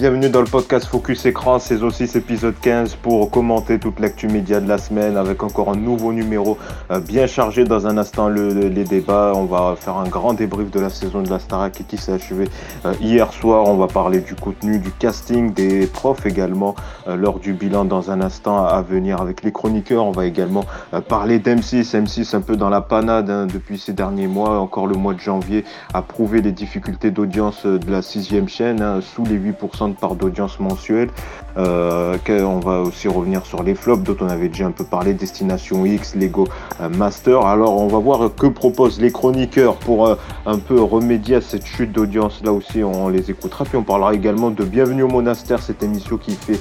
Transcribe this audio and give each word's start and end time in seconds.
Bienvenue 0.00 0.30
dans 0.30 0.40
le 0.40 0.46
podcast 0.46 0.86
Focus 0.86 1.26
Écran, 1.26 1.58
saison 1.58 1.90
6, 1.90 2.16
épisode 2.16 2.54
15, 2.58 2.94
pour 2.94 3.30
commenter 3.30 3.78
toute 3.78 4.00
l'actu 4.00 4.28
média 4.28 4.58
de 4.58 4.66
la 4.66 4.78
semaine 4.78 5.18
avec 5.18 5.42
encore 5.42 5.68
un 5.68 5.76
nouveau 5.76 6.14
numéro 6.14 6.56
euh, 6.90 7.00
bien 7.00 7.26
chargé. 7.26 7.64
Dans 7.64 7.86
un 7.86 7.98
instant, 7.98 8.30
le, 8.30 8.48
les 8.48 8.84
débats. 8.84 9.32
On 9.34 9.44
va 9.44 9.76
faire 9.78 9.98
un 9.98 10.08
grand 10.08 10.32
débrief 10.32 10.70
de 10.70 10.80
la 10.80 10.88
saison 10.88 11.20
de 11.20 11.28
la 11.28 11.38
Starac 11.38 11.84
qui 11.86 11.98
s'est 11.98 12.12
achevée 12.12 12.48
euh, 12.86 12.94
hier 13.02 13.30
soir. 13.34 13.66
On 13.66 13.76
va 13.76 13.88
parler 13.88 14.20
du 14.20 14.34
contenu, 14.34 14.78
du 14.78 14.90
casting, 14.90 15.52
des 15.52 15.86
profs 15.86 16.24
également, 16.24 16.74
euh, 17.06 17.14
lors 17.16 17.38
du 17.38 17.52
bilan 17.52 17.84
dans 17.84 18.10
un 18.10 18.22
instant 18.22 18.64
à 18.64 18.80
venir 18.80 19.20
avec 19.20 19.42
les 19.42 19.52
chroniqueurs. 19.52 20.06
On 20.06 20.12
va 20.12 20.24
également 20.24 20.64
parler 21.08 21.40
d'M6. 21.40 21.94
M6 21.94 22.34
un 22.34 22.40
peu 22.40 22.56
dans 22.56 22.70
la 22.70 22.80
panade 22.80 23.28
hein, 23.28 23.46
depuis 23.52 23.78
ces 23.78 23.92
derniers 23.92 24.28
mois. 24.28 24.60
Encore 24.60 24.86
le 24.86 24.96
mois 24.96 25.12
de 25.12 25.20
janvier 25.20 25.62
a 25.92 26.00
prouvé 26.00 26.40
les 26.40 26.52
difficultés 26.52 27.10
d'audience 27.10 27.66
de 27.66 27.90
la 27.90 28.00
sixième 28.00 28.48
chaîne, 28.48 28.80
hein, 28.80 29.00
sous 29.02 29.24
les 29.24 29.38
8% 29.38 29.89
part 29.94 30.14
d'audience 30.14 30.60
mensuelle. 30.60 31.10
Euh, 31.56 32.16
on 32.28 32.60
va 32.60 32.80
aussi 32.80 33.08
revenir 33.08 33.44
sur 33.44 33.62
les 33.62 33.74
flops 33.74 34.02
dont 34.04 34.16
on 34.20 34.28
avait 34.28 34.48
déjà 34.48 34.66
un 34.66 34.70
peu 34.70 34.84
parlé, 34.84 35.14
Destination 35.14 35.84
X, 35.84 36.14
Lego 36.14 36.46
euh, 36.80 36.88
Master. 36.88 37.40
Alors 37.40 37.76
on 37.80 37.88
va 37.88 37.98
voir 37.98 38.34
que 38.34 38.46
proposent 38.46 39.00
les 39.00 39.10
chroniqueurs 39.10 39.76
pour 39.76 40.06
euh, 40.06 40.14
un 40.46 40.58
peu 40.58 40.80
remédier 40.80 41.36
à 41.36 41.40
cette 41.40 41.66
chute 41.66 41.92
d'audience. 41.92 42.42
Là 42.44 42.52
aussi 42.52 42.82
on 42.84 43.08
les 43.08 43.30
écoutera. 43.30 43.64
Puis 43.64 43.76
on 43.76 43.82
parlera 43.82 44.14
également 44.14 44.50
de 44.50 44.64
Bienvenue 44.64 45.02
au 45.02 45.08
monastère, 45.08 45.60
cette 45.60 45.82
émission 45.82 46.16
qui 46.16 46.32
fait 46.32 46.60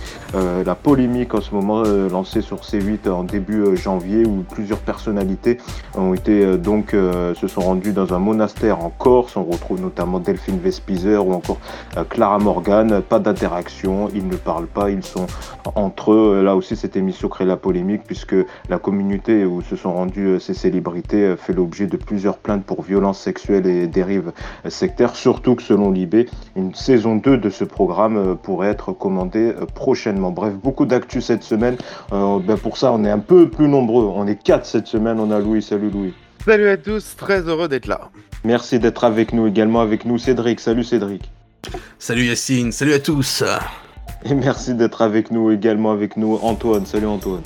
la 0.66 0.76
polémique 0.76 1.34
en 1.34 1.42
ce 1.42 1.54
moment 1.54 1.84
lancée 1.84 2.42
sur 2.42 2.58
C8 2.58 3.10
en 3.10 3.24
début 3.24 3.76
janvier 3.78 4.26
où 4.26 4.44
plusieurs 4.50 4.80
personnalités 4.80 5.58
ont 5.96 6.14
été 6.14 6.58
donc 6.58 6.92
se 6.92 7.48
sont 7.48 7.62
rendues 7.62 7.92
dans 7.92 8.14
un 8.14 8.20
monastère 8.20 8.84
en 8.84 8.90
Corse. 8.90 9.36
On 9.36 9.44
retrouve 9.44 9.82
notamment 9.82 10.20
Delphine 10.20 10.60
Vespizer 10.60 11.26
ou 11.26 11.34
encore 11.34 11.58
Clara 12.10 12.40
Morgan. 12.40 13.02
Pas 13.02 13.19
d'interaction, 13.20 14.10
ils 14.14 14.28
ne 14.28 14.36
parlent 14.36 14.68
pas, 14.68 14.90
ils 14.90 15.04
sont 15.04 15.28
entre 15.76 16.14
eux. 16.14 16.44
Là 16.44 16.56
aussi, 16.56 16.76
cette 16.76 16.96
émission 16.96 17.30
crée 17.30 17.46
la 17.46 17.58
polémique 17.58 18.02
puisque 18.06 18.36
la 18.70 18.78
communauté 18.78 19.46
où 19.46 19.62
se 19.62 19.76
sont 19.76 19.94
rendues 19.94 20.28
euh, 20.28 20.40
ces 20.40 20.54
célébrités 20.54 21.24
euh, 21.24 21.36
fait 21.38 21.54
l'objet 21.54 21.88
de 21.88 21.98
plusieurs 21.98 22.38
plaintes 22.38 22.64
pour 22.64 22.82
violences 22.82 23.20
sexuelles 23.20 23.66
et 23.68 23.88
dérives 23.88 24.32
sectaires. 24.68 25.16
Surtout 25.16 25.56
que 25.56 25.64
selon 25.64 25.92
l'IB, 25.92 26.28
une 26.56 26.74
saison 26.74 27.16
2 27.16 27.38
de 27.38 27.50
ce 27.50 27.64
programme 27.64 28.18
euh, 28.18 28.36
pourrait 28.36 28.70
être 28.70 28.92
commandée 28.92 29.54
prochainement. 29.76 30.32
Bref, 30.32 30.54
beaucoup 30.54 30.86
d'actu 30.86 31.22
cette 31.22 31.44
semaine. 31.44 31.78
ben 32.12 32.58
pour 32.62 32.78
ça, 32.78 32.92
on 32.92 33.04
est 33.04 33.12
un 33.12 33.20
peu 33.20 33.50
plus 33.50 33.68
nombreux. 33.68 34.06
On 34.06 34.28
est 34.28 34.42
quatre 34.42 34.66
cette 34.66 34.88
semaine. 34.88 35.20
On 35.20 35.32
a 35.32 35.40
Louis. 35.40 35.62
Salut 35.62 35.90
Louis. 35.90 36.14
Salut 36.46 36.70
à 36.70 36.78
tous, 36.78 37.16
très 37.18 37.42
heureux 37.42 37.68
d'être 37.68 37.88
là. 37.88 38.10
Merci 38.44 38.80
d'être 38.80 39.04
avec 39.04 39.34
nous 39.34 39.48
également 39.48 39.82
avec 39.82 40.06
nous 40.06 40.18
Cédric. 40.18 40.60
Salut 40.60 40.84
Cédric. 40.84 41.30
Salut 41.98 42.26
Yacine, 42.26 42.72
salut 42.72 42.94
à 42.94 43.00
tous. 43.00 43.44
Et 44.26 44.34
merci 44.34 44.74
d'être 44.74 45.02
avec 45.02 45.32
nous 45.32 45.52
également 45.52 45.92
avec 45.92 46.18
nous 46.18 46.40
Antoine. 46.42 46.86
Salut 46.86 47.08
Antoine. 47.08 47.44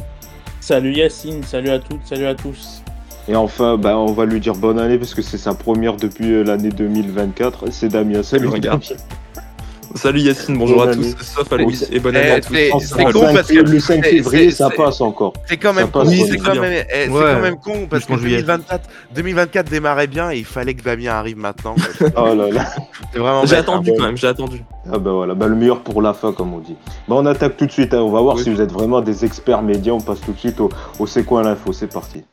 Salut 0.59 0.94
Yacine, 0.94 1.44
salut 1.44 1.69
à 1.69 1.80
toutes, 1.80 2.06
salut 2.06 2.25
à 2.25 2.36
tous. 2.36 2.81
Et 3.28 3.36
enfin, 3.36 3.78
bah, 3.78 3.97
on 3.97 4.11
va 4.11 4.25
lui 4.25 4.39
dire 4.39 4.53
bonne 4.53 4.80
année 4.80 4.97
parce 4.97 5.14
que 5.14 5.22
c'est 5.22 5.38
sa 5.38 5.53
première 5.53 5.95
depuis 5.95 6.31
euh, 6.34 6.44
l'année 6.44 6.69
2024. 6.69 7.72
C'est 7.72 7.89
Damien. 7.89 8.23
Salut 8.23 8.50
Damien. 8.59 8.80
Salut 9.95 10.22
Yacine, 10.22 10.58
bonjour 10.58 10.83
à 10.83 10.94
tous, 10.94 11.16
sauf 11.19 11.52
à 11.53 11.58
et 11.91 11.99
bonne 11.99 12.16
année 12.16 12.31
à 12.31 12.41
tous. 12.41 12.53
C'est 12.80 13.03
con 13.11 13.33
parce 13.33 13.47
que 13.47 13.59
le 13.59 13.80
5 13.80 14.05
février, 14.05 14.52
ça 14.52 14.69
passe 14.69 15.02
encore. 15.02 15.33
C'est 15.45 15.58
quand 15.58 15.73
même 15.73 15.89
con, 15.89 16.03
c'est 16.05 16.38
quand, 16.38 16.55
même, 16.55 16.85
eh, 16.94 17.08
quand 17.08 17.41
même 17.41 17.58
con 17.58 17.88
parce 17.89 18.05
que 18.05 18.13
2024, 18.13 18.89
2024 19.16 19.69
démarrait 19.69 20.07
bien 20.07 20.31
et 20.31 20.40
il 20.40 20.45
fallait 20.45 20.73
que 20.73 20.84
Damien 20.84 21.12
arrive 21.12 21.38
maintenant. 21.38 21.75
oh 22.18 22.34
là 22.35 22.50
là. 22.50 23.45
J'ai 23.45 23.56
attendu 23.56 23.91
quand 23.97 24.06
même, 24.06 24.18
j'ai 24.18 24.28
attendu. 24.28 24.63
Ah 24.91 24.97
bah 24.97 25.12
voilà, 25.12 25.35
bah 25.35 25.47
le 25.47 25.56
meilleur 25.56 25.81
pour 25.81 26.01
la 26.01 26.13
fin 26.13 26.34
comme 26.34 26.53
on 26.53 26.59
dit. 26.59 26.75
Bah 27.07 27.16
on 27.18 27.25
attaque 27.25 27.57
tout 27.57 27.66
de 27.66 27.72
suite, 27.72 27.94
hein. 27.94 28.01
on 28.01 28.12
va 28.12 28.22
voir 28.22 28.39
si 28.39 28.50
vous 28.50 28.62
êtes 28.62 28.72
vraiment 28.72 29.01
des 29.01 29.23
experts 29.25 29.62
médias, 29.62 29.94
on 29.94 30.01
passe 30.01 30.22
tout 30.22 30.34
de 30.34 30.39
suite 30.39 30.59
au, 30.59 30.69
au 31.00 31.07
C'est 31.07 31.23
quoi 31.23 31.44
l'info, 31.44 31.72
c'est 31.72 31.91
parti. 31.91 32.23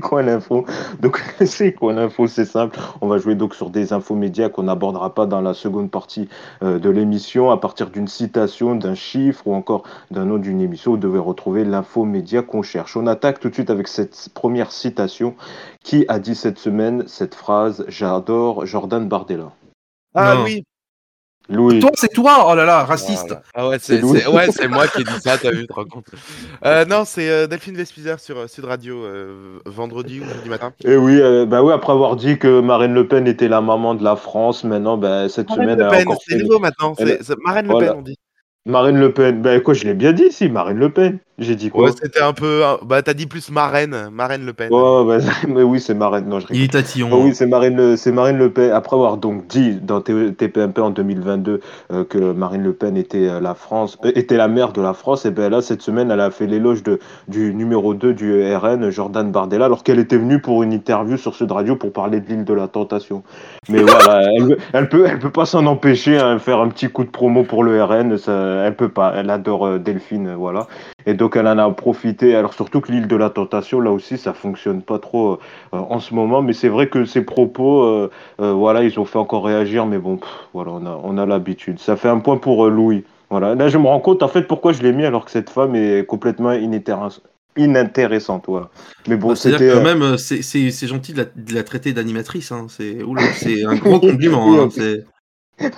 Quoi 0.00 0.22
l'info? 0.22 0.64
Donc 1.00 1.22
c'est 1.46 1.72
quoi 1.72 1.92
l'info? 1.92 2.26
C'est 2.26 2.44
simple. 2.44 2.78
On 3.00 3.08
va 3.08 3.18
jouer 3.18 3.34
donc 3.34 3.54
sur 3.54 3.70
des 3.70 3.92
infos 3.92 4.14
médias 4.14 4.48
qu'on 4.48 4.64
n'abordera 4.64 5.14
pas 5.14 5.26
dans 5.26 5.40
la 5.40 5.54
seconde 5.54 5.90
partie 5.90 6.28
euh, 6.62 6.78
de 6.78 6.90
l'émission 6.90 7.50
à 7.50 7.58
partir 7.58 7.90
d'une 7.90 8.08
citation, 8.08 8.74
d'un 8.74 8.94
chiffre 8.94 9.46
ou 9.46 9.54
encore 9.54 9.84
d'un 10.10 10.24
nom 10.24 10.38
d'une 10.38 10.60
émission. 10.60 10.92
Vous 10.92 10.96
devez 10.96 11.18
retrouver 11.18 11.64
l'info 11.64 12.04
média 12.04 12.42
qu'on 12.42 12.62
cherche. 12.62 12.96
On 12.96 13.06
attaque 13.06 13.40
tout 13.40 13.48
de 13.48 13.54
suite 13.54 13.70
avec 13.70 13.88
cette 13.88 14.28
première 14.34 14.72
citation. 14.72 15.34
Qui 15.82 16.04
a 16.08 16.18
dit 16.18 16.34
cette 16.34 16.58
semaine 16.58 17.04
cette 17.06 17.34
phrase 17.34 17.84
J'adore 17.88 18.66
Jordan 18.66 19.08
Bardella. 19.08 19.52
Ah 20.14 20.42
oui, 20.42 20.64
toi, 21.48 21.90
c'est 21.94 22.12
toi. 22.12 22.46
Oh 22.48 22.54
là 22.54 22.64
là, 22.64 22.84
raciste. 22.84 23.34
Ah 23.54 23.68
ouais, 23.68 23.78
c'est 23.80 24.02
ouais, 24.02 24.68
moi 24.68 24.86
qui 24.86 25.02
ai 25.02 25.04
dit 25.04 25.20
ça, 25.20 25.36
t'as 25.38 25.50
vu, 25.50 25.66
te 25.66 25.72
rends 25.72 25.84
compte. 25.84 26.06
Euh, 26.64 26.84
Non, 26.84 27.04
c'est 27.04 27.28
euh, 27.28 27.46
Delphine 27.46 27.76
Vespizer 27.76 28.18
sur 28.20 28.38
euh, 28.38 28.46
Sud 28.46 28.64
Radio, 28.64 29.04
vendredi 29.66 30.20
ou 30.20 30.24
jeudi 30.24 30.48
matin. 30.48 30.72
Et 30.84 30.92
eh 30.92 30.96
oui, 30.96 31.20
bah 31.46 31.62
oui, 31.62 31.72
après 31.72 31.92
avoir 31.92 32.16
dit 32.16 32.38
que 32.38 32.60
Marine 32.60 32.94
Le 32.94 33.06
Pen 33.06 33.26
était 33.26 33.48
la 33.48 33.60
maman 33.60 33.94
de 33.94 34.04
la 34.04 34.16
France, 34.16 34.64
maintenant, 34.64 34.96
bah, 34.96 35.28
cette 35.28 35.48
Marine 35.48 35.62
semaine... 35.62 35.78
Le 35.78 35.88
Pen, 35.88 36.06
c'est 36.26 36.36
nouveau 36.36 36.58
maintenant, 36.58 36.94
Marine 37.44 37.68
Le 37.68 37.78
Pen, 37.78 37.94
on 37.96 38.02
dit. 38.02 38.16
Marine 38.66 38.98
Le 38.98 39.12
Pen, 39.12 39.40
bah 39.40 39.58
quoi, 39.60 39.72
je 39.72 39.84
l'ai 39.84 39.94
bien 39.94 40.12
dit, 40.12 40.30
si, 40.30 40.50
Marine 40.50 40.78
Le 40.78 40.90
Pen. 40.90 41.18
J'ai 41.40 41.56
dit 41.56 41.70
quoi? 41.70 41.84
Ouais, 41.84 41.92
c'était 41.92 42.20
un 42.20 42.34
peu. 42.34 42.60
Bah, 42.84 43.00
t'as 43.00 43.14
dit 43.14 43.26
plus 43.26 43.50
Marraine, 43.50 43.96
Marine 44.12 44.44
Le 44.44 44.52
Pen. 44.52 44.70
Ouais, 44.70 45.06
bah, 45.06 45.24
mais 45.48 45.62
oui, 45.62 45.80
c'est 45.80 45.94
Marine. 45.94 46.26
Non, 46.28 46.38
je 46.38 46.46
Il 46.50 46.64
est 46.64 46.72
tatillon. 46.72 47.08
Oh, 47.10 47.22
oui, 47.24 47.34
c'est 47.34 47.46
Marine, 47.46 47.76
le... 47.76 47.96
c'est 47.96 48.12
Marine 48.12 48.36
Le 48.36 48.50
Pen. 48.50 48.70
Après 48.72 48.94
avoir 48.94 49.16
donc 49.16 49.46
dit 49.46 49.76
dans 49.76 50.02
TPMP 50.02 50.78
en 50.78 50.90
2022 50.90 51.60
euh, 51.92 52.04
que 52.04 52.18
Marine 52.18 52.62
Le 52.62 52.74
Pen 52.74 52.98
était 52.98 53.26
euh, 53.26 53.40
la 53.40 53.54
France, 53.54 53.96
euh, 54.04 54.12
était 54.14 54.36
la 54.36 54.48
mère 54.48 54.72
de 54.74 54.82
la 54.82 54.92
France, 54.92 55.24
et 55.24 55.30
bien 55.30 55.48
là, 55.48 55.62
cette 55.62 55.80
semaine, 55.80 56.10
elle 56.10 56.20
a 56.20 56.30
fait 56.30 56.46
l'éloge 56.46 56.82
de... 56.82 56.98
du 57.28 57.54
numéro 57.54 57.94
2 57.94 58.12
du 58.12 58.54
RN, 58.54 58.90
Jordan 58.90 59.32
Bardella, 59.32 59.64
alors 59.64 59.82
qu'elle 59.82 59.98
était 59.98 60.18
venue 60.18 60.42
pour 60.42 60.62
une 60.62 60.74
interview 60.74 61.16
sur 61.16 61.34
Sud 61.34 61.50
Radio 61.50 61.74
pour 61.74 61.94
parler 61.94 62.20
de 62.20 62.28
l'île 62.28 62.44
de 62.44 62.52
la 62.52 62.68
Tentation. 62.68 63.22
Mais 63.70 63.80
voilà, 63.80 64.28
elle, 64.36 64.58
elle, 64.74 64.90
peut, 64.90 65.06
elle 65.08 65.18
peut 65.18 65.30
pas 65.30 65.46
s'en 65.46 65.64
empêcher, 65.64 66.18
hein, 66.18 66.38
faire 66.38 66.60
un 66.60 66.68
petit 66.68 66.88
coup 66.88 67.04
de 67.04 67.10
promo 67.10 67.44
pour 67.44 67.64
le 67.64 67.82
RN. 67.82 68.18
Ça... 68.18 68.49
Elle 68.64 68.76
peut 68.76 68.88
pas. 68.88 69.12
Elle 69.16 69.30
adore 69.30 69.78
Delphine, 69.78 70.34
voilà. 70.34 70.66
Et 71.06 71.14
donc 71.14 71.36
elle 71.36 71.46
en 71.46 71.58
a 71.58 71.70
profité. 71.70 72.34
Alors 72.36 72.54
surtout 72.54 72.80
que 72.80 72.92
l'île 72.92 73.08
de 73.08 73.16
la 73.16 73.30
tentation, 73.30 73.80
là 73.80 73.90
aussi, 73.90 74.18
ça 74.18 74.32
fonctionne 74.32 74.82
pas 74.82 74.98
trop 74.98 75.32
euh, 75.32 75.36
en 75.72 76.00
ce 76.00 76.14
moment. 76.14 76.42
Mais 76.42 76.52
c'est 76.52 76.68
vrai 76.68 76.88
que 76.88 77.04
ces 77.04 77.22
propos, 77.22 77.82
euh, 77.82 78.10
euh, 78.40 78.52
voilà, 78.52 78.82
ils 78.82 78.98
ont 79.00 79.04
fait 79.04 79.18
encore 79.18 79.44
réagir. 79.44 79.86
Mais 79.86 79.98
bon, 79.98 80.18
voilà, 80.52 80.72
on 80.72 80.86
a, 80.86 81.00
on 81.02 81.18
a 81.18 81.26
l'habitude. 81.26 81.78
Ça 81.78 81.96
fait 81.96 82.08
un 82.08 82.18
point 82.18 82.36
pour 82.36 82.68
Louis. 82.68 83.04
Voilà. 83.30 83.54
Là, 83.54 83.68
je 83.68 83.78
me 83.78 83.86
rends 83.86 84.00
compte 84.00 84.22
en 84.22 84.28
fait 84.28 84.42
pourquoi 84.42 84.72
je 84.72 84.82
l'ai 84.82 84.92
mis 84.92 85.04
alors 85.04 85.24
que 85.24 85.30
cette 85.30 85.50
femme 85.50 85.74
est 85.74 86.04
complètement 86.04 86.52
inintéressante. 87.56 88.44
Voilà. 88.46 88.68
Mais 89.08 89.16
bon, 89.16 89.28
bah, 89.28 89.50
quand 89.58 89.82
même, 89.82 90.18
c'est 90.18 90.86
gentil 90.86 91.14
de 91.14 91.54
la, 91.54 91.62
traiter 91.62 91.92
d'animatrice. 91.92 92.52
Hein. 92.52 92.66
C'est 92.68 93.64
un 93.64 93.76
gros 93.76 94.00
compliment. 94.00 94.64
Hein. 94.64 94.68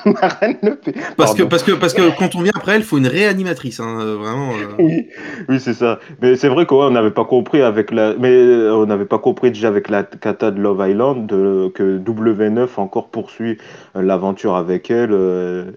Marine 0.04 0.58
Le 0.62 0.76
Pen. 0.76 0.94
Parce 1.16 1.34
que, 1.34 1.42
parce, 1.42 1.62
que, 1.62 1.72
parce 1.72 1.94
que 1.94 2.16
quand 2.16 2.34
on 2.34 2.42
vient 2.42 2.52
après 2.54 2.72
elle, 2.72 2.82
il 2.82 2.84
faut 2.84 2.98
une 2.98 3.06
réanimatrice, 3.06 3.80
hein, 3.80 3.98
euh, 4.00 4.16
vraiment. 4.16 4.50
Euh. 4.50 4.74
Oui, 4.78 5.08
oui 5.48 5.60
c'est 5.60 5.74
ça. 5.74 5.98
Mais 6.20 6.36
c'est 6.36 6.48
vrai 6.48 6.66
qu'on 6.66 6.90
n'avait 6.90 7.10
pas 7.10 7.24
compris 7.24 7.62
avec 7.62 7.90
la. 7.90 8.14
Mais 8.14 8.30
euh, 8.30 8.74
on 8.74 8.86
n'avait 8.86 9.04
pas 9.04 9.18
compris 9.18 9.50
déjà 9.50 9.68
avec 9.68 9.88
la 9.88 10.02
kata 10.02 10.50
de 10.50 10.60
Love 10.60 10.88
Island 10.88 11.26
que 11.28 11.98
W9 11.98 12.68
encore 12.76 13.08
poursuit 13.08 13.58
l'aventure 13.94 14.56
avec 14.56 14.90
elle. 14.90 15.12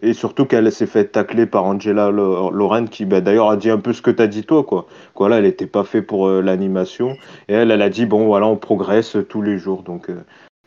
et 0.01 0.13
surtout 0.13 0.45
qu'elle 0.45 0.71
s'est 0.71 0.85
fait 0.85 1.05
tacler 1.05 1.45
par 1.45 1.65
Angela 1.65 2.11
Lorraine 2.11 2.89
qui 2.89 3.05
bah, 3.05 3.21
d'ailleurs 3.21 3.49
a 3.49 3.57
dit 3.57 3.69
un 3.69 3.79
peu 3.79 3.93
ce 3.93 4.01
que 4.01 4.11
tu 4.11 4.21
as 4.21 4.27
dit 4.27 4.43
toi. 4.43 4.63
Quoi. 4.63 4.87
Quoi, 5.13 5.29
là, 5.29 5.37
elle 5.37 5.43
n'était 5.43 5.67
pas 5.67 5.83
fait 5.83 6.01
pour 6.01 6.29
l'animation. 6.29 7.17
Et 7.47 7.53
elle, 7.53 7.71
elle 7.71 7.81
a 7.81 7.89
dit 7.89 8.05
bon, 8.05 8.25
voilà, 8.25 8.47
on 8.47 8.57
progresse 8.57 9.17
tous 9.29 9.41
les 9.41 9.57
jours. 9.57 9.83
Donc 9.83 10.09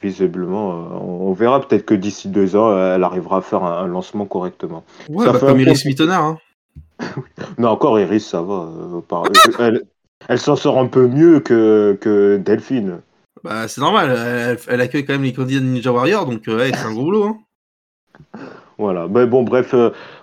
visiblement, 0.03 0.73
euh, 0.73 0.99
on 1.01 1.33
verra 1.33 1.61
peut-être 1.61 1.85
que 1.85 1.95
d'ici 1.95 2.29
deux 2.29 2.57
ans, 2.57 2.77
elle 2.77 3.03
arrivera 3.05 3.39
à 3.39 3.41
faire 3.41 3.65
un, 3.65 3.87
lancement 3.87 4.27
correctement. 4.27 4.85
Ouais, 5.09 5.27
ça 5.27 5.33
bah, 5.33 5.41
comme 5.41 5.61
Iris 5.61 5.85
Mittenard. 5.85 6.25
Hein. 6.25 6.39
non, 7.59 7.71
encore 7.71 7.99
Iris, 7.99 8.27
ça 8.27 8.43
va. 8.43 8.69
Euh, 9.11 9.81
elle, 10.29 10.39
s'en 10.39 10.57
sort 10.57 10.79
un 10.79 10.87
peu 10.87 11.07
mieux 11.07 11.41
que, 11.41 11.99
que 12.01 12.37
Delphine. 12.37 13.01
Bah, 13.43 13.69
c'est 13.69 13.81
normal, 13.81 14.57
elle, 14.69 14.81
accueille 14.81 15.05
quand 15.05 15.13
même 15.15 15.23
les 15.23 15.33
candidats 15.33 15.61
de 15.61 15.67
Ninja 15.67 15.93
Warrior, 15.93 16.27
donc 16.27 16.47
euh, 16.49 16.69
c'est 16.73 16.87
un 16.87 16.93
gros 16.93 17.05
boulot. 17.05 17.25
Hein. 17.25 17.39
Voilà, 18.79 19.09
ben 19.09 19.27
bon, 19.27 19.43
bref, 19.43 19.75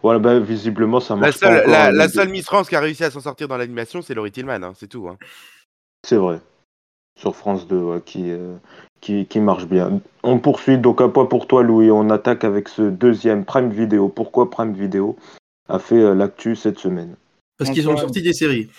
voilà, 0.01 0.19
ben, 0.19 0.39
visiblement 0.39 1.01
ça 1.01 1.15
marche. 1.15 1.39
La 1.41 1.61
seule, 1.61 1.69
la, 1.69 1.91
la 1.91 2.09
seule 2.09 2.29
Miss 2.29 2.45
France 2.45 2.69
qui 2.69 2.75
a 2.75 2.79
réussi 2.79 3.03
à 3.03 3.11
s'en 3.11 3.19
sortir 3.19 3.47
dans 3.47 3.57
l'animation, 3.57 4.01
c'est 4.01 4.13
Laurie 4.13 4.31
Tillman, 4.31 4.63
hein, 4.63 4.73
c'est 4.75 4.87
tout. 4.87 5.07
Hein. 5.09 5.17
C'est 6.05 6.17
vrai. 6.17 6.39
Sur 7.17 7.35
France 7.35 7.67
2, 7.67 7.99
qui, 8.05 8.33
qui, 9.01 9.39
marche 9.39 9.67
bien. 9.67 10.01
On 10.23 10.39
poursuit 10.39 10.77
donc 10.77 11.01
un 11.01 11.09
point 11.09 11.25
pour 11.25 11.47
toi, 11.47 11.63
Louis. 11.63 11.91
On 11.91 12.09
attaque 12.09 12.43
avec 12.43 12.67
ce 12.67 12.81
deuxième 12.81 13.45
Prime 13.45 13.69
Vidéo. 13.69 14.09
Pourquoi 14.09 14.49
Prime 14.49 14.73
Vidéo 14.73 15.15
a 15.69 15.79
fait 15.79 15.99
euh, 15.99 16.13
l'actu 16.13 16.55
cette 16.55 16.79
semaine? 16.79 17.15
Parce 17.57 17.71
qu'ils 17.71 17.87
ont 17.87 17.97
sorti 17.97 18.21
des 18.21 18.33
séries. 18.33 18.69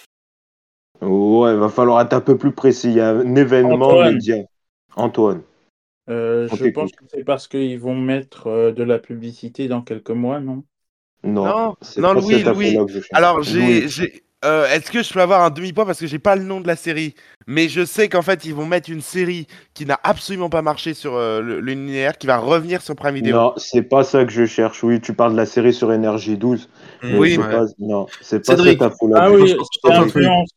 Ouais, 1.00 1.52
il 1.52 1.58
va 1.58 1.68
falloir 1.68 2.00
être 2.00 2.12
un 2.12 2.20
peu 2.20 2.36
plus 2.36 2.52
précis. 2.52 2.88
Il 2.88 2.94
y 2.94 3.00
a 3.00 3.10
un 3.10 3.36
événement 3.36 4.02
média. 4.04 4.36
Antoine. 4.96 5.42
Euh, 6.08 6.48
je 6.48 6.68
pense 6.70 6.92
que 6.92 7.04
c'est 7.08 7.24
parce 7.24 7.48
qu'ils 7.48 7.78
vont 7.80 7.96
mettre 7.96 8.46
euh, 8.46 8.72
de 8.72 8.82
la 8.82 8.98
publicité 8.98 9.66
dans 9.66 9.82
quelques 9.82 10.10
mois, 10.10 10.40
non? 10.40 10.62
Non, 11.24 11.44
Non, 11.44 11.76
non, 11.98 12.12
Louis, 12.14 12.42
Louis. 12.42 12.78
Alors, 13.12 13.42
j'ai. 13.42 13.88
Euh, 14.46 14.66
Est-ce 14.69 14.90
que 14.90 15.02
je 15.02 15.12
peux 15.12 15.20
avoir 15.20 15.43
un 15.43 15.50
demi-point 15.50 15.84
parce 15.84 15.98
que 15.98 16.06
j'ai 16.06 16.19
pas 16.19 16.37
le 16.37 16.44
nom 16.44 16.60
de 16.60 16.66
la 16.66 16.76
série? 16.76 17.14
Mais 17.48 17.69
je 17.69 17.84
sais 17.84 18.08
qu'en 18.08 18.22
fait, 18.22 18.44
ils 18.44 18.54
vont 18.54 18.64
mettre 18.66 18.90
une 18.90 19.00
série 19.00 19.46
qui 19.75 19.84
n'a 19.87 19.98
absolument 20.02 20.48
pas 20.48 20.62
marché 20.62 20.94
sur 20.94 21.14
euh, 21.16 21.40
le- 21.40 21.60
le 21.60 21.72
linéaire, 21.72 22.16
qui 22.19 22.26
va 22.26 22.38
revenir 22.38 22.81
sur 22.82 22.94
Prime 22.96 23.14
Video. 23.16 23.37
Non, 23.37 23.52
c'est 23.56 23.82
pas 23.82 24.04
ça 24.04 24.25
que 24.25 24.32
je 24.32 24.46
cherche. 24.46 24.82
Oui, 24.84 25.00
tu 25.00 25.12
parles 25.14 25.32
de 25.32 25.37
la 25.37 25.46
série 25.46 25.72
sur 25.75 25.93
Énergie 25.93 26.37
12. 26.37 26.69
mais 27.02 27.19
Oui, 27.19 27.32
c'est 27.34 27.43
ouais. 27.43 27.50
pas... 27.50 27.64
Non, 27.78 28.06
c'est 28.20 28.38
pas 28.46 28.52
Cédric. 28.56 28.72
cette 28.81 28.82
info-là. 28.93 29.19
Ah 29.22 29.31
oui, 29.31 29.54
c'est 29.84 29.93
influence. 29.93 30.50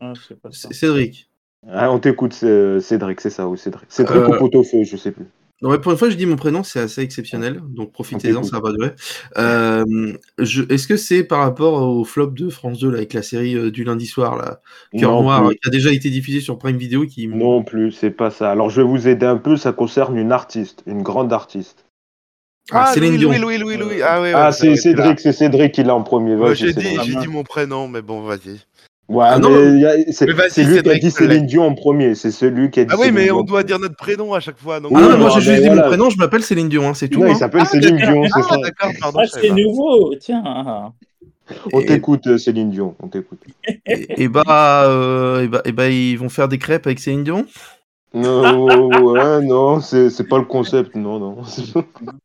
Ah, 0.00 0.12
pas 0.42 0.50
ça. 0.52 0.68
Cédric. 0.70 1.28
Ah, 1.70 1.90
on 1.90 1.98
t'écoute, 1.98 2.34
c'est- 2.34 2.80
Cédric, 2.80 3.20
c'est 3.22 3.30
ça, 3.30 3.46
oui, 3.48 3.56
Cédric. 3.56 3.86
Cédric 3.88 4.16
Euh, 4.18 4.28
ou 4.28 4.38
pot-au-feu, 4.38 4.84
je 4.84 4.96
sais 4.98 5.12
plus. 5.12 5.26
Non, 5.64 5.70
mais 5.70 5.78
pour 5.78 5.90
une 5.92 5.96
fois, 5.98 6.10
je 6.10 6.14
dis 6.16 6.26
mon 6.26 6.36
prénom, 6.36 6.62
c'est 6.62 6.78
assez 6.80 7.00
exceptionnel, 7.00 7.58
donc 7.66 7.90
profitez-en, 7.90 8.42
ça 8.42 8.60
va 8.60 8.70
durer. 8.70 8.92
Euh, 9.38 10.12
je- 10.38 10.62
Est-ce 10.70 10.86
que 10.86 10.98
c'est 10.98 11.24
par 11.24 11.38
rapport 11.40 11.82
au 11.82 12.04
flop 12.04 12.28
de 12.32 12.50
France 12.50 12.78
2 12.80 12.90
là, 12.90 12.98
avec 12.98 13.14
la 13.14 13.22
série 13.22 13.56
euh, 13.56 13.70
du 13.70 13.82
lundi 13.82 14.06
soir, 14.06 14.36
là, 14.36 14.60
Cœur 14.96 15.10
Non 15.12 15.22
Noir, 15.22 15.46
plus. 15.48 15.56
qui 15.56 15.68
a 15.68 15.70
déjà 15.70 15.90
été 15.90 16.10
diffusée 16.10 16.40
sur 16.40 16.58
Prime 16.58 16.76
Video, 16.76 17.06
qui 17.06 17.28
Non 17.28 17.62
plus, 17.64 17.92
c'est 17.92 18.10
pas 18.10 18.30
ça. 18.30 18.50
Alors 18.50 18.68
je 18.68 18.82
vais 18.82 18.86
vous 18.86 19.08
aider 19.08 19.24
un 19.24 19.38
peu, 19.38 19.56
ça 19.56 19.72
concerne 19.72 20.18
une 20.18 20.32
artiste, 20.32 20.82
une 20.86 21.02
grande 21.02 21.32
artiste. 21.32 21.86
Ah, 22.70 22.92
Céline 22.92 23.12
Louis, 23.12 23.18
Dion. 23.18 23.30
Louis, 23.30 23.38
Louis, 23.38 23.58
Louis, 23.58 23.76
Louis. 23.76 24.02
Ah, 24.02 24.20
ouais, 24.20 24.32
ah, 24.34 24.46
ouais, 24.46 24.52
c'est 24.52 24.76
Cédric, 24.76 25.20
c'est 25.20 25.32
Cédric 25.32 25.72
qui 25.72 25.82
l'a 25.82 25.94
en 25.94 26.02
premier. 26.02 26.34
Ouais, 26.34 26.54
dit, 26.54 26.58
j'ai 27.04 27.14
dit 27.16 27.28
mon 27.28 27.42
prénom, 27.42 27.88
mais 27.88 28.02
bon, 28.02 28.22
vas-y. 28.22 28.60
Ouais, 29.06 29.26
Ah, 29.28 29.38
mais 29.38 30.12
c'est 30.12 30.26
Mais 30.26 30.32
vas-y, 30.32 30.50
c'est 30.50 30.64
lui 30.64 30.82
qui 30.82 30.88
a 30.88 30.94
dit. 30.94 31.10
Céline 31.10 31.46
Dion 31.46 31.64
en 31.66 31.74
premier, 31.74 32.14
c'est 32.14 32.30
celui 32.30 32.70
qui 32.70 32.80
a 32.80 32.84
dit 32.84 32.90
Ah 32.94 32.96
oui, 32.98 33.10
mais 33.12 33.24
Dion 33.24 33.40
on 33.40 33.42
doit 33.42 33.62
dire 33.62 33.78
notre 33.78 33.96
prénom 33.96 34.32
à 34.32 34.40
chaque 34.40 34.58
fois. 34.58 34.80
Donc... 34.80 34.92
Ah 34.94 35.00
non, 35.00 35.10
non, 35.10 35.18
moi 35.18 35.30
j'ai 35.34 35.40
juste 35.42 35.62
dit 35.62 35.70
mon 35.70 35.82
prénom, 35.82 36.08
je 36.08 36.16
m'appelle 36.16 36.42
Céline 36.42 36.68
Dion, 36.70 36.88
hein, 36.88 36.94
c'est 36.94 37.08
tout. 37.08 37.20
Non, 37.20 37.26
hein. 37.26 37.30
il 37.32 37.36
s'appelle 37.36 37.60
Ah, 37.64 37.66
Céline. 37.66 37.96
Dion, 37.96 38.24
c'est 38.24 38.30
Ah, 38.36 38.42
ça. 38.48 38.56
d'accord, 38.56 38.90
pardon. 39.00 39.18
Ah, 39.22 39.26
c'est 39.26 39.50
nouveau, 39.50 40.14
tiens. 40.18 40.92
On 41.74 41.80
Et- 41.80 41.84
t'écoute, 41.86 42.26
euh, 42.28 42.38
Céline 42.38 42.70
Dion, 42.70 42.94
on 43.02 43.08
t'écoute. 43.08 43.40
Et, 43.86 44.22
et 44.22 44.28
bah, 44.28 44.84
euh, 44.86 45.42
et 45.42 45.48
bah, 45.48 45.60
et 45.66 45.72
bah, 45.72 45.88
ils 45.90 46.16
vont 46.16 46.30
faire 46.30 46.48
des 46.48 46.56
crêpes 46.56 46.86
avec 46.86 46.98
Céline 46.98 47.24
Dion? 47.24 47.44
Non, 48.14 48.86
ouais, 49.02 49.42
non, 49.42 49.80
c'est 49.80 50.08
c'est 50.08 50.24
pas 50.24 50.38
le 50.38 50.44
concept, 50.46 50.94
non, 50.94 51.18
non. 51.18 51.36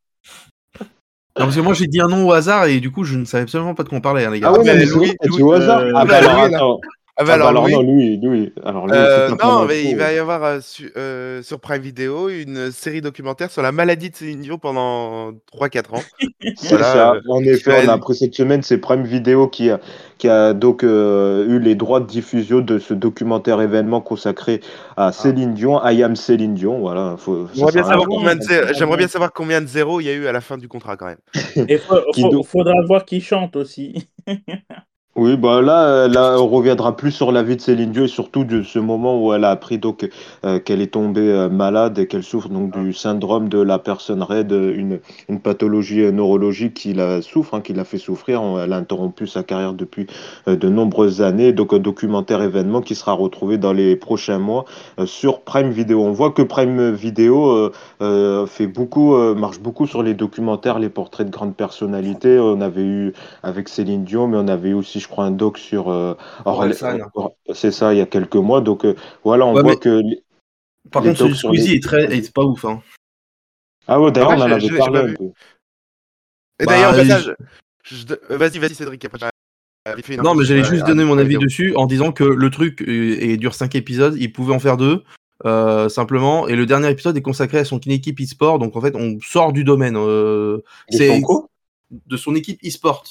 Non, 1.40 1.46
parce 1.46 1.56
que 1.56 1.62
moi 1.62 1.74
j'ai 1.74 1.88
dit 1.88 2.02
un 2.02 2.08
nom 2.08 2.28
au 2.28 2.34
hasard 2.34 2.66
et 2.66 2.80
du 2.80 2.92
coup 2.92 3.04
je 3.06 3.18
ne 3.18 3.26
savais 3.26 3.44
absolument 3.44 3.74
pas 3.74 3.84
de 3.84 3.90
quoi 3.90 3.98
on 3.98 4.02
parlait, 4.02 4.26
hein, 4.26 4.32
les 4.32 4.40
gars. 4.42 4.52
Ah 4.54 4.60
ouais, 4.60 4.64
mais 4.66 4.74
non, 4.74 4.80
mais 4.80 4.86
Louis, 4.86 5.14
Louis, 5.26 5.42
au 5.44 5.54
hasard. 5.54 5.80
euh, 5.80 5.92
Ah 5.96 6.06
bah 6.06 6.18
alors, 6.18 6.40
attends. 6.40 6.82
Ah, 7.22 7.26
bah 7.26 7.34
Ah 7.34 7.38
bah 7.38 7.50
alors, 7.50 7.50
alors 7.50 7.64
Louis, 7.66 7.74
non, 7.74 7.82
lui, 7.82 8.18
lui. 8.18 8.54
Alors 8.64 8.88
lui, 8.88 8.94
Euh, 8.96 9.30
non, 9.44 9.66
mais 9.66 9.84
il 9.84 9.98
va 9.98 10.14
y 10.14 10.18
avoir 10.18 10.42
euh, 10.46 10.60
su- 10.62 10.90
euh, 10.96 11.44
sur 11.44 11.60
Prime 11.60 11.82
Video 11.82 12.30
une 12.30 12.72
série 12.72 13.02
documentaire 13.02 13.52
sur 13.52 13.62
la 13.62 13.74
maladie 13.74 14.10
de 14.10 14.16
Céline 14.16 14.40
Dion 14.40 14.58
pendant 14.58 15.34
3-4 15.52 15.96
ans. 15.96 16.02
C'est 16.56 16.70
Voilà, 16.70 16.84
ça. 16.86 17.12
euh, 17.16 17.22
En 17.30 17.44
effet, 17.44 17.74
on 17.86 17.90
a 17.90 17.94
appris 17.94 18.16
cette 18.16 18.34
semaine, 18.36 18.64
c'est 18.64 18.78
Prime 18.78 19.04
Video 19.04 19.48
qui 19.50 19.70
a, 19.70 19.82
qui 20.18 20.30
a 20.30 20.54
donc 20.54 20.84
euh, 20.86 21.46
eu 21.50 21.60
les 21.60 21.76
droits 21.76 22.00
de 22.00 22.06
diffusion 22.06 22.62
de 22.62 22.80
ce 22.80 22.94
documentaire 22.94 23.60
événement 23.60 24.00
consacré 24.00 24.62
à 24.96 25.12
Céline 25.12 25.54
Dion, 25.54 25.82
I 25.86 26.02
am 26.04 26.16
Céline 26.16 26.54
Dion. 26.54 26.80
Voilà, 26.80 27.18
J'aimerais 27.54 27.74
bien, 27.74 27.84
savoir 27.84 28.08
combien 28.08 28.36
de 28.36 28.42
zé- 28.42 28.62
Ah, 28.66 28.74
j'aimerais 28.74 28.96
bon. 28.96 29.00
bien 29.00 29.08
savoir 29.10 29.34
combien 29.34 29.60
de 29.62 29.68
zéros 29.68 30.00
il 30.00 30.06
y 30.06 30.10
a 30.10 30.14
eu 30.14 30.26
à 30.28 30.32
la 30.32 30.40
fin 30.42 30.58
du 30.58 30.70
contrat 30.70 30.96
quand 30.96 31.08
même. 31.08 31.18
Donc 32.18 32.46
faudra 32.48 32.74
voir 32.88 33.04
qui 33.04 33.20
chante 33.20 33.58
aussi. 33.58 34.08
Oui, 35.16 35.36
bah 35.36 35.62
là, 35.62 36.08
là, 36.08 36.38
on 36.40 36.48
reviendra 36.48 36.96
plus 36.96 37.12
sur 37.12 37.32
la 37.32 37.42
vie 37.44 37.56
de 37.56 37.62
Céline 37.62 37.92
Dion 37.92 38.06
et 38.06 38.08
surtout 38.08 38.44
de 38.46 38.62
ce 38.62 38.78
moment 38.80 39.22
où 39.22 39.34
elle 39.34 39.44
a 39.44 39.50
appris 39.50 39.78
donc 39.80 40.08
euh, 40.46 40.60
qu'elle 40.60 40.82
est 40.82 40.94
tombée 40.94 41.30
euh, 41.30 41.50
malade 41.50 41.98
et 41.98 42.08
qu'elle 42.08 42.24
souffre 42.24 42.48
donc 42.48 42.78
du 42.78 42.94
syndrome 42.94 43.50
de 43.50 43.60
la 43.60 43.80
personne 43.80 44.22
raide, 44.22 44.52
une, 44.52 45.00
une 45.28 45.40
pathologie 45.42 46.04
euh, 46.04 46.12
neurologique 46.12 46.76
qui 46.76 46.94
la 46.94 47.22
souffre, 47.24 47.56
hein, 47.56 47.62
qui 47.62 47.74
l'a 47.74 47.84
fait 47.86 47.98
souffrir. 47.98 48.42
Elle 48.64 48.72
a 48.72 48.78
interrompu 48.78 49.26
sa 49.28 49.42
carrière 49.44 49.74
depuis 49.74 50.06
de 50.48 50.70
nombreuses 50.70 51.22
années. 51.22 51.54
Donc 51.54 51.74
un 51.74 51.80
documentaire 51.80 52.42
événement 52.42 52.80
qui 52.80 52.94
sera 52.94 53.12
retrouvé 53.12 53.58
dans 53.58 53.74
les 53.74 53.96
prochains 53.96 54.40
mois 54.40 54.66
sur 55.06 55.42
Prime 55.42 55.72
Video. 55.72 56.02
On 56.02 56.12
voit 56.12 56.32
que 56.32 56.44
Prime 56.44 56.92
Video 56.92 57.72
fait 58.00 58.68
beaucoup, 58.68 59.18
marche 59.34 59.60
beaucoup 59.60 59.88
sur 59.88 60.04
les 60.04 60.14
documentaires, 60.14 60.80
les 60.80 60.90
portraits 60.90 61.26
de 61.28 61.32
grandes 61.32 61.56
personnalités. 61.56 62.40
On 62.40 62.62
avait 62.62 62.86
eu 62.86 63.14
avec 63.44 63.68
Céline 63.70 64.04
Dion, 64.06 64.28
mais 64.28 64.38
on 64.38 64.48
avait 64.48 64.70
eu 64.70 64.74
aussi, 64.76 65.00
je 65.00 65.09
crois, 65.10 65.26
un 65.26 65.32
doc 65.32 65.58
sur 65.58 65.90
euh, 65.90 66.14
Orle- 66.46 66.72
Orelsan. 66.74 67.00
Or- 67.16 67.36
c'est 67.54 67.72
ça, 67.72 67.94
il 67.94 67.98
y 67.98 68.02
a 68.02 68.06
quelques 68.06 68.36
mois. 68.36 68.62
Donc 68.62 68.86
euh, 68.86 68.96
voilà, 69.24 69.46
on 69.46 69.54
Ouais, 69.54 69.62
voit 69.62 69.72
mais- 69.72 69.78
que. 69.80 69.90
les- 70.02 70.24
Par 70.92 71.02
les 71.04 71.10
contre, 71.10 71.20
celui 71.20 71.32
de 71.34 71.38
Squeezie 71.38 71.68
les- 71.72 71.76
est, 71.78 71.84
très, 71.84 72.16
est 72.18 72.34
pas 72.34 72.44
ouf. 72.44 72.66
Hein. 72.66 72.82
Ah 73.88 74.00
ouais, 74.00 74.12
d'ailleurs, 74.12 74.32
Ah, 74.32 74.36
on 74.38 74.42
en 74.42 74.60
je- 74.60 74.68
avait 74.68 74.78
parlé 74.78 75.00
un 75.00 75.14
peu. 75.14 75.24
Et 76.62 76.66
Bah, 76.66 76.66
d'ailleurs, 76.66 76.92
au 76.92 76.96
je- 76.96 77.02
passage, 77.02 77.36
je- 77.84 78.36
vas-y, 78.36 78.60
vas-y, 78.60 78.76
Cédric. 78.76 79.06
après, 79.06 80.18
Non, 80.18 80.36
mais 80.36 80.46
j'allais 80.46 80.64
juste 80.64 80.84
euh, 80.84 80.88
donner 80.88 81.04
mon 81.04 81.18
avis 81.18 81.38
dessus 81.38 81.74
en 81.76 81.86
disant 81.86 82.12
que 82.12 82.24
le 82.24 82.50
truc 82.50 82.82
et 82.88 83.38
dure 83.38 83.54
5 83.56 83.76
épisodes, 83.76 84.16
il 84.20 84.32
pouvait 84.32 84.54
en 84.54 84.60
faire 84.60 84.78
deux. 84.78 85.04
euh, 85.46 85.88
simplement, 85.88 86.50
et 86.50 86.56
le 86.58 86.66
dernier 86.66 86.90
épisode 86.90 87.16
est 87.16 87.22
consacré 87.22 87.60
à 87.60 87.64
son 87.64 87.80
équipe 87.80 88.20
e-sport, 88.20 88.60
donc 88.60 88.76
en 88.76 88.82
fait 88.82 88.94
on 88.98 89.18
sort 89.22 89.54
du 89.54 89.64
domaine. 89.64 89.96
euh, 89.96 90.58
De 90.92 90.98
c'est 90.98 91.08
son 91.08 91.22
quoi 91.22 91.48
de 91.92 92.18
son 92.18 92.36
équipe 92.36 92.60
e-sport. 92.62 93.06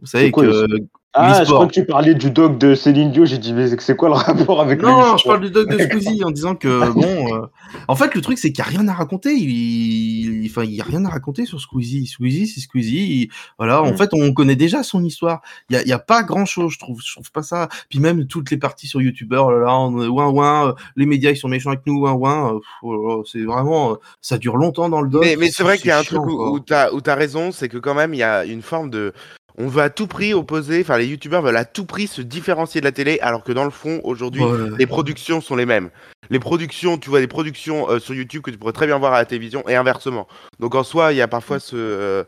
Vous 0.00 0.06
savez 0.06 0.26
C'est 0.26 0.30
quoi, 0.30 0.44
que 0.44 0.66
Ah, 1.12 1.42
je 1.44 1.52
crois 1.52 1.66
que 1.66 1.72
tu 1.72 1.84
parlais 1.84 2.14
du 2.14 2.30
doc 2.30 2.56
de 2.58 2.74
Céline 2.76 3.10
Dion. 3.10 3.24
J'ai 3.24 3.38
dit, 3.38 3.52
mais 3.52 3.66
c'est 3.78 3.96
quoi 3.96 4.08
le 4.08 4.14
rapport 4.14 4.60
avec 4.60 4.80
le 4.80 4.88
Non, 4.88 5.16
je 5.16 5.24
parle 5.24 5.40
du 5.40 5.50
doc 5.50 5.68
de 5.68 5.76
Squeezie 5.82 6.22
en 6.24 6.30
disant 6.30 6.54
que 6.54 6.90
bon, 6.92 7.34
euh, 7.34 7.46
en 7.88 7.96
fait 7.96 8.14
le 8.14 8.20
truc 8.20 8.38
c'est 8.38 8.52
qu'il 8.52 8.62
n'y 8.64 8.68
a 8.68 8.78
rien 8.78 8.86
à 8.88 8.92
raconter. 8.94 9.32
Il, 9.34 9.50
il- 9.50 10.46
enfin, 10.48 10.62
il 10.64 10.70
y 10.72 10.80
a 10.80 10.84
rien 10.84 11.04
à 11.04 11.08
raconter 11.10 11.46
sur 11.46 11.60
Squeezie. 11.60 12.06
Squeezie, 12.06 12.46
c'est 12.46 12.60
Squeezie. 12.60 13.22
Il- 13.22 13.28
voilà, 13.58 13.82
en 13.82 13.90
Mm. 13.92 13.96
fait 13.96 14.10
on 14.12 14.32
connaît 14.32 14.54
déjà 14.56 14.82
son 14.84 15.02
histoire. 15.04 15.40
Il 15.68 15.76
y 15.76 15.78
a, 15.80 15.84
y 15.84 15.92
a 15.92 15.98
pas 15.98 16.22
grand 16.22 16.44
chose, 16.44 16.72
je 16.74 16.78
trouve. 16.78 17.00
Je 17.04 17.12
trouve 17.12 17.30
pas 17.32 17.42
ça. 17.42 17.68
Puis 17.88 17.98
même 17.98 18.26
toutes 18.26 18.50
les 18.52 18.56
parties 18.56 18.86
sur 18.86 19.00
YouTubeur, 19.02 19.46
oh 19.46 19.50
là, 19.52 19.58
là, 19.66 19.76
on, 19.78 19.92
ouin 20.08 20.28
ouin, 20.28 20.68
euh, 20.68 20.72
les 20.96 21.06
médias 21.06 21.30
ils 21.32 21.36
sont 21.36 21.48
méchants 21.48 21.70
avec 21.70 21.84
nous, 21.86 22.00
ouin 22.02 22.12
ouin. 22.12 22.54
euh, 22.54 22.58
oh 22.82 22.92
là 22.94 23.16
là, 23.16 23.22
c'est 23.30 23.42
vraiment, 23.42 23.96
ça 24.20 24.38
dure 24.38 24.56
longtemps 24.56 24.88
dans 24.88 25.02
le 25.02 25.08
doc. 25.10 25.22
Mais, 25.24 25.34
mais 25.36 25.50
c'est 25.50 25.64
vrai 25.64 25.76
qu'il 25.76 25.88
y 25.88 25.90
a 25.90 25.98
un 25.98 26.02
chiant, 26.04 26.22
truc 26.22 26.32
où, 26.32 26.54
où 26.54 26.60
t'as 26.60 26.92
où 26.92 27.00
t'as 27.00 27.16
raison, 27.16 27.50
c'est 27.50 27.68
que 27.68 27.78
quand 27.78 27.94
même 27.94 28.14
il 28.14 28.18
y 28.18 28.22
a 28.22 28.44
une 28.44 28.62
forme 28.62 28.90
de 28.90 29.12
on 29.58 29.66
veut 29.68 29.82
à 29.82 29.90
tout 29.90 30.06
prix 30.06 30.32
opposer, 30.34 30.80
enfin 30.80 30.98
les 30.98 31.06
youtubeurs 31.06 31.42
veulent 31.42 31.56
à 31.56 31.64
tout 31.64 31.84
prix 31.84 32.06
se 32.06 32.22
différencier 32.22 32.80
de 32.80 32.86
la 32.86 32.92
télé, 32.92 33.18
alors 33.20 33.42
que 33.44 33.52
dans 33.52 33.64
le 33.64 33.70
fond 33.70 34.00
aujourd'hui 34.04 34.42
Ouais. 34.42 34.70
les 34.78 34.86
productions 34.86 35.40
sont 35.40 35.56
les 35.56 35.66
mêmes. 35.66 35.90
Les 36.30 36.38
productions, 36.38 36.96
tu 36.96 37.10
vois 37.10 37.18
des 37.18 37.26
productions 37.26 37.90
euh, 37.90 37.98
sur 37.98 38.14
YouTube 38.14 38.42
que 38.42 38.50
tu 38.52 38.56
pourrais 38.58 38.72
très 38.72 38.86
bien 38.86 38.98
voir 38.98 39.12
à 39.14 39.18
la 39.18 39.24
télévision 39.24 39.68
et 39.68 39.74
inversement. 39.74 40.28
Donc 40.60 40.74
en 40.76 40.84
soi 40.84 41.12
il 41.12 41.16
y 41.16 41.22
a 41.22 41.26
parfois 41.28 41.58
ce, 41.58 41.74
euh, 41.76 42.24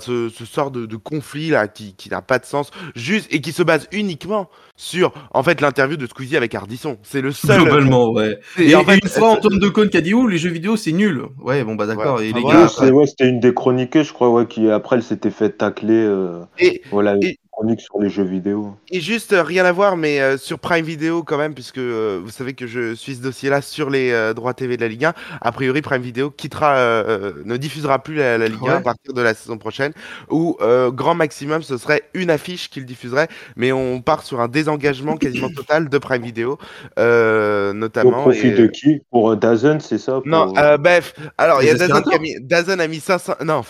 ce, 0.00 0.28
ce 0.28 0.44
sort 0.44 0.70
de, 0.72 0.86
de 0.86 0.96
conflit 0.96 1.50
là 1.50 1.68
qui, 1.68 1.94
qui 1.94 2.10
n'a 2.10 2.20
pas 2.22 2.38
de 2.40 2.44
sens, 2.46 2.70
juste 2.96 3.28
et 3.32 3.40
qui 3.40 3.52
se 3.52 3.62
base 3.62 3.86
uniquement 3.92 4.50
sur 4.76 5.12
en 5.32 5.42
fait 5.42 5.60
l'interview 5.60 5.96
de 5.96 6.06
Squeezie 6.06 6.36
avec 6.36 6.54
Ardisson. 6.54 6.98
C'est 7.02 7.20
le 7.20 7.32
seul. 7.32 7.62
Globalement, 7.62 8.10
ouais. 8.12 8.38
Et 8.58 8.70
Et, 8.70 8.74
en 8.74 8.84
fait, 8.84 8.94
et 8.96 9.00
une 9.02 9.08
fois, 9.08 9.30
Antoine 9.30 9.58
Decaune 9.58 9.88
qui 9.88 9.96
a 9.96 10.00
dit 10.00 10.14
Oh, 10.14 10.26
les 10.26 10.38
jeux 10.38 10.50
vidéo, 10.50 10.76
c'est 10.76 10.92
nul. 10.92 11.22
Ouais, 11.40 11.62
bon, 11.64 11.74
bah 11.74 11.86
d'accord. 11.86 12.16
Ouais. 12.18 12.28
Et 12.28 12.32
les 12.32 12.42
gars, 12.42 12.68
ouais, 12.90 13.06
c'était 13.06 13.28
une 13.28 13.40
des 13.40 13.54
chroniquées, 13.54 14.04
je 14.04 14.12
crois, 14.12 14.30
ouais, 14.30 14.46
qui 14.46 14.68
après 14.70 14.96
elle 14.96 15.02
s'était 15.02 15.30
fait 15.30 15.50
tacler. 15.50 15.92
euh, 15.94 16.40
Et, 16.58 16.82
voilà, 16.90 17.16
et- 17.22 17.38
chronique 17.54 17.80
sur 17.80 18.00
les 18.00 18.08
jeux 18.08 18.24
vidéo. 18.24 18.74
Et 18.90 19.00
juste 19.00 19.32
euh, 19.32 19.42
rien 19.42 19.64
à 19.64 19.72
voir, 19.72 19.96
mais 19.96 20.20
euh, 20.20 20.36
sur 20.36 20.58
Prime 20.58 20.84
Video 20.84 21.22
quand 21.22 21.38
même, 21.38 21.54
puisque 21.54 21.78
euh, 21.78 22.20
vous 22.22 22.30
savez 22.30 22.54
que 22.54 22.66
je 22.66 22.94
suis 22.94 23.14
ce 23.14 23.22
dossier-là 23.22 23.62
sur 23.62 23.90
les 23.90 24.10
euh, 24.10 24.34
droits 24.34 24.54
TV 24.54 24.76
de 24.76 24.82
la 24.82 24.88
Ligue 24.88 25.04
1. 25.04 25.14
A 25.40 25.52
priori, 25.52 25.80
Prime 25.80 26.02
Video 26.02 26.30
quittera, 26.30 26.74
euh, 26.76 27.04
euh, 27.06 27.32
ne 27.44 27.56
diffusera 27.56 28.00
plus 28.00 28.16
la, 28.16 28.38
la 28.38 28.48
Ligue 28.48 28.58
1 28.60 28.64
Ouais. 28.64 28.70
à 28.72 28.80
partir 28.80 29.12
de 29.14 29.20
la 29.22 29.34
saison 29.34 29.56
prochaine, 29.58 29.92
où 30.30 30.56
euh, 30.62 30.90
grand 30.90 31.14
maximum 31.14 31.62
ce 31.62 31.76
serait 31.78 32.02
une 32.14 32.30
affiche 32.30 32.68
qu'il 32.70 32.84
diffuserait, 32.86 33.28
mais 33.56 33.70
on 33.72 34.00
part 34.00 34.22
sur 34.24 34.40
un 34.40 34.48
désengagement 34.48 35.16
quasiment 35.16 35.48
total 35.56 35.88
de 35.88 35.98
Prime 35.98 36.22
Video, 36.22 36.58
euh, 36.98 37.70
Au 37.70 37.74
notamment. 37.74 38.22
profit 38.22 38.48
et- 38.48 38.54
de 38.54 38.66
qui? 38.66 39.00
Pour 39.10 39.30
euh, 39.30 39.36
Dazen, 39.36 39.80
c'est 39.80 39.98
ça? 39.98 40.14
Pour- 40.14 40.26
non, 40.26 40.52
euh, 40.56 40.76
bref. 40.76 41.14
Alors, 41.38 41.62
il 41.62 41.66
y 41.66 41.70
a 41.70 41.74
Dazn 41.74 42.02
qui 42.08 42.14
a 42.14 42.18
mis, 42.18 42.34
Dazn 42.40 42.80
a 42.80 42.88
mis 42.88 43.00
500, 43.00 43.34
non, 43.44 43.62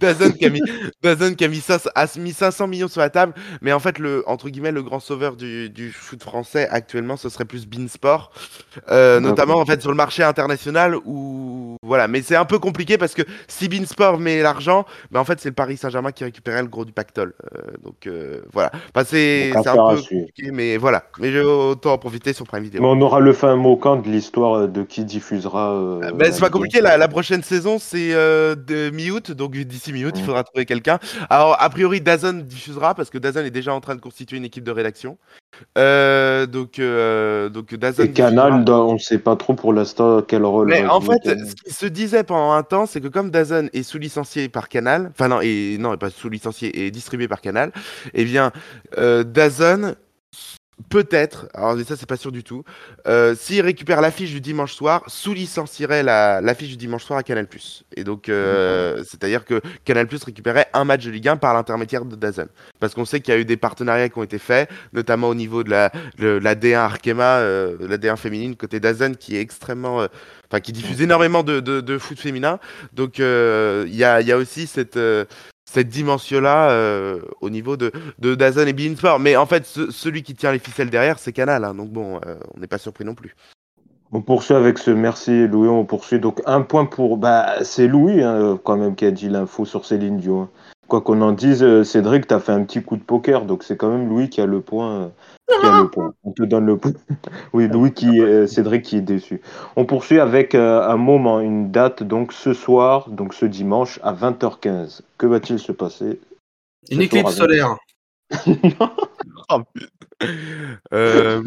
Dazn 0.00 0.32
qui 0.34 0.46
a 0.46 0.50
mis, 0.50 0.60
qui 1.36 1.44
a 1.44 1.48
mis 1.48 1.60
500, 1.60 1.90
a 1.94 2.06
mis 2.18 2.32
500 2.32 2.66
millions 2.76 2.88
sur 2.88 3.00
la 3.00 3.10
table, 3.10 3.32
mais 3.62 3.72
en 3.72 3.80
fait, 3.80 3.98
le, 3.98 4.22
entre 4.26 4.48
guillemets, 4.48 4.72
le 4.72 4.82
grand 4.82 5.00
sauveur 5.00 5.36
du, 5.36 5.70
du 5.70 5.90
foot 5.90 6.22
français 6.22 6.68
actuellement, 6.70 7.16
ce 7.16 7.28
serait 7.28 7.44
plus 7.44 7.66
Beansport, 7.66 8.30
euh, 8.90 9.20
notamment, 9.20 9.56
en 9.56 9.66
fait, 9.66 9.80
sur 9.80 9.90
le 9.90 9.96
marché 9.96 10.22
international 10.22 10.96
où, 11.04 11.76
voilà, 11.82 12.08
mais 12.08 12.22
c'est 12.22 12.36
un 12.36 12.44
peu 12.44 12.58
compliqué 12.58 12.98
parce 12.98 13.14
que 13.14 13.22
si 13.48 13.68
Beansport 13.68 14.18
met 14.18 14.42
l'argent, 14.42 14.84
ben, 15.10 15.20
en 15.20 15.24
fait, 15.24 15.40
c'est 15.40 15.48
le 15.48 15.54
Paris 15.54 15.76
Saint-Germain 15.76 16.12
qui 16.12 16.24
récupérait 16.24 16.62
le 16.62 16.68
gros 16.68 16.84
du 16.84 16.92
pactole. 16.92 17.34
Euh, 17.54 17.60
donc, 17.82 18.06
euh, 18.06 18.42
voilà. 18.52 18.70
Enfin, 18.94 19.06
c'est, 19.08 19.52
un 19.56 19.62
peu 19.62 19.96
compliqué, 19.96 20.50
mais 20.52 20.76
voilà. 20.76 21.04
Mais 21.18 21.32
j'ai 21.32 21.40
autant 21.40 21.92
en 21.94 21.98
profiter 21.98 22.32
sur 22.32 22.46
Prime 22.46 22.62
Video. 22.62 22.82
Mais 22.82 22.88
on 22.88 23.00
aura 23.00 23.20
le 23.20 23.32
fin 23.32 23.56
mot 23.56 23.76
quand 23.76 23.96
de 23.96 24.08
l'histoire 24.08 24.68
de 24.68 24.82
qui 24.82 25.04
diffusera. 25.04 26.00
la 26.02 26.32
c'est 26.32 26.40
pas 26.40 26.50
compliqué, 26.50 26.80
la, 26.80 26.96
la 26.96 27.08
prochaine 27.08 27.42
saison 27.42 27.78
c'est 27.78 28.10
de 28.10 28.90
mi-août, 28.90 29.32
donc 29.32 29.52
d'ici 29.56 29.92
mi-août 29.92 30.14
il 30.16 30.22
Mm. 30.22 30.26
faudra 30.26 30.44
trouver 30.44 30.66
quelqu'un. 30.66 30.98
Alors 31.30 31.56
a 31.58 31.70
priori 31.70 32.00
Dazn 32.00 32.42
parce 32.74 33.10
que 33.10 33.18
Dazn 33.18 33.44
est 33.44 33.50
déjà 33.50 33.72
en 33.72 33.80
train 33.80 33.94
de 33.94 34.00
constituer 34.00 34.36
une 34.36 34.44
équipe 34.44 34.64
de 34.64 34.70
rédaction. 34.70 35.18
Euh, 35.78 36.46
donc, 36.46 36.78
euh, 36.78 37.48
donc 37.48 37.74
Dazn 37.74 38.06
Et 38.06 38.12
Canal, 38.12 38.64
on 38.68 38.94
ne 38.94 38.98
sait 38.98 39.18
pas 39.18 39.36
trop 39.36 39.54
pour 39.54 39.72
l'instant 39.72 40.22
quel 40.22 40.44
rôle. 40.44 40.68
Mais 40.68 40.82
va 40.82 40.94
en 40.94 41.00
fait, 41.00 41.20
ce 41.24 41.54
qui 41.54 41.72
se 41.72 41.86
disait 41.86 42.24
pendant 42.24 42.52
un 42.52 42.62
temps, 42.62 42.86
c'est 42.86 43.00
que 43.00 43.08
comme 43.08 43.30
Dazn 43.30 43.70
est 43.72 43.82
sous-licencié 43.82 44.48
par 44.48 44.68
Canal, 44.68 45.10
enfin 45.12 45.28
non, 45.28 45.40
et 45.40 45.76
non, 45.78 45.94
et 45.94 45.96
pas 45.96 46.10
sous-licencié, 46.10 46.86
et 46.86 46.90
distribué 46.90 47.28
par 47.28 47.40
Canal, 47.40 47.72
eh 48.14 48.24
bien, 48.24 48.52
euh, 48.98 49.24
DAZN, 49.24 49.96
peut-être, 50.90 51.48
alors 51.54 51.76
ça 51.86 51.96
c'est 51.96 52.06
pas 52.08 52.16
sûr 52.16 52.30
du 52.32 52.44
tout, 52.44 52.62
euh, 53.06 53.34
s'il 53.34 53.62
récupère 53.62 54.00
l'affiche 54.00 54.30
du 54.30 54.40
dimanche 54.40 54.74
soir, 54.74 55.02
sous-licencierait 55.06 56.02
la- 56.02 56.40
l'affiche 56.40 56.68
du 56.68 56.76
dimanche 56.76 57.04
soir 57.04 57.18
à 57.18 57.22
Canal+. 57.22 57.46
Et 57.96 58.04
donc, 58.04 58.28
euh, 58.28 59.02
c'est-à-dire 59.04 59.44
que 59.44 59.60
Canal+, 59.84 60.06
récupérait 60.24 60.66
un 60.74 60.84
match 60.84 61.04
de 61.04 61.10
Ligue 61.10 61.28
1 61.28 61.36
par 61.38 61.54
l'intermédiaire 61.54 62.04
de 62.04 62.14
DAZN. 62.14 62.46
Parce 62.78 62.94
qu'on 62.94 63.04
sait 63.04 63.20
qu'il 63.20 63.32
y 63.32 63.36
a 63.36 63.40
eu 63.40 63.44
des 63.44 63.56
partenariats 63.56 64.08
qui 64.08 64.18
ont 64.18 64.22
été 64.22 64.38
faits, 64.38 64.70
notamment 64.92 65.28
au 65.28 65.34
niveau 65.34 65.64
de 65.64 65.70
la, 65.70 65.90
de 66.18 66.28
la 66.28 66.54
D1 66.54 66.76
Arkema, 66.76 67.38
euh, 67.38 67.76
la 67.80 67.96
D1 67.96 68.16
féminine, 68.16 68.54
côté 68.56 68.78
DAZN, 68.80 69.16
qui 69.16 69.36
est 69.36 69.40
extrêmement... 69.40 70.02
euh, 70.02 70.06
Enfin, 70.48 70.60
qui 70.60 70.70
diffuse 70.70 71.02
énormément 71.02 71.42
de, 71.42 71.58
de, 71.58 71.80
de 71.80 71.98
foot 71.98 72.20
féminin. 72.20 72.60
Donc, 72.92 73.18
euh, 73.18 73.82
il 73.88 73.96
y, 73.96 74.04
a, 74.04 74.20
y 74.20 74.30
a 74.30 74.36
aussi 74.36 74.68
cette, 74.68 74.96
euh, 74.96 75.24
cette 75.70 75.88
dimension-là 75.88 76.70
euh, 76.70 77.20
au 77.40 77.50
niveau 77.50 77.76
de, 77.76 77.92
de 78.18 78.32
et 78.66 78.72
Bein. 78.72 79.18
Mais 79.18 79.36
en 79.36 79.46
fait, 79.46 79.66
ce- 79.66 79.90
celui 79.90 80.22
qui 80.22 80.34
tient 80.34 80.52
les 80.52 80.58
ficelles 80.58 80.90
derrière, 80.90 81.18
c'est 81.18 81.32
Canal. 81.32 81.64
hein. 81.64 81.74
donc 81.74 81.90
bon, 81.90 82.20
euh, 82.26 82.36
on 82.54 82.60
n'est 82.60 82.66
pas 82.66 82.78
surpris 82.78 83.04
non 83.04 83.14
plus. 83.14 83.34
On 84.12 84.22
poursuit 84.22 84.54
avec 84.54 84.78
ce 84.78 84.92
merci 84.92 85.48
Louis, 85.48 85.68
on 85.68 85.84
poursuit 85.84 86.20
donc 86.20 86.40
un 86.46 86.62
point 86.62 86.84
pour 86.84 87.16
bah 87.16 87.64
c'est 87.64 87.88
Louis 87.88 88.22
hein, 88.22 88.58
quand 88.62 88.76
même 88.76 88.94
qui 88.94 89.04
a 89.04 89.10
dit 89.10 89.28
l'info 89.28 89.64
sur 89.64 89.84
Céline 89.84 90.18
Dion. 90.18 90.42
hein. 90.42 90.48
Quoi 90.86 91.00
qu'on 91.00 91.20
en 91.20 91.32
dise, 91.32 91.64
euh, 91.64 91.82
Cédric, 91.82 92.28
t'as 92.28 92.38
fait 92.38 92.52
un 92.52 92.62
petit 92.62 92.80
coup 92.80 92.96
de 92.96 93.02
poker, 93.02 93.44
donc 93.44 93.64
c'est 93.64 93.76
quand 93.76 93.88
même 93.90 94.08
Louis 94.08 94.30
qui 94.30 94.40
a 94.40 94.46
le 94.46 94.60
point. 94.60 95.10
Le 95.48 95.88
point. 95.88 96.14
On 96.24 96.32
te 96.32 96.42
donne 96.42 96.66
le 96.66 96.76
point. 96.76 96.92
oui, 97.52 97.68
Louis 97.68 97.92
qui, 97.92 98.20
euh, 98.20 98.46
Cédric 98.46 98.82
qui 98.82 98.96
est 98.96 99.02
déçu. 99.02 99.40
On 99.76 99.84
poursuit 99.84 100.20
avec 100.20 100.54
euh, 100.54 100.82
un 100.88 100.96
moment, 100.96 101.40
une 101.40 101.70
date, 101.70 102.02
donc 102.02 102.32
ce 102.32 102.52
soir, 102.52 103.10
donc 103.10 103.34
ce 103.34 103.46
dimanche 103.46 104.00
à 104.02 104.12
20h15. 104.12 105.00
Que 105.18 105.26
va-t-il 105.26 105.58
se 105.58 105.72
passer 105.72 106.20
Une 106.90 107.02
éclipse 107.02 107.34
solaire. 107.34 107.76
Oh, 109.48 109.60
putain. 109.72 109.86
Euh, 110.92 111.40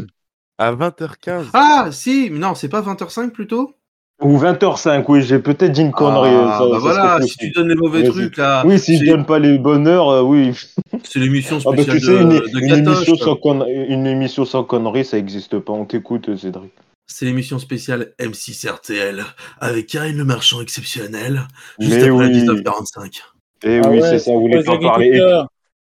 à 0.57 0.71
20h15. 0.71 1.47
Ah, 1.53 1.89
si, 1.91 2.29
mais 2.31 2.39
non, 2.39 2.55
c'est 2.55 2.69
pas 2.69 2.81
20h05 2.81 3.31
plutôt? 3.31 3.73
Ou 4.21 4.37
20h05, 4.37 5.05
oui, 5.07 5.21
j'ai 5.21 5.39
peut-être 5.39 5.71
dit 5.71 5.81
une 5.81 5.91
connerie. 5.93 6.29
Ah, 6.33 6.57
ça- 6.59 6.65
bah 6.65 6.71
ça 6.73 6.79
voilà, 6.79 7.21
si 7.21 7.37
tu 7.37 7.51
donnes 7.51 7.69
les 7.69 7.75
mauvais 7.75 8.03
trucs 8.03 8.35
là. 8.37 8.63
Oui, 8.65 8.77
si 8.77 8.97
je 8.97 9.05
donne 9.11 9.25
pas 9.25 9.39
les 9.39 9.57
bonnes 9.57 9.87
heures, 9.87 10.09
euh, 10.09 10.21
oui. 10.21 10.51
C'est 11.03 11.19
l'émission 11.19 11.57
Ah 11.65 11.69
bah, 11.71 11.83
spéciale 11.83 11.97
tu 11.99 12.05
sais, 12.05 12.21
une, 12.21 12.29
de, 12.29 12.39
de 12.39 12.59
une 12.59 12.87
émission 12.87 13.15
sans 13.15 13.35
con- 13.37 13.65
une 13.65 14.05
émission 14.07 14.43
sans 14.45 14.63
conneries, 14.65 15.05
ça 15.05 15.17
existe 15.17 15.57
pas. 15.59 15.71
On 15.71 15.85
t'écoute, 15.85 16.35
Cédric. 16.35 16.71
C'est 17.07 17.25
l'émission 17.25 17.59
spéciale 17.59 18.11
M6 18.19 18.67
RTL 18.69 19.23
avec 19.61 19.87
Karine 19.87 20.17
Le 20.17 20.25
Marchand 20.25 20.61
exceptionnel, 20.61 21.41
juste 21.79 21.93
Mais 21.95 22.03
après 22.03 22.09
la 22.09 22.27
oui. 22.27 22.43
19h45. 22.45 23.21
Et 23.63 23.79
Ah 23.83 23.89
oui, 23.89 23.99
ouais, 23.99 24.09
c'est 24.09 24.19
ça, 24.19 24.31
vous 24.31 24.41
voulez 24.41 24.63
pas 24.63 24.77
parler. 24.77 25.19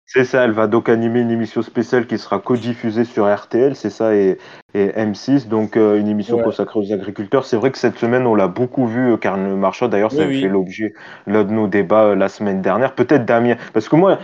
C'est 0.07 0.25
ça, 0.25 0.45
elle 0.45 0.53
va 0.53 0.67
donc 0.67 0.91
animer 0.91 1.21
une 1.21 1.31
émission 1.31 1.63
spéciale 1.63 2.07
qui 2.07 2.19
sera 2.19 2.39
codiffusée 2.39 3.05
sur 3.05 3.25
RTL, 3.35 3.75
c'est 3.75 3.89
ça, 3.91 4.15
et, 4.15 4.37
et 4.75 4.89
M6, 4.89 5.49
donc 5.49 5.77
euh, 5.79 5.99
une 5.99 6.09
émission 6.09 6.37
Ouais. 6.37 6.43
consacrée 6.45 6.79
aux 6.79 6.93
agriculteurs. 6.93 7.47
C'est 7.47 7.57
vrai 7.57 7.71
que 7.73 7.79
cette 7.79 7.97
semaine, 7.99 8.27
on 8.27 8.35
l'a 8.35 8.47
beaucoup 8.47 8.87
vu, 8.87 9.13
euh, 9.13 9.17
car 9.17 9.39
le 9.39 9.57
marchand, 9.57 9.89
d'ailleurs, 9.89 10.13
ça 10.13 10.19
Oui, 10.19 10.25
a 10.25 10.29
oui. 10.29 10.41
fait 10.43 10.49
l'objet 10.49 10.93
l'un 11.27 11.43
de 11.43 11.51
nos 11.53 11.69
débats 11.69 12.05
euh, 12.09 12.15
la 12.17 12.29
semaine 12.29 12.61
dernière. 12.61 12.95
Peut-être 12.95 13.25
Damien, 13.25 13.57
parce 13.73 13.89
que 13.89 13.97
moi, 13.97 14.19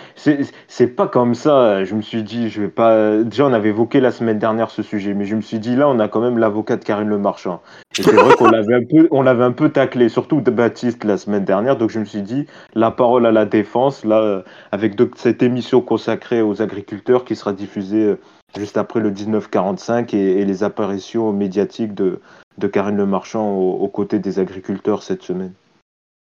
c'est 0.69 0.87
pas 0.89 1.09
comme 1.09 1.35
ça. 1.35 1.57
euh, 1.59 1.85
Je 1.87 1.95
me 1.95 2.03
suis 2.03 2.23
dit, 2.23 2.51
je 2.51 2.61
vais 2.61 2.69
pas. 2.69 3.17
Déjà, 3.23 3.47
on 3.47 3.53
avait 3.55 3.71
évoqué 3.71 4.01
la 4.01 4.11
semaine 4.11 4.39
dernière 4.39 4.71
ce 4.71 4.83
sujet, 4.83 5.15
mais 5.15 5.25
je 5.25 5.35
me 5.35 5.41
suis 5.41 5.59
dit, 5.59 5.77
là, 5.77 5.89
on 5.89 5.99
a 5.99 6.09
quand 6.09 6.21
même 6.21 6.37
l'avocat 6.37 6.77
de 6.77 6.85
Karine 6.85 7.09
Le 7.09 7.19
Marchand. 7.19 7.63
Et 7.99 8.03
c'est 8.03 8.13
vrai 8.15 8.35
qu'on 8.37 8.49
l'avait 8.51 8.75
un 8.75 8.85
peu, 8.85 9.09
on 9.11 9.23
l'avait 9.23 9.45
un 9.45 9.53
peu 9.53 9.71
taclé, 9.71 10.09
surtout 10.11 10.41
de 10.43 10.51
Baptiste 10.51 11.05
la 11.05 11.17
semaine 11.17 11.45
dernière. 11.45 11.77
Donc, 11.77 11.89
je 11.91 11.99
me 11.99 12.05
suis 12.05 12.23
dit, 12.23 12.47
la 12.75 12.91
parole 12.91 13.25
à 13.25 13.33
la 13.33 13.47
défense, 13.47 14.05
là. 14.05 14.43
avec 14.73 14.95
cette 15.17 15.43
émission 15.43 15.70
consacrée 15.79 16.43
aux 16.43 16.63
agriculteurs 16.63 17.25
qui 17.25 17.37
sera 17.37 17.53
diffusée 17.53 18.05
euh, 18.05 18.21
juste 18.57 18.77
après 18.77 19.01
le 19.01 19.11
1945 19.11 20.13
et, 20.15 20.45
les 20.45 20.65
apparitions 20.65 21.33
médiatiques 21.33 21.95
de, 21.95 22.21
de 22.59 22.67
Karine 22.67 22.97
Le 22.97 23.07
Marchand 23.07 23.51
aux, 23.53 23.75
aux 23.75 23.89
côtés 23.89 24.19
des 24.19 24.39
agriculteurs 24.39 25.03
cette 25.03 25.23
semaine. 25.23 25.53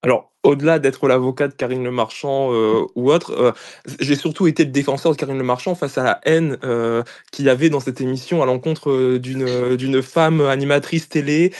Alors, 0.03 0.31
au-delà 0.43 0.79
d'être 0.79 1.07
l'avocat 1.07 1.47
de 1.47 1.53
Karine 1.53 1.83
Le 1.83 1.91
Marchand 1.91 2.53
euh, 2.53 2.85
ou 2.95 3.11
autre, 3.11 3.31
euh, 3.31 3.51
j'ai 3.99 4.15
surtout 4.15 4.47
été 4.47 4.65
le 4.65 4.71
défenseur 4.71 5.11
de 5.11 5.17
Karine 5.17 5.37
Le 5.37 5.43
Marchand 5.43 5.75
face 5.75 5.97
à 5.97 6.03
la 6.03 6.19
haine 6.23 6.57
euh, 6.63 7.03
qu'il 7.31 7.45
y 7.45 7.49
avait 7.49 7.69
dans 7.69 7.79
cette 7.79 8.01
émission 8.01 8.41
à 8.41 8.45
l'encontre 8.45 9.17
d'une 9.17 10.01
femme 10.01 10.41
animatrice 10.41 11.09
télé 11.09 11.53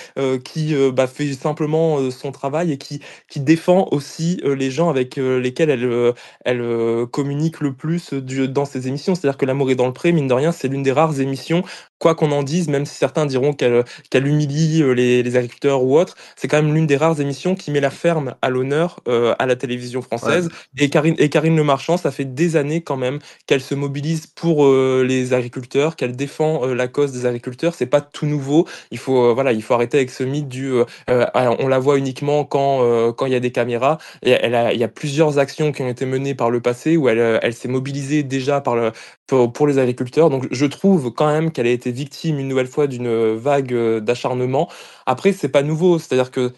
qui 0.43 0.75
bah, 0.93 1.07
fait 1.07 1.34
simplement 1.34 2.10
son 2.12 2.31
travail 2.31 2.72
et 2.72 2.77
qui 2.77 3.01
qui 3.29 3.39
défend 3.39 3.88
aussi 3.91 4.41
les 4.43 4.72
gens 4.72 4.89
avec 4.89 5.15
lesquels 5.17 5.69
elle 5.69 6.13
elle 6.46 7.05
communique 7.07 7.60
le 7.60 7.74
plus 7.74 8.13
dans 8.13 8.65
ses 8.65 8.88
émissions. 8.88 9.15
C'est-à-dire 9.15 9.38
que 9.38 9.46
L'amour 9.46 9.72
est 9.72 9.75
dans 9.75 9.88
le 9.88 9.93
pré, 9.93 10.12
mine 10.12 10.27
de 10.27 10.34
rien, 10.34 10.51
c'est 10.51 10.67
l'une 10.67 10.84
des 10.84 10.91
rares 10.91 11.19
émissions, 11.19 11.63
quoi 12.00 12.15
qu'on 12.15 12.31
en 12.31 12.43
dise, 12.43 12.67
même 12.67 12.86
si 12.86 12.96
certains 12.96 13.25
diront 13.25 13.53
qu'elle 13.53 13.84
qu'elle 14.10 14.27
humilie 14.27 14.84
les, 14.93 15.24
les 15.24 15.36
agriculteurs 15.36 15.84
ou 15.84 15.98
autres, 15.98 16.15
c'est 16.36 16.48
quand 16.48 16.62
même 16.62 16.74
l'une 16.74 16.88
des 16.88 16.98
rares 16.98 17.19
émissions 17.22 17.55
qui 17.55 17.72
met 17.72 17.79
la 17.79 17.89
ferme 17.89 18.36
à 18.41 18.50
l'honneur 18.50 18.67
euh, 19.08 19.36
à 19.40 19.46
la 19.46 19.56
télévision 19.56 20.02
française. 20.02 20.50
Et, 20.78 20.90
Karine, 20.90 21.16
et 21.18 21.30
Karine 21.30 21.56
Le 21.56 21.64
Marchand, 21.64 21.98
ça 21.98 22.12
fait 22.12 22.26
des 22.26 22.56
années 22.56 22.82
quand 22.82 22.98
même 22.98 23.20
qu'elle 23.46 23.62
se 23.62 23.76
mobilise 23.76 24.28
pour 24.28 24.66
euh, 24.66 25.04
les 25.08 25.34
agriculteurs, 25.34 25.96
qu'elle 25.96 26.16
défend 26.16 26.66
euh, 26.66 26.74
la 26.74 26.88
cause 26.88 27.12
des 27.12 27.26
agriculteurs. 27.26 27.76
C'est 27.76 27.86
pas 27.86 28.02
tout 28.02 28.26
nouveau. 28.26 28.68
Il 28.92 28.98
faut, 28.98 29.34
voilà, 29.34 29.52
il 29.52 29.62
faut 29.62 29.74
arrêter 29.74 29.98
avec 29.98 30.12
ce 30.12 30.24
mythe 30.24 30.48
du 30.48 30.72
on 31.08 31.68
la 31.68 31.80
voit 31.80 31.98
uniquement 31.98 32.44
quand 32.46 33.14
quand 33.14 33.26
il 33.26 33.32
y 33.32 33.36
a 33.36 33.40
des 33.40 33.52
caméras. 33.52 33.98
Et 34.24 34.32
elle 34.32 34.56
a, 34.56 34.74
il 34.74 34.80
y 34.80 34.84
a 34.84 34.88
plusieurs 34.88 35.40
actions 35.40 35.72
qui 35.72 35.82
ont 35.82 35.90
été 35.90 36.06
menées 36.06 36.36
par 36.36 36.50
le 36.50 36.62
passé 36.62 36.98
où 36.98 37.10
elle, 37.10 37.40
elle 37.42 37.54
s'est 37.54 37.68
mobilisée 37.68 38.24
déjà 38.24 38.62
par 38.62 38.76
le, 38.76 38.92
pour, 39.28 39.52
pour 39.52 39.68
les 39.68 39.78
agriculteurs. 39.80 40.30
Donc 40.30 40.48
je 40.52 40.66
trouve 40.66 41.12
quand 41.12 41.28
même 41.28 41.52
qu'elle 41.52 41.68
a 41.68 41.72
été 41.72 41.92
victime 41.92 42.40
une 42.40 42.48
nouvelle 42.48 42.68
fois 42.68 42.88
d'une 42.88 43.36
vague 43.36 43.74
d'acharnement. 44.00 44.70
Après, 45.06 45.32
c'est 45.32 45.50
pas 45.50 45.64
nouveau, 45.64 46.00
c'est-à-dire 46.00 46.32
que 46.32 46.54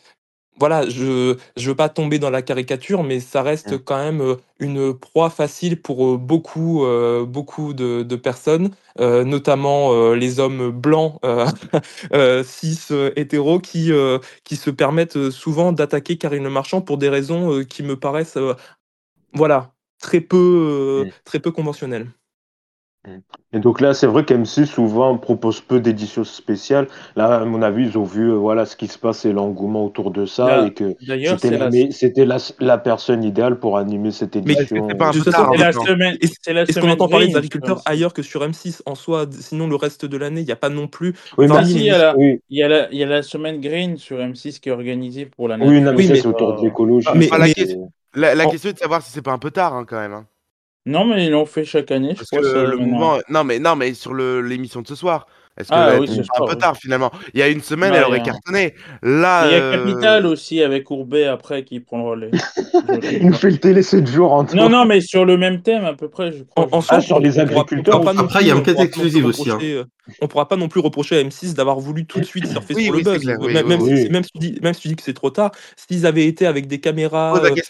voilà, 0.60 0.88
je 0.89 1.38
je 1.58 1.70
veux 1.70 1.75
pas 1.75 1.89
tomber 1.89 2.20
dans 2.20 2.30
la 2.30 2.42
caricature, 2.42 3.04
mais 3.04 3.20
ça 3.20 3.42
reste 3.44 3.74
Mm. 3.74 3.78
quand 3.78 3.98
même 3.98 4.22
euh, 4.22 4.36
une 4.60 4.94
proie 4.98 5.30
facile 5.30 5.82
pour 5.82 6.06
euh, 6.16 6.18
beaucoup 6.18 6.86
euh, 6.86 7.25
beaucoup 7.25 7.74
de, 7.74 8.04
de 8.04 8.16
personnes, 8.18 8.72
euh, 9.00 9.24
notamment 9.24 9.94
euh, 9.94 10.16
les 10.16 10.39
hommes 10.39 10.72
blancs 10.72 11.20
cis 12.44 12.80
hétéros 13.16 13.60
qui 13.60 13.92
qui 14.44 14.56
se 14.58 14.70
permettent 14.72 15.30
souvent 15.32 15.72
d'attaquer 15.74 16.18
Karine 16.18 16.44
Le 16.44 16.50
Marchand 16.50 16.82
pour 16.82 16.98
des 16.98 17.10
raisons 17.10 17.63
qui 17.66 17.84
me 17.84 17.98
paraissent 18.00 18.38
voilà 19.34 19.74
très 20.00 20.22
peu 20.22 20.38
euh, 20.38 21.06
Mm. 21.06 21.12
très 21.25 21.39
peu 21.39 21.51
conventionnelles. 21.51 22.08
Et 23.53 23.60
donc 23.60 23.79
là, 23.79 23.94
c'est 23.94 24.06
vrai 24.08 24.24
qu'M6 24.24 24.65
souvent 24.65 25.18
propose 25.18 25.62
peu 25.62 25.79
d'éditions 25.79 26.25
spéciales. 26.25 26.88
Là, 27.15 27.36
à 27.41 27.46
mon 27.46 27.62
avis, 27.62 27.86
ils 27.88 27.98
ont 27.98 28.03
vu 28.03 28.29
euh, 28.29 28.36
voilà 28.36 28.65
ce 28.65 28.75
qui 28.75 28.88
se 28.88 29.00
passe 29.00 29.24
et 29.25 29.32
l'engouement 29.32 29.86
autour 29.86 30.12
de 30.12 30.25
ça 30.25 30.48
Là, 30.48 30.68
et 30.68 30.74
que 30.74 30.96
D'ailleurs, 31.08 31.39
c'était 31.39 31.58
la, 31.58 31.65
la, 31.65 31.70
mais- 31.72 31.91
c'était 31.91 32.25
la, 32.25 32.38
la 32.60 32.77
personne 32.77 33.24
idéale 33.24 33.58
pour 33.58 33.77
animer 33.77 34.12
cette 34.12 34.36
Mais 34.36 34.41
édition. 34.53 34.84
c'était 34.84 34.96
pas 34.98 35.08
un 35.08 35.12
De 35.12 35.18
peu 35.18 35.24
toute 35.24 35.32
tard. 35.34 35.56
façon, 35.56 35.82
c'est 35.86 35.89
semaine. 35.91 36.18
Est-ce 36.22 36.34
C'est 36.41 36.53
la 36.53 36.63
est-ce 36.63 36.79
qu'on 36.79 36.89
entend 36.89 37.08
parler 37.08 37.27
des 37.27 37.38
agriculteurs 37.38 37.77
M6. 37.79 37.84
ailleurs 37.86 38.13
que 38.13 38.22
sur 38.22 38.41
M6 38.46 38.82
en 38.86 38.96
soi 38.96 39.25
Sinon, 39.32 39.68
le 39.68 39.75
reste 39.77 40.06
de 40.06 40.18
l'année, 40.18 40.41
il 40.41 40.46
n'y 40.46 40.51
a 40.51 40.58
pas 40.58 40.70
non 40.70 40.88
plus 40.88 41.15
Oui, 41.38 41.46
Enfin, 41.50 41.62
mais- 41.62 41.68
Si, 41.68 41.75
il 41.75 41.84
y 41.86 41.89
a 41.91 41.98
la, 41.98 42.18
oui, 42.18 42.41
il 42.50 42.58
y 42.60 42.63
a 42.63 42.68
la, 42.68 42.91
il 42.91 42.98
y 42.98 43.03
a 43.03 43.08
la 43.08 43.24
semaine 43.24 43.62
green 43.62 43.98
sur 43.98 44.18
M6 44.18 44.60
qui 44.60 44.70
est 44.70 44.74
organisée 44.74 45.25
pour 45.25 45.48
la 45.48 45.56
oui, 45.56 45.79
non, 45.82 45.91
mais 45.91 45.98
Oui, 45.98 46.08
mais- 46.10 46.15
c'est 46.20 46.27
autour 46.27 46.58
de 46.60 46.65
l'écologie. 46.65 47.08
Mais- 47.15 47.29
mais- 47.39 47.53
La, 48.15 48.36
la 48.36 48.46
En- 48.46 48.50
question 48.50 48.72
est 48.72 48.74
de 48.74 48.79
savoir 48.79 49.01
si 49.03 49.12
c'est 49.12 49.22
pas 49.22 49.32
un 49.32 49.38
peu 49.38 49.51
tard 49.51 49.74
hein, 49.75 49.86
quand 49.88 50.00
même. 50.00 50.25
Non, 50.89 51.05
mais 51.05 51.25
ils 51.25 51.31
l'ont 51.31 51.46
fait 51.46 51.63
chaque 51.65 51.91
année, 51.91 52.12
je 52.13 52.17
Parce 52.17 52.29
crois. 52.29 52.41
que 52.41 52.48
le 52.72 52.77
mouvement. 52.77 53.17
Non, 53.29 53.43
mais, 53.43 53.60
non, 53.60 53.75
mais 53.75 53.93
sur 53.93 54.13
le- 54.13 54.41
l'émission 54.41 54.81
de 54.81 54.88
ce 54.88 54.96
soir. 54.96 55.27
Est-ce 55.60 55.68
que 55.70 55.74
Ah 55.75 55.89
là, 55.94 56.00
oui, 56.00 56.08
un 56.10 56.46
peu 56.46 56.51
oui. 56.54 56.58
tard 56.58 56.78
finalement? 56.78 57.12
Il 57.34 57.39
y 57.42 57.44
a 57.44 57.50
une 57.50 57.62
semaine, 57.62 57.92
Ouais, 57.92 57.98
elle 57.98 58.06
aurait 58.06 58.24
cartonné. 58.24 58.75
Là. 59.01 59.46
Il 59.48 59.51
y 59.51 59.56
a 59.56 59.58
euh, 59.62 59.72
Capital 59.78 60.25
aussi 60.25 60.63
avec 60.63 60.86
Courbet 60.86 61.25
après 61.25 61.66
qui 61.66 61.82
prend 61.82 61.98
le 61.98 62.04
relais. 62.06 62.32
Il 63.12 63.28
nous 63.28 63.34
fait 63.34 63.50
le 63.51 63.58
télé 63.58 63.84
7 63.84 64.08
jours 64.08 64.32
en. 64.32 64.46
Non, 64.56 64.70
non, 64.70 64.86
mais 64.86 65.01
sur 65.01 65.25
le 65.25 65.38
même 65.38 65.62
thème 65.62 65.84
à 65.84 65.94
peu 65.94 66.08
près, 66.08 66.32
je 66.32 66.44
crois. 66.44 66.66
En, 66.72 66.78
en 66.78 66.80
Ah, 66.80 66.82
soi, 66.82 67.01
sur 67.01 67.18
on- 67.18 67.20
les 67.20 67.38
on 67.38 67.42
agriculteurs 67.42 68.00
on 68.00 68.04
pas 68.06 68.18
Après, 68.18 68.42
il 68.42 68.48
y 68.48 68.51
a 68.51 68.56
on 68.56 68.60
enquête 68.60 68.80
exclusive 68.80 69.25
aussi, 69.25 69.51
hein. 69.51 69.58
euh, 69.62 69.84
On 70.22 70.28
pourra 70.28 70.48
pas 70.48 70.56
non 70.56 70.70
plus 70.70 70.80
reprocher 70.80 71.18
à 71.20 71.24
M6 71.24 71.54
d'avoir 71.56 71.78
voulu 71.80 72.06
tout 72.06 72.20
de 72.22 72.25
suite 72.25 72.48
surfer 72.48 72.74
Oui, 72.75 72.86
sur 72.86 72.94
oui, 72.94 73.04
le 73.04 73.12
buzz. 73.12 73.22
clair, 73.22 73.38
même, 73.66 73.82
si, 73.82 74.10
même, 74.10 74.24
si 74.24 74.32
tu 74.32 74.39
dis, 74.39 74.60
même 74.63 74.74
si 74.74 74.82
tu 74.82 74.88
dis 74.88 74.96
que 74.96 75.04
c'est 75.04 75.13
trop 75.13 75.30
tard, 75.30 75.51
s'ils 75.75 76.06
avaient 76.06 76.25
été 76.25 76.48
avec 76.48 76.68
des 76.68 76.80
caméras 76.80 77.38
euh, 77.44 77.50
et 77.56 77.62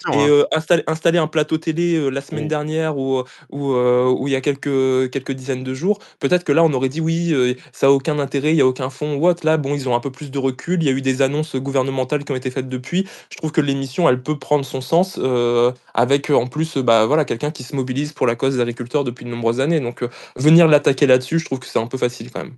hein. 0.51 0.83
installé, 0.85 1.17
un 1.17 1.27
plateau 1.27 1.57
télé 1.57 2.09
la 2.11 2.21
semaine 2.21 2.47
dernière 2.47 2.97
ou, 2.97 3.23
il 3.51 4.31
y 4.31 4.35
a 4.35 4.41
quelques, 4.41 5.09
quelques 5.11 5.31
dizaines 5.31 5.63
de 5.63 5.73
jours, 5.73 5.97
peut-être 6.19 6.43
que 6.43 6.51
là 6.51 6.63
on 6.63 6.71
aurait 6.73 6.89
dit 6.89 7.01
oui, 7.01 7.33
ça 7.79 7.87
a 7.87 7.91
aucun 7.91 8.19
intérêt, 8.19 8.49
il 8.51 8.57
y 8.57 8.61
a 8.61 8.67
aucun 8.67 8.89
fond 8.89 9.15
ou 9.15 9.25
autre. 9.25 9.45
Là, 9.45 9.55
bon, 9.55 9.73
ils 9.73 9.87
ont 9.87 9.95
un 9.95 10.01
peu 10.01 10.11
plus 10.11 10.31
de 10.31 10.37
recul, 10.37 10.83
il 10.83 10.85
y 10.85 10.89
a 10.89 10.91
eu 10.91 11.01
des 11.01 11.21
annonces 11.21 11.55
gouvernementales 11.55 12.25
qui 12.25 12.33
ont 12.33 12.35
été 12.35 12.51
faites 12.51 12.67
depuis. 12.67 13.07
Je 13.29 13.37
trouve 13.37 13.53
que 13.53 13.61
l'émission, 13.61 14.09
elle 14.09 14.21
peut 14.21 14.37
prendre 14.37 14.65
son 14.65 14.81
sens 14.81 15.17
euh, 15.17 15.71
avec 15.93 16.29
en 16.29 16.47
plus 16.47 16.75
bah, 16.77 17.05
voilà, 17.05 17.23
quelqu'un 17.23 17.51
qui 17.51 17.63
se 17.63 17.73
mobilise 17.77 18.11
pour 18.11 18.27
la 18.27 18.35
cause 18.35 18.55
des 18.55 18.59
agriculteurs 18.59 19.05
depuis 19.05 19.23
de 19.23 19.29
nombreuses 19.29 19.61
années. 19.61 19.79
Donc 19.79 20.03
euh, 20.03 20.09
venir 20.35 20.67
l'attaquer 20.67 21.07
là-dessus, 21.07 21.39
je 21.39 21.45
trouve 21.45 21.59
que 21.59 21.67
c'est 21.67 21.79
un 21.79 21.87
peu 21.87 21.97
facile 21.97 22.31
quand 22.33 22.43
même. 22.43 22.55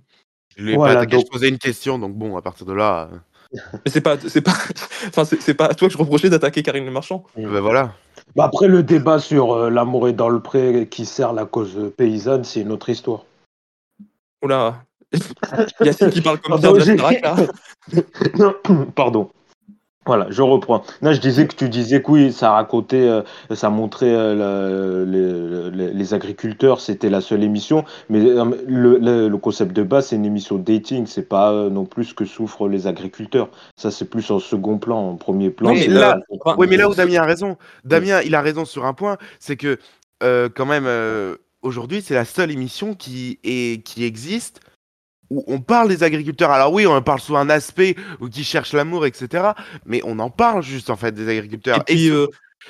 Je 0.56 0.64
lui 0.64 0.72
ai 0.72 0.74
Voilà, 0.74 0.94
pas 0.94 1.00
attaqué, 1.02 1.18
donc- 1.18 1.26
je 1.26 1.30
posais 1.30 1.48
une 1.50 1.58
question, 1.58 2.00
donc 2.00 2.14
bon, 2.14 2.36
à 2.36 2.42
partir 2.42 2.66
de 2.66 2.72
là, 2.72 3.08
euh, 3.12 3.58
Mais 3.74 3.92
c'est 3.92 4.00
pas, 4.00 4.18
c'est 4.18 4.40
pas, 4.40 4.54
enfin, 5.06 5.24
c'est 5.24 5.40
c'est 5.40 5.54
pas 5.54 5.66
à 5.66 5.74
toi 5.74 5.86
que 5.86 5.94
je 5.94 5.98
reprochais 5.98 6.30
d'attaquer 6.30 6.64
Karine 6.64 6.84
Le 6.84 6.90
Marchand. 6.90 7.22
ben 7.36 7.60
voilà. 7.60 7.94
Bah 8.34 8.46
après, 8.46 8.66
le 8.66 8.82
débat 8.82 9.20
sur 9.20 9.52
euh, 9.52 9.70
l'amour 9.70 10.08
est 10.08 10.14
dans 10.14 10.28
le 10.28 10.40
pré 10.40 10.88
qui 10.90 11.06
sert 11.06 11.32
la 11.32 11.44
cause 11.44 11.78
euh, 11.78 11.94
paysanne, 11.96 12.42
c'est 12.42 12.62
une 12.62 12.72
autre 12.72 12.88
histoire. 12.88 13.22
Oula. 14.42 14.82
Yacine 15.84 16.10
qui 16.10 16.20
parle 16.20 16.38
comme 16.40 16.60
Pardon, 16.60 16.74
Pierre 16.74 16.96
de 16.96 18.42
la 18.42 18.52
Pardon. 18.94 19.30
Voilà, 20.04 20.26
je 20.30 20.42
reprends. 20.42 20.82
Là, 21.00 21.12
je 21.12 21.20
disais 21.20 21.46
que 21.46 21.54
tu 21.54 21.68
disais 21.68 22.02
que 22.02 22.10
oui, 22.10 22.32
ça 22.32 22.50
racontait, 22.50 23.08
euh, 23.08 23.22
ça 23.54 23.70
montrait 23.70 24.12
euh, 24.12 25.70
la- 25.70 25.86
les, 25.92 26.12
agriculteurs, 26.14 26.80
c'était 26.80 27.08
la 27.08 27.20
seule 27.20 27.44
émission. 27.44 27.84
Mais 28.08 28.18
euh, 28.20 28.44
le, 28.66 28.98
le- 28.98 29.28
le 29.28 29.38
concept 29.38 29.72
de 29.76 29.84
base, 29.84 30.08
c'est 30.08 30.16
une 30.16 30.24
émission 30.24 30.56
dating, 30.58 31.06
c'est 31.06 31.28
pas 31.28 31.52
euh, 31.52 31.70
non 31.70 31.84
plus 31.84 32.06
ce 32.06 32.14
que 32.14 32.24
souffrent 32.24 32.66
les 32.66 32.88
agriculteurs. 32.88 33.48
Ça, 33.76 33.92
c'est 33.92 34.06
plus 34.06 34.28
en 34.32 34.40
second 34.40 34.78
plan, 34.78 35.10
en 35.10 35.14
premier 35.14 35.50
plan. 35.50 35.70
Oui, 35.70 35.84
mais 35.86 35.94
là- 35.94 36.18
Oui, 36.58 36.66
mais 36.68 36.76
là 36.76 36.88
où 36.88 36.94
Damien 36.96 37.22
a 37.22 37.26
raison, 37.26 37.56
Damien, 37.84 38.22
il 38.24 38.34
a 38.34 38.40
raison 38.40 38.64
sur 38.64 38.84
un 38.86 38.94
point, 38.94 39.18
c'est 39.38 39.56
que 39.56 39.78
euh, 40.24 40.48
quand 40.52 40.66
même, 40.66 40.86
euh, 40.88 41.36
aujourd'hui, 41.62 42.02
c'est 42.02 42.14
la 42.14 42.24
seule 42.24 42.50
émission 42.50 42.94
qui, 42.94 43.38
est, 43.44 43.84
qui 43.84 44.04
existe 44.04 44.60
où 45.32 45.44
on 45.46 45.60
parle 45.60 45.88
des 45.88 46.02
agriculteurs. 46.02 46.50
Alors 46.50 46.72
oui, 46.72 46.86
on 46.86 46.92
en 46.94 47.02
parle 47.02 47.20
sous 47.20 47.36
un 47.36 47.48
aspect 47.48 47.96
où 48.20 48.28
qui 48.28 48.44
cherchent 48.44 48.74
l'amour, 48.74 49.06
etc. 49.06 49.50
Mais 49.86 50.00
on 50.04 50.18
en 50.18 50.30
parle 50.30 50.62
juste 50.62 50.90
en 50.90 50.96
fait 50.96 51.12
des 51.14 51.28
agriculteurs. 51.28 51.78
Et 51.88 51.94
puis, 51.94 52.06
se, 52.08 52.12
euh, 52.12 52.26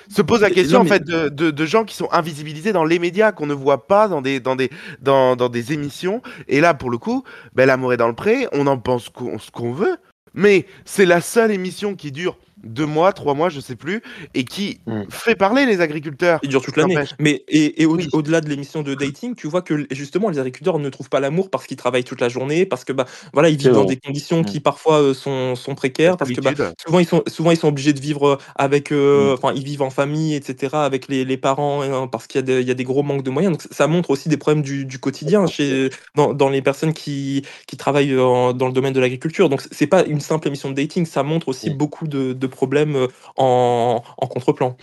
se 0.09 0.23
pose 0.23 0.41
la 0.41 0.49
non, 0.49 0.55
question 0.55 0.81
en 0.81 0.85
fait 0.85 1.05
de, 1.05 1.29
de- 1.29 1.51
de 1.51 1.67
gens 1.67 1.85
qui 1.85 1.95
sont 1.97 2.09
invisibilisés 2.13 2.73
dans 2.73 2.85
les 2.85 2.99
médias, 2.99 3.33
qu'on 3.33 3.47
ne 3.47 3.55
voit 3.55 3.87
pas 3.87 4.09
dans 4.09 4.23
des, 4.23 4.41
dans 4.41 4.57
des, 4.57 4.71
dans, 5.01 5.37
dans 5.37 5.49
des 5.49 5.73
émissions. 5.73 6.23
Et 6.49 6.61
là, 6.61 6.73
pour 6.75 6.91
le 6.91 6.99
coup, 6.99 7.25
ben, 7.55 7.67
l'amour 7.67 7.93
est 7.93 7.97
dans 7.99 8.09
le 8.09 8.15
pré, 8.15 8.47
on 8.53 8.67
en 8.69 8.79
pense 8.79 9.09
qu'on- 9.09 9.39
ce 9.39 9.51
qu'on 9.51 9.73
veut. 9.73 9.97
Mais 10.35 10.67
c'est 10.87 11.05
la 11.05 11.21
seule 11.21 11.51
émission 11.51 11.95
qui 11.95 12.11
dure 12.11 12.39
deux 12.65 12.87
mois, 12.87 13.13
trois 13.13 13.35
mois, 13.35 13.49
je 13.49 13.61
sais 13.61 13.77
plus, 13.77 14.03
et 14.35 14.45
qui 14.45 14.81
Mm. 14.87 15.03
fait 15.11 15.35
parler 15.35 15.67
les 15.67 15.81
agriculteurs. 15.81 16.39
Il 16.43 16.49
dure 16.49 16.63
toute 16.63 16.77
l'année. 16.77 16.97
Mais 17.19 17.45
et, 17.49 17.83
et 17.83 17.87
au- 17.87 17.97
Oui. 17.97 18.09
au-delà 18.13 18.41
de 18.41 18.49
l'émission 18.49 18.83
de 18.83 18.95
dating, 18.95 19.35
tu 19.35 19.47
vois 19.49 19.63
que 19.63 19.87
justement 19.91 20.29
les 20.31 20.39
agriculteurs 20.39 20.79
ne 20.79 20.89
trouvent 20.89 21.09
pas 21.11 21.21
l'amour 21.21 21.51
parce 21.51 21.67
qu'ils 21.67 21.77
travaillent 21.77 22.05
toute 22.05 22.21
la 22.21 22.29
journée, 22.29 22.67
parce 22.67 22.85
que 22.85 22.93
bah 22.93 23.07
voilà 23.33 23.49
ils 23.49 23.57
vivent 23.57 23.73
dans 23.73 23.85
des 23.85 23.97
conditions 23.97 24.41
Mm. 24.41 24.45
qui 24.47 24.61
parfois 24.61 25.01
euh, 25.01 25.15
sont, 25.15 25.55
sont 25.57 25.75
précaires, 25.75 26.17
parce 26.17 26.31
que 26.33 26.41
bah, 26.41 26.53
souvent 26.87 26.99
ils 26.99 27.07
sont 27.07 27.23
souvent 27.27 27.51
ils 27.51 27.57
sont 27.57 27.69
obligés 27.69 27.93
de 27.93 28.01
vivre 28.01 28.27
euh, 28.29 28.37
avec, 28.57 28.93
euh, 28.93 29.31
Mm. 29.31 29.35
enfin 29.35 29.53
ils 29.55 29.65
vivent 29.65 29.83
en 29.83 29.91
famille, 29.91 30.35
etc. 30.35 30.77
avec 30.85 31.09
les, 31.09 31.25
les 31.25 31.37
parents 31.37 31.83
hein, 31.83 32.07
parce 32.09 32.27
qu'il 32.27 32.39
y 32.39 32.43
a 32.43 32.43
des 32.43 32.61
il 32.61 32.69
y 32.69 32.71
a 32.71 32.75
des 32.75 32.85
gros 32.85 33.03
manques 33.03 33.23
de 33.23 33.31
moyens. 33.31 33.53
Donc 33.53 33.63
ça 33.71 33.87
montre 33.87 34.11
aussi 34.11 34.29
des 34.29 34.37
problèmes 34.37 34.63
du, 34.63 34.85
du 34.85 34.99
quotidien 34.99 35.47
chez 35.47 35.91
dans, 36.15 36.33
dans 36.35 36.49
les 36.49 36.63
personnes 36.63 36.93
qui 36.95 37.45
qui 37.67 37.77
travaillent 37.77 38.19
en- 38.19 38.53
dans 38.53 38.67
le 38.67 38.73
domaine 38.73 38.93
de 38.93 39.01
l'agriculture. 39.01 39.49
Donc 39.49 39.63
c'est 39.71 39.87
pas 39.87 40.05
une 40.05 40.21
simple 40.21 40.49
émission 40.49 40.71
de 40.71 40.75
dating, 40.75 41.07
ça 41.07 41.23
montre 41.23 41.49
aussi 41.49 41.71
beaucoup 41.71 42.07
de, 42.07 42.33
de 42.33 42.47
problèmes 42.53 42.97
euh, 42.97 43.09
en, 43.37 44.03
en 44.19 44.27
contre-plan. 44.29 44.77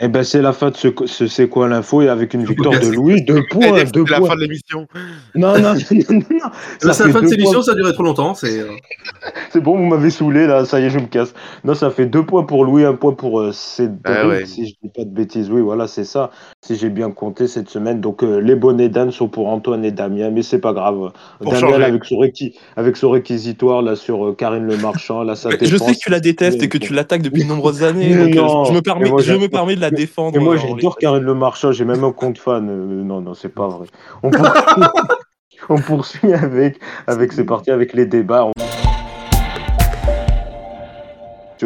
Eh 0.00 0.06
ben, 0.06 0.22
c'est 0.22 0.40
la 0.40 0.52
fin 0.52 0.70
de 0.70 0.76
ce, 0.76 0.88
ce 1.06 1.26
C'est 1.26 1.48
quoi 1.48 1.66
l'info? 1.68 2.02
Et 2.02 2.08
avec 2.08 2.32
une 2.32 2.44
victoire 2.44 2.78
de 2.78 2.86
Louis, 2.88 3.22
deux 3.24 3.42
points, 3.50 3.82
deux 3.92 4.04
la 4.08 4.18
points. 4.18 4.28
fin 4.28 4.36
de 4.36 4.42
l'émission. 4.42 4.86
Non, 5.34 5.58
non, 5.58 5.74
non, 5.74 5.74
non, 6.10 6.20
non. 6.30 6.38
Là, 6.38 6.52
Ça 6.80 6.92
c'est 6.92 7.06
la 7.08 7.12
fin 7.12 7.22
de 7.22 7.26
cette 7.26 7.38
émission, 7.38 7.62
ça 7.62 7.72
a 7.72 7.74
duré 7.74 7.92
trop 7.92 8.04
longtemps. 8.04 8.34
C'est 8.34 8.60
euh, 8.60 8.68
C'est 9.50 9.60
bon, 9.60 9.76
vous 9.76 9.86
m'avez 9.86 10.10
saoulé 10.10 10.46
là, 10.46 10.64
ça 10.64 10.78
y 10.78 10.84
est, 10.84 10.90
je 10.90 11.00
me 11.00 11.06
casse. 11.06 11.34
Non, 11.64 11.74
ça 11.74 11.90
fait 11.90 12.06
deux 12.06 12.22
points 12.22 12.44
pour 12.44 12.64
Louis, 12.64 12.84
un 12.84 12.94
point 12.94 13.12
pour 13.12 13.40
euh, 13.40 13.50
Cédric, 13.50 13.98
Ah 14.04 14.28
ouais. 14.28 14.46
si 14.46 14.68
je 14.68 14.74
dis 14.80 14.88
pas 14.94 15.02
de 15.04 15.10
bêtises. 15.10 15.50
Oui, 15.50 15.62
voilà, 15.62 15.88
c'est 15.88 16.04
ça, 16.04 16.30
si 16.64 16.76
j'ai 16.76 16.90
bien 16.90 17.10
compté 17.10 17.48
cette 17.48 17.68
semaine. 17.68 18.00
Donc, 18.00 18.22
euh, 18.22 18.38
les 18.40 18.54
bonnets 18.54 18.88
d'Anne 18.90 19.10
sont 19.10 19.26
pour 19.28 19.48
Antoine 19.48 19.84
et 19.84 19.90
Damien, 19.90 20.30
mais 20.30 20.42
c'est 20.42 20.60
pas 20.60 20.72
grave. 20.74 21.10
Pour 21.42 21.52
Damien, 21.52 21.72
avec, 21.82 22.04
son 22.04 22.18
réqui- 22.18 22.54
avec 22.76 22.96
son 22.96 23.10
réquisitoire 23.10 23.82
là, 23.82 23.96
sur 23.96 24.28
euh, 24.28 24.32
Karine 24.32 24.64
Le 24.64 24.76
Marchand, 24.76 25.24
là, 25.24 25.34
ça 25.34 25.50
Je 25.60 25.76
sais 25.76 25.92
que 25.94 25.98
tu 25.98 26.10
la 26.10 26.20
détestes 26.20 26.62
et 26.62 26.68
que 26.68 26.78
tu 26.78 26.92
l'attaques 26.92 27.22
depuis 27.22 27.42
de 27.42 27.48
nombreuses 27.48 27.82
années, 27.82 28.14
euh, 28.16 28.28
je 28.64 28.72
me 28.72 28.80
permets, 28.80 29.08
moi, 29.10 29.22
je 29.22 29.32
me 29.32 29.48
permets 29.48 29.74
de 29.74 29.80
la 29.80 29.87
Défendre. 29.90 30.36
Mais 30.38 30.44
moi, 30.44 30.56
j'adore 30.56 30.76
les- 30.76 30.88
Karine 31.00 31.22
Le 31.22 31.34
Marchand, 31.34 31.72
j'ai 31.72 31.84
même 31.84 32.04
un 32.04 32.12
compte 32.12 32.38
fan. 32.38 32.68
Euh, 32.68 33.02
non, 33.04 33.20
non, 33.20 33.34
c'est 33.34 33.48
pas 33.48 33.68
vrai. 33.68 33.86
On 34.22 34.30
poursuit, 34.30 34.82
on 35.68 35.78
poursuit 35.80 36.32
avec, 36.34 36.78
avec 37.06 37.32
c'est 37.32 37.44
parti 37.44 37.70
avec 37.70 37.92
les 37.92 38.06
débats. 38.06 38.44
On- 38.46 38.52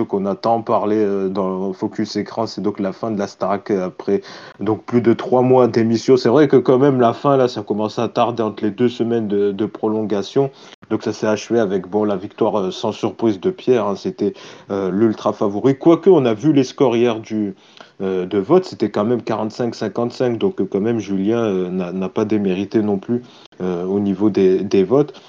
qu'on 0.08 0.24
a 0.24 0.34
tant 0.34 0.62
parlé 0.62 0.96
euh, 0.96 1.28
dans 1.28 1.70
Focus 1.74 2.16
Écran, 2.16 2.46
c'est 2.46 2.62
donc 2.62 2.80
la 2.80 2.92
fin 2.92 3.10
de 3.10 3.18
la 3.18 3.26
Starac 3.26 3.70
euh, 3.70 3.84
après 3.86 4.22
donc 4.58 4.84
plus 4.84 5.02
de 5.02 5.12
trois 5.12 5.42
mois 5.42 5.68
d'émission. 5.68 6.16
C'est 6.16 6.30
vrai 6.30 6.48
que 6.48 6.56
quand 6.56 6.78
même 6.78 6.98
la 6.98 7.12
fin 7.12 7.36
là, 7.36 7.46
ça 7.46 7.62
commence 7.62 7.98
à 7.98 8.08
tarder 8.08 8.42
entre 8.42 8.64
les 8.64 8.70
deux 8.70 8.88
semaines 8.88 9.28
de, 9.28 9.52
de 9.52 9.66
prolongation. 9.66 10.50
Donc 10.88 11.02
ça 11.02 11.12
s'est 11.12 11.26
achevé 11.26 11.60
avec 11.60 11.88
bon 11.88 12.04
la 12.04 12.16
victoire 12.16 12.72
sans 12.72 12.92
surprise 12.92 13.38
de 13.38 13.50
Pierre. 13.50 13.86
hein. 13.86 13.94
C'était 13.96 14.32
euh, 14.70 14.90
l'ultra 14.90 15.34
favori. 15.34 15.76
Quoique 15.78 16.08
on 16.08 16.24
a 16.24 16.32
vu 16.32 16.54
les 16.54 16.64
scores 16.64 16.96
hier 16.96 17.20
du 17.20 17.54
de 18.00 18.38
vote, 18.38 18.64
c'était 18.64 18.90
quand 18.90 19.04
même 19.04 19.20
45-55. 19.20 20.38
Donc 20.38 20.60
euh, 20.60 20.64
quand 20.66 20.80
même 20.80 20.98
Julien 20.98 21.42
euh, 21.44 21.68
n'a 21.70 22.08
pas 22.08 22.24
démérité 22.24 22.80
non 22.82 22.98
plus 22.98 23.22
euh, 23.60 23.84
au 23.84 24.00
niveau 24.00 24.30
des, 24.30 24.60
des 24.64 24.84
votes. 24.84 25.20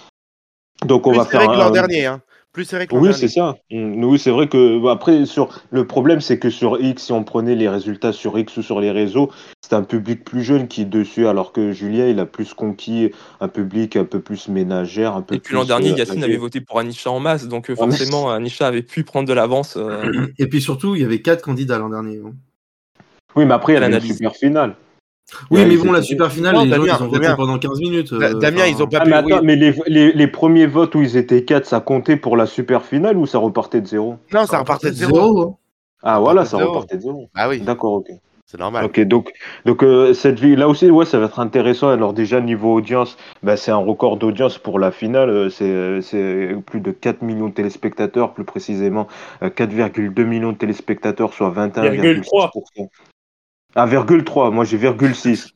Donc 0.85 1.07
on 1.07 1.11
Plus 1.11 1.17
va 1.19 1.25
serré 1.25 1.45
faire 1.45 1.53
que 1.53 1.59
l'an 1.59 1.67
un- 1.67 1.71
dernier. 1.71 2.05
Hein. 2.05 2.21
Plus 2.51 2.65
serré 2.65 2.85
que 2.85 2.93
l'an 2.93 3.01
oui, 3.01 3.07
dernier. 3.09 3.19
c'est 3.27 3.33
ça. 3.33 3.55
Mm, 3.71 4.03
Oui, 4.03 4.19
c'est 4.19 4.29
vrai 4.29 4.47
que 4.47 4.77
bah, 4.79 4.91
après 4.91 5.25
sur 5.25 5.49
le 5.71 5.87
problème 5.87 6.21
c'est 6.21 6.37
que 6.37 6.49
sur 6.51 6.79
X, 6.79 7.05
si 7.05 7.11
on 7.11 7.23
prenait 7.23 7.55
les 7.55 7.67
résultats 7.69 8.13
sur 8.13 8.37
X 8.37 8.57
ou 8.57 8.61
sur 8.61 8.79
les 8.79 8.91
réseaux, 8.91 9.31
c'est 9.61 9.73
un 9.73 9.81
public 9.81 10.23
plus 10.23 10.43
jeune 10.43 10.67
qui 10.67 10.81
est 10.81 10.85
dessus, 10.85 11.25
alors 11.27 11.51
que 11.51 11.71
Julien 11.71 12.07
il 12.07 12.19
a 12.19 12.25
plus 12.27 12.53
conquis 12.53 13.09
un 13.39 13.47
public 13.47 13.95
un 13.95 14.05
peu 14.05 14.19
plus 14.19 14.49
ménagère, 14.49 15.15
un 15.15 15.21
peu 15.23 15.33
Et 15.35 15.39
puis 15.39 15.55
l'an 15.55 15.65
dernier, 15.65 15.93
euh, 15.93 15.97
Yacine 15.97 16.23
avait 16.23 16.37
voté 16.37 16.61
pour 16.61 16.77
Anisha 16.79 17.09
en 17.09 17.19
masse, 17.19 17.47
donc 17.47 17.69
euh, 17.71 17.75
Ah, 17.79 17.85
mais- 17.87 17.95
forcément, 17.95 18.29
Anisha 18.29 18.67
avait 18.67 18.83
pu 18.83 19.03
prendre 19.03 19.27
de 19.27 19.33
l'avance. 19.33 19.75
euh, 19.77 20.27
Et 20.37 20.47
puis 20.47 20.61
surtout, 20.61 20.95
il 20.95 21.01
y 21.01 21.05
avait 21.05 21.21
quatre 21.23 21.41
candidats 21.41 21.79
l'an 21.79 21.89
dernier. 21.89 22.19
hein. 22.23 22.33
Oui, 23.35 23.45
mais 23.45 23.53
après 23.53 23.73
il 23.73 23.75
y 23.75 23.77
une 23.77 23.81
L'analyse. 23.83 24.15
super 24.17 24.35
finale. 24.35 24.75
Oui, 25.49 25.61
Ouais, 25.61 25.65
mais 25.65 25.73
ils 25.75 25.79
bon, 25.83 25.91
la 25.91 26.01
super 26.01 26.31
finale, 26.31 26.53
Non, 26.55 26.63
les 26.63 26.69
gens, 26.69 26.75
Damien, 26.77 26.95
ils 26.99 27.03
ont 27.03 27.07
voté 27.07 27.27
pendant 27.35 27.57
15 27.57 27.79
minutes. 27.79 28.13
Euh, 28.13 28.33
Damien, 28.35 28.65
ils 28.67 28.83
ont 28.83 28.87
pas 28.87 28.99
Ah, 29.01 29.03
pu. 29.05 29.09
mais 29.09 29.21
oui. 29.23 29.33
mais 29.43 29.55
les, 29.55 29.73
les, 29.87 30.11
les 30.11 30.27
premiers 30.27 30.67
votes 30.67 30.93
où 30.95 31.01
ils 31.01 31.17
étaient 31.17 31.43
4, 31.43 31.65
ça 31.65 31.79
comptait 31.79 32.17
pour 32.17 32.37
la 32.37 32.45
super 32.45 32.83
finale 32.83 33.17
ou 33.17 33.25
ça 33.25 33.39
repartait 33.39 33.81
de 33.81 33.87
zéro? 33.87 34.17
Non, 34.33 34.45
ça 34.45 34.59
repartait 34.59 34.89
de 34.91 34.95
zéro. 34.95 35.15
Zéro. 35.15 35.57
Ah 36.03 36.19
voilà, 36.19 36.45
ça 36.45 36.57
repartait 36.57 36.97
de 36.97 37.01
zéro. 37.01 37.29
Ah 37.33 37.47
oui, 37.49 37.61
D'accord, 37.61 37.93
ok. 37.93 38.07
c'est 38.45 38.59
normal. 38.59 38.83
Ok, 38.85 38.99
donc, 38.99 39.31
donc 39.65 39.81
euh, 39.83 40.13
cette 40.13 40.39
vie 40.39 40.55
là 40.57 40.67
aussi, 40.67 40.91
ouais, 40.91 41.05
ça 41.05 41.17
va 41.17 41.25
être 41.27 41.39
intéressant. 41.39 41.87
Alors 41.87 42.13
déjà 42.13 42.41
niveau 42.41 42.73
audience, 42.75 43.17
bah, 43.41 43.55
c'est 43.55 43.71
un 43.71 43.77
record 43.77 44.17
d'audience 44.17 44.57
pour 44.57 44.77
la 44.77 44.91
finale. 44.91 45.29
euh, 45.29 45.49
C'est 45.49 46.01
c'est 46.01 46.49
plus 46.65 46.81
de 46.81 46.91
4 46.91 47.21
millions 47.23 47.47
de 47.47 47.53
téléspectateurs, 47.53 48.33
plus 48.33 48.43
précisément 48.43 49.07
euh, 49.41 49.49
4,2 49.49 50.25
millions 50.25 50.51
de 50.51 50.57
téléspectateurs, 50.57 51.33
soit 51.33 51.49
21,6%. 51.51 52.89
Ah, 53.75 53.85
virgule 53.85 54.23
3, 54.23 54.51
moi 54.51 54.65
j'ai 54.65 54.77
virgule 54.77 55.15
6. 55.15 55.49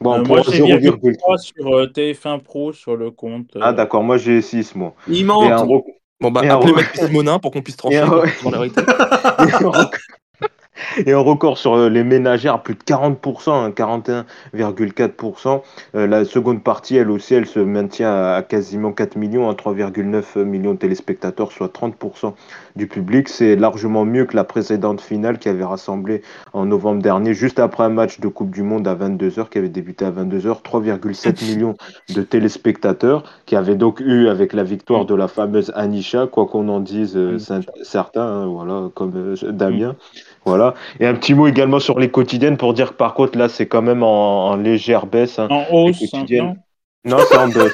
Bon, 0.00 0.14
Euh, 0.14 0.22
pour 0.22 0.36
moi, 0.36 0.42
j'ai 0.48 0.62
0,3. 0.62 0.96
0,3 0.98 1.38
sur 1.38 1.76
euh, 1.76 1.86
TF1 1.86 2.38
Pro 2.42 2.72
sur 2.72 2.96
le 2.96 3.10
compte. 3.10 3.54
euh, 3.56 3.60
Ah 3.62 3.72
d'accord, 3.72 4.02
moi 4.02 4.16
j'ai 4.16 4.40
6 4.40 4.74
moi. 4.74 4.94
Il 5.08 5.26
un, 5.30 5.56
rec- 5.64 5.84
Bon, 6.20 6.30
bah, 6.30 6.40
un 6.44 6.50
appelez 6.50 6.72
re- 6.72 6.76
Maître 6.76 6.96
Simonin 7.06 7.38
pour 7.38 7.50
qu'on 7.50 7.62
puisse 7.62 7.76
trancher. 7.76 7.96
Et 7.96 7.98
un 7.98 8.08
dans 8.08 8.50
la. 9.72 9.90
et 11.06 11.12
un 11.12 11.18
record 11.18 11.58
sur 11.58 11.74
euh, 11.74 11.88
les 11.88 12.04
ménagères, 12.04 12.62
plus 12.62 12.74
de 12.74 12.82
40%, 12.82 13.50
hein, 13.50 13.70
41,4%. 13.70 15.62
Euh, 15.94 16.06
la 16.06 16.24
seconde 16.24 16.62
partie, 16.62 16.96
elle 16.96 17.10
aussi, 17.10 17.34
elle 17.34 17.46
se 17.46 17.60
maintient 17.60 18.10
à, 18.10 18.34
à 18.36 18.42
quasiment 18.42 18.92
4 18.92 19.16
millions, 19.16 19.48
à 19.48 19.54
3,9 19.54 20.42
millions 20.44 20.74
de 20.74 20.78
téléspectateurs, 20.78 21.52
soit 21.52 21.72
30% 21.72 22.34
du 22.76 22.86
public. 22.86 23.28
C'est 23.28 23.56
largement 23.56 24.04
mieux 24.04 24.24
que 24.24 24.36
la 24.36 24.44
précédente 24.44 25.00
finale 25.00 25.38
qui 25.38 25.48
avait 25.48 25.64
rassemblé 25.64 26.22
en 26.52 26.66
novembre 26.66 27.02
dernier, 27.02 27.34
juste 27.34 27.58
après 27.58 27.84
un 27.84 27.90
match 27.90 28.20
de 28.20 28.28
Coupe 28.28 28.50
du 28.50 28.62
Monde 28.62 28.86
à 28.86 28.94
22h, 28.94 29.48
qui 29.48 29.58
avait 29.58 29.68
débuté 29.68 30.04
à 30.04 30.10
22h, 30.10 30.62
3,7 30.62 31.44
millions 31.46 31.74
de 32.14 32.22
téléspectateurs, 32.22 33.24
qui 33.46 33.56
avait 33.56 33.76
donc 33.76 34.00
eu, 34.00 34.28
avec 34.28 34.52
la 34.52 34.62
victoire 34.62 35.04
de 35.04 35.14
la 35.14 35.28
fameuse 35.28 35.72
Anisha, 35.74 36.26
quoi 36.26 36.46
qu'on 36.46 36.68
en 36.68 36.80
dise 36.80 37.16
euh, 37.16 37.38
Anisha. 37.50 37.72
certains, 37.82 38.26
hein, 38.26 38.46
voilà, 38.46 38.88
comme 38.94 39.12
euh, 39.16 39.52
Damien. 39.52 39.96
Voilà. 40.44 40.74
Et 41.00 41.06
un 41.06 41.14
petit 41.14 41.34
mot 41.34 41.46
également 41.46 41.78
sur 41.80 41.98
les 41.98 42.10
quotidiennes 42.10 42.56
pour 42.56 42.72
dire 42.74 42.90
que 42.90 42.96
par 42.96 43.14
contre 43.14 43.36
là 43.38 43.48
c'est 43.48 43.66
quand 43.66 43.82
même 43.82 44.02
en, 44.02 44.48
en 44.50 44.56
légère 44.56 45.06
baisse. 45.06 45.38
hein. 45.38 45.48
En 45.50 45.64
hausse, 45.70 45.98
quotidiennes. 45.98 46.56
Non, 47.02 47.16
c'est 47.30 47.38
en 47.38 47.48
bête. 47.48 47.72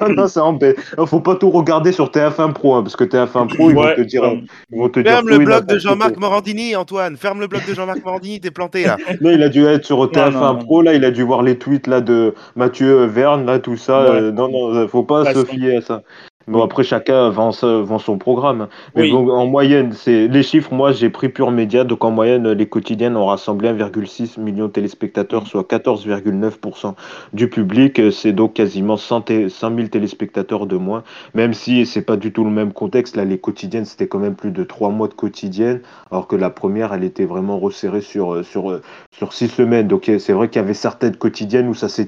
non, 0.00 0.08
non, 0.08 0.26
c'est 0.26 0.40
en 0.40 0.52
bête. 0.52 0.76
Faut 1.06 1.20
pas 1.20 1.36
tout 1.36 1.50
regarder 1.50 1.92
sur 1.92 2.10
TF1 2.10 2.52
Pro, 2.52 2.74
hein, 2.74 2.82
parce 2.82 2.96
que 2.96 3.04
TF1 3.04 3.54
Pro, 3.54 3.70
ils 3.70 3.76
vont 3.76 3.94
te 3.94 4.00
dire, 4.00 4.22
ouais. 4.24 4.42
ils 4.72 4.78
vont 4.80 4.88
te 4.88 4.98
dire 4.98 5.12
Ferme 5.12 5.28
le 5.28 5.38
blog 5.38 5.66
de 5.66 5.78
Jean-Marc. 5.78 6.16
Morandini, 6.16 6.74
Antoine. 6.74 7.16
Ferme 7.16 7.38
le 7.40 7.46
blog 7.46 7.62
de 7.64 7.74
Jean-Marc 7.74 8.04
Morandini, 8.04 8.40
t'es 8.40 8.50
planté 8.50 8.82
là. 8.84 8.96
Non, 9.20 9.30
il 9.30 9.40
a 9.44 9.48
dû 9.50 9.64
être 9.66 9.84
sur 9.84 10.04
TF1 10.06 10.32
non, 10.32 10.40
non. 10.54 10.58
Pro, 10.58 10.82
là, 10.82 10.94
il 10.94 11.04
a 11.04 11.12
dû 11.12 11.22
voir 11.22 11.42
les 11.42 11.56
tweets 11.58 11.86
là 11.86 12.00
de 12.00 12.34
Mathieu 12.56 13.04
Verne, 13.04 13.46
là, 13.46 13.60
tout 13.60 13.76
ça. 13.76 14.02
Ouais. 14.02 14.10
euh, 14.20 14.32
non, 14.32 14.48
non, 14.48 14.88
faut 14.88 15.04
pas 15.04 15.22
Passons. 15.22 15.42
se 15.42 15.46
fier 15.46 15.76
à 15.76 15.80
ça. 15.82 16.02
Bon, 16.48 16.62
après, 16.62 16.84
chacun 16.84 17.28
vend, 17.30 17.50
vend 17.50 17.98
son 17.98 18.18
programme. 18.18 18.68
Mais 18.94 19.02
Oui. 19.02 19.10
bon, 19.10 19.28
en 19.30 19.46
moyenne, 19.46 19.92
c'est 19.92 20.28
les 20.28 20.44
chiffres, 20.44 20.72
moi, 20.72 20.92
j'ai 20.92 21.10
pris 21.10 21.28
Pure 21.28 21.50
Média, 21.50 21.82
donc 21.82 22.04
en 22.04 22.12
moyenne, 22.12 22.48
les 22.52 22.66
quotidiennes 22.68 23.16
ont 23.16 23.26
rassemblé 23.26 23.68
1,6 23.68 24.38
million 24.38 24.66
de 24.66 24.70
téléspectateurs, 24.70 25.46
soit 25.48 25.64
14,9% 25.66 26.94
du 27.32 27.48
public. 27.48 27.98
Euh, 27.98 28.12
C'est 28.12 28.32
donc 28.32 28.54
quasiment 28.54 28.96
100, 28.96 29.22
té- 29.22 29.48
100 29.48 29.74
000 29.74 29.88
téléspectateurs 29.88 30.66
de 30.66 30.76
moins, 30.76 31.02
même 31.34 31.52
si 31.52 31.84
c'est 31.84 32.02
pas 32.02 32.16
du 32.16 32.32
tout 32.32 32.44
le 32.44 32.50
même 32.50 32.72
contexte. 32.72 33.16
Là, 33.16 33.24
les 33.24 33.38
quotidiennes, 33.38 33.84
c'était 33.84 34.06
quand 34.06 34.20
même 34.20 34.36
plus 34.36 34.52
de 34.52 34.62
trois 34.62 34.90
mois 34.90 35.08
de 35.08 35.14
quotidiennes, 35.14 35.80
alors 36.12 36.28
que 36.28 36.36
la 36.36 36.50
première, 36.50 36.94
elle 36.94 37.02
était 37.02 37.24
vraiment 37.24 37.58
resserrée 37.58 38.02
sur, 38.02 38.34
euh, 38.34 38.42
sur, 38.44 38.70
euh, 38.70 38.82
sur 39.10 39.32
six 39.32 39.48
semaines. 39.48 39.88
Donc 39.88 40.08
euh, 40.08 40.20
c'est 40.20 40.32
vrai 40.32 40.48
qu'il 40.48 40.62
y 40.62 40.64
avait 40.64 40.74
certaines 40.74 41.16
quotidiennes 41.16 41.66
où 41.68 41.74
ça 41.74 41.88
s'est 41.88 42.06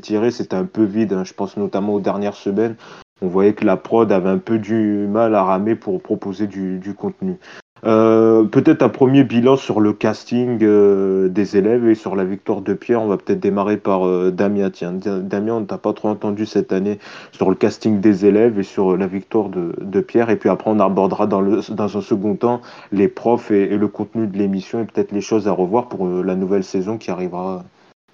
tiré, 0.00 0.30
c'était 0.30 0.56
un 0.56 0.64
peu 0.64 0.84
vide. 0.84 1.12
hein. 1.12 1.24
Je 1.24 1.34
pense 1.34 1.58
notamment 1.58 1.92
aux 1.94 2.00
dernières 2.00 2.36
semaines. 2.36 2.76
On 3.22 3.28
voyait 3.28 3.54
que 3.54 3.64
la 3.64 3.76
prod 3.76 4.10
avait 4.12 4.28
un 4.28 4.38
peu 4.38 4.58
du 4.58 5.06
mal 5.08 5.34
à 5.34 5.42
ramer 5.42 5.74
pour 5.74 6.00
proposer 6.02 6.46
du, 6.46 6.78
du 6.78 6.94
contenu. 6.94 7.36
Euh, 7.84 8.44
peut-être 8.44 8.82
un 8.82 8.88
premier 8.88 9.22
bilan 9.22 9.56
sur 9.56 9.80
le 9.80 9.92
casting 9.92 10.58
euh, 10.62 11.28
des 11.28 11.56
élèves 11.56 11.86
et 11.88 11.94
sur 11.94 12.16
la 12.16 12.24
victoire 12.24 12.62
de 12.62 12.72
Pierre. 12.74 13.02
On 13.02 13.06
va 13.06 13.16
peut-être 13.18 13.38
démarrer 13.40 13.76
par 13.76 14.06
euh, 14.06 14.30
Damien. 14.30 14.70
Tiens, 14.70 14.92
Da- 14.92 15.18
Damien, 15.20 15.54
on 15.54 15.64
t'a 15.64 15.78
pas 15.78 15.92
trop 15.92 16.08
entendu 16.08 16.46
cette 16.46 16.72
année 16.72 16.98
sur 17.32 17.48
le 17.50 17.54
casting 17.54 18.00
des 18.00 18.24
élèves 18.26 18.58
et 18.58 18.62
sur 18.62 18.96
la 18.96 19.06
victoire 19.06 19.50
de, 19.50 19.74
de 19.80 20.00
Pierre. 20.00 20.30
Et 20.30 20.36
puis 20.36 20.48
après, 20.48 20.70
on 20.70 20.80
abordera 20.80 21.26
dans, 21.26 21.40
le, 21.42 21.60
dans 21.70 21.96
un 21.96 22.00
second 22.00 22.34
temps 22.34 22.60
les 22.92 23.08
profs 23.08 23.50
et, 23.50 23.64
et 23.72 23.76
le 23.76 23.88
contenu 23.88 24.26
de 24.26 24.36
l'émission 24.36 24.80
et 24.80 24.84
peut-être 24.84 25.12
les 25.12 25.20
choses 25.20 25.46
à 25.46 25.52
revoir 25.52 25.88
pour 25.88 26.06
euh, 26.06 26.22
la 26.22 26.34
nouvelle 26.34 26.64
saison 26.64 26.96
qui 26.96 27.10
arrivera 27.10 27.62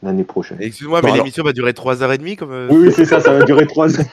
l'année 0.02 0.24
prochaine. 0.24 0.58
Excuse-moi, 0.60 1.00
Bon, 1.00 1.06
mais 1.06 1.12
alors- 1.12 1.24
l'émission 1.24 1.44
va 1.44 1.52
durer 1.52 1.70
3h30 1.72 2.36
comme. 2.36 2.52
euh, 2.52 2.68
Oui, 2.70 2.78
oui, 2.88 2.92
c'est 2.92 3.04
ça, 3.04 3.20
ça 3.20 3.32
va 3.32 3.44
durer 3.44 3.66
trois 3.68 3.98
ans. 3.98 4.04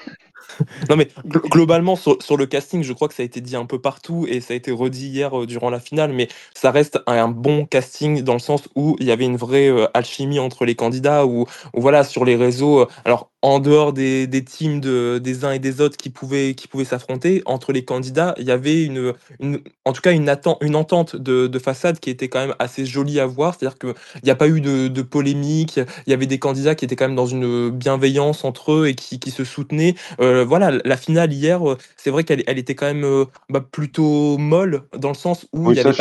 Non 0.90 0.96
mais 0.96 1.08
gl- 1.28 1.48
globalement 1.50 1.96
sur, 1.96 2.22
sur 2.22 2.38
le 2.38 2.46
casting, 2.46 2.84
je 2.84 2.94
crois 2.94 3.08
que 3.08 3.14
ça 3.14 3.24
a 3.24 3.26
été 3.26 3.42
dit 3.42 3.56
un 3.56 3.66
peu 3.66 3.80
partout 3.80 4.26
et 4.30 4.42
ça 4.42 4.54
a 4.54 4.58
été 4.58 4.72
redit 4.72 5.08
hier 5.08 5.42
euh, 5.42 5.46
durant 5.46 5.70
la 5.70 5.80
finale, 5.80 6.14
mais 6.14 6.28
ça 6.54 6.72
reste 6.72 7.00
un, 7.08 7.14
un 7.14 7.28
bon 7.28 7.66
casting 7.66 8.22
dans 8.24 8.34
le 8.34 8.40
sens 8.40 8.68
où 8.76 8.96
il 9.00 9.08
y 9.08 9.12
avait 9.12 9.26
une 9.26 9.38
vraie 9.38 9.70
euh, 9.70 9.88
alchimie 9.94 10.40
entre 10.40 10.66
les 10.66 10.76
candidats, 10.76 11.26
où, 11.26 11.42
où 11.74 11.82
voilà 11.82 12.04
sur 12.04 12.26
les 12.26 12.36
réseaux, 12.36 12.82
euh, 12.82 12.88
alors 13.06 13.30
en 13.42 13.60
dehors 13.60 13.94
des, 13.94 14.28
des 14.28 14.44
teams 14.44 14.82
de, 14.82 15.18
des 15.24 15.46
uns 15.46 15.52
et 15.54 15.60
des 15.60 15.80
autres 15.82 15.96
qui 15.98 16.10
pouvaient 16.10 16.56
qui 16.56 16.68
pouvaient 16.68 16.86
s'affronter 16.86 17.42
entre 17.46 17.72
les 17.72 17.86
candidats, 17.86 18.36
il 18.38 18.46
y 18.46 18.52
avait 18.52 18.84
une, 18.84 19.14
une 19.40 19.62
en 19.86 19.94
tout 19.94 20.02
cas 20.02 20.12
une, 20.12 20.28
atten- 20.30 20.58
une 20.62 20.76
entente 20.76 21.16
de, 21.16 21.48
de 21.48 21.60
façade 21.60 22.00
qui 22.00 22.10
était 22.10 22.28
quand 22.28 22.40
même 22.40 22.56
assez 22.60 22.86
jolie 22.86 23.20
à 23.20 23.26
voir, 23.26 23.56
c'est-à-dire 23.58 23.78
que 23.78 23.94
il 24.16 24.26
n'y 24.26 24.30
a 24.32 24.36
pas 24.36 24.48
eu 24.50 24.62
de, 24.62 24.88
de 24.90 25.02
polémique, 25.02 25.78
il 26.06 26.10
y 26.10 26.14
avait 26.14 26.26
des 26.28 26.40
candidats 26.40 26.76
qui 26.76 26.86
étaient 26.86 26.96
quand 26.98 27.08
même 27.08 27.16
dans 27.16 27.28
une 27.28 27.70
bienveillance 27.70 28.44
entre 28.44 28.74
eux 28.74 28.88
et 28.88 28.96
qui, 28.96 29.20
qui 29.20 29.32
se 29.32 29.44
soutenaient. 29.46 29.96
Euh, 30.20 30.44
voilà, 30.46 30.72
la 30.84 30.98
finale 30.98 31.32
hier, 31.34 31.62
c'est 31.98 32.10
vrai 32.12 32.24
qu'elle 32.24 32.44
elle 32.48 32.58
était 32.58 32.76
quand 32.76 32.86
même 32.88 33.04
euh, 33.04 33.26
bah, 33.50 33.62
plutôt 33.62 34.38
molle 34.38 34.84
dans 34.98 35.10
le 35.10 35.16
sens 35.16 35.48
où 35.54 35.70
Oui, 35.70 35.74
il 35.74 35.78
y 35.78 35.80
ça, 35.80 35.90
avait 35.90 35.94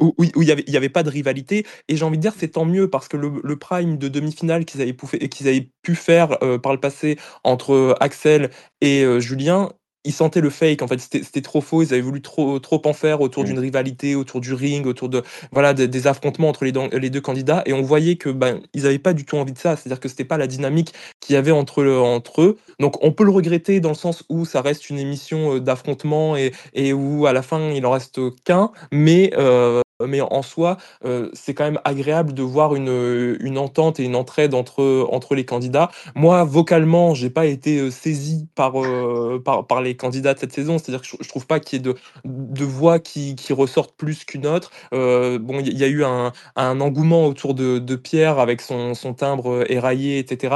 où- 0.00 0.14
où- 0.18 0.24
où 0.36 0.42
y 0.42 0.50
avait 0.50 0.64
y 0.66 0.76
avait 0.76 0.88
pas 0.88 1.02
de 1.02 1.10
rivalité. 1.10 1.66
Et 1.88 1.96
j'ai 1.96 2.04
envie 2.04 2.16
de 2.18 2.22
dire 2.22 2.34
c'est 2.38 2.48
tant 2.48 2.64
mieux 2.64 2.88
parce 2.88 3.08
que 3.08 3.16
le, 3.16 3.32
le 3.42 3.56
prime 3.56 3.98
de 3.98 4.08
demi-finale 4.08 4.64
qu'ils 4.64 4.82
avaient, 4.82 4.96
qu'ils 5.28 5.48
avaient 5.48 5.70
pu 5.82 5.94
faire 5.94 6.38
euh, 6.42 6.58
par 6.64 6.72
le 6.72 6.80
passé 6.80 7.18
entre 7.44 7.94
Axel 8.00 8.50
et 8.80 9.04
Julien 9.20 9.70
ils 10.04 10.12
sentaient 10.12 10.42
le 10.42 10.50
fake 10.50 10.82
en 10.82 10.88
fait. 10.88 11.00
C'était 11.00 11.40
trop 11.40 11.62
faux. 11.62 11.82
Ils 11.82 11.92
avaient 11.92 12.02
voulu 12.02 12.20
trop 12.20 12.58
trop 12.58 12.80
en 12.84 12.92
faire 12.92 13.20
autour 13.22 13.42
Mm. 13.42 13.46
d'une 13.46 13.58
rivalité 13.58 14.14
autour 14.14 14.40
du 14.40 14.52
ring 14.52 14.86
autour 14.86 15.08
de 15.08 15.22
voilà 15.50 15.72
des, 15.72 15.88
des 15.88 16.06
affrontements 16.06 16.48
entre 16.50 16.64
les, 16.64 16.72
deux 17.10 17.20
candidats. 17.20 17.62
Et 17.66 17.72
on 17.72 17.82
voyait 17.82 18.16
que 18.16 18.28
ben 18.28 18.60
ils 18.74 18.86
avaient 18.86 18.98
pas 18.98 19.14
du 19.14 19.24
tout 19.24 19.36
envie 19.38 19.54
de 19.54 19.58
ça. 19.58 19.76
C'est 19.76 19.88
à 19.88 19.90
dire 19.90 20.00
que 20.00 20.08
c'était 20.08 20.24
pas 20.24 20.36
la 20.36 20.46
dynamique 20.46 20.92
qu'il 21.20 21.34
y 21.34 21.36
avait 21.38 21.52
entre 21.52 21.82
le- 21.82 21.98
entre 21.98 22.42
eux. 22.42 22.58
Donc 22.80 23.02
on 23.02 23.12
peut 23.12 23.24
le 23.24 23.30
regretter 23.30 23.80
dans 23.80 23.88
le 23.90 23.94
sens 23.94 24.24
où 24.28 24.44
ça 24.44 24.60
reste 24.60 24.90
une 24.90 24.98
émission 24.98 25.58
d'affrontement 25.58 26.36
et, 26.36 26.52
et 26.74 26.92
où 26.92 27.26
à 27.26 27.32
la 27.32 27.42
fin 27.42 27.70
il 27.70 27.86
en 27.86 27.90
reste 27.92 28.20
qu'un, 28.44 28.72
mais 28.92 29.32
euh, 29.38 29.80
mais 30.04 30.20
en 30.20 30.42
soi, 30.42 30.76
euh, 31.04 31.30
c'est 31.34 31.54
quand 31.54 31.64
même 31.64 31.80
agréable 31.84 32.34
de 32.34 32.42
voir 32.42 32.74
une, 32.74 32.88
euh, 32.88 33.36
une 33.40 33.58
entente 33.58 34.00
et 34.00 34.04
une 34.04 34.16
entraide 34.16 34.54
entre, 34.54 35.06
entre 35.10 35.34
les 35.34 35.44
candidats. 35.44 35.90
Moi, 36.14 36.44
vocalement, 36.44 37.14
j'ai 37.14 37.30
pas 37.30 37.46
été 37.46 37.78
euh, 37.78 37.90
saisi 37.90 38.48
par, 38.54 38.82
euh, 38.82 39.40
par, 39.44 39.66
par 39.66 39.80
les 39.82 39.96
candidats 39.96 40.34
de 40.34 40.38
cette 40.38 40.52
saison. 40.52 40.78
C'est-à-dire 40.78 41.00
que 41.02 41.06
je, 41.06 41.16
je 41.20 41.28
trouve 41.28 41.46
pas 41.46 41.60
qu'il 41.60 41.78
y 41.78 41.80
ait 41.80 41.82
de, 41.82 41.94
de 42.24 42.64
voix 42.64 42.98
qui, 42.98 43.36
qui 43.36 43.52
ressortent 43.52 43.96
plus 43.96 44.24
qu'une 44.24 44.46
autre. 44.46 44.70
Euh, 44.92 45.38
bon, 45.38 45.60
il 45.60 45.78
y, 45.78 45.84
a 45.84 45.88
eu 45.88 46.04
un, 46.04 46.32
un 46.56 46.80
engouement 46.80 47.26
autour 47.26 47.54
de, 47.54 47.78
de 47.78 47.96
Pierre 47.96 48.38
avec 48.38 48.60
son, 48.60 48.94
son 48.94 49.14
timbre 49.14 49.50
euh, 49.50 49.72
éraillé, 49.72 50.18
etc. 50.18 50.54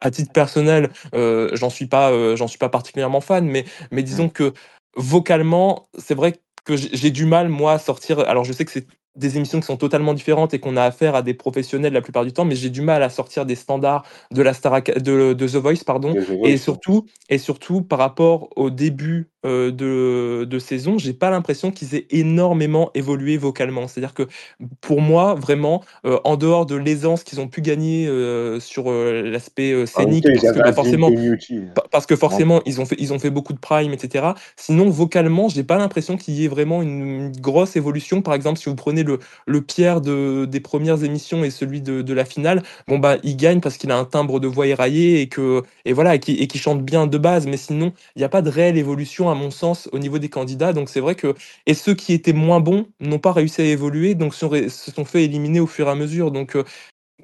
À 0.00 0.10
titre 0.10 0.32
personnel, 0.32 0.90
euh, 1.14 1.50
j'en 1.54 1.70
suis 1.70 1.86
pas, 1.86 2.10
euh, 2.12 2.36
j'en 2.36 2.46
suis 2.48 2.58
pas 2.58 2.68
particulièrement 2.68 3.20
fan, 3.22 3.46
mais, 3.46 3.64
mais 3.90 4.02
disons 4.02 4.28
que 4.28 4.52
vocalement, 4.96 5.88
c'est 5.98 6.14
vrai 6.14 6.34
que 6.64 6.76
j'ai 6.76 7.10
du 7.10 7.26
mal, 7.26 7.48
moi, 7.48 7.74
à 7.74 7.78
sortir. 7.78 8.20
Alors, 8.20 8.44
je 8.44 8.52
sais 8.52 8.64
que 8.64 8.72
c'est 8.72 8.86
des 9.16 9.36
émissions 9.36 9.60
qui 9.60 9.66
sont 9.66 9.76
totalement 9.76 10.14
différentes 10.14 10.54
et 10.54 10.58
qu'on 10.58 10.76
a 10.76 10.82
affaire 10.82 11.14
à 11.14 11.22
des 11.22 11.34
professionnels 11.34 11.92
la 11.92 12.00
plupart 12.00 12.24
du 12.24 12.32
temps, 12.32 12.44
mais 12.44 12.56
j'ai 12.56 12.70
du 12.70 12.80
mal 12.80 13.02
à 13.02 13.08
sortir 13.08 13.46
des 13.46 13.54
standards 13.54 14.04
de 14.32 14.42
la 14.42 14.54
Star 14.54 14.82
de, 14.82 15.32
de 15.32 15.48
The 15.48 15.56
Voice, 15.56 15.84
pardon. 15.86 16.12
De 16.12 16.20
The 16.20 16.30
Voice, 16.30 16.48
Et 16.48 16.56
surtout, 16.56 17.06
et 17.28 17.38
surtout 17.38 17.82
par 17.82 17.98
rapport 18.00 18.48
au 18.56 18.70
début 18.70 19.30
euh, 19.46 19.70
de, 19.70 20.44
de 20.44 20.58
saison, 20.58 20.98
j'ai 20.98 21.12
pas 21.12 21.30
l'impression 21.30 21.70
qu'ils 21.70 21.94
aient 21.94 22.06
énormément 22.10 22.90
évolué 22.94 23.36
vocalement. 23.36 23.86
C'est-à-dire 23.86 24.14
que 24.14 24.26
pour 24.80 25.00
moi, 25.00 25.34
vraiment, 25.34 25.84
euh, 26.06 26.18
en 26.24 26.36
dehors 26.36 26.66
de 26.66 26.74
l'aisance 26.74 27.24
qu'ils 27.24 27.40
ont 27.40 27.48
pu 27.48 27.60
gagner 27.60 28.08
euh, 28.08 28.58
sur 28.58 28.90
l'aspect 28.90 29.74
même 29.74 29.86
scénique, 29.86 30.24
parce 30.24 30.52
que 30.52 30.58
bah, 30.60 30.72
forcément, 30.72 31.10
Parce 31.90 32.06
que 32.06 32.16
forcément, 32.16 32.62
ils 32.66 32.80
ont 32.80 32.86
fait, 32.86 32.96
ils 32.98 33.12
ont 33.12 33.18
fait 33.18 33.30
beaucoup 33.30 33.52
de 33.52 33.58
prime, 33.58 33.92
etc. 33.92 34.26
Sinon, 34.56 34.88
vocalement, 34.88 35.48
j'ai 35.48 35.62
pas 35.64 35.76
l'impression 35.76 36.16
qu'il 36.16 36.34
y 36.34 36.44
ait 36.44 36.48
vraiment 36.48 36.82
une, 36.82 37.02
une 37.02 37.32
grosse 37.32 37.76
évolution. 37.76 38.22
Par 38.22 38.34
exemple, 38.34 38.58
si 38.58 38.68
vous 38.68 38.74
prenez 38.74 39.03
le, 39.04 39.18
le 39.46 39.60
Pierre 39.62 40.00
de, 40.00 40.46
des 40.46 40.60
premières 40.60 41.04
émissions 41.04 41.44
et 41.44 41.50
celui 41.50 41.80
de, 41.80 42.14
la 42.14 42.24
finale, 42.24 42.62
bon 42.88 42.98
bah, 42.98 43.16
il 43.24 43.36
gagne 43.36 43.60
parce 43.60 43.76
qu'il 43.76 43.90
a 43.90 43.98
un 43.98 44.04
timbre 44.04 44.40
de 44.40 44.46
voix 44.48 44.66
éraillé 44.66 45.20
et 45.20 45.28
que 45.28 45.62
voilà, 45.86 46.18
qui 46.18 46.32
et 46.40 46.58
chante 46.58 46.82
bien 46.84 47.06
de 47.06 47.18
base. 47.18 47.46
Mais 47.46 47.56
sinon, 47.56 47.92
il 48.16 48.20
n'y 48.20 48.24
a 48.24 48.28
pas 48.28 48.42
de 48.42 48.50
réelle 48.50 48.76
évolution 48.78 49.30
à 49.30 49.34
mon 49.34 49.50
sens 49.50 49.88
au 49.92 49.98
niveau 49.98 50.18
des 50.18 50.28
candidats. 50.28 50.72
Donc 50.72 50.88
c'est 50.88 51.00
vrai 51.00 51.14
que 51.14 51.34
et 51.66 51.74
ceux 51.74 51.94
qui 51.94 52.12
étaient 52.12 52.32
moins 52.32 52.60
bons 52.60 52.86
n'ont 53.00 53.18
pas 53.18 53.32
réussi 53.32 53.62
à 53.62 53.64
évoluer, 53.64 54.14
donc 54.14 54.34
se 54.34 54.48
sont 54.94 55.04
fait 55.04 55.24
éliminer 55.24 55.60
au 55.60 55.66
fur 55.66 55.88
et 55.88 55.90
à 55.90 55.94
mesure. 55.94 56.30
Donc 56.30 56.56
euh, 56.56 56.64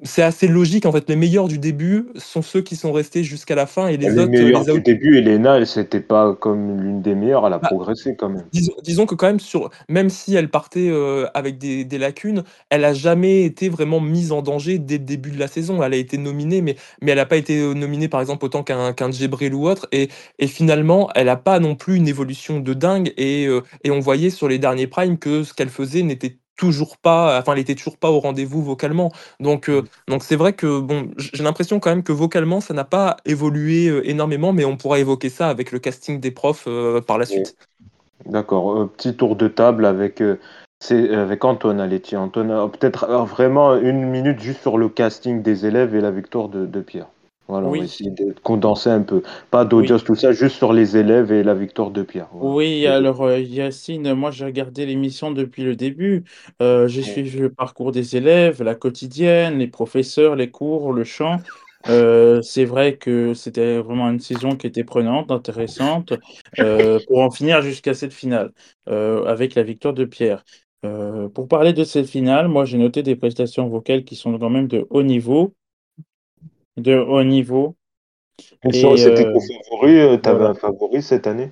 c'est 0.03 0.23
assez 0.23 0.47
logique 0.47 0.85
en 0.85 0.91
fait. 0.91 1.09
Les 1.09 1.15
meilleurs 1.15 1.47
du 1.47 1.59
début 1.59 2.07
sont 2.17 2.41
ceux 2.41 2.61
qui 2.61 2.75
sont 2.75 2.91
restés 2.91 3.23
jusqu'à 3.23 3.55
la 3.55 3.65
fin 3.67 3.87
et 3.87 3.97
les, 3.97 4.09
Les 4.09 4.17
autres 4.17 4.31
meilleurs 4.31 4.63
les 4.65 4.73
du 4.73 4.81
début, 4.81 5.17
Elena, 5.17 5.57
elle 5.57 5.67
c'était 5.67 6.01
pas 6.01 6.35
comme 6.35 6.81
l'une 6.81 7.01
des 7.01 7.15
meilleures, 7.15 7.47
elle 7.47 7.53
a 7.53 7.59
Bah, 7.59 7.67
progressé 7.69 8.15
quand 8.15 8.29
même. 8.29 8.49
Disons, 8.53 8.73
disons 8.83 9.05
que 9.05 9.15
quand 9.15 9.27
même, 9.27 9.39
sur, 9.39 9.69
même 9.89 10.09
si 10.09 10.35
elle 10.35 10.49
partait 10.49 10.89
euh, 10.89 11.27
avec 11.35 11.57
des, 11.59 11.85
des 11.85 11.97
lacunes, 11.99 12.43
elle 12.69 12.85
a 12.85 12.93
jamais 12.93 13.43
été 13.45 13.69
vraiment 13.69 14.01
mise 14.01 14.31
en 14.33 14.41
danger 14.41 14.79
dès 14.79 14.97
le 14.97 15.05
début 15.05 15.31
de 15.31 15.39
la 15.39 15.47
saison. 15.47 15.83
Elle 15.83 15.93
a 15.93 15.97
été 15.97 16.17
nominée, 16.17 16.61
mais, 16.61 16.75
mais 17.01 17.11
elle 17.11 17.17
n'a 17.17 17.25
pas 17.27 17.37
été 17.37 17.59
euh, 17.61 17.73
nominée 17.73 18.09
par 18.09 18.21
exemple 18.21 18.45
autant 18.45 18.63
qu'un 18.63 18.93
qu'un 18.93 19.11
Djibril 19.11 19.53
ou 19.53 19.67
autre. 19.69 19.87
Et, 19.93 20.09
et 20.39 20.47
finalement, 20.47 21.09
elle 21.15 21.27
n'a 21.27 21.37
pas 21.37 21.59
non 21.59 21.75
plus 21.75 21.95
une 21.97 22.09
évolution 22.09 22.59
de 22.59 22.73
dingue. 22.73 23.13
Et, 23.17 23.47
euh, 23.47 23.61
et 23.85 23.91
on 23.91 23.99
voyait 24.01 24.31
sur 24.31 24.49
les 24.49 24.59
derniers 24.59 24.87
primes 24.87 25.17
que 25.19 25.43
ce 25.43 25.53
qu'elle 25.53 25.69
faisait 25.69 26.03
n'était 26.03 26.39
toujours 26.61 26.97
pas, 26.97 27.39
enfin, 27.39 27.53
elle 27.53 27.59
était 27.59 27.73
toujours 27.73 27.97
pas 27.97 28.11
au 28.11 28.19
rendez-vous 28.19 28.61
vocalement. 28.61 29.11
Donc, 29.39 29.67
euh, 29.67 29.81
donc 30.07 30.21
c'est 30.21 30.35
vrai 30.35 30.53
que 30.53 30.79
bon, 30.79 31.09
j'ai 31.17 31.41
l'impression 31.41 31.79
quand 31.79 31.89
même 31.89 32.03
que 32.03 32.11
vocalement, 32.11 32.61
ça 32.61 32.75
n'a 32.75 32.83
pas 32.83 33.17
évolué 33.25 33.87
euh, 33.87 34.07
énormément, 34.07 34.53
mais 34.53 34.63
on 34.63 34.77
pourra 34.77 34.99
évoquer 34.99 35.29
ça 35.29 35.49
avec 35.49 35.71
le 35.71 35.79
casting 35.79 36.19
des 36.19 36.29
profs 36.29 36.65
euh, 36.67 37.01
par 37.01 37.17
la 37.17 37.25
Oui. 37.25 37.31
suite. 37.31 37.57
D'accord. 38.27 38.89
Petit 38.89 39.15
tour 39.15 39.35
de 39.35 39.47
table 39.47 39.87
avec, 39.87 40.21
c'est, 40.79 41.09
avec 41.15 41.43
Antoine 41.43 41.79
Aletti. 41.79 42.15
Antoine, 42.15 42.69
peut-être 42.69 43.07
vraiment 43.25 43.75
une 43.75 44.05
minute 44.05 44.39
juste 44.39 44.61
sur 44.61 44.77
le 44.77 44.87
casting 44.87 45.41
des 45.41 45.65
élèves 45.65 45.95
et 45.95 46.01
la 46.01 46.11
victoire 46.11 46.47
de, 46.47 46.67
de 46.67 46.81
Pierre. 46.81 47.07
Voilà, 47.47 47.67
on 47.67 47.75
va 47.75 47.83
Oui. 47.83 47.85
essayer 47.85 48.09
de 48.11 48.33
condenser 48.43 48.89
un 48.89 49.01
peu. 49.01 49.21
Pas 49.51 49.65
d'audience, 49.65 50.03
tout 50.03 50.15
ça, 50.15 50.31
juste 50.31 50.55
sur 50.57 50.73
les 50.73 50.97
élèves 50.97 51.31
et 51.31 51.43
la 51.43 51.53
victoire 51.53 51.91
de 51.91 52.03
Pierre. 52.03 52.29
Voilà. 52.33 52.55
Oui, 52.55 52.87
alors 52.87 53.21
euh, 53.21 53.39
Yacine, 53.39 54.13
moi 54.15 54.31
j'ai 54.31 54.45
regardé 54.45 54.87
l'émission 54.87 55.31
depuis 55.31 55.63
le 55.63 55.75
début. 55.75 56.23
Euh, 56.61 56.87
j'ai 56.87 57.03
Ouais. 57.03 57.03
suivi 57.03 57.37
le 57.37 57.53
parcours 57.53 57.91
des 57.91 58.15
élèves, 58.17 58.63
la 58.63 58.73
quotidienne, 58.73 59.59
les 59.59 59.67
professeurs, 59.67 60.35
les 60.35 60.49
cours, 60.49 60.91
le 60.91 61.03
chant. 61.03 61.43
Euh, 61.87 62.41
c'est 62.41 62.65
vrai 62.65 62.97
que 62.97 63.35
c'était 63.35 63.77
vraiment 63.77 64.09
une 64.09 64.19
saison 64.19 64.55
qui 64.57 64.65
était 64.65 64.83
prenante, 64.83 65.29
intéressante, 65.29 66.13
euh, 66.59 66.99
pour 67.07 67.19
en 67.19 67.29
finir 67.29 67.61
jusqu'à 67.61 67.93
cette 67.93 68.13
finale, 68.13 68.51
avec 68.87 69.53
la 69.53 69.61
victoire 69.63 69.93
de 69.93 70.05
Pierre. 70.05 70.43
Pour 71.35 71.47
parler 71.47 71.73
de 71.73 71.83
cette 71.83 72.07
finale, 72.07 72.47
moi 72.47 72.65
j'ai 72.65 72.77
noté 72.79 73.03
des 73.03 73.15
prestations 73.15 73.67
vocales 73.67 74.03
qui 74.03 74.15
sont 74.15 74.37
quand 74.39 74.49
même 74.49 74.67
de 74.67 74.87
haut 74.89 75.03
niveau. 75.03 75.53
De 76.81 76.95
haut 76.97 77.23
niveau. 77.23 77.75
Et 78.63 78.71
sur- 78.73 78.93
Et, 78.93 78.97
C'était 78.97 79.23
euh, 79.23 79.33
ton 79.33 79.39
favori, 79.39 79.99
euh, 79.99 80.17
t'avais 80.17 80.39
voilà. 80.39 80.49
un 80.51 80.53
favori 80.55 81.01
cette 81.01 81.27
année? 81.27 81.51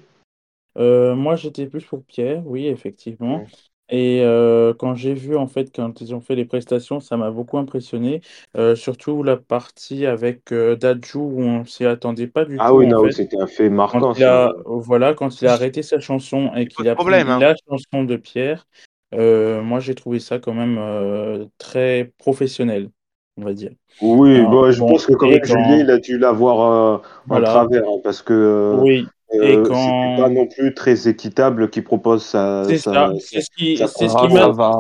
Euh, 0.78 1.16
moi, 1.16 1.36
j'étais 1.36 1.68
plus 1.68 1.84
pour 1.86 2.04
Pierre, 2.06 2.46
oui, 2.46 2.68
effectivement. 2.68 3.44
Et 3.90 4.22
euh, 4.24 4.74
quand 4.74 4.94
j'ai 4.96 5.14
vu, 5.14 5.36
en 5.36 5.48
fait, 5.48 5.76
quand 5.76 6.00
ils 6.02 6.14
ont 6.14 6.22
fait 6.22 6.36
les 6.36 6.46
prestations, 6.46 7.00
ça 7.00 7.18
m'a 7.18 7.32
beaucoup 7.32 7.58
impressionné. 7.58 8.22
Euh, 8.56 8.76
surtout 8.76 9.24
la 9.24 9.36
partie 9.38 10.06
avec 10.06 10.52
euh, 10.52 10.76
Dadju, 10.76 11.18
où 11.18 11.42
on 11.42 11.66
s'y 11.66 11.86
attendait 11.86 12.28
pas 12.28 12.46
du 12.46 12.58
Ah 12.60 12.68
tout, 12.70 12.76
oui, 12.76 12.86
en 12.86 12.90
non, 12.92 13.04
fait. 13.04 13.12
c'était 13.12 13.40
un 13.42 13.48
fait 13.48 13.70
Quand 13.70 13.76
marquant, 13.76 14.14
a, 14.24 14.54
voilà, 14.66 15.14
quand 15.16 15.42
il 15.42 15.48
a 15.48 15.54
arrêté 15.54 15.84
sa 15.84 16.00
chanson 16.00 16.54
et 16.56 16.68
qu'il 16.68 16.88
a 16.90 16.96
pris 16.96 17.04
problème, 17.04 17.30
hein. 17.30 17.40
la 17.40 17.56
chanson 17.70 18.04
de 18.04 18.18
Pierre, 18.18 18.68
euh, 19.14 19.62
moi, 19.64 19.80
j'ai 19.80 19.96
trouvé 19.96 20.20
ça 20.20 20.40
quand 20.40 20.54
même 20.54 20.78
euh, 20.78 21.46
très 21.58 22.14
professionnel, 22.20 22.92
on 23.40 23.46
va 23.46 23.54
dire. 23.54 23.72
Oui, 24.02 24.36
Alors, 24.36 24.52
bon, 24.52 24.72
je 24.72 24.80
bon, 24.80 24.90
pense 24.90 25.06
que 25.06 25.26
même 25.26 25.44
Julien, 25.44 25.78
il 25.78 25.90
a 25.90 25.98
dû 25.98 26.18
l'avoir 26.18 26.60
euh, 26.62 26.98
en 27.30 27.42
travers, 27.42 27.84
hein, 27.84 28.00
parce 28.04 28.22
que 28.22 28.34
euh, 28.34 28.76
oui, 28.82 29.08
et 29.32 29.38
euh, 29.40 29.66
c'était 29.74 30.10
pas 30.16 30.30
quand, 30.30 30.30
non 30.30 30.48
plus 30.48 30.74
très 30.74 31.08
équitable 31.08 31.70
qu'il 31.70 31.84
propose 31.84 32.24
sa, 32.26 32.64
c'est 32.64 32.78
ça, 32.78 33.14
c'est 33.20 33.42
ce 33.42 33.50
qui, 33.56 33.74
qui 33.76 34.28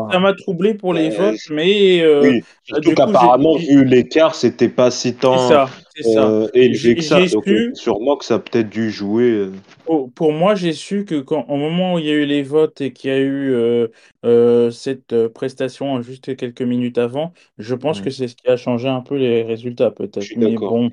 ça 0.09 0.19
m'a, 0.19 0.33
troublé 0.33 0.73
pour 0.73 0.93
les 0.93 1.09
Euh, 1.09 1.17
votes, 1.17 1.49
mais 1.49 2.01
euh, 2.01 2.31
oui, 2.31 2.41
surtout 2.63 2.93
coup, 2.93 3.13
j'ai, 3.15 3.31
qu'apparemment, 3.33 3.55
vu 3.57 3.85
l'écart, 3.85 4.35
c'était 4.35 4.69
pas 4.69 4.91
si 4.91 5.15
c'est 5.31 5.37
tant 5.37 5.37
ça, 5.37 5.69
c'est 5.95 6.03
ça. 6.03 6.35
euh, 6.43 6.47
élevé 6.53 6.95
J'ai 6.95 6.95
que 6.95 7.03
ça. 7.03 7.19
Donc, 7.31 7.51
euh, 7.51 7.61
su, 7.61 7.73
sûrement 7.73 8.17
que 8.17 8.25
ça 8.25 8.35
a 8.35 8.39
peut-être 8.39 8.69
dû 8.69 8.91
jouer. 8.91 9.23
euh. 9.31 9.51
Pour, 9.85 10.13
pour 10.13 10.33
moi, 10.33 10.53
j'ai 10.55 10.73
su 10.73 11.03
que 11.05 11.19
quand, 11.19 11.45
au 11.49 11.57
moment 11.57 11.95
où 11.95 11.99
il 11.99 12.05
y 12.05 12.09
a 12.11 12.13
eu 12.13 12.25
les 12.25 12.43
votes 12.43 12.79
et 12.81 12.93
qu'il 12.93 13.09
y 13.09 13.13
a 13.13 13.17
eu 13.19 13.51
euh, 13.53 13.87
euh, 14.23 14.69
cette 14.69 15.13
euh, 15.13 15.29
prestation 15.29 16.01
juste 16.03 16.35
quelques 16.35 16.61
minutes 16.61 16.99
avant, 16.99 17.33
je 17.57 17.73
pense 17.73 17.99
Mm. 17.99 18.03
que 18.03 18.11
c'est 18.11 18.27
ce 18.27 18.35
qui 18.35 18.47
a 18.49 18.55
changé 18.57 18.87
un 18.87 19.01
peu 19.01 19.15
les 19.17 19.41
résultats, 19.43 19.89
peut-être. 19.89 20.35
Mais 20.35 20.59
bon, 20.59 20.91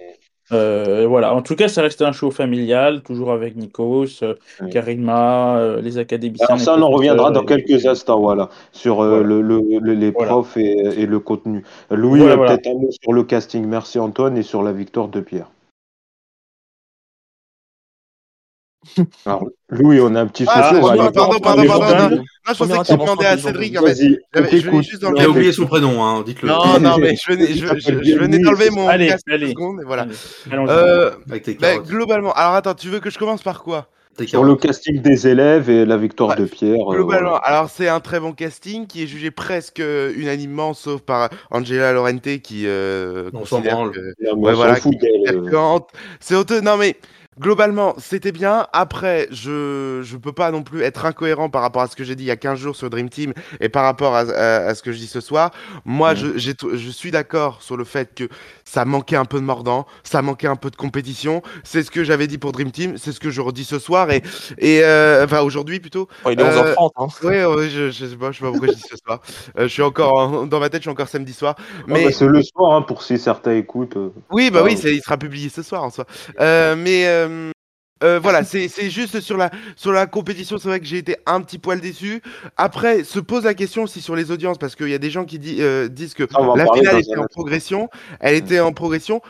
euh, 0.53 1.07
voilà. 1.09 1.35
En 1.35 1.43
tout 1.43 1.57
cas, 1.57 1.69
ça 1.69 1.83
reste 1.83 2.03
un 2.03 2.13
show 2.13 2.31
familial, 2.31 3.03
toujours 3.03 3.33
avec 3.33 3.57
Nikos, 3.57 4.23
euh. 4.23 4.35
Karima, 4.71 5.59
euh, 5.59 5.81
les 5.81 5.99
académiciens, 5.99 6.47
Alors 6.49 6.61
ça, 6.61 6.77
on 6.79 6.83
en 6.83 6.89
reviendra 6.91 7.31
dans 7.31 7.43
et- 7.43 7.47
quelques 7.47 7.87
instants, 7.87 8.21
voilà, 8.21 8.49
sur 8.73 8.97
Voilà, 8.97 9.23
le, 9.23 9.41
le- 9.43 9.61
le- 9.81 9.95
les 9.95 10.11
voilà, 10.11 10.31
profs 10.33 10.57
et, 10.57 10.77
et 11.01 11.07
le 11.07 11.19
contenu. 11.21 11.65
Louis, 11.91 12.21
voilà. 12.21 12.37
peut-être 12.37 12.67
un 12.69 12.75
mot 12.79 12.91
sur 12.91 13.13
le 13.13 13.23
casting. 13.25 13.67
Merci 13.67 13.99
Antoine 13.99 14.37
et 14.37 14.43
sur 14.43 14.63
la 14.63 14.73
victoire 14.73 15.09
de 15.09 15.21
Pierre. 15.21 15.51
Alors, 19.27 19.47
Louis, 19.71 20.01
on 20.01 20.15
a 20.15 20.21
un 20.21 20.27
petit 20.27 20.45
Ah, 20.49 20.71
souci, 20.71 20.83
Ah, 20.99 21.11
pardon, 21.13 21.39
pardon, 21.41 21.67
pardon, 21.67 22.17
non, 22.17 22.23
je 22.49 22.55
pensais 22.59 22.79
que 22.79 22.87
tu 22.87 22.93
demandais 22.99 23.27
à 23.27 23.39
Cédric, 23.39 23.77
en 23.81 23.85
fait. 23.87 23.95
Vas-y, 23.95 24.19
on 24.35 24.39
J'avais- 24.41 24.49
Je 24.51 24.57
venais 24.57 24.63
t'écoute. 24.63 24.83
juste 24.85 25.07
Il 25.17 25.23
a 25.23 25.29
oublié 25.29 25.53
son 25.53 25.67
prénom, 25.67 26.05
hein, 26.05 26.23
dites-le. 26.25 26.49
Non, 26.49 26.79
non, 26.81 26.99
mais 26.99 27.17
je 27.17 27.33
venais, 27.33 27.47
je, 27.55 28.19
venais 28.19 28.39
d'enlever 28.39 28.71
mon 28.71 28.89
Allez, 28.89 29.09
casque 29.09 29.25
allez, 29.31 29.51
secondes 29.51 29.81
et 29.81 29.85
voilà. 29.85 30.03
allez, 30.03 30.15
allons-y. 30.53 30.71
Euh, 30.71 31.11
bah, 31.27 31.39
carottes. 31.41 31.87
globalement, 31.89 32.33
alors 32.33 32.55
attends, 32.55 32.75
tu 32.75 32.89
veux 32.89 33.01
que 33.01 33.11
je 33.11 33.19
commence 33.19 33.43
par 33.43 33.63
quoi? 33.63 33.89
Sur 34.27 34.45
le 34.45 34.57
casting 34.57 35.03
des 35.03 35.29
élèves 35.29 35.69
et 35.69 35.85
la 35.85 35.99
victoire 35.99 36.37
de 36.37 36.47
Pierre, 36.47 36.91
euh, 36.91 36.95
Globalement, 36.97 37.37
alors 37.41 37.69
c'est 37.69 37.89
un 37.89 38.01
très 38.01 38.19
bon 38.19 38.33
casting 38.33 38.87
qui 38.87 39.03
est 39.03 39.07
jugé 39.07 39.31
presque 39.31 39.79
euh, 39.81 40.11
unanimement, 40.17 40.73
sauf 40.73 41.03
par 41.03 41.29
Angela 41.51 41.93
Laurente 41.93 42.39
qui 42.43 42.63
euh, 42.67 43.29
On 43.35 43.45
s'en 43.45 43.57
considère 43.57 43.75
branle. 43.77 43.93
que 43.93 44.35
ouais 44.35 44.55
voilà, 44.55 44.77
c'est 46.21 46.35
honteux. 46.35 46.61
Non 46.63 46.79
mais 46.79 46.97
globalement, 47.41 47.95
c'était 47.99 48.33
bien. 48.33 48.67
Après, 48.73 49.29
je 49.31 50.01
je 50.03 50.17
peux 50.17 50.33
pas 50.33 50.51
non 50.51 50.63
plus 50.63 50.83
être 50.83 51.05
incohérent 51.05 51.49
par 51.51 51.63
rapport 51.63 51.83
à 51.83 51.87
ce 51.89 51.97
que 51.97 52.05
j'ai 52.05 52.15
dit 52.15 52.25
il 52.25 52.29
y 52.29 52.31
a 52.31 52.37
15 52.37 52.59
jours 52.59 52.77
sur 52.77 52.91
Dream 52.91 53.09
Team 53.09 53.33
et 53.61 53.69
par 53.69 53.85
rapport 53.85 54.15
à, 54.15 54.21
à- 54.21 54.67
à 54.69 54.75
ce 54.75 54.83
que 54.83 54.93
je 54.93 54.99
dis 54.99 55.07
ce 55.07 55.21
soir. 55.21 55.51
Moi, 55.85 56.15
Mm. 56.15 56.17
je 56.37 56.53
je 56.77 56.91
suis 56.91 57.11
d'accord 57.11 57.63
sur 57.63 57.77
le 57.77 57.85
fait 57.85 58.15
que 58.15 58.29
ça 58.65 58.85
manquait 58.85 59.17
un 59.17 59.25
peu 59.25 59.39
de 59.39 59.45
mordant, 59.45 59.87
ça 60.03 60.23
manquait 60.23 60.47
un 60.49 60.57
peu 60.57 60.71
de 60.71 60.77
compétition. 60.77 61.43
C'est 61.65 61.83
ce 61.83 61.91
que 61.91 62.05
j'avais 62.05 62.27
dit 62.27 62.39
pour 62.39 62.53
Dream 62.53 62.71
Team, 62.71 62.97
c'est 62.97 63.13
ce 63.13 63.21
que 63.21 63.31
je 63.31 63.41
redis 63.41 63.65
ce 63.65 63.79
soir 63.79 64.11
et 64.11 64.23
et 64.59 64.83
euh, 64.85 65.25
enfin 65.25 65.41
aujourd'hui 65.41 65.81
plutôt. 65.81 66.09
Oh, 66.25 66.31
il 66.31 66.41
est 66.41 66.43
Euh, 66.45 66.75
11h30. 66.75 66.91
Hein. 66.97 67.07
Ouais, 67.27 67.45
ouais, 67.45 67.69
je, 67.71 67.91
je 67.91 68.07
sais 68.07 68.17
pas, 68.17 68.33
je 68.33 68.39
sais 68.39 68.45
pas 68.45 68.51
pourquoi 68.51 68.69
je 68.69 68.75
dis 68.75 68.83
ce 68.89 68.97
soir. 68.97 69.21
Euh, 69.59 69.63
je 69.65 69.69
suis 69.69 69.83
encore 69.83 70.15
en- 70.19 70.47
dans 70.47 70.61
ma 70.61 70.69
tête, 70.69 70.81
je 70.81 70.85
suis 70.85 70.91
encore 70.91 71.09
samedi 71.09 71.33
soir. 71.33 71.55
Ah, 71.59 71.63
Mais 71.87 72.05
bah, 72.05 72.11
c'est 72.13 72.27
le 72.27 72.43
soir, 72.43 72.73
hein, 72.75 72.83
pour 72.83 73.03
si 73.03 73.19
certains 73.19 73.53
écoutent. 73.53 73.97
euh. 73.97 74.11
oui, 74.31 74.51
bah 74.51 74.61
Ah, 74.63 74.65
oui, 74.67 74.79
oui. 74.83 74.93
il 74.97 75.03
sera 75.03 75.17
publié 75.17 75.49
ce 75.49 75.63
soir 75.63 75.83
en 75.85 75.91
soi. 75.91 76.05
Euh, 76.41 76.75
mais 76.77 77.05
euh, 77.31 77.53
euh, 78.03 78.19
voilà, 78.21 78.45
c'est 78.45 78.69
juste 78.91 79.21
sur 79.21 79.39
la 79.39 79.51
sur 79.75 79.91
la 79.91 80.07
compétition, 80.07 80.59
c'est 80.59 80.69
vrai 80.69 80.81
que 80.81 80.87
j'ai 80.87 80.99
été 80.99 81.17
un 81.25 81.41
petit 81.41 81.59
poil 81.59 81.81
déçu. 81.81 82.23
Après, 82.59 83.05
se 83.05 83.19
pose 83.21 83.45
la 83.45 83.55
question 83.55 83.85
aussi 83.85 84.03
sur 84.03 84.15
les 84.15 84.31
audiences 84.31 84.59
parce 84.59 84.77
qu'il 84.77 84.89
y 84.91 84.95
a 84.95 84.99
des 84.99 85.11
gens 85.11 85.25
qui 85.25 85.41
euh, 85.61 85.89
disent 85.89 86.13
que 86.13 86.25
en 86.35 86.55
la 86.55 86.67
finale 86.75 86.99
était 86.99 87.17
en 87.17 87.25
progression, 87.25 87.89
elle 88.21 88.35
était 88.35 88.61
en 88.61 88.73
progression. 88.73 89.23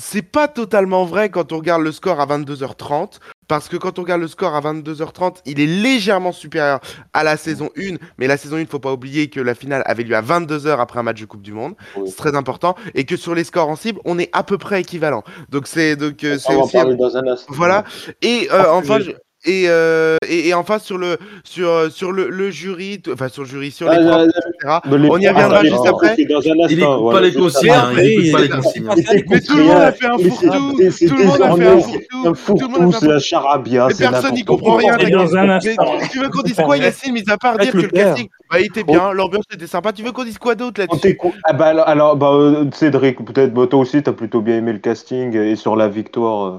C'est 0.00 0.22
pas 0.22 0.46
totalement 0.46 1.04
vrai 1.04 1.28
quand 1.28 1.52
on 1.52 1.56
regarde 1.58 1.82
le 1.82 1.90
score 1.92 2.20
à 2.20 2.26
22h30, 2.26 3.18
parce 3.48 3.68
que 3.68 3.76
quand 3.76 3.98
on 3.98 4.02
regarde 4.02 4.20
le 4.20 4.28
score 4.28 4.54
à 4.54 4.60
22h30, 4.60 5.38
il 5.44 5.58
est 5.60 5.66
légèrement 5.66 6.30
supérieur 6.32 6.78
à 7.12 7.24
la 7.24 7.36
saison 7.36 7.70
1, 7.76 7.96
mais 8.18 8.26
la 8.28 8.36
saison 8.36 8.56
1, 8.56 8.66
faut 8.66 8.78
pas 8.78 8.92
oublier 8.92 9.28
que 9.28 9.40
la 9.40 9.54
finale 9.56 9.82
avait 9.86 10.04
lieu 10.04 10.14
à 10.14 10.22
22h 10.22 10.78
après 10.78 11.00
un 11.00 11.02
match 11.02 11.20
de 11.20 11.26
Coupe 11.26 11.42
du 11.42 11.52
Monde, 11.52 11.74
c'est 12.06 12.16
très 12.16 12.36
important, 12.36 12.76
et 12.94 13.04
que 13.04 13.16
sur 13.16 13.34
les 13.34 13.42
scores 13.44 13.68
en 13.68 13.76
cible, 13.76 14.00
on 14.04 14.18
est 14.18 14.30
à 14.32 14.44
peu 14.44 14.56
près 14.56 14.80
équivalent. 14.82 15.24
Donc 15.48 15.66
c'est 15.66 15.96
donc 15.96 16.22
euh, 16.22 16.38
c'est 16.38 16.52
aussi 16.64 16.76
dans 16.96 17.16
un 17.16 17.22
voilà. 17.48 17.84
Et 18.22 18.48
euh, 18.52 18.70
enfin, 18.70 18.98
je- 19.00 19.12
et, 19.44 19.64
euh, 19.68 20.16
et, 20.28 20.48
et 20.48 20.54
enfin 20.54 20.78
sur 20.80 20.98
le 20.98 21.16
sur 21.44 21.68
euh, 21.68 21.90
sur 21.90 22.10
le, 22.10 22.28
le 22.28 22.50
jury, 22.50 23.00
enfin 23.12 23.28
sur 23.28 23.42
le 23.42 23.48
jury, 23.48 23.70
sur 23.70 23.88
les 23.88 23.96
Ah, 23.96 24.00
profs, 24.00 24.26
là, 24.26 24.42
etc. 24.50 24.78
Mais 24.90 24.98
les 24.98 25.08
On 25.10 25.18
y 25.18 25.28
reviendra 25.28 25.62
les 25.62 25.70
juste 25.70 25.86
après. 25.86 26.16
c'est 26.16 26.24
dans 26.24 26.38
un 26.40 26.42
Il 26.42 26.60
instant. 26.62 26.74
écoute 26.74 27.00
voilà, 27.02 27.20
pas 27.20 27.26
les 27.26 27.32
consignes, 27.34 27.70
après. 27.70 27.78
hein, 27.78 27.92
il 28.02 28.06
écoute 28.06 28.32
pas 28.32 28.40
les 28.40 28.48
consignes. 28.48 28.88
hein. 28.88 28.94
Mais 29.30 29.40
tout 29.40 29.56
le 29.56 29.62
monde 29.64 29.76
a 29.82 29.92
fait 29.92 30.06
un 30.06 30.18
fourre-tout. 30.18 30.76
Tout 31.08 31.16
le 31.16 31.24
monde 31.24 31.42
a 31.42 31.56
fait 31.56 31.66
un 31.66 31.78
fourre-tout. 31.78 32.34
Tout 32.58 32.68
le 32.68 32.68
monde 32.68 32.94
a 32.94 32.96
fait 32.96 32.96
un 32.96 33.00
c'est 33.00 33.06
la 33.06 33.12
fourre-tout. 33.12 33.20
charabia, 33.20 33.86
Mais 33.88 33.94
personne 33.94 34.34
n'y 34.34 34.44
comprend 34.44 34.76
rien. 34.76 34.96
Instant. 34.98 35.98
tu, 36.10 36.18
veux 36.18 36.28
qu'on 36.30 36.42
dise 36.42 36.56
quoi, 36.56 36.76
Yacine, 36.76 37.12
mis 37.12 37.22
à 37.28 37.36
part 37.38 37.58
dire 37.58 37.72
que 37.72 37.78
le 37.78 37.88
casting 37.88 38.28
bah, 38.50 38.60
il 38.60 38.66
était 38.66 38.82
bien, 38.82 39.12
l'ambiance 39.12 39.44
était 39.52 39.66
sympa. 39.66 39.92
Tu 39.92 40.02
veux 40.02 40.12
qu'on 40.12 40.24
dise 40.24 40.38
quoi 40.38 40.54
d'autre 40.54 40.80
là-dessus? 40.80 41.18
Ah 41.44 41.52
bah 41.52 41.66
alors, 41.66 41.86
alors, 41.88 42.16
bah, 42.16 42.32
euh, 42.32 42.64
Cédric, 42.72 43.24
peut-être 43.24 43.52
bah, 43.54 43.66
toi 43.66 43.78
aussi, 43.80 44.02
t'as 44.02 44.12
plutôt 44.12 44.40
bien 44.40 44.56
aimé 44.56 44.72
le 44.72 44.78
casting 44.78 45.36
et 45.36 45.54
sur 45.54 45.76
la 45.76 45.88
victoire. 45.88 46.46
euh. 46.46 46.58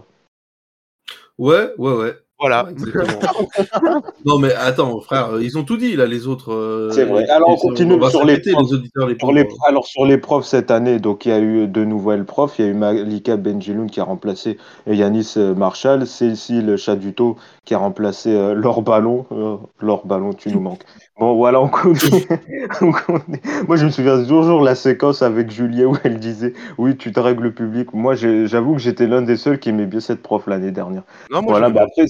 Ouais, 1.37 1.69
ouais, 1.77 1.93
ouais. 1.93 2.13
Voilà. 2.39 2.67
Exactement. 2.71 4.01
non, 4.25 4.39
mais 4.39 4.53
attends, 4.53 4.99
frère, 5.01 5.39
ils 5.41 5.57
ont 5.57 5.63
tout 5.63 5.77
dit, 5.77 5.95
là, 5.95 6.05
les 6.05 6.25
autres. 6.27 6.53
euh, 6.53 6.89
C'est 6.91 7.05
vrai. 7.05 7.27
Alors, 7.29 7.49
on 7.49 7.57
continue 7.57 7.99
sur 8.09 8.23
les 8.25 8.39
profs. 8.39 8.63
les 8.63 8.73
auditeurs, 8.73 9.07
les 9.07 9.47
alors 9.67 9.85
sur 9.85 10.05
les 10.05 10.17
profs 10.17 10.45
cette 10.45 10.71
année, 10.71 10.99
donc 10.99 11.25
il 11.25 11.29
y 11.29 11.31
a 11.33 11.39
eu 11.39 11.67
deux 11.67 11.85
nouvelles 11.85 12.25
profs. 12.25 12.57
Il 12.59 12.65
y 12.65 12.67
a 12.67 12.71
eu 12.71 12.73
Malika 12.73 13.35
Benjeloun 13.37 13.89
qui 13.89 13.99
a 13.99 14.03
remplacé 14.05 14.57
Yanis 14.87 15.33
euh, 15.37 15.53
Marshall, 15.53 16.07
Cécile 16.07 16.77
Chaduto 16.77 17.35
qui 17.65 17.73
a 17.73 17.77
remplacé 17.77 18.33
euh, 18.33 18.53
Laure 18.53 18.81
Ballon. 18.81 19.25
Euh, 19.31 19.57
Laure 19.81 20.05
Ballon, 20.05 20.33
tu 20.33 20.49
nous 20.51 20.59
manques. 20.61 20.83
Bon 21.19 21.35
voilà, 21.35 21.59
on 21.61 21.67
continue. 21.67 22.23
On 22.81 22.91
continue. 22.93 23.41
Moi 23.67 23.75
je 23.75 23.85
me 23.85 23.91
souviens 23.91 24.23
toujours 24.23 24.61
la 24.61 24.75
séquence 24.75 25.21
avec 25.21 25.51
Julien 25.51 25.87
où 25.87 25.97
elle 26.03 26.17
disait 26.19 26.53
oui 26.77 26.95
tu 26.97 27.11
te 27.11 27.19
règles 27.19 27.43
le 27.43 27.53
public. 27.53 27.93
Moi 27.93 28.15
j'avoue 28.15 28.73
que 28.75 28.79
j'étais 28.81 29.05
l'un 29.07 29.21
des 29.21 29.35
seuls 29.35 29.59
qui 29.59 29.69
aimait 29.69 29.85
bien 29.85 29.99
cette 29.99 30.21
prof 30.21 30.47
l'année 30.47 30.71
dernière. 30.71 31.03
Non, 31.29 31.41
moi 31.41 31.51
voilà, 31.51 31.67
je 31.67 31.73
bah 31.73 31.81
après. 31.83 32.05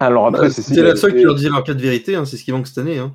C'est- 0.00 0.04
Alors 0.04 0.26
après 0.26 0.42
Bah, 0.48 0.50
c'est 0.50 0.62
C'était 0.62 0.82
la 0.82 0.96
seule 0.96 1.14
qui 1.16 1.22
leur 1.24 1.34
disait 1.34 1.48
leur 1.48 1.64
cas 1.64 1.74
de 1.74 1.80
vérité, 1.82 2.16
hein, 2.16 2.24
c'est 2.24 2.36
ce 2.36 2.44
qui 2.44 2.52
manque 2.52 2.66
cette 2.66 2.78
année. 2.78 2.98
Hein. 2.98 3.12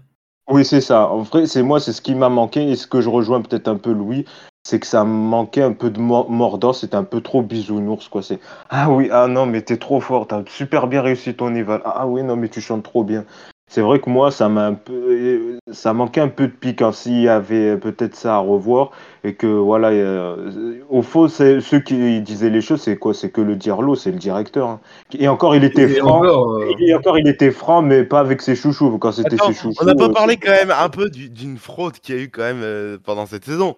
Oui, 0.48 0.64
c'est 0.64 0.82
ça. 0.82 1.10
En 1.10 1.24
vrai, 1.24 1.48
c'est 1.48 1.64
moi, 1.64 1.80
c'est 1.80 1.92
ce 1.94 2.02
qui 2.02 2.14
m'a 2.14 2.30
manqué 2.30 2.70
et 2.70 2.76
ce 2.76 2.86
que 2.88 3.02
je 3.02 3.10
rejoins 3.10 3.42
peut-être 3.42 3.68
un 3.68 3.78
peu 3.78 3.92
Louis, 3.92 4.26
c'est 4.64 4.80
que 4.80 4.86
ça 4.86 5.04
me 5.04 5.10
manquait 5.10 5.64
un 5.64 5.74
peu 5.74 5.90
de 5.90 6.00
mo- 6.00 6.28
mordant, 6.30 6.72
c'était 6.72 6.96
un 6.96 7.04
peu 7.04 7.22
trop 7.22 7.42
bisounours, 7.42 8.08
quoi. 8.10 8.22
C'est 8.22 8.40
ah 8.70 8.92
oui, 8.92 9.10
ah 9.12 9.28
non, 9.28 9.48
mais 9.48 9.64
t'es 9.64 9.78
trop 9.78 10.00
fort, 10.00 10.28
t'as 10.28 10.44
super 10.48 10.86
bien 10.88 11.02
réussi 11.02 11.34
ton 11.36 11.56
éval. 11.56 11.82
Ah 11.86 12.06
oui, 12.08 12.22
non, 12.24 12.36
mais 12.36 12.50
tu 12.50 12.62
chantes 12.62 12.84
trop 12.84 13.04
bien. 13.04 13.26
C'est 13.68 13.82
vrai 13.82 14.00
que 14.00 14.10
moi, 14.10 14.32
ça 14.32 14.48
m'a 14.48 14.68
un 14.68 14.74
peu, 14.76 14.94
euh, 14.94 15.58
ça 15.72 15.92
manquait 15.94 16.22
un 16.22 16.28
peu 16.30 16.48
de 16.48 16.52
pique. 16.54 16.82
Hein, 16.82 16.92
S'il 16.92 17.20
y 17.22 17.28
avait 17.28 17.78
peut-être 17.78 18.16
ça 18.16 18.36
à 18.36 18.38
revoir 18.38 18.92
et 19.24 19.34
que 19.36 19.48
voilà, 19.48 19.90
euh, 19.90 20.80
au 20.90 21.02
fond, 21.02 21.28
c'est 21.28 21.60
ceux 21.62 21.80
qui 21.80 22.22
disaient 22.22 22.52
les 22.52 22.62
choses, 22.62 22.82
c'est 22.82 22.96
quoi? 22.98 23.14
C'est 23.14 23.32
que 23.32 23.42
le 23.42 23.56
dirlo, 23.56 23.96
c'est 23.96 24.12
le 24.12 24.20
directeur. 24.20 24.70
hein. 24.70 24.80
Et 25.18 25.28
encore, 25.28 25.56
il 25.56 25.64
était 25.64 25.84
Et 25.84 26.00
franc. 26.00 26.20
encore, 26.20 26.52
euh, 26.54 26.72
Et 26.80 26.94
encore, 26.94 27.18
il 27.18 27.28
était 27.28 27.52
franc, 27.52 27.82
mais 27.82 28.04
pas 28.04 28.20
avec 28.20 28.42
ses 28.42 28.56
chouchous. 28.56 28.98
Quand 29.00 29.12
c'était 29.12 29.36
Attends, 29.36 29.48
ses 29.48 29.54
chouchous. 29.60 29.80
on 29.82 29.86
n'a 29.86 29.96
pas 29.96 30.10
euh, 30.10 30.14
parlé 30.14 30.38
quand 30.38 30.52
même 30.52 30.72
un 30.72 30.90
peu 30.90 31.10
du- 31.10 31.30
d'une 31.30 31.58
fraude 31.58 31.94
qu'il 32.00 32.16
y 32.16 32.20
a 32.20 32.22
eu 32.22 32.30
quand 32.30 32.44
même 32.44 32.62
euh, 32.62 32.98
pendant 33.04 33.26
cette 33.26 33.46
saison. 33.46 33.76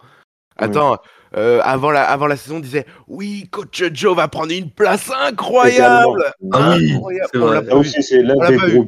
Attends, 0.58 0.98
euh, 1.36 1.60
avant, 1.64 1.92
la, 1.92 2.04
avant 2.04 2.28
la 2.28 2.38
saison, 2.38 2.58
on 2.58 2.60
disait 2.60 2.86
Oui, 3.08 3.48
coach 3.52 3.84
Joe 3.94 4.16
va 4.16 4.28
prendre 4.28 4.52
une 4.52 4.72
place 4.72 5.12
incroyable 5.28 6.24
Ah 6.54 6.74
Incroyable. 6.74 7.30
c'est 8.02 8.24
On 8.24 8.40
l'a 8.40 8.52
vu. 8.52 8.80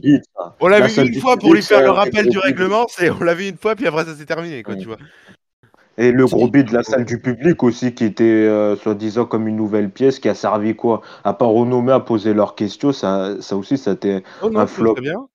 On 0.59 0.67
l'a 0.67 0.87
une 1.03 1.19
fois 1.19 1.37
pour 1.37 1.53
lui 1.53 1.61
faire 1.61 1.81
le 1.81 1.89
rappel 1.91 2.29
du 2.29 2.37
règlement, 2.39 2.85
c'est 2.89 3.09
on 3.09 3.19
l'a 3.23 3.33
vu 3.33 3.49
une 3.49 3.57
fois, 3.57 3.75
puis 3.75 3.87
après 3.87 4.05
ça 4.05 4.15
s'est 4.15 4.25
terminé, 4.25 4.63
quoi, 4.63 4.75
tu 4.75 4.85
vois. 4.87 4.97
Et 5.97 6.13
le 6.13 6.25
gros 6.25 6.47
bit 6.47 6.65
de 6.65 6.73
la 6.73 6.81
salle 6.81 7.03
du 7.03 7.19
public 7.19 7.61
aussi, 7.61 7.93
qui 7.93 8.05
était 8.05 8.23
euh, 8.23 8.77
soi-disant 8.77 9.25
comme 9.25 9.49
une 9.49 9.57
nouvelle 9.57 9.89
pièce, 9.89 10.19
qui 10.19 10.29
a 10.29 10.33
servi 10.33 10.73
quoi? 10.73 11.01
À 11.25 11.33
part 11.33 11.53
aux 11.53 11.65
nommés 11.65 11.91
à 11.91 11.99
poser 11.99 12.33
leurs 12.33 12.55
questions, 12.55 12.93
ça, 12.93 13.41
ça 13.41 13.57
aussi, 13.57 13.77
ça 13.77 13.91
a 13.91 13.93
été 13.95 14.23
Oh 14.41 14.49
non, 14.49 14.61
un 14.61 14.65
flop. 14.65 14.93
très 14.93 15.01
bien. 15.01 15.27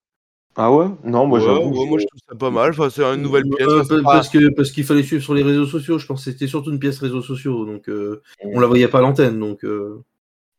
Ah 0.56 0.72
ouais? 0.72 0.86
Non, 1.04 1.26
moi 1.26 1.38
ouais, 1.38 1.44
j'avoue. 1.44 1.70
ouais, 1.80 1.86
moi 1.88 1.98
je 1.98 2.06
trouve 2.06 2.20
ça 2.28 2.34
pas 2.36 2.50
mal. 2.50 2.70
Enfin, 2.70 2.88
c'est 2.90 3.02
une 3.02 3.22
nouvelle 3.22 3.44
pièce. 3.48 3.68
Euh, 3.68 3.82
ça, 3.84 3.96
parce 4.04 4.28
que 4.28 4.54
parce 4.54 4.70
qu'il 4.70 4.84
fallait 4.84 5.02
suivre 5.02 5.22
sur 5.22 5.34
les 5.34 5.42
réseaux 5.42 5.66
sociaux. 5.66 5.98
Je 5.98 6.06
pense 6.06 6.24
que 6.24 6.30
c'était 6.30 6.46
surtout 6.46 6.70
une 6.70 6.78
pièce 6.78 6.98
réseaux 7.00 7.22
sociaux, 7.22 7.64
donc 7.64 7.88
euh, 7.88 8.22
on 8.42 8.60
la 8.60 8.66
voyait 8.66 8.88
pas 8.88 8.98
à 8.98 9.02
l'antenne. 9.02 9.38
Donc 9.40 9.64
euh, 9.64 10.00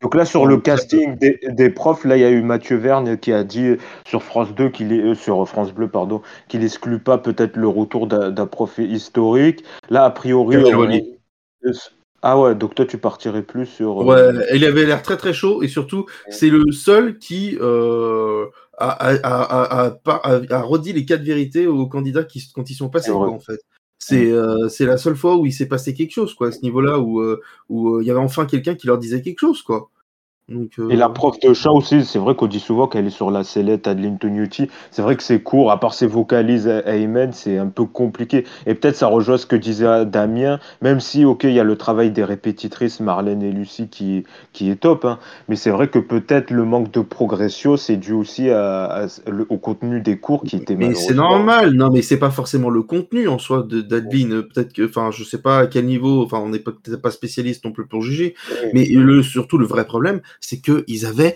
Donc 0.01 0.15
là, 0.15 0.25
sur 0.25 0.45
le 0.45 0.57
casting 0.57 1.17
des, 1.17 1.39
des 1.49 1.69
profs, 1.69 2.03
là, 2.03 2.17
il 2.17 2.21
y 2.21 2.25
a 2.25 2.31
eu 2.31 2.41
Mathieu 2.41 2.75
Vergne 2.77 3.17
qui 3.17 3.31
a 3.31 3.43
dit 3.43 3.75
sur 4.05 4.21
France 4.21 4.53
2, 4.53 4.69
qu'il 4.69 4.91
est, 4.91 5.01
euh, 5.01 5.15
sur 5.15 5.47
France 5.47 5.73
Bleu, 5.73 5.87
pardon, 5.87 6.21
qu'il 6.49 6.63
exclut 6.63 6.99
pas 6.99 7.17
peut-être 7.17 7.55
le 7.55 7.67
retour 7.67 8.07
d'un 8.07 8.45
prof 8.47 8.77
historique. 8.79 9.63
Là, 9.89 10.03
a 10.03 10.09
priori, 10.09 10.57
on- 10.57 10.99
ah 12.27 12.39
ouais, 12.39 12.55
donc 12.55 12.73
toi, 12.73 12.85
tu 12.85 12.97
partirais 12.97 13.43
plus 13.43 13.67
sur. 13.67 14.01
euh, 14.01 14.33
Ouais, 14.33 14.45
il 14.55 14.65
avait 14.65 14.85
l'air 14.85 15.03
très 15.03 15.15
très 15.15 15.31
chaud 15.31 15.61
et 15.61 15.67
surtout 15.67 16.07
c'est 16.31 16.49
le 16.49 16.71
seul 16.71 17.19
qui 17.19 17.55
euh, 17.61 18.45
a, 18.77 19.15
a, 19.23 19.97
a, 20.05 20.61
redit 20.61 20.93
les 20.93 21.05
quatre 21.05 21.23
vérités 21.23 21.67
aux 21.67 21.87
candidats 21.87 22.23
qui, 22.23 22.43
quand 22.53 22.69
ils 22.69 22.75
sont 22.75 22.89
passés 22.89 23.11
quoi, 23.11 23.29
en 23.29 23.39
fait. 23.39 23.59
C'est 23.97 24.31
euh, 24.31 24.67
c'est 24.67 24.85
la 24.85 24.97
seule 24.97 25.15
fois 25.15 25.37
où 25.37 25.45
il 25.45 25.53
s'est 25.53 25.67
passé 25.67 25.93
quelque 25.93 26.11
chose 26.11 26.33
quoi 26.33 26.49
à 26.49 26.51
ce 26.51 26.61
niveau-là 26.61 26.99
où 26.99 27.21
euh, 27.21 27.41
où 27.69 27.95
euh, 27.95 28.03
il 28.03 28.07
y 28.07 28.11
avait 28.11 28.19
enfin 28.19 28.45
quelqu'un 28.45 28.75
qui 28.75 28.87
leur 28.87 28.97
disait 28.97 29.21
quelque 29.21 29.39
chose 29.39 29.61
quoi. 29.61 29.89
Donc 30.47 30.79
euh, 30.79 30.89
Et 30.89 30.95
la 30.95 31.09
prof 31.09 31.39
de 31.39 31.51
chant 31.53 31.73
aussi, 31.75 32.05
c'est 32.05 32.19
vrai 32.19 32.35
qu'on 32.35 32.45
dit 32.45 32.59
souvent 32.59 32.87
qu'elle 32.87 33.07
est 33.07 33.09
sur 33.09 33.31
la 33.31 33.43
sellette 33.43 33.87
Adeline 33.87 34.19
Tognuti. 34.19 34.69
C'est 34.91 35.01
vrai 35.01 35.15
que 35.15 35.23
c'est 35.23 35.41
court, 35.41 35.71
à 35.71 35.79
part 35.79 35.95
ses 35.95 36.05
vocalises 36.05 36.67
à 36.67 36.81
Ayman, 36.95 37.33
c'est 37.33 37.57
un 37.57 37.67
peu 37.67 37.85
compliqué. 37.85 38.45
Et 38.67 38.75
peut-être 38.75 38.95
ça 38.95 39.07
rejoint 39.07 39.37
ce 39.39 39.47
que 39.47 39.55
disait 39.55 40.05
Damien, 40.05 40.59
même 40.83 40.99
si, 40.99 41.25
ok, 41.25 41.45
il 41.45 41.53
y 41.53 41.59
a 41.59 41.63
le 41.63 41.75
travail 41.75 42.11
des 42.11 42.23
répétitrices 42.23 42.99
Marlène 42.99 43.41
et 43.41 43.51
Lucie 43.51 43.87
qui, 43.89 44.25
qui 44.53 44.69
est 44.69 44.75
top, 44.75 45.05
hein. 45.05 45.17
mais 45.49 45.55
c'est 45.55 45.71
vrai 45.71 45.87
que 45.87 45.97
peut-être 45.99 46.51
le 46.51 46.65
manque 46.65 46.91
de 46.91 47.01
progression, 47.01 47.77
c'est 47.77 47.97
dû 47.97 48.13
aussi 48.13 48.51
à- 48.51 48.85
à- 48.85 49.07
le- 49.27 49.47
au 49.49 49.57
contenu 49.57 50.01
des 50.01 50.17
cours 50.19 50.45
qui 50.45 50.57
était 50.57 50.75
Mais 50.77 50.93
c'est 50.93 51.13
normal, 51.13 51.71
non, 51.71 51.89
mais 51.89 52.01
c'est 52.01 52.19
pas 52.19 52.31
forcément 52.31 52.69
le 52.69 52.81
contenu 52.83 53.29
en 53.29 53.39
soi 53.39 53.63
de 53.63 53.79
d'Adeline. 53.79 54.43
Peut-être 54.43 54.73
que, 54.73 54.85
enfin, 54.89 55.09
je 55.11 55.23
sais 55.23 55.41
pas 55.41 55.59
à 55.59 55.67
quel 55.67 55.85
niveau, 55.85 56.21
enfin, 56.23 56.39
on 56.39 56.49
n'est 56.49 56.59
peut-être 56.59 57.01
pas 57.01 57.11
spécialiste 57.11 57.63
non 57.63 57.71
plus 57.71 57.85
pour 57.87 58.01
juger, 58.01 58.35
mais 58.73 58.85
le, 58.87 59.23
surtout 59.23 59.57
le 59.57 59.65
vrai 59.65 59.85
problème, 59.85 60.21
c'est 60.39 60.59
qu'ils 60.59 61.05
avaient 61.05 61.35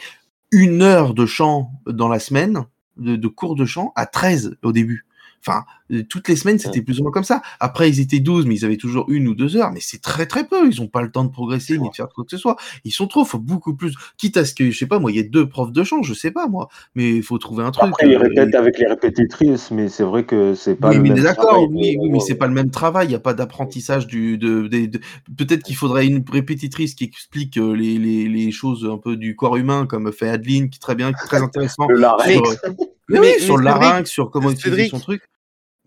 une 0.52 0.82
heure 0.82 1.14
de 1.14 1.26
chant 1.26 1.72
dans 1.86 2.08
la 2.08 2.20
semaine, 2.20 2.66
de, 2.98 3.28
cours 3.28 3.56
de 3.56 3.66
chant, 3.66 3.94
à 3.96 4.06
13 4.06 4.58
au 4.64 4.72
début. 4.72 5.06
Enfin, 5.40 5.66
toutes 6.10 6.28
les 6.28 6.36
semaines, 6.36 6.60
c'était 6.60 6.82
plus 6.82 7.00
ou 7.00 7.04
moins 7.04 7.12
comme 7.12 7.24
ça. 7.24 7.42
Après, 7.60 7.90
ils 7.90 8.00
étaient 8.00 8.20
12, 8.20 8.46
mais 8.46 8.56
ils 8.56 8.66
avaient 8.66 8.78
toujours 8.78 9.06
une 9.10 9.28
ou 9.28 9.36
deux 9.36 9.58
heures, 9.58 9.72
mais 9.72 9.80
c'est 9.82 10.02
très 10.02 10.26
très 10.26 10.46
peu. 10.48 10.68
Ils 10.68 10.82
ont 10.82 10.88
pas 10.88 11.02
le 11.02 11.12
temps 11.12 11.24
de 11.24 11.32
progresser 11.32 11.78
ni 11.78 11.90
de 11.90 11.96
faire 11.96 12.08
quoi 12.10 12.24
que 12.24 12.32
ce 12.32 12.38
soit. 12.38 12.56
Ils 12.86 12.92
sont 12.92 13.08
trop, 13.08 13.26
faut 13.26 13.40
beaucoup 13.40 13.76
plus. 13.76 13.94
Quitte 14.18 14.38
à 14.38 14.46
ce 14.46 14.54
que, 14.54 14.70
je 14.72 14.78
sais 14.78 14.86
pas, 14.88 15.00
moi, 15.00 15.12
il 15.12 15.18
y 15.18 15.20
ait 15.20 15.24
deux 15.24 15.48
profs 15.50 15.72
de 15.72 15.84
chant, 15.84 16.04
je 16.04 16.14
sais 16.14 16.32
pas, 16.32 16.48
moi, 16.48 16.68
mais 16.96 17.10
il 17.16 17.24
faut 17.24 17.38
trouver 17.38 17.64
un 17.64 17.72
truc. 17.72 17.88
Après, 17.90 18.08
ils 18.08 18.16
euh, 18.16 18.20
répètent 18.20 18.56
avec 18.56 18.78
les 18.80 18.88
répétitrices, 18.88 19.72
mais 19.72 19.90
c'est 19.90 20.04
vrai 20.04 20.26
que 20.26 20.54
c'est 20.56 20.76
pas 20.76 20.90
oui, 20.90 20.98
le 20.98 21.02
mais 21.02 21.10
même 21.10 21.24
d'accord, 21.24 21.46
travail. 21.46 21.68
oui, 21.72 21.98
oui, 22.00 22.10
mais 22.12 22.20
c'est 22.20 22.36
pas 22.36 22.48
le 22.48 22.54
même 22.54 22.70
travail. 22.72 23.08
Il 23.08 23.10
n'y 23.10 23.16
a 23.16 23.20
pas 23.20 23.34
d'apprentissage 23.34 24.08
du. 24.08 24.38
De, 24.38 24.68
de- 24.68 24.86
de- 24.86 25.00
Peut-être 25.38 25.64
qu'il 25.64 25.76
faudrait 25.76 26.06
une 26.08 26.24
répétitrice 26.32 26.94
qui 26.96 27.04
explique 27.06 27.58
euh, 27.58 27.74
les, 27.76 27.98
les, 27.98 28.28
les 28.28 28.52
choses 28.52 28.88
un 28.92 28.98
peu 28.98 29.16
du 29.18 29.36
corps 29.36 29.58
humain, 29.58 29.86
comme 29.88 30.12
fait 30.12 30.30
Adeline, 30.30 30.70
qui 30.70 30.78
est 30.78 30.80
très 30.82 30.96
bien, 30.96 31.12
qui 31.12 31.20
est 31.24 31.28
très 31.28 31.42
intéressant. 31.44 31.88
Le 31.88 31.98
larynx. 32.00 32.32
Sur, 32.34 32.44
mais 32.72 32.76
Mais- 33.10 33.20
oui, 33.20 33.28
mais 33.38 33.40
sur 33.40 33.58
le 33.58 33.64
larynx, 33.64 34.10
sur 34.10 34.30
comment 34.30 34.52
utiliser 34.52 34.88
son 34.90 35.00
truc. 35.00 35.24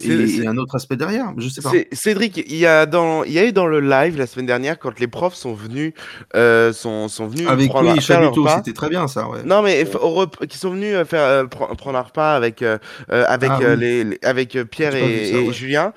Et, 0.02 0.40
et 0.40 0.46
un 0.48 0.56
autre 0.56 0.74
aspect 0.74 0.96
derrière, 0.96 1.32
je 1.36 1.48
sais 1.48 1.62
pas. 1.62 1.70
Cédric, 1.92 2.38
il 2.38 2.56
y 2.56 2.66
a 2.66 2.86
dans, 2.86 3.22
il 3.22 3.32
y 3.32 3.38
a 3.38 3.44
eu 3.46 3.52
dans 3.52 3.66
le 3.66 3.78
live 3.80 4.18
la 4.18 4.26
semaine 4.26 4.46
dernière 4.46 4.78
quand 4.78 4.98
les 4.98 5.06
profs 5.06 5.34
sont 5.34 5.54
venus, 5.54 5.92
euh, 6.34 6.72
sont, 6.72 7.06
sont 7.08 7.28
venus 7.28 7.46
Avec 7.46 7.68
prendre 7.68 7.86
leur 7.92 8.00
Chaluto, 8.00 8.48
c'était 8.48 8.72
très 8.72 8.88
bien 8.88 9.06
ça, 9.06 9.28
ouais. 9.28 9.44
Non 9.44 9.62
mais 9.62 9.84
rep- 9.84 10.46
qui 10.46 10.58
sont 10.58 10.70
venus 10.70 10.94
euh, 10.94 11.04
faire 11.04 11.22
euh, 11.22 11.44
pre- 11.44 11.76
prendre 11.76 11.98
un 11.98 12.02
repas 12.02 12.34
avec 12.34 12.62
euh, 12.62 12.78
euh, 13.12 13.24
avec 13.28 13.50
Ah, 13.52 13.58
oui. 13.60 13.76
les, 13.78 14.04
les- 14.04 14.18
avec 14.22 14.58
Pierre 14.70 14.96
et, 14.96 15.06
vu 15.06 15.30
ça, 15.30 15.36
et 15.38 15.46
ouais. 15.46 15.52
Julien. 15.52 15.92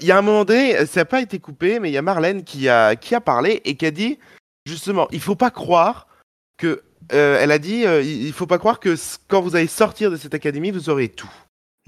Il 0.00 0.06
y 0.06 0.10
a 0.10 0.18
un 0.18 0.22
moment 0.22 0.44
donné, 0.44 0.84
ça 0.86 1.00
n'a 1.00 1.04
pas 1.04 1.20
été 1.20 1.38
coupé, 1.38 1.78
mais 1.78 1.90
il 1.90 1.92
y 1.92 1.98
a 1.98 2.02
Marlène 2.02 2.42
qui 2.42 2.68
a 2.68 2.96
qui 2.96 3.14
a 3.14 3.20
parlé 3.20 3.60
et 3.64 3.76
qui 3.76 3.86
a 3.86 3.90
dit 3.92 4.18
justement, 4.66 5.06
il 5.12 5.20
faut 5.20 5.36
pas 5.36 5.50
croire 5.50 6.08
que 6.56 6.82
elle 7.10 7.52
a 7.52 7.58
dit, 7.60 7.84
il 8.04 8.32
faut 8.32 8.46
pas 8.46 8.58
croire 8.58 8.80
que 8.80 8.96
quand 9.28 9.42
vous 9.42 9.54
allez 9.54 9.68
sortir 9.68 10.10
de 10.10 10.16
cette 10.16 10.34
académie, 10.34 10.72
vous 10.72 10.90
aurez 10.90 11.08
tout. 11.08 11.30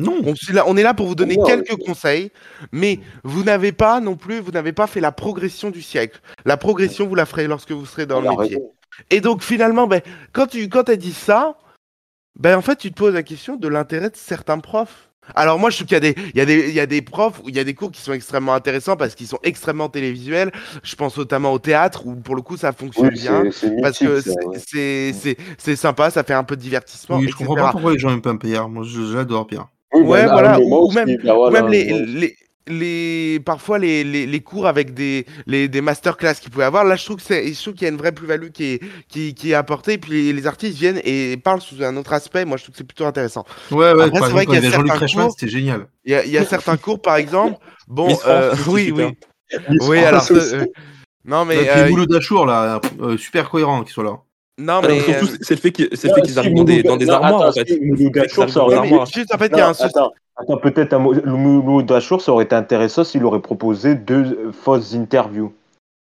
Non, 0.01 0.17
On, 0.25 0.33
est 0.35 0.53
là, 0.53 0.65
on 0.67 0.77
est 0.77 0.83
là 0.83 0.95
pour 0.95 1.07
vous 1.07 1.15
donner 1.15 1.37
Ouais, 1.37 1.45
quelques 1.47 1.77
conseils, 1.85 2.31
mais 2.73 2.99
vous 3.25 3.45
n'avez 3.45 3.73
pas 3.73 4.01
non 4.01 4.17
plus, 4.17 4.41
vous 4.41 4.51
n'avez 4.53 4.73
pas 4.73 4.87
fait 4.87 5.01
la 5.01 5.13
progression 5.13 5.71
du 5.71 5.83
siècle. 5.83 6.21
La 6.45 6.57
progression, 6.57 7.07
vous 7.07 7.15
la 7.15 7.27
ferez 7.27 7.47
lorsque 7.47 7.73
vous 7.73 7.87
serez 7.87 8.07
dans 8.07 8.21
le 8.21 8.29
métier. 8.31 8.57
raison. 8.57 8.73
Et 9.11 9.21
donc 9.21 9.43
finalement, 9.43 9.87
ben, 9.87 10.01
quand 10.33 10.47
tu 10.47 10.69
quand 10.69 10.89
as 10.89 10.97
dit 10.97 11.13
ça, 11.13 11.57
ben, 12.39 12.57
en 12.57 12.63
fait, 12.63 12.77
tu 12.77 12.91
te 12.91 12.97
poses 12.97 13.15
la 13.15 13.23
question 13.23 13.57
de 13.57 13.69
l'intérêt 13.69 14.11
de 14.11 14.17
certains 14.17 14.59
profs. 14.59 15.09
Alors 15.37 15.59
moi, 15.61 15.71
je 15.71 15.77
trouve 15.77 15.87
qu'il 15.87 15.95
y 15.95 15.97
a 15.97 16.01
des, 16.01 16.15
il 16.35 16.37
y 16.37 16.41
a 16.41 16.45
des, 16.45 16.69
il 16.71 16.75
y 16.75 16.81
a 16.81 16.87
des 16.87 17.03
profs, 17.03 17.39
où 17.45 17.49
il 17.49 17.55
y 17.55 17.61
a 17.61 17.65
des 17.65 17.75
cours 17.75 17.93
qui 17.93 18.01
sont 18.01 18.13
extrêmement 18.13 18.53
intéressants 18.55 18.97
parce 18.97 19.15
qu'ils 19.15 19.29
sont 19.29 19.39
extrêmement 19.45 19.89
télévisuels. 19.89 20.51
Je 20.83 20.97
pense 20.97 21.17
notamment 21.17 21.53
au 21.53 21.59
théâtre 21.61 22.05
où 22.07 22.17
pour 22.17 22.35
le 22.35 22.43
coup 22.43 22.57
ça 22.57 22.73
fonctionne 22.73 23.11
Oui, 23.13 23.21
bien. 23.21 23.43
Parce 23.83 24.01
mythique, 24.01 24.09
que 24.09 24.21
c'est- 24.23 24.45
ouais. 24.47 24.59
c'est 24.67 25.13
c'est- 25.13 25.37
c'est 25.59 25.77
sympa, 25.77 26.11
ça 26.11 26.25
fait 26.25 26.35
un 26.35 26.43
peu 26.43 26.57
de 26.57 26.63
divertissement. 26.63 27.17
oui, 27.17 27.25
je 27.25 27.29
etc. 27.29 27.45
comprends 27.45 27.65
pas 27.67 27.71
pourquoi 27.71 27.93
les 27.93 27.99
gens 27.99 28.11
aiment 28.11 28.23
pas 28.23 28.35
Pierre. 28.37 28.69
Moi, 28.69 28.83
je- 28.85 29.13
j'adore 29.13 29.47
Pierre. 29.47 29.69
Oui, 29.93 30.03
Ouais, 30.03 30.27
voilà, 30.27 30.59
ou- 30.61 30.91
même- 30.93 31.09
Ou 31.09 31.51
voilà, 31.51 31.63
même 31.63 31.71
les, 31.73 32.07
les, 32.07 32.37
les 32.69 33.41
parfois 33.41 33.79
les, 33.79 34.05
les, 34.05 34.27
les 34.27 34.41
cours 34.41 34.67
avec 34.69 34.95
des, 34.95 35.27
les, 35.47 35.69
des 35.69 35.81
masterclass 35.81 36.35
qu'ils 36.41 36.51
pouvaient 36.51 36.65
avoir. 36.65 36.85
Là, 36.85 36.95
je 36.97 37.05
trouve 37.05 37.17
que 37.17 37.23
c'est, 37.23 37.53
je 37.53 37.61
trouve 37.61 37.75
qu'il 37.75 37.83
y 37.83 37.87
a 37.87 37.89
une 37.91 37.97
vraie 37.99 38.13
plus-value 38.13 38.51
qui 38.51 38.65
est, 38.75 38.81
qui, 39.09 39.35
qui 39.35 39.51
est 39.51 39.55
apportée. 39.55 39.95
Et 39.95 39.99
puis 39.99 40.13
les, 40.13 40.33
les 40.33 40.47
artistes 40.47 40.79
viennent 40.79 41.01
et 41.05 41.37
parlent 41.37 41.61
sous 41.61 41.83
un 41.83 41.97
autre 41.97 42.13
aspect. 42.13 42.45
Moi, 42.45 42.57
je 42.57 42.63
trouve 42.65 42.73
que 42.75 42.79
c'est 42.79 42.85
plutôt 42.87 43.07
intéressant. 43.07 43.45
Ouais, 43.73 43.93
ouais, 43.95 44.11
c'est 44.27 44.33
vrai 44.33 44.47
qu'il 44.47 44.55
y 44.55 44.59
a 44.59 44.61
certains 44.71 44.99
cours- 45.25 45.33
c'était 45.39 45.51
génial. 45.53 45.87
Il 46.05 46.13
y 46.13 46.15
a, 46.15 46.25
il 46.25 46.31
y 46.31 46.39
a 46.39 46.45
certains 46.45 46.77
cours, 46.77 47.03
par 47.03 47.17
exemple. 47.17 47.59
Bon, 47.89 48.09
France, 48.15 48.23
euh, 48.29 48.55
oui, 48.69 48.93
oui, 48.95 49.05
Miss 49.71 49.89
oui. 49.89 49.99
Alors, 50.05 50.23
euh, 50.55 50.65
non 51.25 51.45
mais, 51.45 51.57
euh, 51.69 51.91
Mouloud 51.91 52.09
Dachour, 52.09 52.47
là, 52.47 52.81
euh, 53.01 53.17
super 53.17 53.51
cohérent 53.51 53.83
qu'il 53.83 53.93
soit 53.93 54.05
là. 54.05 54.19
Non 54.61 54.81
mais. 54.83 55.01
surtout, 55.01 55.27
euh, 55.27 55.37
c'est 55.41 55.55
le 55.55 55.61
fait 55.61 55.73
qu'ils 55.73 55.89
qu'ils 55.89 55.99
si, 55.99 56.39
arrivent 56.39 56.55
dans 56.55 56.65
des, 56.65 56.83
dans 56.83 56.97
des 56.97 57.07
non, 57.07 57.15
armoires, 57.15 57.43
attends, 57.43 57.49
en 57.49 57.53
fait. 57.53 57.69
juste 59.15 59.35
en 59.35 59.39
fait, 59.39 59.51
il 59.53 59.59
y 59.59 59.61
a 59.61 59.69
un 59.69 59.75
souci. 59.75 59.95
peut-être 60.63 60.97
Mouloud 60.99 61.87
Dachour, 61.87 62.21
ça 62.21 62.33
aurait 62.33 62.45
été 62.45 62.55
intéressant 62.55 63.05
s'il 63.05 63.25
aurait 63.25 63.41
proposé 63.41 63.95
deux 63.95 64.33
euh, 64.33 64.53
fausses 64.53 64.95
interviews. 64.95 65.53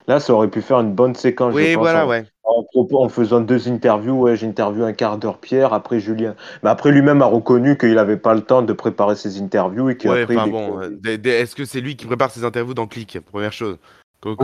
Là, 0.08 0.18
ça 0.18 0.32
aurait 0.34 0.48
pu 0.48 0.62
faire 0.62 0.80
une 0.80 0.92
bonne 0.92 1.14
séquence, 1.14 1.52
je 1.52 1.56
Oui, 1.58 1.74
pense, 1.74 1.82
voilà, 1.82 2.04
en, 2.06 2.08
ouais. 2.08 2.24
en, 2.42 2.64
propos- 2.64 3.04
en 3.04 3.08
faisant 3.08 3.40
deux 3.40 3.68
interviews. 3.68 4.14
Ouais, 4.20 4.36
j'interviewe 4.36 4.84
un 4.84 4.92
quart 4.92 5.16
d'heure 5.16 5.38
Pierre, 5.38 5.72
après 5.72 6.00
Julien. 6.00 6.34
Mais 6.64 6.70
après, 6.70 6.90
lui-même 6.90 7.22
a 7.22 7.26
reconnu 7.26 7.78
qu'il 7.78 7.94
n'avait 7.94 8.16
pas 8.16 8.34
le 8.34 8.40
temps 8.40 8.62
de 8.62 8.72
préparer 8.72 9.14
ses 9.14 9.40
interviews 9.40 9.90
et 9.90 9.92
Ouais, 9.92 9.96
qu'après, 9.96 10.36
enfin 10.36 10.46
il 10.46 10.52
bon, 10.52 10.80
est-ce 11.24 11.54
que 11.54 11.64
c'est 11.64 11.80
lui 11.80 11.94
qui 11.94 12.06
prépare 12.06 12.32
ses 12.32 12.44
interviews 12.44 12.74
dans 12.74 12.88
Click? 12.88 13.18
Première 13.30 13.52
chose. 13.52 13.78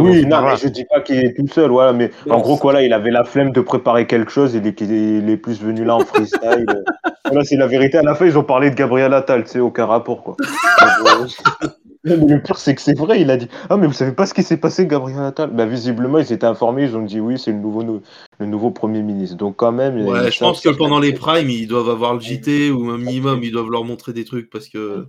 Oui, 0.05 0.23
non, 0.27 0.37
mais 0.43 0.57
je 0.57 0.69
dis 0.69 0.85
pas 0.85 1.01
qu'il 1.01 1.19
est 1.25 1.35
tout 1.37 1.47
seul, 1.49 1.71
voilà, 1.71 1.93
mais 1.93 2.11
en 2.29 2.41
gros, 2.41 2.55
c'est- 2.55 2.61
quoi, 2.61 2.73
là, 2.73 2.83
il 2.83 2.93
avait 2.93 3.11
la 3.11 3.25
flemme 3.25 3.53
de 3.53 3.61
préparer 3.61 4.07
quelque 4.07 4.31
chose, 4.33 4.55
il 4.55 4.67
est, 4.67 4.81
il 4.81 5.31
est 5.31 5.37
plus 5.37 5.61
venu 5.61 5.85
là 5.85 5.95
en 5.97 6.01
freestyle. 6.01 6.67
voilà, 7.27 7.45
c'est 7.45 7.57
la 7.57 7.67
vérité. 7.67 7.99
À 7.99 8.03
la 8.03 8.15
fin, 8.15 8.27
ils 8.27 8.37
ont 8.39 8.43
parlé 8.45 8.71
de 8.71 8.75
Gabriel 8.75 9.15
Attal, 9.15 9.45
tu 9.45 9.51
sais, 9.51 9.61
aucun 9.61 9.87
rapport, 9.87 10.23
quoi. 10.25 10.37
Mais 12.05 12.17
le 12.17 12.41
pire, 12.41 12.57
c'est 12.59 12.75
que 12.77 12.81
c'est 12.81 12.97
vrai, 12.97 13.21
il 13.21 13.31
a 13.31 13.37
dit 13.37 13.49
Ah, 13.69 13.77
mais 13.77 13.87
vous 13.89 13.93
savez 13.93 14.13
pas 14.13 14.25
ce 14.25 14.33
qui 14.33 14.45
s'est 14.45 14.57
passé, 14.57 14.87
Gabriel 14.87 15.21
Attal? 15.21 15.51
Bah, 15.51 15.67
visiblement, 15.67 16.19
ils 16.19 16.33
étaient 16.33 16.47
informés, 16.47 16.85
ils 16.85 16.97
ont 16.97 17.03
dit 17.03 17.19
oui, 17.19 17.39
c'est 17.39 17.51
le 17.51 17.59
nouveau, 17.59 17.83
nou- 17.83 18.03
le 18.39 18.47
nouveau 18.47 18.71
Premier 18.71 19.03
ministre. 19.03 19.37
Donc, 19.37 19.57
quand 19.57 19.73
même. 19.73 19.99
il- 19.99 20.05
Ouais, 20.05 20.31
je 20.31 20.39
pense 20.39 20.61
que 20.61 20.69
pendant 20.79 21.01
les 21.01 21.13
primes, 21.13 21.51
ils 21.51 21.67
doivent 21.67 21.91
avoir 21.91 22.15
le 22.15 22.21
JT 22.21 22.71
ou 22.71 22.89
un 22.91 22.99
minimum, 22.99 23.41
ils 23.43 23.51
doivent 23.51 23.69
leur 23.71 23.85
montrer 23.85 24.13
des 24.13 24.25
trucs 24.25 24.49
parce 24.49 24.69
que. 24.69 25.07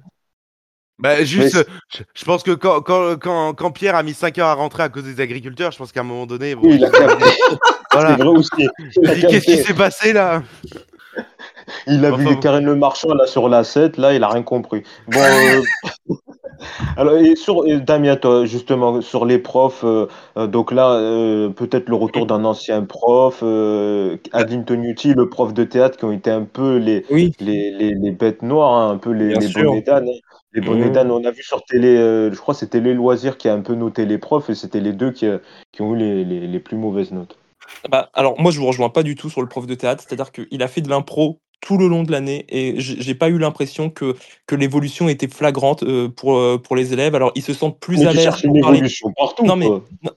Bah, 0.99 1.23
juste, 1.23 1.55
Mais 1.55 1.63
je, 1.89 2.03
je 2.13 2.25
pense 2.25 2.43
que 2.43 2.51
quand, 2.51 2.81
quand, 2.81 3.17
quand, 3.19 3.53
quand 3.53 3.71
Pierre 3.71 3.95
a 3.95 4.03
mis 4.03 4.13
5 4.13 4.37
heures 4.37 4.47
à 4.47 4.53
rentrer 4.53 4.83
à 4.83 4.89
cause 4.89 5.03
des 5.03 5.21
agriculteurs, 5.21 5.71
je 5.71 5.77
pense 5.77 5.91
qu'à 5.91 6.01
un 6.01 6.03
moment 6.03 6.25
donné, 6.25 6.55
bon, 6.55 6.67
Oui, 6.67 6.75
il 6.75 6.85
a 6.85 6.89
voilà. 7.93 8.17
Qu'est-ce 9.29 9.45
qui 9.45 9.57
s'est 9.57 9.73
passé 9.73 10.13
là? 10.13 10.43
Il 11.87 12.03
a 12.05 12.09
Enfin, 12.09 12.17
vu 12.17 12.23
bon. 12.25 12.29
les 12.31 12.39
Karine 12.39 12.65
Le 12.65 12.75
Marchand 12.75 13.13
là 13.13 13.27
sur 13.27 13.47
la 13.49 13.63
7, 13.63 13.97
là 13.97 14.13
il 14.13 14.23
a 14.23 14.27
rien 14.29 14.43
compris. 14.43 14.83
Bon, 15.07 15.19
euh, 15.19 15.61
alors 16.97 17.17
et 17.17 17.35
sur 17.35 17.65
et 17.67 17.79
Damien, 17.79 18.15
toi 18.15 18.45
justement 18.45 19.01
sur 19.01 19.25
les 19.25 19.37
profs, 19.37 19.83
euh, 19.83 20.07
euh, 20.37 20.47
donc 20.47 20.71
là 20.71 20.91
euh, 20.93 21.49
peut-être 21.49 21.87
le 21.89 21.95
retour 21.95 22.25
d'un 22.25 22.43
ancien 22.43 22.83
prof, 22.83 23.39
euh, 23.43 24.17
Tognuti, 24.65 25.13
le 25.13 25.29
prof 25.29 25.53
de 25.53 25.63
théâtre 25.63 25.97
qui 25.97 26.05
ont 26.05 26.11
été 26.11 26.31
un 26.31 26.43
peu 26.43 26.77
les 26.77 27.05
Oui, 27.09 27.33
les, 27.39 27.71
les, 27.71 27.93
les 27.93 28.11
bêtes 28.11 28.41
noires, 28.41 28.73
hein, 28.73 28.91
un 28.91 28.97
peu 28.97 29.11
les, 29.11 29.29
Bien 29.29 29.39
les 29.39 29.47
bonnets 29.49 29.81
d'âne. 29.81 30.07
Les 30.53 30.61
bonnets 30.61 30.89
Mmh. 30.89 30.93
d'âne, 30.93 31.11
on 31.11 31.23
a 31.25 31.31
vu 31.31 31.43
sur 31.43 31.63
télé, 31.63 31.95
euh, 31.95 32.31
je 32.31 32.39
crois 32.39 32.55
que 32.55 32.59
c'était 32.59 32.79
les 32.79 32.95
loisirs 32.95 33.37
qui 33.37 33.47
a 33.47 33.53
un 33.53 33.61
peu 33.61 33.75
noté 33.75 34.05
les 34.05 34.17
profs 34.17 34.49
et 34.49 34.55
c'était 34.55 34.79
les 34.79 34.93
deux 34.93 35.11
qui, 35.11 35.27
euh, 35.27 35.37
qui 35.71 35.83
ont 35.83 35.93
eu 35.93 35.97
les, 35.97 36.25
les, 36.25 36.47
les 36.47 36.59
plus 36.59 36.75
mauvaises 36.75 37.11
notes. 37.11 37.37
Bah, 37.89 38.09
alors 38.15 38.39
moi 38.41 38.51
je 38.51 38.59
vous 38.59 38.65
rejoins 38.65 38.89
pas 38.89 39.03
du 39.03 39.13
tout 39.15 39.29
sur 39.29 39.41
le 39.41 39.47
prof 39.47 39.67
de 39.67 39.75
théâtre, 39.75 40.03
c'est-à-dire 40.05 40.31
qu'il 40.31 40.63
a 40.63 40.67
fait 40.67 40.81
de 40.81 40.89
l'impro 40.89 41.39
tout 41.61 41.77
le 41.77 41.87
long 41.87 42.01
de 42.01 42.11
l'année 42.11 42.45
et 42.49 42.79
j'ai 42.79 43.13
pas 43.13 43.29
eu 43.29 43.37
l'impression 43.37 43.91
que, 43.91 44.15
que 44.47 44.55
l'évolution 44.55 45.07
était 45.07 45.27
flagrante 45.27 45.83
euh, 45.83 46.09
pour, 46.09 46.41
pour 46.63 46.75
les 46.75 46.93
élèves. 46.93 47.13
Alors 47.13 47.31
ils 47.35 47.43
se 47.43 47.53
sentent 47.53 47.79
plus 47.79 47.99
Mais 47.99 48.07
à 48.07 48.13
l'aise 48.13 48.43
une 48.43 48.55
évolution 48.55 49.13
partout. 49.15 49.45
Non 49.45 49.55
mais, 49.55 49.67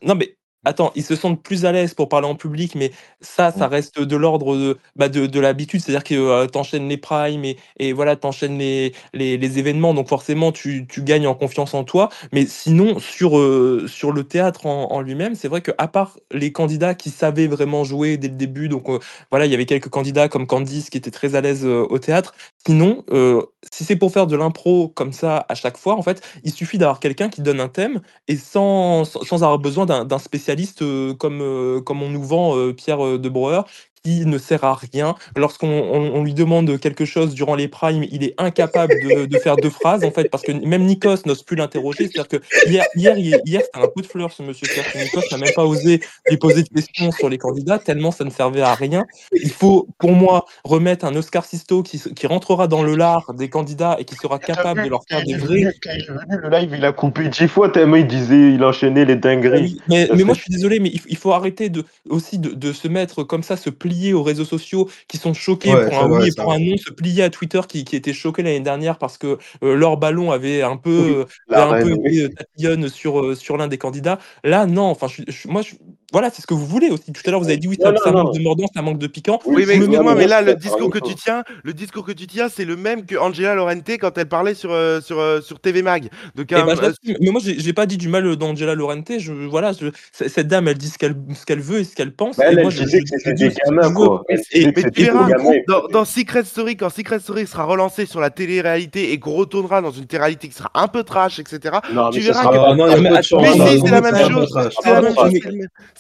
non, 0.02 0.14
mais 0.14 0.36
attends, 0.64 0.92
ils 0.94 1.04
se 1.04 1.16
sentent 1.16 1.42
plus 1.42 1.64
à 1.64 1.72
l'aise 1.72 1.94
pour 1.94 2.08
parler 2.08 2.26
en 2.26 2.34
public, 2.34 2.74
mais 2.74 2.92
ça, 3.20 3.52
ça 3.52 3.68
reste 3.68 4.00
de 4.00 4.16
l'ordre 4.16 4.56
de, 4.56 4.78
bah, 4.96 5.08
de, 5.08 5.26
de 5.26 5.40
l'habitude. 5.40 5.80
C'est-à-dire 5.80 6.04
que 6.04 6.14
euh, 6.14 6.46
tu 6.46 6.58
enchaînes 6.58 6.88
les 6.88 6.96
primes 6.96 7.44
et, 7.44 7.56
et 7.78 7.92
voilà, 7.92 8.16
tu 8.16 8.26
enchaînes 8.26 8.58
les, 8.58 8.92
les, 9.14 9.36
les 9.38 9.58
événements. 9.58 9.94
Donc 9.94 10.08
forcément, 10.08 10.52
tu, 10.52 10.86
tu 10.88 11.02
gagnes 11.02 11.26
en 11.26 11.34
confiance 11.34 11.74
en 11.74 11.84
toi. 11.84 12.08
Mais 12.32 12.46
sinon, 12.46 12.98
sur, 12.98 13.38
euh, 13.38 13.86
sur 13.88 14.12
le 14.12 14.24
théâtre 14.24 14.66
en, 14.66 14.92
en 14.92 15.00
lui-même, 15.00 15.34
c'est 15.34 15.48
vrai 15.48 15.60
qu'à 15.62 15.88
part 15.88 16.18
les 16.32 16.52
candidats 16.52 16.94
qui 16.94 17.10
savaient 17.10 17.46
vraiment 17.48 17.84
jouer 17.84 18.16
dès 18.16 18.28
le 18.28 18.34
début, 18.36 18.68
donc 18.68 18.88
euh, 18.88 18.98
voilà, 19.30 19.46
il 19.46 19.52
y 19.52 19.54
avait 19.54 19.66
quelques 19.66 19.88
candidats 19.88 20.28
comme 20.28 20.46
Candice 20.46 20.90
qui 20.90 20.98
étaient 20.98 21.10
très 21.10 21.34
à 21.34 21.40
l'aise 21.40 21.64
euh, 21.64 21.86
au 21.90 21.98
théâtre. 21.98 22.34
Sinon, 22.64 23.04
euh, 23.10 23.42
si 23.72 23.82
c'est 23.84 23.96
pour 23.96 24.12
faire 24.12 24.28
de 24.28 24.36
l'impro 24.36 24.88
comme 24.88 25.12
ça 25.12 25.44
à 25.48 25.54
chaque 25.56 25.76
fois, 25.76 25.94
en 25.96 26.02
fait, 26.02 26.22
il 26.44 26.52
suffit 26.52 26.78
d'avoir 26.78 27.00
quelqu'un 27.00 27.28
qui 27.28 27.42
donne 27.42 27.58
un 27.58 27.68
thème 27.68 28.00
et 28.28 28.36
sans, 28.36 29.02
avoir 29.32 29.58
besoin 29.58 29.84
d'un 29.86 30.18
spécialiste 30.18 30.82
euh, 30.82 31.12
comme, 31.14 31.40
euh, 31.40 31.80
comme 31.80 32.02
on 32.02 32.08
nous 32.08 32.22
vend 32.22 32.72
Pierre 32.72 33.18
de 33.18 33.28
Breuer, 33.28 33.62
qui 34.04 34.26
ne 34.26 34.38
sert 34.38 34.64
à 34.64 34.74
rien. 34.74 35.14
Lorsqu'on 35.36 35.68
on, 35.68 36.14
on 36.14 36.24
lui 36.24 36.34
demande 36.34 36.78
quelque 36.78 37.04
chose 37.04 37.34
durant 37.34 37.54
les 37.54 37.68
primes, 37.68 38.04
il 38.10 38.24
est 38.24 38.34
incapable 38.38 38.94
de, 39.02 39.26
de 39.26 39.38
faire 39.38 39.56
deux 39.56 39.70
phrases, 39.70 40.04
en 40.04 40.10
fait, 40.10 40.28
parce 40.30 40.42
que 40.42 40.52
même 40.52 40.84
Nikos 40.84 41.24
n'ose 41.26 41.42
plus 41.42 41.56
l'interroger. 41.56 42.08
C'est-à-dire 42.08 42.28
que 42.28 42.68
hier, 42.68 42.84
hier, 42.94 43.16
hier, 43.16 43.62
c'était 43.64 43.84
un 43.84 43.88
coup 43.88 44.02
de 44.02 44.06
fleur, 44.06 44.32
ce 44.32 44.42
monsieur 44.42 44.66
que 44.66 44.98
Nikos 44.98 45.22
n'a 45.30 45.38
même 45.38 45.54
pas 45.54 45.64
osé 45.64 46.00
lui 46.28 46.36
poser 46.36 46.62
de 46.62 46.68
questions 46.68 47.12
sur 47.12 47.28
les 47.28 47.38
candidats, 47.38 47.78
tellement 47.78 48.10
ça 48.10 48.24
ne 48.24 48.30
servait 48.30 48.62
à 48.62 48.74
rien. 48.74 49.04
Il 49.32 49.50
faut, 49.50 49.88
pour 49.98 50.12
moi, 50.12 50.46
remettre 50.64 51.04
un 51.04 51.14
Oscar 51.14 51.44
Sisto 51.44 51.82
qui, 51.82 51.98
qui 51.98 52.26
rentrera 52.26 52.68
dans 52.68 52.82
le 52.82 52.96
lard 52.96 53.32
des 53.34 53.48
candidats 53.48 53.96
et 53.98 54.04
qui 54.04 54.14
sera 54.14 54.38
capable 54.38 54.84
de 54.84 54.88
leur 54.88 55.02
faire 55.08 55.24
des 55.24 55.34
vrais. 55.34 55.72
Le 55.84 56.50
live, 56.50 56.74
il 56.76 56.84
a 56.84 56.92
coupé 56.92 57.28
dix 57.28 57.48
fois 57.48 57.68
tellement 57.68 57.96
il 57.96 58.06
disait, 58.06 58.52
il 58.52 58.64
enchaînait 58.64 59.04
les 59.04 59.16
dingueries. 59.16 59.80
Mais, 59.88 60.08
mais 60.14 60.24
moi 60.24 60.34
je 60.34 60.40
suis 60.40 60.52
désolé, 60.52 60.80
mais 60.80 60.90
il, 60.90 61.00
il 61.08 61.16
faut 61.16 61.32
arrêter 61.32 61.68
de 61.68 61.84
aussi 62.08 62.38
de, 62.38 62.50
de, 62.50 62.72
se 62.72 62.88
mettre 62.88 63.22
comme 63.22 63.42
ça, 63.42 63.56
se 63.56 63.70
plier 63.92 64.12
aux 64.14 64.22
réseaux 64.22 64.44
sociaux 64.44 64.88
qui 65.08 65.18
sont 65.18 65.34
choqués 65.34 65.72
Ouais, 65.72 65.84
pour 65.88 65.98
un 65.98 66.08
vrai, 66.08 66.22
oui 66.22 66.28
et 66.28 66.32
pour 66.32 66.52
un 66.52 66.58
non, 66.58 66.76
se 66.76 66.90
plier 66.90 67.22
à 67.22 67.30
Twitter 67.30 67.60
qui, 67.68 67.84
qui 67.84 67.96
était 67.96 68.12
choqué 68.12 68.42
l'année 68.42 68.60
dernière 68.60 68.98
parce 68.98 69.18
que 69.18 69.38
euh, 69.62 69.74
leur 69.74 69.96
ballon 69.96 70.30
avait 70.30 70.62
un 70.62 70.76
peu, 70.76 70.90
Oui, 70.90 71.10
euh, 71.10 71.24
avait 71.52 71.62
un 71.62 71.82
peu 71.82 71.92
oui. 71.94 72.20
euh, 72.20 72.88
sur, 72.88 73.36
sur 73.36 73.56
l'un 73.56 73.68
des 73.68 73.78
candidats. 73.78 74.18
Là, 74.44 74.66
non, 74.66 74.84
enfin, 74.84 75.08
je, 75.08 75.22
je- 75.28 75.48
moi, 75.48 75.62
je- 75.62 75.74
voilà, 76.12 76.30
c'est 76.30 76.42
ce 76.42 76.46
que 76.46 76.54
vous 76.54 76.66
voulez 76.66 76.88
aussi. 76.90 77.10
Tout 77.12 77.22
à 77.26 77.30
l'heure, 77.30 77.40
vous 77.40 77.46
avez 77.48 77.56
dit 77.56 77.68
oui, 77.68 77.76
Non, 77.80 77.86
ça, 77.86 77.92
non, 77.92 77.98
ça 78.04 78.10
non. 78.12 78.24
manque 78.24 78.34
de 78.34 78.40
mordant, 78.42 78.66
ça 78.74 78.82
manque 78.82 78.98
de 78.98 79.06
piquant. 79.06 79.40
Oui, 79.46 79.64
mais 79.66 79.78
mets- 79.78 80.14
mais 80.14 80.26
là, 80.26 80.42
le 80.42 80.54
discours 80.54 80.90
que 80.90 80.98
tu 80.98 81.14
tiens, 81.14 81.42
le 81.64 81.72
discours 81.72 82.04
que 82.04 82.12
tu 82.12 82.26
tiens, 82.26 82.48
c'est 82.54 82.64
le 82.64 82.76
même 82.76 83.04
que 83.06 83.16
Angela 83.16 83.54
Laurente 83.54 83.88
quand 84.00 84.16
elle 84.18 84.28
parlait 84.28 84.54
sur, 84.54 84.72
euh, 84.72 85.00
sur, 85.00 85.18
euh, 85.20 85.40
sur 85.40 85.58
TV 85.60 85.82
Mag. 85.82 86.08
Donc, 86.34 86.46
Eh 86.50 86.54
un- 86.54 86.64
ben, 86.66 86.76
je 86.76 86.82
euh, 86.84 87.14
mais 87.20 87.30
moi, 87.30 87.40
j'ai 87.44 87.72
pas 87.72 87.86
dit 87.86 87.96
du 87.96 88.08
mal 88.08 88.36
d'Angela 88.36 88.74
Laurente. 88.74 89.10
Je, 89.18 89.32
voilà, 89.32 89.72
je- 89.72 89.88
cette 90.12 90.48
dame, 90.48 90.68
elle 90.68 90.78
dit 90.78 90.88
ce 90.88 90.98
qu'elle 90.98 91.16
ce 91.34 91.44
qu'elle 91.46 91.60
veut 91.60 91.78
et 91.80 91.84
ce 91.84 91.94
qu'elle 91.94 92.12
pense. 92.14 92.36
Bah, 92.36 92.44
et 92.46 92.48
elle, 92.50 92.62
moi, 92.62 92.70
elle 92.70 92.78
je, 92.78 92.84
disait 92.84 92.98
je- 93.00 93.02
que 93.12 93.18
c'était 93.18 93.32
dis 93.34 93.48
des 93.48 93.54
gamins, 93.66 93.92
quoi. 93.92 94.22
Et- 94.28 94.66
mais 94.66 94.90
tu 94.90 95.02
verras, 95.04 95.28
dans, 95.68 95.86
dans 95.88 96.04
Secret 96.04 96.44
Story, 96.44 96.76
quand 96.76 96.90
Secret 96.90 97.20
Story 97.20 97.46
sera 97.46 97.64
relancé 97.64 98.06
sur 98.06 98.20
la 98.20 98.30
télé-réalité 98.30 99.12
et 99.12 99.18
qu'on 99.18 99.32
retournera 99.32 99.80
dans 99.80 99.90
une 99.90 100.06
télé-réalité 100.06 100.48
qui 100.48 100.54
sera 100.54 100.70
un 100.74 100.88
peu 100.88 101.02
trash, 101.04 101.38
etc., 101.38 101.76
tu 102.12 102.20
verras 102.20 102.42
que- 102.50 102.56
Ah 102.56 102.74
non, 102.74 102.86
il 102.86 102.90
y 102.90 103.06
a 103.06 103.10
mais 103.10 103.22
si, 103.22 103.34
est- 103.34 103.80
c'est 103.84 103.90
la 103.90 104.00
même- 104.00 104.30
chose. 104.30 104.54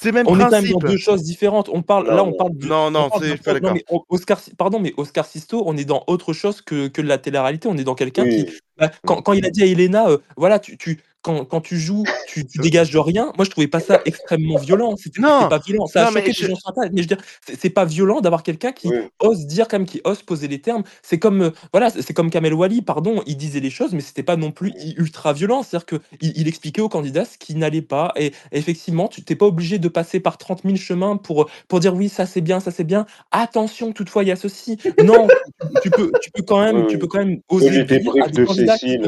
C'est 0.02 0.10
même 0.12 0.26
On 0.28 0.36
est 0.38 0.42
quand 0.42 0.50
même 0.50 0.68
dans 0.68 0.78
deux 0.78 0.96
choses 0.96 1.22
différentes. 1.22 1.68
On 1.72 1.82
parle, 1.82 2.08
Non, 2.08 2.14
là, 2.16 2.24
on 2.24 2.30
non. 2.30 2.36
parle 2.36 2.56
de, 2.58 2.66
Non, 2.66 2.90
non, 2.90 3.08
c'est- 3.14 3.20
d'un 3.20 3.26
je 3.26 3.32
suis 3.34 3.40
pas 3.42 3.52
d'accord. 3.60 4.04
Oscar, 4.08 4.40
pardon, 4.58 4.80
mais 4.80 4.92
Oscar 4.96 5.24
Sisto, 5.26 5.62
on 5.64 5.76
est 5.76 5.84
dans 5.84 6.02
autre 6.08 6.32
chose 6.32 6.60
que, 6.60 6.88
que 6.88 7.00
de 7.00 7.06
la 7.06 7.18
télé-réalité. 7.18 7.68
On 7.68 7.76
est 7.76 7.84
dans 7.84 7.94
quelqu'un 7.94 8.28
qui, 8.28 8.46
bah, 8.76 8.90
quand, 9.06 9.22
quand 9.22 9.32
il 9.32 9.46
a 9.46 9.50
dit 9.50 9.62
à 9.62 9.66
Elena, 9.66 10.08
euh, 10.08 10.18
voilà, 10.36 10.58
tu, 10.58 10.76
tu, 10.76 10.98
quand, 11.22 11.44
quand 11.44 11.60
tu 11.60 11.78
joues, 11.78 12.04
tu, 12.26 12.46
tu 12.46 12.58
dégages 12.58 12.90
de 12.90 12.98
rien. 12.98 13.32
Moi, 13.36 13.44
je 13.44 13.50
trouvais 13.50 13.68
pas 13.68 13.80
ça 13.80 14.00
extrêmement 14.04 14.58
violent. 14.58 14.96
C'était 14.96 15.22
pas 15.22 15.60
violent. 15.64 15.86
Ça 15.86 16.02
a 16.02 16.04
non, 16.06 16.10
mais 16.12 16.20
choqué 16.20 16.32
je- 16.32 16.42
des 16.42 16.48
gens 16.50 16.56
sur 16.56 16.68
Internet. 16.70 16.92
Mais 16.94 17.02
je 17.02 17.08
veux 17.08 17.16
dire, 17.16 17.24
c'est 17.58 17.70
pas 17.70 17.84
violent 17.84 18.20
d'avoir 18.20 18.42
quelqu'un 18.42 18.72
qui 18.72 18.88
Oui. 18.88 18.96
ose 19.20 19.46
dire, 19.46 19.68
quand 19.68 19.78
même, 19.78 19.86
qui 19.86 20.00
ose 20.04 20.22
poser 20.22 20.48
les 20.48 20.60
termes. 20.60 20.82
C'est 21.02 21.18
comme, 21.18 21.42
euh, 21.42 21.50
voilà, 21.72 21.90
c'est 21.90 22.12
comme 22.12 22.30
Kamel 22.30 22.54
Wally, 22.54 22.82
pardon, 22.82 23.22
il 23.26 23.36
disait 23.36 23.60
les 23.60 23.70
choses, 23.70 23.92
mais 23.92 24.00
c'était 24.00 24.24
pas 24.24 24.36
non 24.36 24.50
plus 24.50 24.72
ultra 24.96 25.32
violent. 25.32 25.62
C'est-à-dire 25.62 25.86
que 25.86 25.96
il, 26.20 26.48
expliquait 26.48 26.82
aux 26.82 26.88
candidats 26.88 27.24
ce 27.24 27.38
qui 27.38 27.54
n'allait 27.54 27.82
pas. 27.82 28.12
Et 28.16 28.32
effectivement, 28.50 29.06
tu 29.06 29.22
t'es 29.22 29.36
pas 29.36 29.46
obligé 29.46 29.78
de 29.78 29.88
passer 29.88 30.18
par 30.18 30.38
30 30.38 30.62
000 30.64 30.76
chemins 30.76 31.16
pour, 31.16 31.48
pour 31.68 31.80
dire 31.80 31.94
oui, 31.94 32.08
ça 32.08 32.26
c'est 32.26 32.40
bien, 32.40 32.58
ça 32.58 32.72
c'est 32.72 32.84
bien. 32.84 33.06
Attention, 33.30 33.92
toutefois, 33.92 34.24
il 34.24 34.28
y 34.28 34.32
a 34.32 34.36
ceci. 34.36 34.76
Non, 35.04 35.28
tu 35.82 35.90
peux, 35.90 36.10
tu 36.20 36.30
peux 36.32 36.42
quand 36.42 36.60
même, 36.60 36.82
Oui, 36.82 36.86
tu 36.88 36.98
peux 36.98 37.06
quand 37.06 37.18
même 37.18 37.40
oser 37.48 37.84
dire 37.84 38.12
à 38.22 38.28
des 38.28 38.40
de 38.40 38.44
candidats 38.44 38.76
qui 38.76 38.98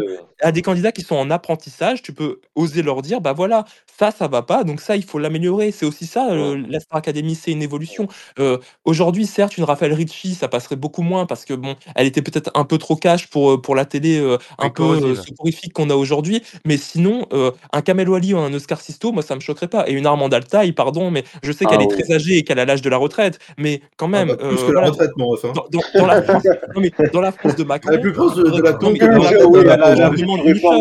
à 0.41 0.53
des 0.53 0.63
candidats 0.63 0.93
qui 0.93 1.03
sont 1.03 1.17
en 1.17 1.31
apprentissage, 1.31 2.03
tu 2.05 2.13
peux 2.13 2.41
oser 2.55 2.83
leur 2.83 3.03
dire, 3.03 3.21
bah 3.21 3.33
voilà, 3.33 3.65
ça, 3.99 4.11
ça 4.13 4.29
va 4.29 4.43
pas, 4.43 4.63
donc 4.65 4.81
ça, 4.81 4.95
il 4.97 5.05
faut 5.05 5.19
l'améliorer. 5.19 5.73
C'est 5.73 5.87
aussi 5.87 6.07
ça, 6.07 6.31
euh, 6.31 6.63
la 6.69 6.79
Star 6.81 6.99
Academy, 6.99 7.35
c'est 7.35 7.51
une 7.53 7.63
évolution. 7.63 8.07
Euh, 8.39 8.59
Aujourd'hui, 8.85 9.27
certes, 9.27 9.57
une 9.57 9.65
Raphaël 9.65 9.93
Ricci, 9.95 10.35
ça 10.35 10.47
passerait 10.49 10.77
beaucoup 10.77 11.03
moins 11.03 11.27
parce 11.27 11.45
que 11.45 11.55
bon, 11.55 11.75
elle 11.97 12.07
était 12.07 12.23
peut-être 12.23 12.51
un 12.55 12.65
peu 12.65 12.77
trop 12.79 12.97
cash 12.97 13.29
pour, 13.29 13.53
euh, 13.53 13.61
pour 13.63 13.75
la 13.75 13.85
télé 13.87 14.19
euh, 14.19 14.37
un 14.59 14.69
peu 14.71 15.15
soporifique 15.17 15.73
qu'on 15.73 15.89
a 15.91 15.95
aujourd'hui. 15.95 16.43
Mais 16.67 16.77
sinon, 16.77 17.27
un 17.73 17.81
Kamel 17.83 18.09
Wally 18.09 18.35
ou 18.35 18.39
un 18.39 18.53
Oscar 18.53 18.81
Sisto, 18.81 19.11
moi, 19.13 19.23
ça 19.23 19.35
me 19.35 19.41
choquerait 19.41 19.69
pas. 19.69 19.89
Et 19.89 19.93
une 19.93 20.07
Armande 20.07 20.35
Altaï, 20.35 20.73
pardon, 20.73 21.11
mais 21.11 21.25
je 21.43 21.51
sais 21.53 21.65
Ah 21.67 21.71
qu'elle 21.71 21.83
est 21.83 21.93
oui. 21.93 22.03
très 22.03 22.15
âgée 22.15 22.37
et 22.39 22.43
qu'elle 22.45 22.59
a 22.59 22.65
l'âge 22.67 22.83
de 22.83 22.91
la 22.91 22.99
retraite, 22.99 23.39
mais 23.59 23.81
quand 23.97 24.07
Ah 24.07 24.09
même, 24.25 24.29
bah, 24.29 24.37
plus 24.37 24.63
que 24.63 24.73
la 24.73 24.83
retraite, 24.91 25.11
mon 25.17 25.29
ref. 25.29 25.45
hein. 25.45 25.53
dans, 25.55 25.65
dans- 25.71 25.81
dans 26.01 26.07
la 26.07 26.23
France, 26.23 26.45
non, 26.75 26.81
mais 26.83 26.93
dans 27.13 27.21
la 27.21 27.33
France 27.33 27.57
de 27.57 27.65
Macron, 27.65 27.91
Elle 27.93 27.99
est 27.99 28.03
plus 28.03 28.13
proche 28.13 28.35
de, 28.37 28.43
la 28.43 28.71
hein, 28.71 28.73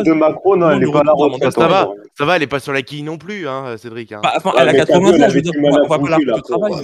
de 0.03 0.13
Macron, 0.13 0.55
non, 0.57 0.71
elle 0.71 0.79
n'est 0.79 0.91
pas 0.91 0.99
à 0.99 1.12
Ça 1.51 1.67
va, 1.67 1.89
ça 2.17 2.25
va, 2.25 2.35
elle 2.35 2.43
est 2.43 2.47
pas 2.47 2.59
sur 2.59 2.73
la 2.73 2.81
quille 2.81 3.03
non 3.03 3.17
plus, 3.17 3.47
hein, 3.47 3.75
Cédric. 3.77 4.11
hein. 4.11 4.19
Bah, 4.23 4.33
enfin, 4.37 4.51
Ouais, 4.51 4.55
elle 4.61 4.69
a 4.69 4.71
mais 4.73 4.85
t'as 4.85 4.99
vu, 4.99 5.05
80 5.05 5.13
elle 5.15 5.23
ans, 5.23 5.29
je 5.29 5.33
veux 5.35 5.41
dire, 5.41 5.51
on 5.57 5.71
va, 5.71 5.87
pas 5.87 6.09
la 6.09 6.17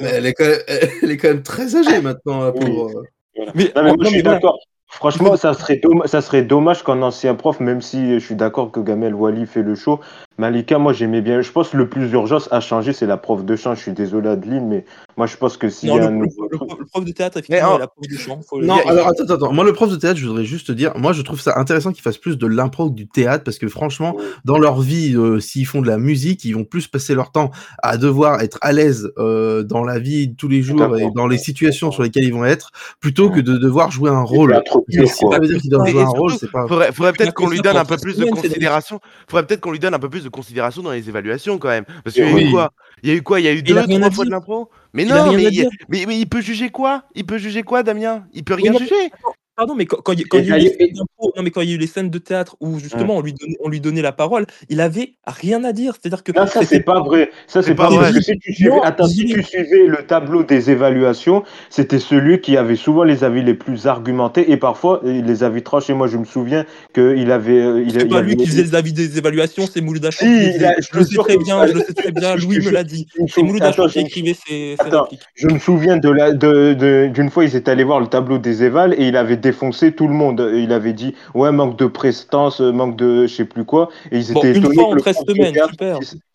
mais 0.02 0.10
elle 0.10 0.26
est, 0.26 0.34
quand 0.34 0.46
même, 0.46 0.60
elle 1.04 1.12
est 1.12 1.18
quand 1.18 1.28
même 1.30 1.44
très 1.44 1.76
âgée 1.76 2.02
maintenant. 2.02 2.52
Mais, 2.54 2.66
Non, 2.66 3.52
mais 3.56 3.72
en- 3.76 3.84
moi, 3.84 3.92
non, 3.92 4.04
je 4.04 4.10
suis 4.10 4.24
d'accord. 4.24 4.58
Franchement, 4.92 5.38
ça 5.38 5.54
serait, 5.54 5.76
domm- 5.76 6.08
ça 6.08 6.20
serait 6.20 6.42
dommage 6.42 6.84
qu'un 6.84 7.02
ancien 7.04 7.36
prof, 7.36 7.60
même 7.60 7.80
si 7.80 8.16
je 8.20 8.26
suis 8.26 8.34
d'accord 8.36 8.72
que 8.72 8.80
Gamel 8.80 9.14
Wally 9.14 9.46
fait 9.46 9.62
le 9.62 9.76
show, 9.76 10.00
Malika, 10.40 10.78
moi 10.78 10.94
j'aimais 10.94 11.22
bien. 11.22 11.42
Je 11.42 11.52
pense 11.52 11.68
que 11.70 11.78
le 11.78 11.90
plus 11.90 12.10
urgent 12.14 12.38
à 12.50 12.62
changer, 12.62 12.94
c'est 12.94 13.06
la 13.06 13.18
prof 13.18 13.44
de 13.44 13.56
chant. 13.58 13.76
Je 13.76 13.82
suis 13.82 13.92
désolé, 13.92 14.30
Adeline, 14.30 14.68
mais 14.70 14.86
moi 15.18 15.28
je 15.28 15.36
pense 15.36 15.58
que 15.58 15.70
s'il 15.70 15.90
Non, 15.90 15.98
y 15.98 16.00
a 16.00 16.02
le, 16.04 16.08
un 16.08 16.12
le- 16.12 16.18
nouveau 16.20 16.48
le- 16.50 16.58
truc. 16.58 16.80
le 16.80 16.86
prof 16.86 17.04
de 17.04 17.12
théâtre, 17.12 17.38
effectivement, 17.40 17.78
la 17.78 17.88
prof 17.88 18.08
de 18.10 18.16
chant. 18.18 18.40
Faut 18.48 18.60
le 18.62 18.66
Non, 18.66 18.78
alors 18.88 19.08
attends, 19.10 19.24
attends, 19.26 19.34
attends. 19.34 19.52
Moi, 19.54 19.66
le 19.66 19.74
prof 19.74 19.92
de 19.92 19.98
théâtre, 19.98 20.18
je 20.18 20.26
voudrais 20.26 20.46
juste 20.46 20.68
te 20.68 20.72
dire, 20.72 20.94
moi, 20.98 21.12
je 21.12 21.22
trouve 21.24 21.42
ça 21.42 21.60
intéressant 21.60 21.92
qu'ils 21.92 22.04
fassent 22.04 22.18
plus 22.18 22.38
de 22.38 22.48
l'impro 22.48 22.90
que 22.90 22.96
du 22.96 23.06
théâtre 23.06 23.44
parce 23.44 23.58
que 23.58 23.68
franchement, 23.68 24.16
dans 24.46 24.58
leur 24.58 24.80
vie, 24.80 25.14
euh, 25.18 25.42
s'ils 25.42 25.66
font 25.66 25.82
de 25.82 25.88
la 25.88 25.98
musique, 25.98 26.46
ils 26.46 26.54
vont 26.54 26.64
plus 26.64 26.88
passer 26.88 27.16
leur 27.16 27.32
temps 27.34 27.52
à 27.84 27.98
devoir 27.98 28.40
être 28.42 28.58
à 28.62 28.72
l'aise 28.72 29.12
euh, 29.18 29.64
dans 29.64 29.84
la 29.84 30.00
vie 30.00 30.30
de 30.30 30.36
tous 30.38 30.48
les 30.48 30.62
jours 30.62 30.98
et 30.98 31.10
dans 31.16 31.28
les 31.28 31.38
situations 31.38 31.92
sur 31.92 32.02
lesquelles 32.04 32.24
ils 32.24 32.34
vont 32.34 32.46
être, 32.46 32.72
plutôt 33.02 33.30
que 33.30 33.42
de 33.42 33.58
devoir 33.58 33.92
jouer 33.92 34.10
un 34.10 34.22
rôle. 34.24 34.62
si 34.88 35.06
ça 35.06 35.38
veut 35.38 35.48
dire 35.48 35.60
qu'ils 35.60 35.70
doivent 35.70 35.86
jouer 35.90 36.04
un 36.04 36.48
pas. 36.54 36.66
Faudrait, 36.66 36.94
faudrait 36.94 37.12
peut-être 37.12 37.34
qu'on 37.34 37.50
lui 37.50 37.60
donne 37.60 37.76
un 37.76 37.84
peu 37.84 37.98
plus 37.98 38.16
de 38.18 38.24
considération. 38.24 39.02
Faudrait 39.28 39.46
peut-être 39.46 39.60
qu'on 39.60 39.72
lui 39.72 39.80
donne 39.80 39.94
un 39.94 40.00
peu 40.00 40.10
plus 40.10 40.29
de 40.30 40.36
considération 40.36 40.82
dans 40.82 40.92
les 40.92 41.10
évaluations 41.10 41.58
quand 41.58 41.70
même. 41.70 41.86
Parce 42.04 42.16
qu'il 42.16 42.24
y 42.26 42.28
a 42.28 42.42
eu 42.42 42.52
quoi? 42.52 42.72
Il 43.04 43.10
y 43.10 43.12
a 43.12 43.16
eu 43.16 43.22
quoi? 43.22 43.40
Il 43.40 43.46
y 43.46 43.48
a 43.50 43.54
eu 43.54 43.60
a 43.60 43.62
deux, 43.62 43.84
trois 43.88 44.12
fois 44.12 44.26
de 44.26 44.32
l'impro? 44.32 44.70
Mais 44.94 45.04
Il 45.04 45.10
non, 45.10 45.34
mais, 45.34 45.44
il- 45.44 45.70
mais, 45.90 46.06
mais 46.08 46.20
il 46.20 46.28
peut 46.28 46.42
juger 46.42 46.70
quoi? 46.70 47.04
Il 47.16 47.26
peut 47.26 47.38
juger 47.38 47.64
quoi, 47.64 47.84
Damien? 47.84 48.26
Il 48.34 48.44
peut 48.44 48.56
Oui, 48.56 48.64
rien 48.64 48.74
juger? 48.74 49.12
Pardon, 49.60 49.76
mais 49.76 49.86
quand, 49.86 49.98
quand 50.02 50.14
il, 50.14 50.26
quand 50.26 50.38
il 50.38 50.48
y 50.48 50.54
a 50.54 50.58
eu 50.58 50.60
les 50.62 50.70
d'ailleurs- 50.70 50.78
scènes 50.80 50.94
d'impro- 50.96 51.34
non, 51.36 51.44
mais 51.44 51.52
quand 51.52 51.60
il 51.60 51.70
y 51.70 51.72
a 51.74 51.76
eu 51.76 51.80
les 51.80 51.88
scènes 51.88 52.10
de 52.10 52.18
théâtre 52.18 52.56
où 52.62 52.80
justement 52.80 53.18
on, 53.18 53.22
lui 53.22 53.34
donnait, 53.34 53.58
on 53.60 53.68
lui 53.68 53.82
donnait 53.82 54.02
la 54.02 54.14
parole, 54.14 54.46
il 54.70 54.80
avait 54.80 55.16
rien 55.28 55.66
à 55.66 55.74
dire. 55.74 55.96
C'est-à-dire 56.00 56.24
que 56.24 56.32
Non, 56.32 56.48
ça 56.48 56.64
c'est 56.64 56.80
pas 56.80 57.02
vrai. 57.02 57.30
Ça 57.48 57.62
c'est 57.62 57.76
pas 57.76 57.84
pas 57.84 57.90
vrai. 57.90 57.98
vrai. 57.98 58.14
Parce 58.14 58.26
que 58.26 58.32
si 58.32 58.40
tu 58.40 58.54
suivais, 58.54 58.70
Non, 58.70 58.82
attends, 58.84 59.08
si 59.08 59.26
tu 59.26 59.44
suivais 59.44 59.86
le 59.86 60.06
tableau 60.08 60.44
des 60.44 60.72
évaluations, 60.72 61.44
c'était 61.70 62.00
celui 62.00 62.40
qui 62.40 62.56
avait 62.56 62.78
souvent 62.78 63.04
les 63.04 63.26
avis 63.26 63.44
les 63.44 63.54
plus 63.54 63.86
argumentés 63.86 64.50
et 64.50 64.56
parfois 64.56 65.02
euh, 65.04 65.22
les 65.22 65.44
avis 65.44 65.62
tranchés. 65.62 65.94
Moi, 65.94 66.08
je 66.08 66.16
me 66.18 66.24
souviens 66.26 66.66
qu'il 66.94 67.30
avait, 67.30 67.60
euh, 67.62 67.84
il, 67.84 67.92
c'est 67.92 68.04
il 68.04 68.08
pas 68.08 68.20
avait- 68.20 68.28
lui 68.28 68.38
qui 68.38 68.48
faisait 68.48 68.64
les 68.64 68.76
avis 68.76 68.94
des 68.94 69.18
évaluations, 69.18 69.66
c'est 69.70 69.82
Moulouda 69.82 70.10
Chant 70.12 70.26
Si, 70.26 70.64
a- 70.64 70.76
je 70.80 70.98
le 70.98 71.04
sais 71.04 71.18
très 71.18 71.38
bien, 71.38 71.66
je 71.68 71.74
le 71.74 71.82
sais 71.82 71.94
très 71.94 72.12
bien. 72.14 72.38
Louis 72.38 72.62
je- 72.62 72.70
me 72.70 72.72
l'a 72.74 72.86
dit. 72.86 73.08
C'est 73.28 73.42
attends, 73.62 73.88
qui 73.88 73.94
je 73.96 74.00
me 74.00 74.06
écrivait 74.06 74.36
ses, 74.48 74.76
Attends, 74.80 75.10
je 75.36 75.48
me 75.48 75.60
souviens 75.60 75.98
de 75.98 76.10
la, 76.10 76.32
de, 76.32 76.74
de- 76.74 77.10
d'une 77.14 77.30
fois, 77.30 77.44
ils 77.44 77.58
étaient 77.58 77.72
allés 77.72 77.84
voir 77.84 78.00
le 78.00 78.08
tableau 78.08 78.38
des 78.38 78.64
évals 78.64 78.94
et 78.98 79.08
il 79.08 79.18
avait 79.18 79.36
défoncé 79.52 79.92
tout 79.94 80.08
le 80.08 80.14
monde. 80.14 80.50
Il 80.54 80.72
avait 80.72 80.94
dit, 80.94 81.16
ouais, 81.34 81.52
manque 81.52 81.78
de 81.78 81.88
prestance, 81.88 82.62
euh, 82.62 82.72
manque 82.72 82.96
de 82.96 83.28
je 83.28 83.34
sais 83.36 83.46
plus 83.46 83.66
quoi. 83.66 83.90
Et 84.12 84.20
ils 84.20 84.34
Bon, 84.34 84.40
étaient 84.40 84.52
étonnés 84.58 84.76
que 84.76 84.96
le 84.96 85.02
13 85.02 85.16
prof 85.16 85.38
théâtre 85.52 85.76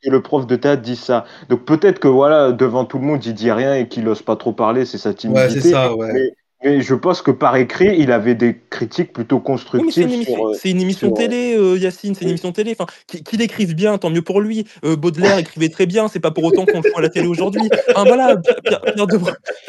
que 0.02 0.10
le 0.10 0.22
prof 0.22 0.46
de 0.46 0.56
théâtre 0.56 0.82
dise 0.82 1.00
ça. 1.00 1.24
Donc 1.48 1.64
peut-être 1.64 1.98
que 1.98 2.08
voilà, 2.08 2.52
devant 2.52 2.84
tout 2.84 2.98
le 2.98 3.04
monde, 3.04 3.24
il 3.24 3.34
dit 3.34 3.50
rien 3.52 3.74
et 3.74 3.88
qu'il 3.88 4.06
ose 4.08 4.22
pas 4.22 4.36
trop 4.36 4.52
parler, 4.52 4.84
c'est 4.84 4.98
sa 4.98 5.10
Ouais, 5.10 5.14
timidité. 5.14 5.60
c'est 5.60 5.70
ça, 5.70 5.94
ouais. 5.94 6.12
Mais, 6.12 6.30
mais 6.64 6.80
je 6.80 6.94
pense 6.94 7.20
que 7.20 7.30
par 7.30 7.56
écrit, 7.56 7.94
il 7.98 8.10
avait 8.10 8.34
des 8.34 8.58
critiques 8.70 9.12
plutôt 9.12 9.38
constructives 9.38 9.88
euh, 9.88 10.54
c'est 10.54 10.70
une 10.70 10.80
émission 10.80 11.08
sur, 11.08 11.14
euh, 11.14 11.16
télé, 11.16 11.54
euh, 11.56 11.78
Yacine, 11.78 12.14
c'est 12.14 12.22
une 12.24 12.30
émission 12.30 12.52
télé. 12.52 12.74
Enfin, 12.78 12.86
qu'il 13.24 13.42
écrive 13.42 13.74
bien, 13.74 13.98
tant 13.98 14.08
mieux 14.10 14.22
pour 14.22 14.40
lui. 14.40 14.64
Euh, 14.84 14.96
Baudelaire 14.96 15.38
écrivait 15.44 15.68
très 15.68 15.84
bien, 15.86 16.08
c'est 16.08 16.20
pas 16.20 16.30
pour 16.30 16.44
autant 16.44 16.64
qu'on 16.64 16.80
le 16.80 16.88
voit 16.90 17.00
à 17.00 17.02
la 17.02 17.10
télé 17.10 17.26
aujourd'hui. 17.26 17.68
Enfin, 17.90 18.04
voilà, 18.04 18.36
Pierre, 18.64 18.80
de, 19.06 19.18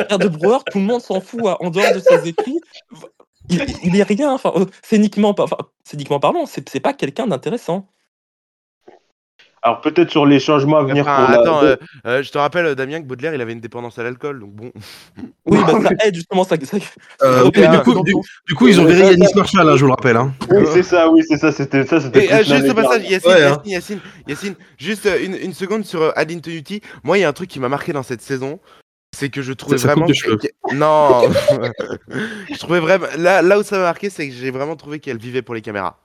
Pierre 0.07 0.19
de 0.19 0.27
tout 0.71 0.79
le 0.79 0.85
monde 0.85 1.01
s'en 1.01 1.19
fout 1.19 1.41
hein, 1.45 1.57
en 1.59 1.69
dehors 1.69 1.93
de 1.93 1.99
ses 1.99 2.29
écrits. 2.29 2.59
Il, 3.49 3.63
il 3.83 3.95
est 3.95 4.03
rien, 4.03 4.31
enfin, 4.31 4.51
euh, 4.55 4.65
scéniquement, 4.83 5.33
par- 5.33 5.45
enfin, 5.45 5.57
scéniquement 5.83 6.19
parlant, 6.19 6.45
c'est 6.45 6.67
c'est 6.69 6.79
pas 6.79 6.93
quelqu'un 6.93 7.27
d'intéressant. 7.27 7.87
Alors 9.61 9.81
peut-être 9.81 10.11
sur 10.11 10.27
les 10.27 10.39
changements 10.39 10.77
à 10.77 10.83
venir 10.83 11.01
Enfin, 11.07 11.25
pour 11.25 11.31
la. 11.33 11.39
attends, 11.41 11.63
euh, 11.63 11.75
euh, 12.05 12.21
je 12.21 12.31
te 12.31 12.37
rappelle, 12.37 12.75
Damien, 12.75 13.01
que 13.01 13.07
Baudelaire, 13.07 13.33
il 13.33 13.41
avait 13.41 13.53
une 13.53 13.59
dépendance 13.61 13.97
à 13.97 14.03
l'alcool, 14.03 14.39
donc 14.39 14.51
bon. 14.51 14.71
Oui, 15.47 15.57
bah 15.65 15.73
ça 15.81 16.05
aide 16.05 16.13
justement 16.13 16.43
ça. 16.43 16.55
ça- 16.63 16.77
Euh, 17.23 17.45
du, 17.45 17.51
coup, 17.51 17.51
peu 17.51 17.89
du, 17.89 17.93
d'ambiance. 17.95 18.27
du 18.47 18.53
coup, 18.53 18.67
ils 18.67 18.79
ont 18.79 18.85
viré 18.85 19.09
Yanis 19.11 19.33
Marshall, 19.35 19.67
hein, 19.67 19.75
je 19.75 19.81
vous 19.81 19.87
le 19.87 19.93
rappelle. 19.93 20.17
Hein. 20.17 20.33
Oui, 20.51 20.65
c'est 20.71 20.83
ça, 20.83 21.09
oui, 21.09 21.23
c'est 21.27 21.37
ça, 21.37 21.51
c'était 21.51 21.83
ça, 21.83 21.99
c'était 21.99 22.21
juste 22.43 22.73
passage, 22.75 23.01
dernière. 23.01 23.09
Yacine, 23.11 23.31
Ouais, 23.31 23.43
hein. 23.43 23.61
Yacine, 23.65 23.99
Yacine, 24.27 24.53
Yacine, 24.53 24.55
juste 24.77 25.05
euh, 25.07 25.25
une, 25.25 25.33
une 25.35 25.53
seconde 25.53 25.83
sur 25.83 26.01
euh, 26.03 26.11
Ad 26.15 26.31
Infinity. 26.31 26.81
Moi, 27.03 27.17
il 27.17 27.21
y 27.21 27.23
a 27.23 27.29
un 27.29 27.33
truc 27.33 27.49
qui 27.49 27.59
m'a 27.59 27.69
marqué 27.69 27.91
dans 27.91 28.03
cette 28.03 28.21
saison, 28.21 28.59
c'est 29.16 29.30
que 29.30 29.41
je 29.41 29.53
trouvais 29.53 29.78
vraiment. 29.88 30.05
que- 30.38 30.76
Non 30.76 31.30
Je 32.51 32.57
trouvais 32.59 32.80
vraiment. 32.80 33.07
Là, 33.18 33.41
là 33.41 33.57
où 33.59 33.63
ça 33.63 33.78
m'a 33.78 33.84
marqué, 33.84 34.09
c'est 34.09 34.28
que 34.30 34.34
j'ai 34.36 34.51
vraiment 34.51 34.76
trouvé 34.76 34.99
qu'elle 34.99 35.18
vivait 35.18 35.41
pour 35.41 35.55
les 35.55 35.61
caméras. 35.61 35.97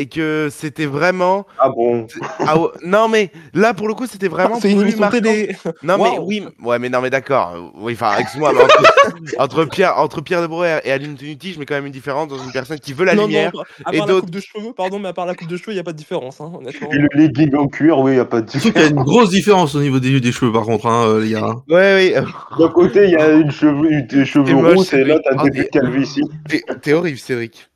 Et 0.00 0.06
que 0.06 0.48
c'était 0.50 0.86
vraiment. 0.86 1.44
Ah 1.58 1.70
bon 1.70 2.06
Ah 2.38 2.54
non, 2.84 3.08
mais 3.08 3.30
là, 3.52 3.74
pour 3.74 3.88
le 3.88 3.94
coup, 3.94 4.06
c'était 4.06 4.28
vraiment. 4.28 4.60
C'est 4.60 4.70
une 4.70 4.80
émission 4.82 5.00
marquant. 5.00 5.18
télé. 5.20 5.56
Non 5.82 5.98
mais 5.98 6.18
oui, 6.20 6.44
ouais 6.62 6.78
mais 6.78 6.88
non 6.88 7.00
mais 7.00 7.10
d'accord. 7.10 7.72
Oui, 7.76 7.94
enfin 7.94 8.16
excuse-moi, 8.18 8.52
mais 8.54 8.62
entre, 8.62 8.82
entre 9.38 9.64
Pierre, 9.64 9.98
entre 9.98 10.20
Pierre 10.20 10.40
de 10.42 10.46
Brouwer 10.46 10.78
et 10.84 10.92
Aline 10.92 11.16
Tunuti, 11.16 11.52
je 11.52 11.58
mets 11.58 11.66
quand 11.66 11.74
même 11.74 11.86
une 11.86 11.92
différence 11.92 12.28
dans 12.28 12.38
une 12.38 12.52
personne 12.52 12.78
qui 12.78 12.92
veut 12.92 13.04
la 13.04 13.14
non, 13.16 13.26
lumière. 13.26 13.50
non, 13.54 13.62
à 13.84 13.92
et 13.92 13.98
part 13.98 14.06
la 14.06 14.12
d'autres- 14.12 14.20
coupe 14.26 14.30
de 14.34 14.40
cheveux, 14.40 14.72
pardon, 14.76 14.98
mais 15.00 15.08
à 15.08 15.12
part 15.12 15.26
la 15.26 15.34
coupe 15.34 15.48
de 15.48 15.56
cheveux, 15.56 15.72
il 15.72 15.74
n'y 15.76 15.80
a 15.80 15.84
pas 15.84 15.92
de 15.92 15.98
différence, 15.98 16.40
hein, 16.40 16.52
honnêtement. 16.56 16.88
Et 16.92 16.96
le 16.96 17.08
legging 17.14 17.54
en 17.56 17.66
cuir, 17.66 17.98
oui, 17.98 18.12
il 18.12 18.14
n'y 18.14 18.20
a 18.20 18.24
pas 18.24 18.40
de 18.40 18.46
trouve 18.46 18.60
qu'il 18.62 18.70
y 18.72 18.76
a 18.76 18.82
différence. 18.88 18.90
une 18.90 19.04
grosse 19.12 19.30
différence 19.30 19.74
au 19.74 19.80
niveau 19.80 19.98
des, 19.98 20.20
des 20.20 20.32
cheveux, 20.32 20.52
par 20.52 20.62
contre, 20.62 20.86
hein, 20.86 21.06
euh, 21.08 21.20
les 21.20 21.30
gars. 21.30 21.56
Ouais, 21.68 22.14
oui. 22.16 22.58
D'un 22.58 22.68
côté, 22.68 23.04
il 23.06 23.10
y 23.10 23.16
a 23.16 23.30
une 23.32 23.50
cheveux, 23.50 24.02
des 24.02 24.24
cheveux 24.24 24.54
roux, 24.54 24.84
et 24.92 25.04
là, 25.04 25.18
t'as 25.24 25.36
Oh, 25.42 25.48
des- 25.48 25.58
de 25.60 25.62
calvitie. 25.64 26.22
T'es 26.48 26.62
t'es 26.82 26.92
horrible, 26.92 27.18
Cédric. 27.18 27.67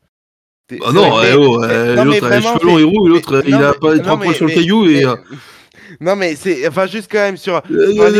Ah 0.85 0.93
non, 0.93 1.21
eh 1.21 1.23
mais- 1.23 1.35
oh, 1.37 1.59
mais- 1.61 1.67
euh, 1.71 1.97
non, 1.97 2.05
mais 2.05 2.21
l'autre 2.21 2.33
a 2.33 2.37
les 2.37 2.43
cheveux 2.43 2.67
longs 2.67 2.79
et 2.79 2.83
roux, 2.85 3.07
et 3.07 3.09
l'autre, 3.11 3.43
il 3.47 3.55
a 3.55 3.73
pas 3.75 3.99
trois 3.99 4.19
points 4.21 4.33
sur 4.35 4.47
le 4.47 4.53
caillou 4.55 4.87
et. 4.87 5.05
euh, 5.05 5.17
Non 6.01 6.17
mais 6.17 6.37
c'est 6.37 6.67
enfin 6.67 6.87
juste 6.87 7.09
quand 7.13 7.19
même 7.19 7.37
sur, 7.37 7.57
euh, 7.57 7.61
euh, 7.71 7.95
ça 7.97 8.05
a 8.07 8.11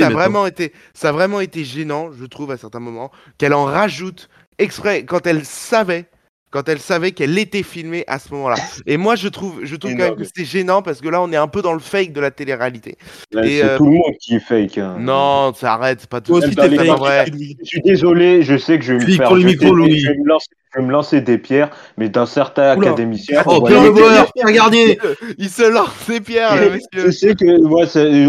maintenant. 0.00 0.10
vraiment 0.10 0.46
été 0.46 0.72
ça 0.94 1.10
a 1.10 1.12
vraiment 1.12 1.40
été 1.40 1.62
gênant, 1.64 2.10
je 2.18 2.24
trouve 2.24 2.50
à 2.50 2.56
certains 2.56 2.80
moments 2.80 3.12
qu'elle 3.38 3.54
en 3.54 3.64
rajoute 3.66 4.28
exprès 4.58 5.04
quand 5.04 5.24
elle 5.26 5.44
savait 5.44 6.06
quand 6.50 6.68
elle 6.68 6.78
savait 6.80 7.10
qu'elle 7.12 7.36
était 7.38 7.62
filmée 7.64 8.04
à 8.08 8.18
ce 8.20 8.32
moment-là. 8.34 8.56
Et 8.86 8.96
moi 8.96 9.14
je 9.16 9.28
trouve 9.28 9.60
je 9.64 9.76
trouve 9.76 9.92
quand 9.92 9.98
même 10.04 10.16
que 10.16 10.24
c'était 10.24 10.44
gênant 10.44 10.82
parce 10.82 11.00
que 11.00 11.08
là 11.08 11.22
on 11.22 11.30
est 11.30 11.36
un 11.36 11.46
peu 11.48 11.62
dans 11.62 11.72
le 11.72 11.78
fake 11.78 12.12
de 12.12 12.20
la 12.20 12.32
télé-réalité. 12.32 12.96
C'est 13.32 13.62
euh, 13.62 13.76
tout 13.76 13.84
le 13.86 13.90
monde 13.92 14.14
qui 14.20 14.34
est 14.36 14.40
fake. 14.40 14.78
hein. 14.78 14.96
Non, 14.98 15.52
ça 15.54 15.74
arrête, 15.74 15.98
c'est 16.00 16.10
pas 16.10 16.20
tout. 16.20 16.32
Aussi, 16.32 16.48
c'est 16.52 16.76
fake, 16.76 16.98
vrai. 16.98 17.26
Je 17.60 17.64
suis 17.64 17.82
désolé, 17.82 18.42
je 18.42 18.56
sais 18.56 18.76
que 18.78 18.84
je 18.84 18.92
vais 18.94 18.98
me 18.98 19.04
Clique 19.04 19.18
faire 19.18 19.28
pour 19.28 19.36
le 19.36 19.42
jeter 19.42 19.52
micro, 19.52 19.76
des- 19.76 19.82
Louis. 19.82 19.98
je 20.00 20.08
vais 20.08 20.18
me 20.18 20.26
lancer, 20.28 20.46
je 20.74 20.80
vais 20.80 20.86
me 20.86 20.92
lancer 20.92 21.20
des 21.20 21.38
pierres, 21.38 21.70
mais 21.96 22.08
dans 22.08 22.26
certains 22.26 22.76
Oula. 22.76 22.88
académiciens, 22.88 23.42
Oh, 23.46 23.62
Pierre 23.62 23.82
Le 23.84 23.92
Pierre 24.34 24.52
Garnier 24.52 24.98
Il 25.38 25.48
se 25.48 25.68
lance 25.70 25.90
ses 26.06 26.20
pierres, 26.20 26.56
le 26.56 26.78
je 26.92 27.00
monsieur. 27.00 27.12
sais 27.12 27.34
que 27.34 27.60
moi, 27.62 27.84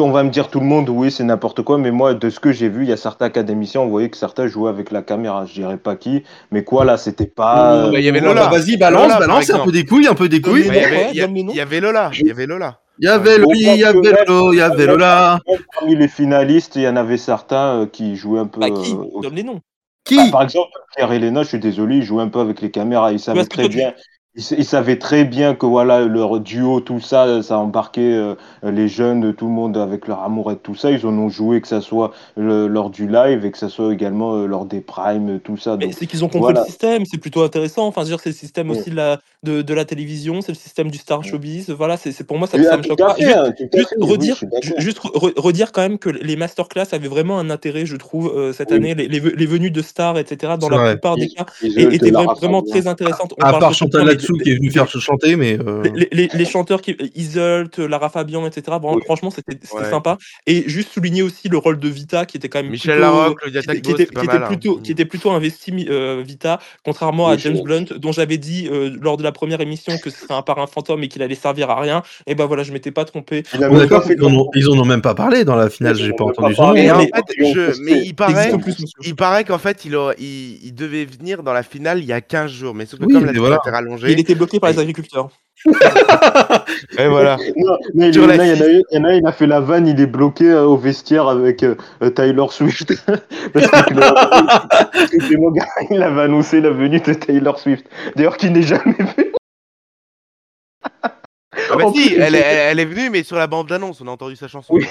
on 0.06 0.12
va 0.12 0.24
me 0.24 0.30
dire 0.30 0.50
tout 0.50 0.60
le 0.60 0.66
monde, 0.66 0.90
oui, 0.90 1.12
c'est 1.12 1.24
n'importe 1.24 1.64
quoi, 1.64 1.78
mais 1.78 1.92
moi, 1.92 2.14
de 2.14 2.30
ce 2.30 2.40
que 2.40 2.52
j'ai 2.52 2.70
vu, 2.70 2.84
il 2.84 2.90
y 2.90 2.94
a 2.94 2.98
certains 2.98 3.26
académiciens, 3.26 3.82
on 3.82 3.88
voyait 3.88 4.10
que 4.10 4.18
certains 4.18 4.48
jouaient 4.48 4.70
avec 4.70 4.92
la 4.92 5.02
caméra. 5.02 5.46
Je 5.46 5.54
dirais 5.54 5.78
pas 5.78 5.96
qui, 5.96 6.24
mais 6.52 6.64
quoi 6.64 6.86
là, 6.86 6.98
c'était 6.98 7.26
pas. 7.26 7.90
Bah, 7.92 8.00
il 8.00 8.04
y 8.06 8.10
avait 8.10 8.20
Lola. 8.20 8.48
Vas-y, 8.48 8.78
balance, 8.78 9.18
balance, 9.18 9.50
un 9.50 9.60
peu 9.60 9.72
des 9.72 9.86
couilles, 9.86 10.08
un 10.08 10.16
peu 10.16 10.30
des 10.30 10.42
couilles. 10.42 10.66
Il 10.68 10.74
y 10.76 11.62
avait- 11.62 11.80
Lola, 11.80 12.12
il 12.14 12.28
y 12.28 12.32
avait 12.32 12.46
Lola. 12.46 12.80
Il 12.98 13.06
y 13.06 13.10
avait 13.10 13.38
lui, 13.38 13.46
il 13.60 13.76
y 13.76 13.84
avait 13.84 14.00
il 14.00 14.58
y 14.58 14.62
avait 14.62 14.86
Lola. 14.86 15.40
Parmi 15.78 15.96
les 15.96 16.08
finalistes, 16.08 16.78
il 16.78 16.84
y 16.84 16.88
en 16.88 16.96
avait 16.96 17.18
certains 17.18 17.82
euh, 17.82 17.86
qui 17.86 18.16
jouaient 18.16 18.40
un 18.40 18.46
peu. 18.48 18.62
Bah, 18.62 18.70
qui 18.70 18.94
euh, 18.94 19.22
Donne 19.22 19.36
les 19.36 19.44
noms. 19.44 19.60
Qui 20.06 20.32
par 20.32 20.44
exemple, 20.44 20.72
Pierre 20.96 21.12
Elena, 21.12 21.44
je 21.44 21.50
suis 21.50 21.60
désolé, 21.60 21.98
il 21.98 22.04
jouait 22.04 22.24
un 22.24 22.30
peu 22.30 22.40
avec 22.40 22.62
les 22.62 22.72
caméras. 22.72 23.12
Il 23.12 23.20
savait 23.20 23.46
très 23.46 23.68
bien. 23.68 23.94
Il, 24.38 24.44
sa- 24.44 24.56
il 24.58 24.66
savait 24.66 25.00
très 25.00 25.24
bien 25.24 25.56
que 25.56 25.66
voilà 25.66 26.02
leur 26.06 26.40
duo, 26.42 26.82
tout 26.82 27.00
ça, 27.00 27.42
ça 27.42 27.58
embarquait 27.58 28.02
euh, 28.14 28.36
les 28.64 28.88
jeunes, 28.90 29.34
tout 29.34 29.46
le 29.46 29.52
monde 29.54 29.78
avec 29.78 30.08
leur 30.08 30.24
amour 30.24 30.52
et 30.52 30.58
tout 30.58 30.76
ça. 30.76 30.92
Ils 30.92 31.06
en 31.06 31.14
ont 31.18 31.30
joué, 31.30 31.62
que 31.62 31.68
ça 31.70 31.80
soit 31.80 32.12
le- 32.36 32.68
lors 32.68 32.90
du 32.90 33.08
live 33.08 33.46
et 33.46 33.52
que 33.52 33.58
ça 33.58 33.70
soit 33.70 33.94
également 33.94 34.36
euh, 34.36 34.46
lors 34.46 34.66
des 34.66 34.82
primes, 34.82 35.40
tout 35.40 35.56
ça. 35.56 35.78
Mais 35.78 35.92
c'est 35.94 36.06
qu'ils 36.06 36.24
ont 36.26 36.28
compris 36.28 36.40
voilà. 36.52 36.62
le 36.62 36.66
système, 36.66 37.06
c'est 37.06 37.18
plutôt 37.18 37.44
intéressant. 37.44 37.88
Enfin, 37.88 38.02
je 38.02 38.08
veux 38.08 38.12
dire, 38.12 38.20
c'est 38.20 38.30
le 38.30 38.36
système 38.36 38.70
Oui. 38.70 38.78
aussi 38.78 38.90
de 38.90 38.96
la, 38.96 39.20
de, 39.44 39.62
de 39.62 39.74
la 39.74 39.86
télévision, 39.86 40.42
c'est 40.42 40.52
le 40.52 40.58
système 40.58 40.92
du 40.92 40.98
star 40.98 41.24
showbiz. 41.24 41.70
Voilà, 41.70 41.96
c'est 41.96 42.26
pour 42.28 42.38
moi, 42.38 42.48
ça, 42.48 42.62
ça 42.62 42.70
ah, 42.74 42.78
me 42.78 42.84
choque 42.84 42.98
pas. 42.98 43.16
Juste, 43.18 43.36
hein, 43.38 43.54
juste 43.74 43.90
fait, 43.90 43.96
redire, 44.02 44.36
juste 44.78 45.00
re- 45.00 45.72
quand 45.72 45.82
même 45.82 45.98
que 45.98 46.10
les 46.10 46.36
masterclass 46.36 46.88
avaient 46.92 47.08
vraiment 47.08 47.40
un 47.40 47.50
intérêt, 47.50 47.86
je 47.86 47.96
trouve, 47.96 48.34
euh, 48.36 48.52
cette 48.52 48.72
Oui. 48.72 48.78
année. 48.78 48.96
Les, 48.96 49.08
les, 49.08 49.20
ve- 49.22 49.36
les 49.36 49.46
venues 49.46 49.72
de 49.72 49.82
stars, 49.82 50.18
etc., 50.18 50.56
dans 50.60 50.70
la 50.70 50.78
vrai. 50.78 50.92
plupart 50.94 51.16
des 51.16 51.26
Ils- 51.26 51.34
cas, 51.36 51.46
ils 51.62 51.94
étaient 51.94 52.12
vraiment 52.12 52.62
très 52.62 52.88
intéressantes. 52.88 53.34
On 53.40 53.46
À 53.46 53.54
part 53.60 53.74
Chantal 53.74 54.10
qui 54.34 54.52
est 54.52 54.56
venu 54.56 54.72
faire 54.72 54.88
chanter, 54.90 55.36
mais. 55.36 55.58
euh, 55.60 55.84
les, 55.94 56.08
les- 56.12 56.30
les 56.34 56.46
chanteurs 56.46 56.82
qui 56.82 56.96
Isolt, 57.16 57.78
Lara 57.80 58.10
Fabian, 58.10 58.46
etc. 58.46 58.64
Vraiment, 58.68 58.96
Oui. 58.96 59.02
franchement, 59.06 59.30
c'était 59.30 59.58
Ouais. 59.74 59.90
sympa. 59.90 60.18
Et 60.48 60.64
juste 60.68 60.92
souligner 60.94 61.22
aussi 61.22 61.50
le 61.50 61.58
rôle 61.58 61.80
de 61.80 61.88
Vita, 61.90 62.26
qui 62.26 62.38
était 62.38 62.50
quand 62.50 62.62
même 62.62 62.72
Michel 62.72 62.96
plutôt, 62.96 63.02
Larocque, 63.02 63.40
Claudia 63.40 63.62
qui, 63.62 63.68
était- 63.70 63.76
qui 63.76 63.82
Tagbo, 63.82 63.96
était, 63.96 64.06
c'est 64.06 64.14
pas 64.14 64.20
qui 64.22 64.26
était 64.26 64.34
mal, 64.36 64.44
hein. 64.44 64.48
plutôt, 64.48 64.78
qui 64.78 64.92
était 64.92 65.06
plutôt 65.06 65.32
investi 65.32 65.86
euh, 65.90 66.24
Vita, 66.26 66.60
contrairement 66.84 67.28
à 67.30 67.38
James 67.38 67.60
Blunt, 67.64 67.86
dont 67.98 68.12
j'avais 68.12 68.38
dit 68.38 68.68
euh, 68.72 68.96
lors 69.02 69.18
de 69.18 69.24
la 69.24 69.32
première 69.32 69.62
émission 69.62 69.98
que 69.98 70.10
ce 70.10 70.20
serait 70.22 70.34
un 70.34 70.42
parrain 70.42 70.68
fantôme 70.68 71.04
et 71.04 71.08
qu'il 71.08 71.22
allait 71.24 71.36
servir 71.36 71.70
à 71.70 71.80
rien. 71.80 72.04
Et 72.28 72.36
ben 72.36 72.46
voilà, 72.46 72.64
je 72.64 72.72
m'étais 72.72 72.92
pas 72.92 73.06
trompé. 73.06 73.44
Il 73.54 73.60
pas 73.88 74.02
fait 74.02 74.20
en 74.22 74.34
ont- 74.34 74.50
ils 74.56 74.68
en 74.70 74.78
ont 74.78 74.86
même 74.86 75.02
pas 75.02 75.16
parlé 75.16 75.44
dans 75.46 75.56
la 75.56 75.70
finale, 75.70 75.96
j'ai 75.96 76.12
pas 76.14 76.26
entendu 76.26 76.56
son 76.56 76.68
nom. 76.68 76.74
Mais- 76.74 78.02
il 78.06 78.16
paraît, 78.16 78.52
il 79.04 79.16
paraît 79.16 79.44
qu'en 79.44 79.58
fait, 79.58 79.86
il, 79.86 80.74
devait 80.76 81.06
venir 81.06 81.44
dans 81.44 81.54
la 81.54 81.64
finale 81.64 82.00
il 82.00 82.06
y 82.06 82.14
a 82.14 82.22
15 82.22 82.52
jours, 82.52 82.74
mais 82.74 82.86
sauf 82.86 83.00
que 83.00 83.06
comme 83.06 83.26
la 83.26 83.32
voilà. 83.34 83.60
finale 83.64 83.86
était 84.10 84.15
Il 84.16 84.22
était 84.22 84.36
bloqué 84.36 84.60
par 84.60 84.70
les 84.72 84.80
agriculteurs. 84.80 85.30
et 86.98 87.08
voilà. 87.08 87.38
Non, 87.56 87.78
mais 87.94 88.10
il, 88.10 88.16
y 88.16 88.20
en 88.20 88.30
a, 88.30 88.36
il 88.36 88.42
a 88.42 88.56
six. 88.56 88.62
eu- 88.64 88.84
il 88.92 88.98
y 88.98 89.00
en 89.00 89.04
a, 89.06 89.14
il 89.16 89.26
a 89.26 89.32
fait 89.32 89.48
la 89.48 89.60
vanne, 89.60 89.88
il 89.88 90.00
est 90.00 90.06
bloqué 90.06 90.52
euh, 90.52 90.64
au 90.66 90.78
vestiaire 90.78 91.28
avec 91.28 91.64
euh, 91.64 91.76
euh, 92.04 92.10
Taylor 92.10 92.52
Swift. 92.54 92.94
Parce 93.54 93.68
que 93.68 93.94
le- 93.94 95.20
c'est 95.28 95.38
mon 95.38 95.52
gars, 95.52 95.66
il 95.90 96.02
avait 96.04 96.22
annoncé 96.24 96.62
la 96.62 96.70
venue 96.72 97.00
de 97.00 97.14
Taylor 97.14 97.58
Swift. 97.60 97.86
D'ailleurs, 98.16 98.38
qui 98.38 98.50
n'est 98.52 98.62
jamais 98.64 98.96
vu. 99.18 99.32
Ah 101.72 101.78
bah 101.78 101.86
si, 101.96 102.10
plus, 102.10 102.22
elle, 102.22 102.36
est- 102.36 102.40
j'ai- 102.40 102.44
elle, 102.46 102.68
elle 102.72 102.80
est 102.82 102.86
venue, 102.86 103.10
mais 103.10 103.24
sur 103.24 103.38
la 103.38 103.48
bande 103.48 103.68
d'annonce, 103.68 104.02
on 104.02 104.08
a 104.08 104.12
entendu 104.12 104.36
sa 104.36 104.48
chanson. 104.48 104.74
Oui. 104.76 104.86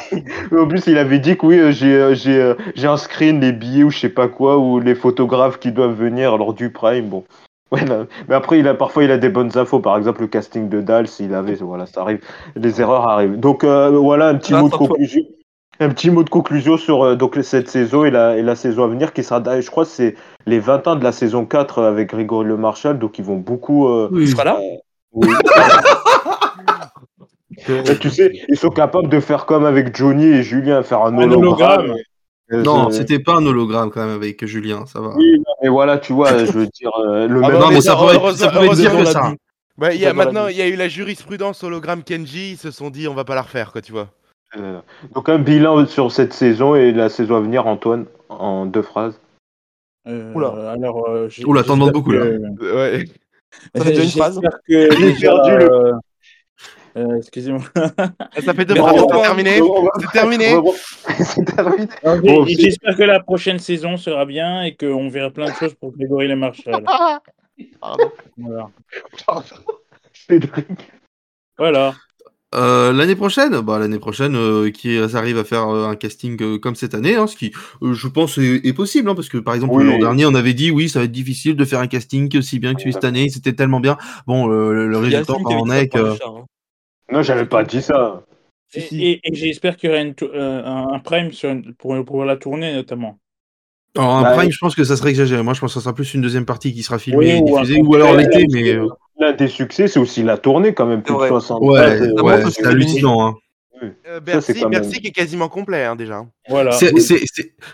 Mais 0.51 0.59
en 0.61 0.67
plus, 0.67 0.83
il 0.87 0.99
avait 0.99 1.19
dit 1.19 1.37
que 1.37 1.47
oui, 1.47 1.59
euh, 1.59 1.73
j'ai 1.73 2.15
j'ai 2.17 2.55
j'ai 2.75 2.87
un 2.89 2.97
screen, 2.97 3.41
les 3.41 3.53
billets 3.53 3.85
ou 3.85 3.91
je 3.91 3.99
sais 3.99 4.09
pas 4.09 4.29
quoi, 4.29 4.59
ou 4.59 4.81
les 4.81 4.95
photographes 4.95 5.59
qui 5.61 5.71
doivent 5.73 5.95
venir 5.95 6.37
lors 6.37 6.55
du 6.55 6.71
prime. 6.71 7.09
Bon. 7.09 7.25
Ouais. 7.73 7.81
Mais 8.29 8.35
après, 8.35 8.59
il 8.61 8.69
a, 8.69 8.75
parfois, 8.75 9.05
il 9.05 9.11
a 9.11 9.19
des 9.19 9.29
bonnes 9.31 9.57
infos. 9.57 9.81
Par 9.81 9.97
exemple, 9.97 10.21
le 10.21 10.27
casting 10.29 10.69
de 10.69 10.81
Dals, 10.81 11.09
il 11.19 11.35
avait, 11.35 11.55
voilà, 11.57 11.87
ça 11.87 12.03
arrive. 12.03 12.21
Les 12.57 12.81
erreurs 12.81 13.09
arrivent. 13.09 13.39
Donc, 13.41 13.65
euh, 13.65 13.91
voilà, 13.91 14.29
un 14.29 14.37
petit 14.37 14.55
mot 14.55 14.67
de 14.67 14.75
toi. 14.77 14.87
conclusion. 14.89 15.23
Un 15.81 15.89
petit 15.89 16.09
mot 16.11 16.23
de 16.23 16.31
conclusion 16.31 16.77
sur 16.77 17.03
euh, 17.05 17.17
donc, 17.17 17.37
cette 17.43 17.69
saison 17.69 18.05
et 18.05 18.11
la, 18.13 18.37
et 18.37 18.43
la 18.43 18.55
saison 18.55 18.85
à 18.85 18.87
venir 18.87 19.13
qui 19.13 19.25
sera, 19.25 19.43
je 19.61 19.69
crois, 19.71 19.85
que 19.85 19.91
c'est 19.91 20.15
les 20.47 20.61
20 20.61 20.87
ans 20.87 20.95
de 20.95 21.03
la 21.03 21.11
saison 21.11 21.47
4 21.47 21.83
avec 21.83 22.11
Grégory 22.11 22.47
Le 22.47 22.57
Marchal. 22.57 22.99
Donc, 23.01 23.19
ils 23.19 23.25
vont 23.25 23.37
beaucoup. 23.39 23.89
euh, 23.89 24.09
Il 24.13 24.19
Oui. 24.19 24.27
sera 24.29 24.45
là 24.45 24.59
oui. 25.13 25.29
Mais 27.69 27.97
tu 27.99 28.11
sais, 28.11 28.31
ils 28.49 28.57
sont 28.59 28.71
capables 28.71 29.09
de 29.09 29.21
faire 29.21 29.47
comme 29.47 29.65
avec 29.65 29.97
Johnny 29.97 30.27
et 30.27 30.43
Julien, 30.43 30.83
faire 30.83 31.03
un, 31.03 31.15
Un 31.17 31.23
hologramme. 31.23 31.81
hologramme. 31.83 31.95
Euh, 32.53 32.63
Non, 32.63 32.91
c'était 32.91 33.19
pas 33.19 33.37
un 33.37 33.47
hologramme 33.47 33.91
quand 33.91 34.05
même 34.05 34.15
avec 34.15 34.45
Julien, 34.45 34.85
ça 34.87 35.01
va. 35.01 35.15
Oui, 35.17 35.43
mais 35.63 35.69
voilà, 35.69 35.99
tu 35.99 36.13
vois, 36.13 36.45
je 36.45 36.53
veux 36.53 36.67
dire, 36.67 36.91
euh, 36.99 37.27
le 37.27 37.41
Ah 37.43 37.49
même. 37.49 37.53
bah, 37.59 37.67
non, 37.67 37.69
mais 37.71 37.81
ça 37.81 37.93
ça, 37.93 37.97
pourrait, 37.97 38.17
être 38.17 38.23
on 38.23 38.33
que 38.33 39.03
l'a 39.05 39.11
ça. 39.11 39.33
y 39.95 40.05
a 40.07 40.13
maintenant, 40.13 40.49
il 40.49 40.57
y 40.57 40.63
a 40.63 40.69
eu 40.69 40.77
la 40.77 40.89
jurisprudence 40.89 41.65
hologramme 41.65 42.03
Kenji, 42.03 42.53
ils 42.53 42.57
se 42.59 42.71
sont 42.71 42.91
dit 42.91 43.09
on 43.09 43.15
va 43.15 43.25
pas 43.25 43.35
la 43.35 43.43
refaire, 43.43 43.73
quoi, 43.73 43.81
tu 43.81 43.93
vois. 43.93 44.09
Euh, 44.57 44.79
donc 45.15 45.29
un 45.31 45.39
bilan 45.39 45.87
sur 45.87 46.13
cette 46.13 46.33
saison 46.35 46.75
et 46.77 46.93
la 46.93 47.09
saison 47.09 47.37
à 47.37 47.41
venir, 47.41 47.67
Antoine, 47.67 48.05
en 48.29 48.67
deux 48.67 48.83
phrases. 48.83 49.19
Euh, 50.07 50.33
Oula. 50.35 50.73
Alors, 50.73 51.09
euh, 51.09 51.29
Oula, 51.47 51.63
t'en 51.65 51.75
demandes 51.75 51.93
beaucoup, 51.93 52.13
là. 52.13 52.27
Ouais. 52.61 53.07
J'espère 53.75 54.31
que 54.69 54.97
déjà, 55.01 55.33
perdu 55.33 55.65
le- 55.65 55.93
euh, 56.97 57.19
Excusez-moi. 57.19 57.63
Ça 58.45 58.55
fait 58.55 58.65
deux 58.65 58.79
on 58.79 59.09
c'est 59.09 59.17
terminé. 59.19 59.61
C'est 61.21 61.45
terminé. 61.45 61.89
Bon, 62.03 62.47
J'espère 62.47 62.97
que 62.97 63.03
la 63.03 63.21
prochaine 63.21 63.59
saison 63.59 63.97
sera 63.97 64.25
bien 64.25 64.63
et 64.63 64.77
qu'on 64.77 65.09
verra 65.09 65.31
plein 65.31 65.51
de 65.51 65.55
choses 65.55 65.75
pour 65.75 65.93
Grégory 65.93 66.29
Le 66.29 66.37
Marchal. 66.37 66.85
Pardon. 67.81 68.11
Voilà. 68.37 68.69
Cédric. 70.13 70.67
Voilà. 71.59 71.95
Euh, 72.55 72.93
l'année 72.93 73.17
prochaine, 73.17 73.61
bah, 73.61 73.79
l'année 73.79 73.99
prochaine, 73.99 74.37
euh, 74.37 74.71
qui 74.71 74.97
arrive 74.99 75.39
à 75.39 75.45
faire 75.45 75.69
euh, 75.69 75.89
un 75.89 75.97
casting 75.97 76.41
euh, 76.41 76.59
comme 76.59 76.77
cette 76.77 76.95
année, 76.95 77.17
hein, 77.17 77.27
ce 77.27 77.37
qui, 77.37 77.53
euh, 77.83 77.95
je 77.95 78.07
pense, 78.07 78.39
est, 78.39 78.65
est 78.65 78.73
possible, 78.73 79.11
hein, 79.11 79.15
parce 79.17 79.29
que 79.29 79.39
par 79.39 79.55
exemple 79.55 79.75
Oui. 79.75 79.85
l'an 79.85 79.99
dernier, 79.99 80.27
on 80.27 80.35
avait 80.35 80.55
dit 80.55 80.71
oui, 80.71 80.89
ça 80.89 81.01
va 81.01 81.07
être 81.07 81.13
difficile 81.13 81.57
de 81.57 81.65
faire 81.65 81.81
un 81.81 81.89
casting 81.89 82.31
aussi 82.39 82.61
bien 82.61 82.75
que 82.75 82.81
celui 82.81 82.93
cette 82.93 83.05
année, 83.05 83.29
c'était 83.29 83.55
tellement 83.55 83.81
bien. 83.81 83.97
Bon, 84.27 84.49
euh, 84.51 84.87
le, 84.87 84.99
résultat 84.99 85.33
en 85.33 85.71
est 85.71 85.89
que 85.89 85.99
hein. 85.99 86.45
Non, 87.11 87.23
j'avais 87.23 87.47
pas 87.47 87.65
dit 87.65 87.83
ça. 87.83 88.23
Et, 88.75 88.81
si. 88.81 89.03
et- 89.05 89.21
et 89.23 89.35
j'espère 89.35 89.77
qu'il 89.77 89.91
y 89.91 89.93
aura 89.93 90.03
une 90.03 90.15
euh, 90.23 90.65
un 90.65 90.99
prime 90.99 91.31
sur 91.33 91.51
une- 91.51 91.75
pour, 91.75 92.03
pour 92.05 92.25
la 92.25 92.37
tournée 92.37 92.75
notamment. 92.75 93.19
alors, 93.97 94.17
un 94.17 94.23
Bah, 94.23 94.33
prime, 94.37 94.51
je 94.51 94.59
pense 94.59 94.75
que 94.75 94.83
ça 94.85 94.97
serait 94.97 95.11
exagéré. 95.11 95.43
Moi, 95.43 95.55
je 95.55 95.61
pense 95.61 95.73
que 95.73 95.79
ça 95.81 95.85
sera 95.85 95.95
plus 95.95 96.15
une 96.15 96.23
deuxième 96.23 96.47
partie 96.47 96.73
qui 96.73 96.83
sera 96.83 96.99
filmée 96.99 97.19
Oui, 97.19 97.31
et 97.31 97.43
diffusée, 97.43 97.81
ou 97.81 97.95
alors 97.95 98.17
l'été, 98.17 98.47
mais 98.51 98.77
l'un 99.21 99.33
des 99.33 99.47
succès, 99.49 99.87
c'est 99.87 100.01
aussi 100.01 100.23
la 100.25 100.39
tournée 100.39 100.75
quand 100.75 100.87
même, 100.87 101.03
plus 101.03 101.13
de 101.15 101.19
vrai. 101.19 101.29
60 101.29 101.63
Ouais, 101.63 102.01
ouais, 102.21 102.51
c'est 102.51 102.67
hallucinant. 102.67 103.29
Hein. 103.29 103.35
Euh, 103.83 103.91
Ça, 104.05 104.21
Bercy, 104.21 104.53
même- 104.61 104.71
Bercy 104.71 105.01
qui 105.01 105.09
est 105.09 105.13
quasiment 105.13 105.49
complet 105.49 105.85
hein, 105.85 105.97
déjà. 105.97 106.25
Voilà. 106.49 106.73
C'est 106.73 106.93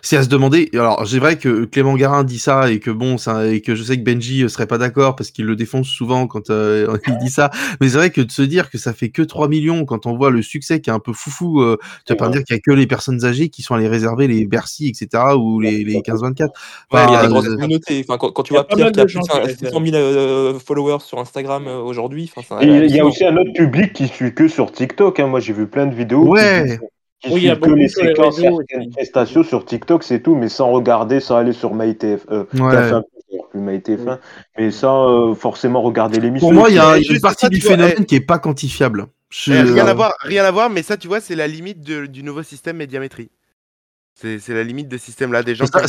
c'est 0.03 0.17
à 0.17 0.23
se 0.23 0.29
demander. 0.29 0.71
Alors, 0.75 1.07
c'est 1.07 1.19
vrai 1.19 1.37
que 1.37 1.65
Clément 1.65 1.95
Garin 1.95 2.25
dit 2.25 2.39
ça 2.39 2.71
et 2.71 2.79
que 2.79 2.91
bon, 2.91 3.19
ça, 3.19 3.47
et 3.47 3.61
que 3.61 3.75
je 3.75 3.83
sais 3.83 3.97
que 3.99 4.03
Benji 4.03 4.43
euh, 4.45 4.49
serait 4.49 4.67
pas 4.67 4.79
d'accord 4.79 5.17
parce 5.17 5.31
qu'il 5.31 5.45
le 5.45 5.57
défonce 5.57 5.89
souvent 5.89 6.27
quand 6.27 6.51
euh, 6.51 6.97
il 7.07 7.19
dit 7.19 7.31
ça. 7.31 7.51
Mais 7.81 7.89
c'est 7.89 7.97
vrai 7.99 8.11
que 8.11 8.21
de 8.23 8.31
se 8.31 8.43
dire 8.43 8.71
que 8.71 8.79
ça 8.79 8.93
fait 8.93 9.11
que 9.11 9.23
3 9.23 9.49
millions 9.49 9.85
quand 9.85 10.07
on 10.07 10.17
voit 10.17 10.31
le 10.31 10.41
succès 10.43 10.81
qui 10.81 10.89
est 10.89 10.93
un 10.93 11.01
peu 11.01 11.13
foufou, 11.13 11.61
euh, 11.63 11.77
tu 12.07 12.13
vas 12.13 12.17
pas 12.17 12.27
Ouais. 12.27 12.33
dire 12.33 12.45
qu'il 12.45 12.55
y 12.57 12.59
a 12.59 12.63
que 12.65 12.71
les 12.71 12.87
personnes 12.87 13.25
âgées 13.25 13.49
qui 13.49 13.63
sont 13.63 13.75
allées 13.75 13.89
réserver 13.89 14.27
les 14.29 14.47
Bercy, 14.47 14.89
etc. 14.89 15.23
ou 15.37 15.61
les, 15.61 15.83
les 15.85 16.01
15-24. 16.01 16.41
Ouais, 16.41 16.49
il 16.93 16.97
y 16.97 16.99
a 16.99 17.05
Enfin, 17.11 17.23
des 17.23 17.29
grosses 17.29 17.47
euh, 17.49 17.57
communautés. 17.57 18.05
Enfin, 18.09 18.19
quand, 18.19 18.31
quand 18.33 18.43
tu 18.45 18.55
vois 18.55 18.67
Pierre 18.67 18.93
qui 18.93 19.01
a 19.01 19.05
de 19.05 19.07
plus 19.07 19.13
gens 19.15 19.21
de 19.21 19.27
qui 19.27 19.37
5- 19.37 19.41
réservent. 19.43 19.59
600 19.59 19.85
000 19.85 19.97
euh, 19.97 20.59
followers 20.59 21.01
sur 21.05 21.19
Instagram 21.19 21.65
euh, 21.67 21.79
aujourd'hui, 21.81 22.31
Il 22.63 22.69
y 22.69 22.73
a- 22.73 22.87
y 22.87 23.01
a 23.01 23.05
aussi 23.05 23.25
un 23.25 23.37
autre 23.37 23.53
public 23.53 23.93
qui 23.93 24.07
suit 24.09 24.33
que 24.35 24.49
sur 24.49 24.71
TikTok. 24.73 25.19
hein. 25.21 25.27
Moi, 25.27 25.41
j'ai 25.41 25.53
vu 25.53 25.67
plein 25.67 25.87
de 25.87 25.90
vidéos 25.95 26.27
Ouais. 26.27 26.79
qui, 27.23 27.29
qui 27.29 27.35
Oui, 27.35 27.41
suivent 27.41 27.61
que 27.61 27.71
les 27.71 27.89
sur 27.89 28.03
les 28.03 28.09
séquences, 28.11 28.37
certaines 28.37 28.81
aussi. 28.81 28.91
prestations 28.91 29.43
sur 29.43 29.65
TikTok, 29.65 30.03
c'est 30.03 30.21
tout, 30.21 30.35
mais 30.35 30.49
sans 30.49 30.71
regarder, 30.71 31.21
sans 31.21 31.37
aller 31.37 31.53
sur 31.53 31.75
MyTF. 31.75 32.27
Euh, 32.31 32.45
Ouais. 32.55 32.75
TF1, 32.75 33.03
plus 33.51 33.61
MyTF1, 33.61 34.19
mais 34.59 34.71
sans 34.71 35.31
euh, 35.31 35.35
pour 35.35 35.83
regarder 35.83 36.19
l'émission. 36.21 36.49
Pour 36.49 36.55
moi, 36.55 36.69
il 36.71 36.77
y 36.77 36.79
a 36.79 36.97
une 36.97 37.05
juste 37.05 37.23
partie 37.23 37.43
ça, 37.47 37.49
du 37.49 37.61
vois, 37.61 37.71
phénomène 37.73 38.05
qui 38.07 38.17
est 38.17 38.21
pas 38.21 38.39
quantifiable. 38.39 39.07
Je- 39.29 39.53
Eh, 39.53 39.61
rien 39.63 39.87
euh, 39.87 39.91
à 39.91 39.95
voir, 39.95 40.15
rien 40.23 40.45
à 40.45 40.51
voir, 40.51 40.71
mais 40.71 40.83
ça, 40.83 40.97
tu 40.97 41.07
vois, 41.09 41.21
c'est 41.21 41.37
la 41.37 41.47
limite 41.47 41.81
de- 41.83 42.07
du 42.07 42.23
nouveau 42.23 42.43
système 42.43 42.77
médiamétrie. 42.79 43.31
C'est 44.15 44.49
la 44.51 44.63
limite 44.65 44.89
de 44.89 44.99
ce 44.99 45.05
système-là, 45.07 45.43
des 45.43 45.55
gens 45.55 45.65
Ça, 45.65 45.81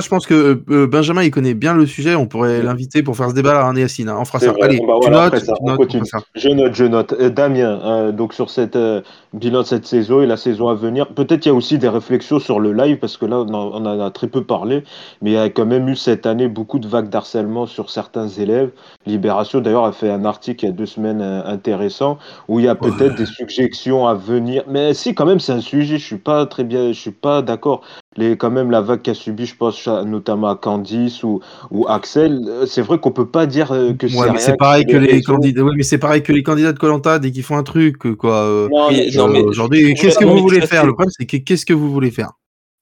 je 0.00 0.08
pense 0.08 0.26
que 0.26 0.62
euh, 0.70 0.86
Benjamin, 0.86 1.22
il 1.22 1.30
connaît 1.30 1.52
bien 1.52 1.74
le 1.74 1.84
sujet. 1.84 2.14
On 2.14 2.26
pourrait 2.26 2.62
l'inviter 2.62 3.02
pour 3.02 3.16
faire 3.18 3.28
ce 3.28 3.34
débat 3.34 3.52
là, 3.52 3.66
hein, 3.66 3.76
Yacine. 3.76 4.08
hein. 4.08 4.16
On 4.18 4.24
fera 4.24 4.40
ça. 4.40 4.52
vrai. 4.52 4.62
Allez, 4.62 4.78
Bah 4.78 4.94
tu 5.02 5.10
voilà, 5.10 5.24
notes, 5.24 5.26
après 5.34 5.40
ça, 5.40 5.52
tu 5.52 5.58
on 5.60 5.66
notes, 5.66 5.74
on 5.74 5.76
continue. 5.82 6.04
Je 6.34 6.48
note, 6.48 6.74
je 6.74 6.84
note. 6.84 7.12
Euh, 7.20 7.28
Damien, 7.28 7.80
euh, 7.84 8.12
donc 8.12 8.32
sur 8.32 8.48
cette 8.48 8.76
euh, 8.76 9.02
bilan 9.34 9.60
de 9.60 9.66
cette 9.66 9.84
saison 9.84 10.22
et 10.22 10.26
la 10.26 10.38
saison 10.38 10.68
à 10.68 10.74
venir, 10.74 11.08
peut-être 11.08 11.44
il 11.44 11.48
y 11.50 11.52
a 11.52 11.54
aussi 11.54 11.76
des 11.76 11.88
réflexions 11.90 12.38
sur 12.38 12.60
le 12.60 12.72
live 12.72 12.96
parce 12.96 13.18
que 13.18 13.26
là 13.26 13.36
on 13.40 13.52
en, 13.52 13.72
on 13.82 13.84
en 13.84 14.00
a 14.00 14.10
très 14.10 14.28
peu 14.28 14.42
parlé, 14.42 14.82
mais 15.20 15.30
il 15.32 15.34
y 15.34 15.38
a 15.38 15.50
quand 15.50 15.66
même 15.66 15.86
eu 15.90 15.96
cette 15.96 16.24
année 16.24 16.48
beaucoup 16.48 16.78
de 16.78 16.88
vagues 16.88 17.10
d'harcèlement 17.10 17.66
sur 17.66 17.90
certains 17.90 18.28
élèves. 18.28 18.70
Libération 19.04 19.60
d'ailleurs 19.60 19.84
a 19.84 19.92
fait 19.92 20.08
un 20.10 20.24
article 20.24 20.64
il 20.64 20.68
y 20.68 20.70
a 20.70 20.74
deux 20.74 20.86
semaines 20.86 21.20
euh, 21.20 21.42
intéressant 21.44 22.18
où 22.48 22.58
il 22.58 22.64
y 22.64 22.68
a 22.68 22.74
peut-être 22.74 23.16
des 23.16 23.26
suggestions 23.26 24.06
à 24.06 24.14
venir. 24.14 24.62
Mais 24.66 24.94
si 24.94 25.14
quand 25.14 25.26
même 25.26 25.40
c'est 25.40 25.52
un 25.52 25.60
sujet, 25.60 25.98
je 25.98 26.04
suis 26.06 26.16
pas 26.18 26.46
très 26.46 26.64
bien, 26.64 26.88
je 26.92 26.98
suis 26.98 27.10
pas 27.10 27.39
d'accord. 27.42 27.82
Les 28.16 28.36
quand 28.36 28.50
même 28.50 28.70
la 28.70 28.80
vague 28.80 29.02
qu'a 29.02 29.14
subi, 29.14 29.46
je 29.46 29.54
pense 29.56 29.86
à- 29.86 30.04
notamment 30.04 30.48
à 30.48 30.56
Candice 30.56 31.22
ou 31.22 31.40
ou 31.70 31.86
Axel, 31.88 32.40
euh, 32.48 32.66
c'est 32.66 32.82
vrai 32.82 32.98
qu'on 32.98 33.12
peut 33.12 33.28
pas 33.28 33.46
dire 33.46 33.72
euh, 33.72 33.92
que 33.92 34.08
c'est 34.08 34.16
Ouais, 34.18 34.26
mais 34.26 34.30
rien, 34.32 34.38
c'est 34.40 34.56
pareil 34.56 34.84
que 34.86 34.96
les 34.96 35.22
candidats. 35.22 35.62
Oui, 35.62 35.72
mais 35.76 35.82
c'est 35.84 35.98
pareil 35.98 36.22
que 36.22 36.32
les 36.32 36.42
candidats 36.42 36.72
de 36.72 36.78
Colanta 36.78 37.18
dès 37.18 37.30
qu'ils 37.30 37.42
font 37.44 37.56
un 37.56 37.62
truc, 37.62 37.98
quoi. 38.16 38.34
euh, 38.42 38.68
Non, 38.70 38.88
Oui, 38.88 38.96
mais 38.96 39.10
je- 39.10 39.18
non, 39.18 39.28
mais- 39.28 39.42
Aujourd'hui, 39.42 39.94
qu'est-ce 39.94 40.18
que 40.18 40.24
vous 40.24 40.38
voulez 40.38 40.60
faire? 40.60 40.84
Le 40.84 40.92
problème, 40.92 41.10
c'est 41.16 41.26
que 41.26 41.36
qu'est-ce 41.36 41.64
que 41.66 41.72
vous 41.72 41.90
voulez 41.92 42.10
faire? 42.10 42.30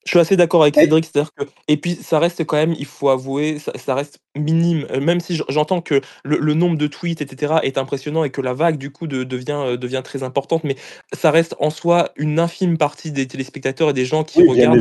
Je 0.09 0.13
suis 0.15 0.19
assez 0.19 0.35
d'accord 0.37 0.63
avec 0.63 0.73
Cédric, 0.73 1.05
c'est-à-dire 1.05 1.31
que 1.35 1.43
et 1.67 1.77
puis 1.77 1.93
ça 1.93 2.17
reste 2.17 2.43
quand 2.43 2.57
même, 2.57 2.73
il 2.79 2.87
faut 2.87 3.09
avouer, 3.09 3.59
ça, 3.59 3.71
ça 3.75 3.93
reste 3.93 4.17
minime, 4.35 4.87
euh, 4.89 4.99
même 4.99 5.19
si 5.19 5.39
j'entends 5.49 5.81
que 5.81 6.01
le, 6.23 6.39
le 6.39 6.53
nombre 6.55 6.77
de 6.79 6.87
tweets, 6.87 7.21
etc., 7.21 7.57
est 7.61 7.77
impressionnant 7.77 8.23
et 8.23 8.31
que 8.31 8.41
la 8.41 8.55
vague 8.55 8.77
du 8.79 8.89
coup 8.91 9.05
de- 9.05 9.23
devient 9.23 9.51
euh, 9.63 9.77
devient 9.77 10.01
très 10.03 10.23
importante, 10.23 10.63
mais 10.63 10.77
ça 11.13 11.29
reste 11.29 11.55
en 11.59 11.69
soi 11.69 12.09
une 12.15 12.39
infime 12.39 12.79
partie 12.79 13.11
des 13.11 13.27
téléspectateurs 13.27 13.91
et 13.91 13.93
des 13.93 14.05
gens 14.05 14.23
qui 14.23 14.41
Oui, 14.41 14.49
regardent. 14.49 14.77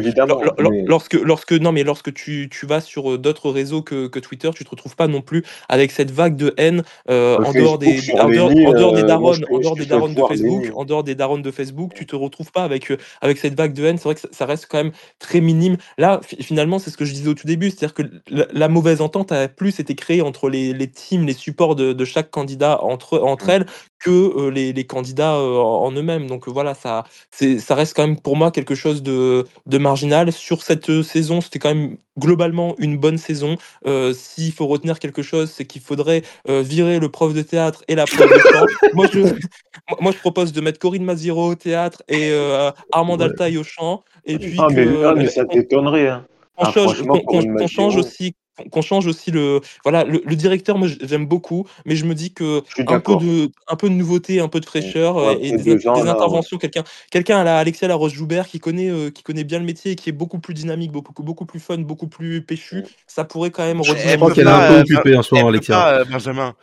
lor- 0.56 0.70
mais- 0.70 0.84
Lorsque, 0.86 1.12
lorsque, 1.12 1.52
non, 1.52 1.72
mais 1.72 1.82
lorsque 1.84 2.14
tu, 2.14 2.48
tu 2.50 2.64
vas 2.64 2.80
sur 2.80 3.12
euh, 3.12 3.18
d'autres 3.18 3.50
réseaux 3.50 3.82
que, 3.82 4.06
que 4.06 4.18
Twitter, 4.20 4.48
tu 4.54 4.64
te 4.64 4.70
retrouves 4.70 4.96
pas 4.96 5.08
non 5.08 5.20
plus 5.20 5.44
avec 5.68 5.90
cette 5.90 6.10
vague 6.10 6.36
de 6.36 6.54
haine 6.56 6.84
euh, 7.10 7.36
en 7.36 7.52
dehors 7.60 7.78
des, 7.78 8.00
en 8.14 8.28
dehors, 8.30 8.50
en 8.50 8.72
dehors 8.72 8.92
des 8.94 9.02
darons, 9.02 9.32
je 9.34 9.42
en 9.50 9.58
dehors 9.58 9.76
des 9.76 9.84
darons 9.84 10.08
de 10.08 10.14
Facebook, 10.28 10.64
en 10.74 10.84
dehors 10.86 11.04
des 11.04 11.14
darons 11.14 11.38
de 11.38 11.50
Facebook, 11.50 11.92
tu 11.94 12.06
te 12.06 12.16
retrouves 12.16 12.50
pas 12.50 12.62
avec, 12.64 12.90
avec 13.20 13.36
cette 13.36 13.54
vague 13.54 13.74
de 13.74 13.84
haine. 13.84 13.98
C'est 13.98 14.04
vrai 14.04 14.14
que 14.14 14.22
ça, 14.22 14.28
ça 14.32 14.46
reste 14.46 14.68
quand 14.70 14.78
même 14.78 14.92
très 15.18 15.40
minime. 15.40 15.76
Là, 15.98 16.20
fi- 16.22 16.42
finalement, 16.42 16.78
c'est 16.78 16.90
ce 16.90 16.96
que 16.96 17.04
je 17.04 17.12
disais 17.12 17.28
au 17.28 17.34
tout 17.34 17.46
début, 17.46 17.70
c'est-à-dire 17.70 17.94
que 17.94 18.02
la, 18.28 18.46
la 18.52 18.68
mauvaise 18.68 19.00
entente 19.00 19.32
a 19.32 19.48
plus 19.48 19.80
été 19.80 19.94
créée 19.94 20.22
entre 20.22 20.48
les, 20.48 20.72
les 20.72 20.88
teams, 20.90 21.26
les 21.26 21.32
supports 21.34 21.74
de, 21.76 21.92
de 21.92 22.04
chaque 22.04 22.30
candidat 22.30 22.82
entre, 22.82 23.18
entre 23.18 23.46
Mm. 23.46 23.50
elles 23.50 23.66
que 24.00 24.10
euh, 24.10 24.50
les, 24.50 24.72
les 24.72 24.84
candidats 24.86 25.34
euh, 25.34 25.56
en 25.58 25.90
eux-mêmes. 25.92 26.28
Donc 26.28 26.46
euh, 26.46 26.52
voilà, 26.52 26.74
ça, 26.74 27.04
ça 27.32 27.74
reste 27.74 27.94
quand 27.96 28.06
même 28.06 28.20
pour 28.20 28.36
moi 28.36 28.52
quelque 28.52 28.76
chose 28.76 29.02
de, 29.02 29.44
de 29.66 29.78
marginal. 29.78 30.32
Sur 30.32 30.62
cette 30.62 31.02
saison, 31.02 31.40
c'était 31.40 31.58
quand 31.58 31.74
même 31.74 31.96
globalement 32.18 32.74
une 32.78 32.96
bonne 32.96 33.18
saison. 33.18 33.56
Euh, 33.86 34.12
S'il 34.14 34.52
faut 34.52 34.66
retenir 34.68 34.98
quelque 35.00 35.22
chose, 35.22 35.50
c'est 35.50 35.64
qu'il 35.66 35.82
faudrait 35.82 36.22
euh, 36.48 36.62
virer 36.62 37.00
le 37.00 37.08
prof 37.10 37.34
de 37.34 37.42
théâtre 37.42 37.82
et 37.88 37.96
la 37.96 38.06
prof 38.06 38.28
de 38.28 38.38
chant. 38.38 38.66
moi, 38.94 39.06
je, 39.12 39.20
moi- 39.20 39.98
moi, 40.00 40.12
je 40.12 40.18
propose 40.18 40.52
de 40.52 40.60
mettre 40.60 40.78
Corinne 40.78 41.04
Maziro 41.04 41.50
au 41.50 41.54
théâtre 41.56 42.02
et 42.08 42.30
euh, 42.30 42.70
Armand 42.92 43.16
Ouais. 43.16 43.24
Altaï 43.24 43.56
au 43.58 43.64
chant. 43.64 44.04
Et 44.28 44.38
puis 44.38 44.56
Ah, 44.58 44.66
mais, 44.70 44.84
que, 44.84 45.04
ah, 45.04 45.14
mais 45.16 45.26
ça 45.28 45.44
t'étonnerait. 45.44 46.08
Hein. 46.08 46.24
qu'on 46.56 46.64
Ah, 46.66 46.72
qu'on- 46.72 47.66
change 47.66 47.96
aussi 47.96 48.34
qu'on- 48.72 48.82
change 48.82 49.06
aussi 49.06 49.30
le 49.30 49.60
voilà 49.84 50.02
le, 50.02 50.20
le 50.24 50.34
directeur 50.34 50.76
moi 50.76 50.88
j'aime 51.00 51.26
beaucoup 51.26 51.64
mais 51.86 51.94
je 51.94 52.04
me 52.04 52.14
dis 52.14 52.32
que 52.34 52.62
un 52.88 52.98
peu 52.98 53.14
de 53.14 53.50
un 53.68 53.76
peu 53.76 53.88
de 53.88 53.94
nouveauté 53.94 54.40
un 54.40 54.48
peu 54.48 54.58
de 54.58 54.64
fraîcheur 54.66 55.14
Ouais, 55.14 55.38
et 55.40 55.52
des, 55.56 55.76
là, 55.78 55.92
ouais. 55.92 56.08
interventions 56.08 56.58
quelqu'un 56.58 56.82
quelqu'un 57.12 57.38
à 57.38 57.44
la 57.44 57.58
Alexia 57.58 57.86
Laroche 57.86 58.14
Joubert 58.14 58.48
qui 58.48 58.58
connaît 58.58 58.90
euh, 58.90 59.10
qui 59.10 59.22
connaît 59.22 59.44
bien 59.44 59.60
le 59.60 59.64
métier 59.64 59.92
et 59.92 59.94
qui 59.94 60.08
est 60.10 60.12
beaucoup 60.12 60.40
plus 60.40 60.54
dynamique 60.54 60.90
beaucoup 60.90 61.22
beaucoup 61.22 61.46
plus 61.46 61.60
fun 61.60 61.78
beaucoup 61.78 62.08
plus 62.08 62.42
péchu 62.42 62.82
ça 63.06 63.22
pourrait 63.24 63.50
quand 63.52 63.62
même 63.64 63.78
Elle 63.78 63.84
Je 63.84 64.16
crois 64.16 64.32
qu'elle 64.32 64.48
est 64.48 64.50
un 64.50 64.68
peu 64.68 64.74
euh, 64.74 64.80
occupée 64.80 65.16
en 65.16 65.22
ce 65.22 65.32
moment, 65.36 65.48
Alexia. 65.50 65.76
pas, 65.76 65.92
euh, 66.00 66.04
Benjamin. 66.10 66.54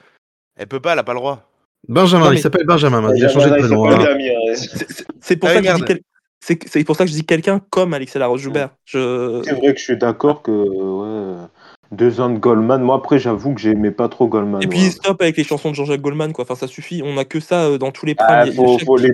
Elle 0.57 0.67
peut 0.67 0.81
pas, 0.81 0.91
elle 0.93 0.99
a 0.99 1.03
pas 1.03 1.13
le 1.13 1.19
droit. 1.19 1.49
Benjamin, 1.87 2.25
Non, 2.25 2.31
il 2.33 2.39
s'appelle 2.39 2.65
Benjamin. 2.65 2.99
maintenant, 2.99 3.15
Il 3.15 3.23
a 3.23 3.29
changé 3.29 3.49
de 3.49 3.55
prénom. 3.55 3.89
hein. 3.89 3.97
C'est 5.21 5.37
pour 5.37 5.47
Ah 5.49 5.53
ça 5.53 5.61
que 5.61 5.93
c'est 6.45 6.59
c'est 6.69 6.83
pour 6.83 6.95
ça 6.95 7.05
que 7.05 7.09
je 7.09 7.15
dis 7.15 7.25
quelqu'un 7.25 7.59
comme 7.71 7.93
Alexia 7.95 8.19
Laroche 8.19 8.41
Joubert 8.41 8.69
je 8.85 9.41
C'est 9.43 9.53
vrai 9.53 9.73
que 9.73 9.79
je 9.79 9.83
suis 9.83 9.97
d'accord 9.97 10.43
que 10.43 10.51
ouais, 10.51 11.47
deux 11.91 12.19
ans 12.21 12.29
de 12.29 12.37
Goldman. 12.37 12.81
Moi, 12.81 12.95
après, 12.95 13.19
j'avoue 13.19 13.53
que 13.53 13.61
j'aimais 13.61 13.91
pas 13.91 14.09
trop 14.09 14.27
Goldman. 14.27 14.61
et 14.61 14.67
puis 14.67 14.83
ouais. 14.83 14.89
stop 14.91 15.21
avec 15.21 15.37
les 15.37 15.43
chansons 15.43 15.71
de 15.71 15.75
Jean-Jacques 15.75 16.01
Goldman 16.01 16.33
quoi 16.33 16.43
enfin 16.43 16.55
ça 16.55 16.67
suffit 16.67 17.01
on 17.03 17.17
a 17.17 17.25
que 17.25 17.39
ça 17.39 17.65
euh, 17.65 17.77
dans 17.79 17.91
tous 17.91 18.05
les 18.05 18.15
Ah, 18.19 18.41
a- 18.41 18.51
faut, 18.51 18.97
les 18.97 19.11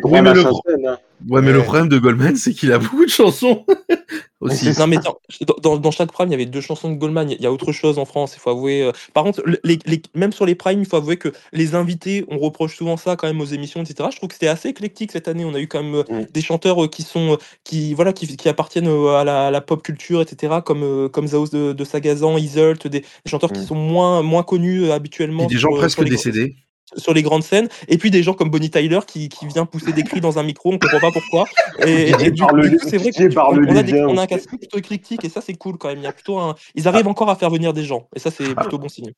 Mais. 1.25 1.35
Ouais, 1.35 1.41
mais 1.41 1.51
le 1.51 1.63
problème 1.63 1.89
de 1.89 1.97
Goldman, 1.99 2.35
c'est 2.35 2.53
qu'il 2.53 2.71
a 2.71 2.79
beaucoup 2.79 3.05
de 3.05 3.09
chansons 3.11 3.65
aussi. 4.39 4.69
Non 4.79 4.87
mais 4.87 4.97
dans, 4.97 5.17
dans, 5.61 5.77
dans 5.77 5.91
chaque 5.91 6.11
prime, 6.11 6.29
il 6.29 6.31
y 6.31 6.35
avait 6.35 6.45
deux 6.45 6.61
chansons 6.61 6.89
de 6.89 6.95
Goldman. 6.95 7.29
Il 7.29 7.41
y 7.41 7.45
a- 7.45 7.51
autre 7.51 7.71
chose 7.71 7.99
en 7.99 8.05
France, 8.05 8.33
il 8.35 8.39
faut 8.39 8.49
avouer. 8.49 8.83
euh. 8.83 8.91
Par 9.13 9.23
contre, 9.23 9.41
le- 9.45 9.59
les, 9.63 9.79
les- 9.85 10.01
même 10.15 10.31
sur 10.33 10.45
les 10.45 10.55
primes, 10.55 10.79
il 10.81 10.85
faut 10.87 10.97
avouer 10.97 11.17
que 11.17 11.29
les 11.53 11.75
invités, 11.75 12.25
on 12.29 12.37
reproche 12.39 12.75
souvent 12.77 12.97
ça 12.97 13.15
quand 13.15 13.27
même 13.27 13.39
aux 13.41 13.45
émissions, 13.45 13.81
etc. 13.83 14.09
Je 14.11 14.17
trouve 14.17 14.29
que 14.29 14.35
c'était 14.35 14.47
assez 14.47 14.69
éclectique 14.69 15.11
cette 15.11 15.27
année. 15.27 15.45
On 15.45 15.53
a 15.53 15.59
eu 15.59 15.67
quand 15.67 15.83
même 15.83 15.95
euh, 15.95 16.03
Mm. 16.09 16.25
des 16.33 16.41
chanteurs 16.41 16.83
euh, 16.83 16.87
qui 16.87 17.03
sont, 17.03 17.37
qui 17.63 17.93
voilà, 17.93 18.13
qui, 18.13 18.35
qui 18.35 18.49
appartiennent 18.49 18.87
à 18.87 19.23
la, 19.23 19.47
à 19.47 19.51
la 19.51 19.61
pop 19.61 19.83
culture, 19.83 20.21
etc. 20.21 20.55
Comme 20.65 21.09
comme 21.09 21.27
Zaos 21.27 21.47
de, 21.49 21.73
de 21.73 21.83
Sagazan, 21.83 22.37
Iselt, 22.37 22.87
des, 22.87 23.01
des 23.01 23.05
chanteurs 23.27 23.51
qui 23.51 23.61
sont 23.61 23.75
moins 23.75 24.21
moins 24.23 24.43
connus 24.43 24.91
habituellement. 24.91 25.45
Puis 25.47 25.55
des 25.55 25.59
sur, 25.59 25.69
gens 25.71 25.77
presque 25.77 25.95
sur 25.95 26.03
les, 26.03 26.09
décédés. 26.09 26.55
Sur 26.95 27.13
les 27.13 27.21
grandes 27.21 27.43
scènes, 27.43 27.67
et 27.87 27.97
puis 27.97 28.11
des 28.11 28.23
gens 28.23 28.33
comme 28.33 28.49
Bonnie 28.49 28.69
Tyler 28.69 28.99
qui, 29.07 29.29
qui 29.29 29.47
vient 29.47 29.65
pousser 29.65 29.93
des 29.93 30.03
cris 30.03 30.21
dans 30.21 30.39
un 30.39 30.43
micro, 30.43 30.73
on 30.73 30.79
comprend 30.79 30.99
pas 30.99 31.11
pourquoi. 31.11 31.45
Et, 31.85 32.09
et 32.09 32.31
du, 32.31 32.31
du 32.31 32.43
coup, 32.77 32.87
c'est 32.87 32.97
vrai 32.97 33.11
qu'on 33.11 33.41
on 33.41 33.75
a, 33.75 33.83
des, 33.83 34.01
on 34.01 34.17
a 34.17 34.23
un 34.23 34.27
casting 34.27 34.57
plutôt 34.57 34.77
éclectique, 34.77 35.23
et 35.25 35.29
ça 35.29 35.41
c'est 35.41 35.53
cool 35.53 35.77
quand 35.77 35.89
même. 35.89 35.99
Il 35.99 36.03
y 36.03 36.07
a 36.07 36.11
plutôt 36.11 36.39
un... 36.39 36.55
Ils 36.75 36.87
arrivent 36.87 37.07
encore 37.07 37.29
à 37.29 37.35
faire 37.35 37.49
venir 37.49 37.73
des 37.73 37.83
gens, 37.83 38.07
et 38.15 38.19
ça 38.19 38.31
c'est 38.31 38.55
plutôt 38.55 38.77
bon 38.77 38.89
signe. 38.89 39.11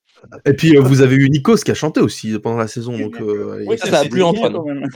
Et 0.45 0.53
puis, 0.53 0.77
euh, 0.77 0.81
vous 0.81 1.01
avez 1.01 1.15
eu 1.15 1.29
Nikos 1.29 1.57
qui 1.57 1.71
a 1.71 1.73
chanté 1.73 1.99
aussi 1.99 2.37
pendant 2.39 2.57
la 2.57 2.67
saison. 2.67 2.97
Donc, 2.97 3.19
euh, 3.21 3.63
Oui, 3.67 3.77
ça 3.77 3.99
a 3.99 4.05
plu 4.05 4.23
Antoine. 4.23 4.87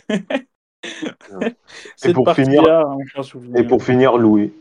Et 2.06 2.14
pour 2.14 2.32
finir-. 2.34 2.86
Et 3.56 3.64
pour 3.64 3.84
finir, 3.84 4.18
Louis. 4.18 4.52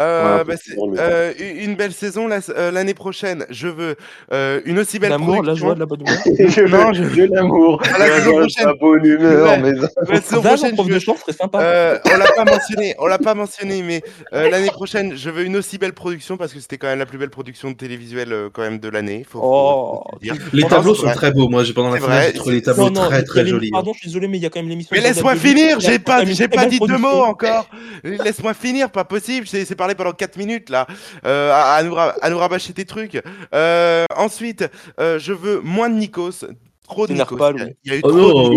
Euh, 0.00 0.42
Voilà, 0.44 0.44
bah, 0.44 1.02
euh, 1.02 1.32
une 1.38 1.76
belle 1.76 1.92
saison 1.92 2.26
la- 2.26 2.40
euh, 2.50 2.72
l'année 2.72 2.94
prochaine. 2.94 3.46
Je 3.50 3.68
veux 3.68 3.94
euh, 4.32 4.60
une 4.64 4.80
aussi 4.80 4.98
belle 4.98 5.10
L'amour, 5.10 5.36
la 5.36 5.54
production. 5.54 5.66
joie, 5.66 5.74
de 5.76 5.80
la 5.80 5.86
bonne 5.86 6.00
humeur. 6.04 6.18
je 6.50 6.60
veux, 6.62 6.68
Non, 6.68 6.92
je- 6.92 7.04
je 7.04 7.08
veux 7.08 7.26
l'amour. 7.26 7.80
À 7.94 7.98
la 7.98 8.08
la 8.08 8.16
saison 8.16 8.30
joie, 8.32 8.40
prochaine. 8.40 8.66
la 8.66 8.74
bonne 8.74 9.04
humeur, 9.04 9.46
Ouais. 9.50 9.58
mais 9.58 9.70
La 9.72 10.20
saison 10.20 10.42
Zaz 10.42 10.52
en 10.52 10.56
prochaine, 10.56 10.74
prof 10.74 10.86
je 10.86 10.90
de 10.90 10.94
veux- 10.94 11.00
chant 11.00 11.16
serait 11.16 11.32
sympa. 11.32 11.60
Euh, 11.62 11.98
on 12.12 12.16
l'a 12.18 12.26
pas 12.32 12.44
mentionné, 12.44 12.94
on 12.98 13.06
l'a 13.06 13.18
pas 13.18 13.34
mentionné, 13.34 13.82
mais 13.82 14.02
euh, 14.32 14.50
l'année 14.50 14.70
prochaine, 14.70 15.14
je 15.16 15.30
veux 15.30 15.44
une 15.44 15.56
aussi 15.56 15.78
belle 15.78 15.92
production 15.92 16.36
parce 16.36 16.52
que 16.52 16.58
c'était 16.58 16.76
quand 16.76 16.88
même 16.88 16.98
la 16.98 17.06
plus 17.06 17.18
belle 17.18 17.30
production 17.30 17.70
de 17.70 17.76
télévisuelle 17.76 18.32
euh, 18.32 18.48
quand 18.52 18.62
même 18.62 18.80
de 18.80 18.88
l'année. 18.88 19.24
Oh, 19.32 20.02
faut 20.10 20.16
le 20.20 20.26
dire. 20.32 20.34
Les 20.52 20.64
tableaux 20.64 20.96
sont 20.96 21.04
vrai. 21.06 21.14
très 21.14 21.30
beaux. 21.30 21.48
Moi, 21.48 21.62
j'ai 21.62 21.72
pendant 21.72 21.90
la 21.90 22.00
finale, 22.00 22.10
vrai, 22.16 22.26
j'ai 22.32 22.38
trouvé 22.40 22.54
les 22.56 22.62
tableaux 22.62 22.90
non, 22.90 23.06
très 23.06 23.22
très 23.22 23.46
jolis. 23.46 23.68
hein. 23.68 23.70
Pardon, 23.74 23.92
je 23.94 24.00
suis 24.00 24.08
désolé, 24.08 24.26
mais 24.26 24.38
il 24.38 24.42
y 24.42 24.46
a 24.46 24.50
quand 24.50 24.58
même 24.58 24.68
l'émission. 24.68 24.90
Mais 24.92 25.00
laisse-moi 25.02 25.36
finir, 25.36 25.78
j'ai 25.78 26.00
pas, 26.00 26.24
j'ai 26.24 26.48
pas 26.48 26.66
dit 26.66 26.80
deux 26.80 26.98
mots 26.98 27.22
encore. 27.22 27.68
Laisse-moi 28.02 28.54
finir, 28.54 28.90
pas 28.90 29.04
possible. 29.04 29.46
C'est 29.46 29.74
parlé 29.84 29.94
pendant 29.94 30.12
4 30.12 30.38
minutes 30.38 30.70
là, 30.70 30.86
euh, 31.26 31.52
à, 31.52 31.74
à 31.74 31.82
nous, 31.82 31.94
à 31.96 32.30
nous 32.30 32.38
rabâcher 32.38 32.72
tes 32.72 32.86
trucs. 32.86 33.20
Euh, 33.54 34.04
ensuite, 34.16 34.64
euh, 34.98 35.18
je 35.18 35.32
veux 35.34 35.60
moins 35.60 35.90
de 35.90 35.96
Nikos. 35.96 36.44
Trop 36.84 37.06
de 37.06 37.12
Nikos. 37.12 37.36
pas, 37.36 37.52
Il 37.52 37.60
y 37.60 37.62
a- 37.62 37.66
il 37.84 37.90
y 37.90 37.94
a 37.94 37.96
eu 37.98 38.00
Oh 38.04 38.08
trop 38.08 38.18
non, 38.18 38.48
de 38.48 38.54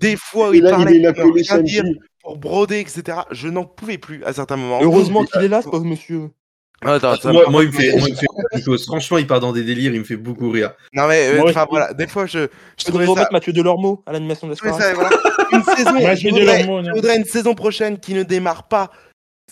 des 0.00 0.16
fois 0.16 0.50
il 0.54 0.62
parlait 0.70 0.98
pour 2.22 2.38
broder, 2.38 2.80
etc. 2.80 3.18
Je 3.32 3.48
n'en 3.48 3.64
pouvais 3.64 3.98
plus 3.98 4.24
à 4.24 4.32
certains 4.32 4.56
moments. 4.56 4.78
Heureusement 4.82 5.24
qu'il 5.24 5.42
est 5.42 5.48
là, 5.48 5.60
ce 5.62 5.68
pauvre 5.68 5.84
monsieur. 5.84 6.30
Attends, 6.84 7.16
ça- 7.16 7.32
Moi, 7.32 7.44
moi, 7.48 7.62
il 7.64 7.68
me 7.68 7.72
fait, 7.72 7.96
moi, 7.98 8.08
il 8.08 8.14
me 8.14 8.18
fait 8.18 8.26
Nikos. 8.54 8.78
Franchement, 8.86 9.18
il 9.18 9.26
part 9.26 9.40
dans 9.40 9.52
des 9.52 9.62
délires, 9.62 9.92
il 9.94 10.00
me 10.00 10.04
fait 10.04 10.16
beaucoup 10.16 10.50
rire. 10.50 10.72
Non 10.92 11.06
mais 11.08 11.28
euh, 11.28 11.38
Moi 11.40 11.52
voilà, 11.70 11.92
des 11.92 12.06
fois 12.06 12.26
je, 12.26 12.38
je 12.40 12.46
Je 12.78 12.84
trouvais 12.84 13.04
devrais 13.04 13.06
ça, 13.06 13.12
remettre 13.12 13.32
Mathieu 13.32 13.52
Delormeau 13.52 14.02
à 14.06 14.12
l'animation 14.12 14.46
de 14.48 14.54
ça, 14.54 14.64
voilà, 14.94 15.10
une 15.52 15.62
saison. 15.62 15.90
Je 16.16 16.28
voudrais, 16.28 16.62
je 16.62 16.90
voudrais 16.94 17.16
une 17.16 17.24
saison 17.24 17.54
prochaine 17.54 17.98
qui 17.98 18.14
ne 18.14 18.22
démarre 18.22 18.64
pas 18.68 18.90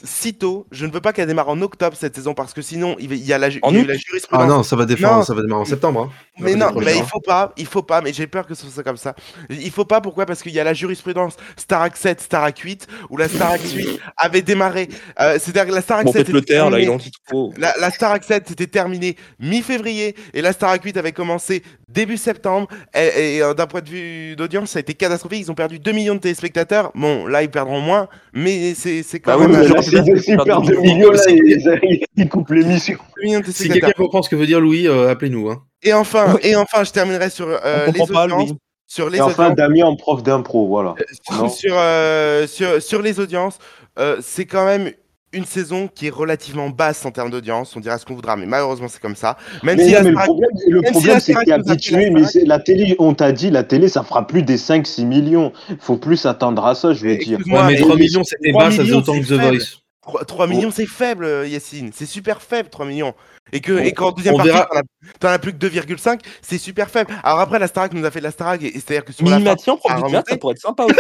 si 0.03 0.35
tôt. 0.35 0.67
Je 0.73 0.87
ne 0.87 0.91
veux 0.93 1.01
pas 1.01 1.13
qu'elle 1.13 1.27
démarre 1.27 1.49
en 1.49 1.61
octobre 1.61 1.97
cette 1.99 2.15
saison 2.17 2.35
parce 2.35 2.53
que 2.55 2.63
sinon 2.63 2.97
il 2.99 3.15
y 3.15 3.33
a 3.33 3.39
la, 3.39 3.51
ju- 3.51 3.59
En 3.63 3.71
il 3.71 3.77
y 3.77 3.79
a 3.79 3.81
eu 3.81 3.85
août 3.85 3.89
la 3.89 3.95
Ah 3.95 3.99
jurisprudence. 4.07 4.49
non, 4.49 4.63
ça 4.63 4.77
va 4.77 4.87
défendre, 4.87 5.17
Non. 5.19 5.23
ça 5.25 5.35
va 5.35 5.43
démarrer 5.43 5.63
en 5.63 5.65
septembre. 5.67 6.09
Hein. 6.11 6.33
Mais 6.41 6.55
non, 6.55 6.69
mais 6.81 6.97
il 6.97 7.05
faut 7.05 7.21
pas, 7.21 7.53
il 7.59 7.67
faut 7.67 7.83
pas, 7.83 8.01
mais 8.01 8.13
j'ai 8.13 8.27
peur 8.27 8.47
que 8.47 8.55
ce 8.55 8.67
soit 8.67 8.83
comme 8.83 8.97
ça. 8.97 9.15
Il 9.51 9.71
faut 9.71 9.85
pas, 9.85 10.01
pourquoi? 10.01 10.25
Parce 10.25 10.43
qu'il 10.43 10.53
y 10.53 10.61
a 10.61 10.65
la 10.65 10.73
jurisprudence 10.75 11.37
Starac 11.57 11.97
7, 11.97 12.21
Starac 12.23 12.59
8, 12.59 12.87
où 13.11 13.17
la 13.19 13.29
Starac 13.29 13.61
8 13.63 14.01
avait 14.17 14.43
démarré. 14.43 14.89
euh, 15.21 15.39
C'est-à-dire 15.39 15.67
que 15.67 15.75
la 15.75 15.83
Starac 15.83 16.07
Bon, 16.07 16.13
7 16.13 16.27
faites 16.27 16.35
le 16.35 16.41
là, 16.71 16.97
trop. 17.29 17.53
La, 17.59 17.75
la 17.79 17.91
Starac 17.91 18.25
7 18.25 18.45
c'était 18.49 18.67
terminé 18.67 19.17
mi-février 19.39 20.17
et 20.33 20.41
la 20.41 20.53
Starac 20.53 20.83
8 20.83 20.97
avait 20.97 21.13
commencé 21.13 21.63
début 21.89 22.17
septembre. 22.17 22.67
Et, 22.95 23.37
et, 23.37 23.43
euh, 23.43 23.53
d'un 23.55 23.67
point 23.67 23.83
de 23.83 23.89
vue 23.91 24.37
d'audience, 24.37 24.71
ça 24.71 24.79
a 24.79 24.81
été 24.81 24.95
catastrophique. 24.95 25.41
Ils 25.43 25.51
ont 25.51 25.55
perdu 25.55 25.79
2 25.79 25.93
millions 25.93 26.15
de 26.15 26.21
téléspectateurs. 26.21 26.91
Bon, 26.95 27.27
là, 27.27 27.43
ils 27.43 27.51
perdront 27.51 27.81
moins, 27.81 28.09
mais 28.33 28.75
c'est 28.75 29.03
quand 29.21 29.39
Bah 29.39 29.47
même 29.47 29.67
c'est- 29.83 30.03
2 30.03 30.81
millions, 30.81 31.11
là, 31.11 31.23
ils, 31.29 32.05
ils 32.17 32.29
coupent 32.29 32.51
l'émission. 32.51 32.97
2 33.17 33.23
millions 33.23 33.41
de 33.41 33.47
Si 33.51 33.69
quelqu'un 33.69 33.91
comprend 33.93 34.23
ce 34.23 34.29
que 34.31 34.37
veut 34.37 34.47
dire 34.47 34.61
Louis, 34.61 34.87
euh, 34.89 35.11
appelez-nous. 35.11 35.51
Hein. 35.51 35.63
Et 35.83 35.93
enfin, 35.93 36.37
et 36.43 36.57
enfin, 36.57 36.85
je 36.85 36.91
terminerai 36.93 37.29
sur 37.31 37.47
euh, 37.49 37.87
les 37.87 37.93
pas, 38.07 38.25
audiences. 38.25 38.53
Sur 38.87 39.09
les 39.11 39.19
Et 39.19 39.21
enfin, 39.21 39.53
audiences. 39.53 39.57
Damien 39.57 39.85
en 39.87 39.97
prof 39.97 40.23
d'impro, 40.23 40.67
voilà. 40.69 40.95
Non. 41.33 41.49
sur, 41.49 41.75
euh, 41.77 42.47
sur, 42.47 42.81
sur 42.83 43.01
les 43.03 43.19
audiences, 43.21 43.59
euh, 43.99 44.19
c'est 44.21 44.45
quand 44.45 44.65
même 44.67 44.91
une 45.33 45.45
saison 45.45 45.89
qui 45.95 46.09
est 46.09 46.11
relativement 46.11 46.69
basse 46.71 47.05
en 47.05 47.11
termes 47.11 47.31
d'audience. 47.31 47.75
On 47.77 47.81
dira 47.81 47.99
ce 47.99 48.05
qu'on 48.05 48.15
voudra, 48.15 48.37
mais 48.37 48.47
malheureusement, 48.47 48.89
c'est 48.89 49.01
comme 49.01 49.17
ça. 49.17 49.37
Même 49.63 49.77
Mais, 49.77 49.85
si 49.89 49.93
non, 49.93 49.97
la 49.99 50.03
mais 50.03 50.11
le 50.11 50.17
Starac- 50.17 50.25
problème, 50.27 50.51
le 50.69 51.21
c'est 51.21 51.35
que 51.35 51.45
t'es 51.45 51.53
habitué, 51.53 52.11
mais 52.11 52.23
la 52.45 52.59
télé, 52.59 52.97
on 52.99 53.15
t'a 53.15 53.33
dit, 53.33 53.51
la 53.51 53.65
télé, 53.65 53.89
ça 53.89 54.03
fera 54.03 54.27
plus 54.27 54.43
des 54.43 54.57
5-6 54.59 55.05
millions. 55.05 55.53
Faut 55.81 55.97
plus 55.97 56.17
s'attendre 56.17 56.65
à 56.67 56.75
ça, 56.75 56.93
je 56.93 57.07
veux 57.07 57.17
dire. 57.17 57.39
Ouais, 57.39 57.45
mais 57.53 57.67
mais 57.73 57.77
3 57.81 57.97
millions, 57.97 58.25
c'était 58.25 58.51
3 58.51 58.65
bas, 58.65 58.71
ça 58.71 58.77
faisait 58.79 58.85
millions, 58.85 58.99
autant 58.99 59.21
que 59.21 59.27
The. 59.27 59.33
Voice. 59.33 59.82
3, 60.03 60.25
3 60.25 60.47
millions, 60.49 60.71
c'est 60.73 60.87
faible, 60.87 61.25
euh, 61.25 61.47
Yacine. 61.47 61.91
C'est 61.95 62.07
super 62.07 62.43
faible, 62.43 62.69
3 62.69 62.85
millions. 62.87 63.15
Et 63.53 63.61
que 63.61 63.73
On- 63.73 63.79
et 63.79 63.93
qu'en 63.93 64.11
deuxième 64.13 64.35
partie, 64.37 64.51
verra. 64.53 64.69
t'en 65.21 65.29
as- 65.29 65.39
plus 65.39 65.53
que 65.53 65.59
2,5, 65.59 66.21
c'est 66.43 66.59
super 66.59 66.91
faible. 66.91 67.13
Alors 67.23 67.41
après, 67.41 67.59
la 67.59 67.67
Starac 67.69 67.93
nous 67.93 68.05
a 68.05 68.11
fait 68.11 68.19
de 68.21 68.25
la 68.25 68.31
Starac, 68.31 68.63
et, 68.63 68.67
et 68.69 68.73
c'est-à-dire 68.73 69.05
que 69.05 69.13
sur 69.13 69.25
la 69.31 69.37
fin, 69.41 69.57
ça 70.29 70.37
pourrait 70.39 70.53
être 70.55 70.61
sympa 70.61 70.85
aussi. 70.87 70.97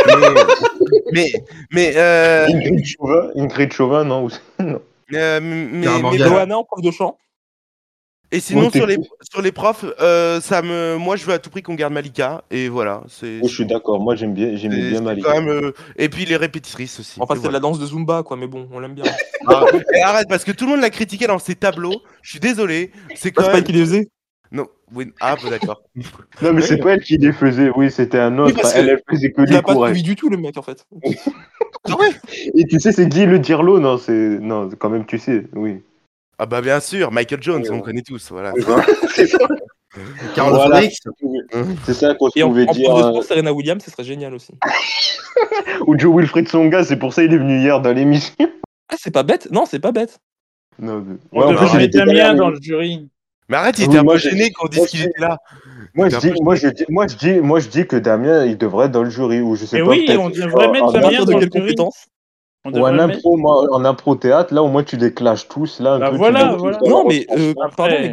mais, 1.12 1.32
mais, 1.72 1.92
euh, 1.96 2.46
Ingrid 2.46 2.84
Chauvin, 2.84 3.28
Ingrid 3.36 3.72
Chauvin, 3.72 4.05
non 4.05 4.28
euh, 4.61 5.40
mais, 5.42 5.86
mais 6.11 6.18
Loana 6.18 6.59
en 6.59 6.64
prof 6.64 6.80
de 6.82 6.90
chant. 6.90 7.18
Et 8.35 8.41
sinon, 8.41 8.70
sur 8.70 8.87
les, 8.87 8.97
sur 9.30 9.43
les 9.43 9.53
profs, 9.53 9.85
euh, 10.01 10.41
ça 10.41 10.62
me, 10.62 10.97
moi, 10.97 11.16
je 11.16 11.26
veux 11.26 11.35
à 11.35 11.39
tout 11.39 11.51
prix 11.51 11.61
qu'on 11.62 11.74
garde 11.74 11.93
Malika. 11.93 12.43
Et 12.51 12.68
voilà. 12.70 13.03
C'est, 13.09 13.41
Oui, 13.43 13.49
je 13.49 13.55
suis 13.55 13.66
d'accord, 13.66 14.01
moi 14.01 14.16
j'aime 14.16 14.33
bien, 14.33 14.57
c'est- 14.59 14.68
bien 14.68 15.03
Malika. 15.03 15.30
quand 15.33 15.41
même, 15.43 15.49
euh, 15.51 15.72
Et 15.97 16.09
puis 16.09 16.24
les 16.24 16.37
répétitrices 16.37 16.99
aussi. 16.99 17.18
Enfin, 17.20 17.35
Et 17.35 17.39
c'est 17.41 17.49
de 17.49 17.53
la 17.53 17.61
danse 17.61 17.78
de 17.78 17.85
Zumba, 17.85 18.22
quoi, 18.22 18.39
mais 18.39 18.47
bon, 18.47 18.68
on 18.72 18.80
l'aime 18.80 18.95
bien. 18.95 19.05
Ah, 19.47 19.64
et 19.95 20.01
arrête, 20.03 20.28
parce 20.28 20.45
que 20.45 20.53
tout 20.53 20.64
le 20.66 20.70
monde 20.70 20.80
l'a 20.80 20.89
critiqué 20.91 21.26
dans 21.26 21.39
ses 21.41 21.57
tableaux. 21.57 22.01
Je 22.22 22.30
suis 22.30 22.41
désolé. 22.41 22.91
C'est 23.11 23.16
C'est 23.16 23.33
quand 23.33 23.43
pas 23.43 23.49
même. 23.49 23.57
elle 23.59 23.64
qui 23.64 23.72
les 23.72 23.80
faisait? 23.80 24.09
Non, 24.53 24.66
oui, 24.95 25.12
ah, 25.20 25.35
bah, 25.43 25.51
d'accord. 25.51 25.83
Non, 26.43 26.53
mais 26.53 26.62
c'est 26.62 26.76
pas 26.78 26.93
elle 26.93 27.03
qui 27.03 27.18
les 27.18 27.33
faisait, 27.33 27.70
oui, 27.76 27.91
c'était 27.91 28.18
un 28.18 28.39
autre. 28.39 28.55
parce 28.55 28.74
elle, 28.76 28.89
elle 28.89 29.03
faisait 29.11 29.30
que 29.33 29.43
Il 29.43 29.51
les 29.51 29.57
a 29.57 29.62
pas 29.62 29.74
cours. 29.74 29.87
suivi 29.87 30.03
du 30.03 30.14
tout, 30.14 30.28
le 30.30 30.37
mec, 30.37 30.57
en 30.57 30.62
fait. 30.62 30.87
Ah 31.87 31.97
Et 32.55 32.64
tu 32.66 32.78
sais, 32.80 32.93
c'est 32.93 33.07
Guy 33.09 33.26
le 33.26 33.39
Dirlo, 33.41 33.78
non, 33.80 33.99
c'est. 33.99 34.12
Non, 34.12 34.68
quand 34.78 34.89
même, 34.91 35.05
tu 35.05 35.18
sais, 35.18 35.45
oui. 35.55 35.83
Ah, 36.43 36.47
bah, 36.47 36.61
bien 36.61 36.80
sûr, 36.80 37.12
Michael 37.12 37.40
Jones, 37.40 37.62
Oui, 37.62 37.68
on 37.70 37.74
ouais. 37.76 37.82
connaît 37.82 38.03
tous. 38.03 38.32
Voilà. 38.32 38.53
c'est 39.14 39.28
ça. 39.28 39.38
Voilà. 40.36 40.80
C'est 41.84 41.95
ça 41.95 42.14
qu'on 42.16 42.30
Et 42.34 42.43
en, 42.43 42.49
pouvait 42.49 42.68
en 42.68 42.72
dire. 42.72 42.90
prof 42.90 43.01
de 43.01 43.07
euh, 43.07 43.11
sport, 43.11 43.24
Serena 43.24 43.53
Williams, 43.53 43.80
ce 43.84 43.93
serait 43.93 44.03
génial 44.03 44.34
aussi. 44.34 44.53
Ou 45.86 45.97
Joe 45.97 46.16
Wilfried 46.16 46.49
Songa, 46.49 46.82
c'est 46.82 46.97
pour 46.97 47.14
ça 47.14 47.22
qu'il 47.22 47.32
est 47.32 47.38
venu 47.38 47.61
hier 47.61 47.80
dans 47.80 47.93
l'émission. 47.93 48.34
Ah, 48.88 48.97
c'est 48.99 49.12
pas 49.12 49.22
bête 49.22 49.47
Non, 49.53 49.66
c'est 49.70 49.78
pas 49.78 49.93
bête. 49.93 50.18
Non, 50.80 51.05
mais- 51.07 51.16
On 51.30 51.38
Ouais, 51.38 51.45
en 51.47 51.51
devrait 51.53 51.78
mettre 51.78 51.97
Damien 51.97 52.34
dans 52.34 52.51
le 52.51 52.59
jury. 52.61 53.09
Mais 53.49 53.57
arrête, 53.59 53.78
il 53.78 53.82
Oui, 53.82 53.88
était 53.90 53.99
un 53.99 54.03
moi, 54.03 54.14
peu 54.14 54.18
gêné 54.20 54.51
qu'on 54.51 54.66
dise 54.66 54.78
moi, 54.80 54.86
qu'il 54.88 55.03
était 55.03 55.20
là. 55.20 55.36
Moi 55.95 56.09
je, 56.09 56.16
un 56.16 56.18
dis, 56.18 56.32
moi, 56.43 56.55
je 56.57 56.68
dis, 56.68 56.84
moi, 56.88 57.07
je 57.07 57.16
dis, 57.16 57.40
moi, 57.40 57.61
je 57.61 57.68
dis 57.68 57.86
que 57.86 57.97
Damien, 57.97 58.47
il 58.47 58.57
devrait 58.59 58.86
être 58.86 58.93
dans 58.93 59.03
le 59.05 59.11
jury, 59.11 59.40
ou 59.43 59.55
je 59.55 59.64
sais 59.66 59.78
Et 59.78 59.82
pas. 59.82 59.88
oui, 59.90 60.07
on 60.18 60.30
devrait 60.30 60.66
en- 60.66 60.72
mettre 60.72 60.84
en 60.86 60.93
Damien 60.93 61.20
de 61.20 61.24
dans 61.30 61.38
le 61.38 61.38
quelles 61.47 61.53
jury. 61.53 61.61
compétences 61.61 62.07
On 62.64 62.72
Ou 62.72 62.86
en 62.86 62.92
mettre. 62.92 63.16
impro, 63.16 63.36
moi, 63.36 63.66
en 63.74 63.84
impro 63.84 64.14
théâtre, 64.14 64.54
là 64.54 64.62
au 64.62 64.68
moins 64.68 64.84
tu 64.84 64.96
les 64.96 65.12
clashes 65.12 65.48
tous, 65.48 65.80
là 65.80 65.94
un 65.94 65.98
Bah 65.98 66.10
peu. 66.10 66.16
voilà, 66.16 66.54
voilà. 66.54 66.78
Non, 66.86 67.04
mais, 67.08 67.26
euh, 67.36 67.52
Après- 67.60 67.76
pardon, 67.76 67.96
mais 68.00 68.12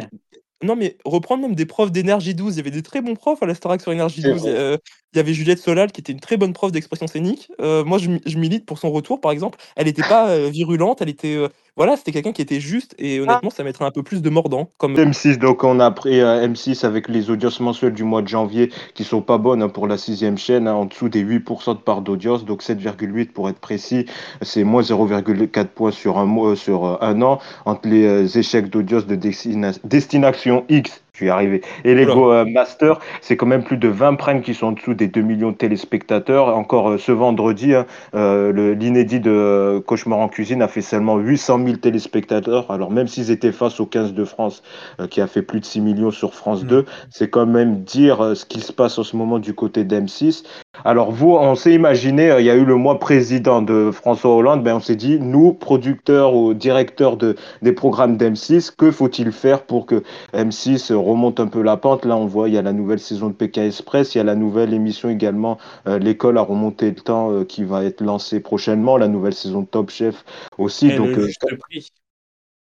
non, 0.62 0.74
mais 0.76 0.96
reprendre 1.04 1.42
même 1.42 1.54
des 1.54 1.66
profs 1.66 1.92
d'énergie 1.92 2.34
12. 2.34 2.54
Il 2.54 2.58
y 2.58 2.60
avait 2.60 2.70
des 2.72 2.82
très 2.82 3.00
bons 3.00 3.14
profs 3.14 3.42
à 3.42 3.46
la 3.46 3.54
Starac 3.54 3.80
sur 3.80 3.92
énergie 3.92 4.22
C'est 4.22 4.32
12. 4.32 4.42
vrai. 4.42 4.50
Euh, 4.54 4.76
il 5.12 5.16
y 5.16 5.20
avait 5.20 5.34
Juliette 5.34 5.58
Solal 5.58 5.90
qui 5.92 6.00
était 6.00 6.12
une 6.12 6.20
très 6.20 6.36
bonne 6.36 6.52
prof 6.52 6.70
d'expression 6.72 7.06
scénique. 7.06 7.50
Euh, 7.60 7.84
moi, 7.84 7.98
je, 7.98 8.08
mi- 8.10 8.20
je 8.26 8.38
milite 8.38 8.64
pour 8.66 8.78
son 8.78 8.90
retour, 8.90 9.20
par 9.20 9.32
exemple. 9.32 9.58
Elle 9.76 9.86
n'était 9.86 10.02
pas 10.02 10.28
euh, 10.30 10.48
virulente, 10.50 11.02
elle 11.02 11.08
était. 11.08 11.34
euh, 11.36 11.48
voilà, 11.76 11.96
c'était 11.96 12.12
quelqu'un 12.12 12.32
qui 12.32 12.42
était 12.42 12.60
juste 12.60 12.94
et 12.98 13.20
honnêtement, 13.20 13.48
ça 13.48 13.64
mettrait 13.64 13.86
un 13.86 13.90
peu 13.90 14.02
plus 14.02 14.20
de 14.20 14.28
mordant. 14.28 14.68
Comme 14.76 14.94
M6, 14.94 15.38
donc 15.38 15.64
on 15.64 15.80
a 15.80 15.90
pris 15.90 16.20
euh, 16.20 16.46
M6 16.46 16.84
avec 16.84 17.08
les 17.08 17.30
audiences 17.30 17.58
mensuelles 17.60 17.94
du 17.94 18.04
mois 18.04 18.20
de 18.22 18.28
janvier 18.28 18.70
qui 18.94 19.02
sont 19.04 19.22
pas 19.22 19.38
bonnes 19.38 19.62
hein, 19.62 19.68
pour 19.70 19.86
la 19.86 19.96
sixième 19.96 20.36
chaîne, 20.36 20.68
hein, 20.68 20.74
en 20.74 20.84
dessous 20.84 21.08
des 21.08 21.24
8% 21.24 21.74
de 21.76 21.80
part 21.80 22.02
d'audience, 22.02 22.44
donc 22.44 22.62
7,8 22.62 23.32
pour 23.32 23.48
être 23.48 23.60
précis, 23.60 24.04
c'est 24.42 24.64
moins 24.64 24.82
0,4 24.82 25.66
points 25.66 25.90
sur 25.92 26.18
un 26.18 26.26
mois, 26.26 26.54
sur 26.54 26.84
euh, 26.84 26.96
un 27.00 27.22
an, 27.22 27.38
entre 27.64 27.88
les 27.88 28.04
euh, 28.04 28.26
échecs 28.26 28.68
d'audience 28.68 29.06
de 29.06 29.16
Destina- 29.16 29.78
Destination 29.84 30.64
X, 30.68 31.02
arrivé, 31.28 31.62
et 31.84 31.94
les 31.94 32.04
Oula. 32.04 32.14
Go 32.14 32.32
euh, 32.32 32.44
Master, 32.44 33.00
c'est 33.20 33.36
quand 33.36 33.46
même 33.46 33.64
plus 33.64 33.76
de 33.76 33.88
20 33.88 34.14
primes 34.14 34.42
qui 34.42 34.54
sont 34.54 34.68
en 34.68 34.72
dessous 34.72 34.94
des 34.94 35.08
2 35.08 35.20
millions 35.20 35.50
de 35.50 35.56
téléspectateurs. 35.56 36.56
Encore 36.56 36.90
euh, 36.90 36.98
ce 36.98 37.12
vendredi, 37.12 37.74
hein, 37.74 37.86
euh, 38.14 38.74
l'inédit 38.74 39.20
de 39.20 39.82
Cauchemar 39.86 40.18
en 40.18 40.28
cuisine 40.28 40.62
a 40.62 40.68
fait 40.68 40.80
seulement 40.80 41.18
800 41.18 41.60
000 41.64 41.76
téléspectateurs. 41.78 42.70
Alors 42.70 42.90
même 42.90 43.08
s'ils 43.08 43.30
étaient 43.30 43.52
face 43.52 43.80
au 43.80 43.86
15 43.86 44.14
de 44.14 44.24
France, 44.24 44.62
qui 45.10 45.20
a 45.20 45.26
fait 45.26 45.42
plus 45.42 45.60
de 45.60 45.64
6 45.64 45.80
millions 45.80 46.10
sur 46.10 46.34
France 46.34 46.64
Mm. 46.64 46.68
2, 46.68 46.84
c'est 47.10 47.30
quand 47.30 47.46
même 47.46 47.82
dire 47.82 48.32
ce 48.34 48.44
qui 48.44 48.60
se 48.60 48.72
passe 48.72 48.98
en 48.98 49.02
ce 49.02 49.16
moment 49.16 49.38
du 49.38 49.54
côté 49.54 49.84
d'M6. 49.84 50.44
Alors 50.84 51.10
vous, 51.10 51.32
on 51.32 51.54
s'est 51.54 51.74
imaginé, 51.74 52.34
il 52.38 52.44
y 52.44 52.50
a 52.50 52.54
eu 52.54 52.64
le 52.64 52.76
mois 52.76 52.98
président 52.98 53.62
de 53.62 53.90
François 53.90 54.34
Hollande, 54.34 54.62
ben 54.62 54.76
on 54.76 54.80
s'est 54.80 54.96
dit, 54.96 55.18
nous, 55.20 55.52
producteurs 55.52 56.34
ou 56.34 56.54
directeurs 56.54 57.16
de, 57.16 57.36
des 57.62 57.72
programmes 57.72 58.16
d'M6, 58.16 58.74
que 58.76 58.90
faut-il 58.90 59.32
faire 59.32 59.62
pour 59.62 59.86
que 59.86 60.02
M6 60.34 60.92
remonte 61.10 61.40
un 61.40 61.46
peu 61.46 61.62
la 61.62 61.76
pente 61.76 62.04
Là, 62.04 62.16
on 62.16 62.26
voit, 62.26 62.48
il 62.48 62.54
y 62.54 62.58
a 62.58 62.62
la 62.62 62.72
nouvelle 62.72 63.00
saison 63.00 63.28
de 63.28 63.34
PK 63.34 63.58
Express, 63.58 64.14
il 64.14 64.18
y 64.18 64.20
a 64.20 64.24
la 64.24 64.34
nouvelle 64.34 64.72
émission 64.74 65.08
également, 65.08 65.58
euh, 65.86 65.98
l'école 65.98 66.38
a 66.38 66.42
remonté 66.42 66.90
le 66.90 66.96
temps, 66.96 67.30
euh, 67.32 67.44
qui 67.44 67.64
va 67.64 67.84
être 67.84 68.00
lancée 68.00 68.40
prochainement, 68.40 68.96
la 68.96 69.08
nouvelle 69.08 69.34
saison 69.34 69.62
de 69.62 69.66
Top 69.66 69.90
Chef 69.90 70.24
aussi. 70.58 70.88
Et 70.90 70.96
donc, 70.96 71.08
le 71.16 71.22
euh, 71.22 71.26
juste 71.26 71.40
prix. 71.58 71.88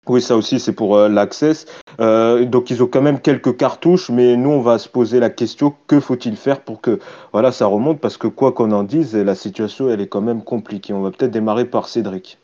oui, 0.07 0.21
ça 0.21 0.35
aussi, 0.35 0.59
c'est 0.59 0.73
pour 0.73 0.95
euh, 0.97 1.09
l'Access. 1.09 1.65
Euh, 1.99 2.45
donc, 2.45 2.69
ils 2.69 2.83
ont 2.83 2.87
quand 2.87 3.01
même 3.01 3.19
quelques 3.19 3.55
cartouches, 3.57 4.09
mais 4.09 4.35
nous, 4.37 4.49
on 4.49 4.61
va 4.61 4.77
se 4.79 4.89
poser 4.89 5.19
la 5.19 5.29
question 5.29 5.75
que 5.87 5.99
faut-il 5.99 6.35
faire 6.35 6.61
pour 6.61 6.81
que 6.81 6.99
voilà, 7.31 7.51
ça 7.51 7.65
remonte? 7.67 7.99
Parce 7.99 8.17
que, 8.17 8.27
quoi 8.27 8.51
qu'on 8.51 8.71
en 8.71 8.83
dise, 8.83 9.15
la 9.15 9.35
situation, 9.35 9.89
elle 9.89 10.01
est 10.01 10.07
quand 10.07 10.21
même 10.21 10.43
compliquée. 10.43 10.93
On 10.93 11.01
va 11.01 11.11
peut-être 11.11 11.31
démarrer 11.31 11.65
par 11.65 11.87
Cédric. 11.87 12.39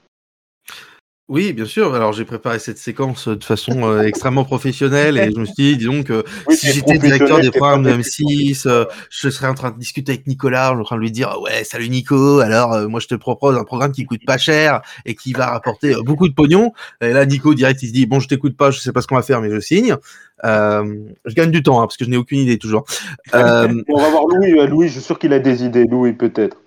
Oui, 1.29 1.53
bien 1.53 1.65
sûr. 1.65 1.93
Alors, 1.93 2.11
j'ai 2.11 2.25
préparé 2.25 2.57
cette 2.57 2.79
séquence 2.79 3.27
euh, 3.27 3.35
de 3.35 3.43
façon 3.43 3.83
euh, 3.83 4.01
extrêmement 4.01 4.45
professionnelle 4.45 5.15
et 5.15 5.31
je 5.31 5.39
me 5.39 5.45
suis 5.45 5.53
dit, 5.55 5.77
dis 5.77 5.85
donc, 5.85 6.09
euh, 6.09 6.23
Oui, 6.47 6.55
si 6.55 6.71
j'étais 6.71 6.97
directeur 6.97 7.39
des 7.39 7.51
programmes 7.51 7.83
de 7.83 7.91
pas 7.91 7.97
M6, 7.97 8.67
euh, 8.67 8.85
je 9.11 9.29
serais 9.29 9.45
en 9.45 9.53
train 9.53 9.69
de 9.69 9.77
discuter 9.77 10.13
avec 10.13 10.25
Nicolas, 10.25 10.69
je 10.69 10.71
serais 10.71 10.81
en 10.81 10.83
train 10.85 10.95
de 10.95 11.01
lui 11.01 11.11
dire, 11.11 11.29
Ah 11.31 11.39
ouais, 11.39 11.63
salut 11.63 11.87
Nico, 11.89 12.39
alors 12.39 12.73
euh, 12.73 12.87
moi 12.87 12.99
je 12.99 13.05
te 13.05 13.13
propose 13.13 13.55
un 13.57 13.63
programme 13.63 13.91
qui 13.91 14.05
coûte 14.05 14.25
pas 14.25 14.39
cher 14.39 14.81
et 15.05 15.13
qui 15.13 15.33
va 15.33 15.51
rapporter 15.51 15.93
beaucoup 16.03 16.27
de 16.27 16.33
pognon. 16.33 16.73
Et 16.99 17.13
là, 17.13 17.27
Nico, 17.27 17.53
direct, 17.53 17.83
il 17.83 17.89
se 17.89 17.93
dit, 17.93 18.07
bon, 18.07 18.19
je 18.19 18.27
t'écoute 18.27 18.57
pas, 18.57 18.71
je 18.71 18.79
sais 18.79 18.91
pas 18.91 19.03
ce 19.03 19.07
qu'on 19.07 19.15
va 19.15 19.21
faire, 19.21 19.39
mais 19.39 19.51
je 19.51 19.59
signe. 19.59 19.97
Euh, 20.43 20.95
je 21.25 21.35
gagne 21.35 21.51
du 21.51 21.61
temps, 21.61 21.79
hein, 21.79 21.83
parce 21.83 21.97
que 21.97 22.05
je 22.05 22.09
n'ai 22.09 22.17
aucune 22.17 22.39
idée 22.39 22.57
toujours. 22.57 22.85
Euh, 23.35 23.83
On 23.89 24.01
va 24.01 24.09
voir 24.09 24.25
Louis. 24.25 24.67
Louis, 24.67 24.87
je 24.87 24.93
suis 24.93 25.01
sûr 25.01 25.19
qu'il 25.19 25.33
a 25.33 25.39
des 25.39 25.63
idées. 25.63 25.85
Louis, 25.85 26.13
peut-être. 26.13 26.57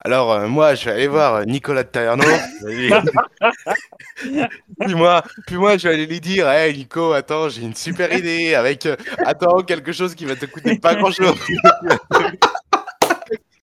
Alors, 0.00 0.32
euh, 0.32 0.46
moi, 0.48 0.74
je 0.74 0.84
vais 0.86 0.90
aller 0.92 1.06
voir 1.08 1.34
euh, 1.36 1.44
Nicolas 1.44 1.82
de 1.82 1.88
Taverneau. 1.88 2.24
puis, 4.80 4.94
moi, 4.94 5.22
puis 5.46 5.56
moi, 5.56 5.76
je 5.78 5.88
vais 5.88 5.94
aller 5.94 6.06
lui 6.06 6.20
dire 6.20 6.48
Hey 6.48 6.76
Nico, 6.76 7.12
attends, 7.12 7.48
j'ai 7.48 7.62
une 7.62 7.74
super 7.74 8.12
idée 8.12 8.54
avec. 8.54 8.84
euh, 8.86 8.96
attends, 9.24 9.62
quelque 9.62 9.92
chose 9.92 10.14
qui 10.14 10.26
va 10.26 10.36
te 10.36 10.44
coûter 10.46 10.78
pas 10.78 10.94
grand-chose. 10.94 11.36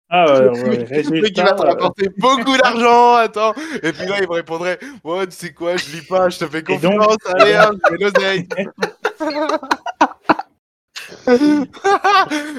Ah 0.08 0.24
ouais, 0.38 0.48
ouais, 0.68 1.32
qui 1.32 1.40
va 1.40 1.50
te 1.52 1.62
rapporter 1.66 2.08
beaucoup 2.16 2.56
d'argent. 2.56 3.14
Attends. 3.16 3.52
Et 3.82 3.92
puis 3.92 4.06
là, 4.06 4.18
il 4.20 4.28
me 4.28 4.34
répondrait 4.34 4.78
Ouais, 5.02 5.26
tu 5.26 5.34
sais 5.34 5.52
quoi, 5.52 5.76
je 5.76 5.90
lis 5.96 6.02
pas, 6.02 6.28
je 6.28 6.38
te 6.38 6.46
fais 6.46 6.58
Et 6.60 6.62
donc- 6.78 6.96
confiance. 6.96 7.16
Allez, 7.34 7.56
hop, 7.56 7.76
je 7.90 7.96
l'oseille. 8.04 8.48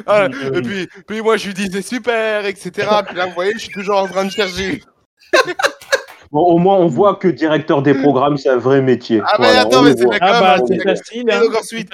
Voilà. 0.06 0.30
Et 0.54 0.62
puis, 0.62 0.88
puis 1.08 1.22
moi, 1.22 1.38
je 1.38 1.48
lui 1.48 1.54
dis 1.54 1.70
C'est 1.72 1.82
super, 1.82 2.46
etc. 2.46 2.72
Puis 3.08 3.16
là, 3.16 3.26
vous 3.28 3.34
voyez, 3.34 3.54
je 3.54 3.60
suis 3.60 3.74
toujours 3.74 3.98
en 3.98 4.08
train 4.08 4.26
de 4.26 4.32
chercher. 4.32 4.82
Bon, 6.30 6.42
au 6.42 6.58
moins, 6.58 6.76
on 6.76 6.88
voit 6.88 7.16
que 7.16 7.30
directeur 7.30 7.82
des 7.82 7.94
programmes, 7.94 8.36
c'est 8.36 8.50
un 8.50 8.58
vrai 8.58 8.82
métier. 8.82 9.22
Ah, 9.26 9.38
mais 9.40 9.46
Voilà, 9.46 9.62
attends, 9.62 9.82
mais 9.82 9.94
c'est 9.96 10.04
la 10.04 10.18
Ah 10.20 10.42
bah 10.42 10.58
c'est 10.68 10.84
facile. 10.84 11.24
Et 11.26 11.40
donc 11.40 11.56
ensuite, 11.56 11.90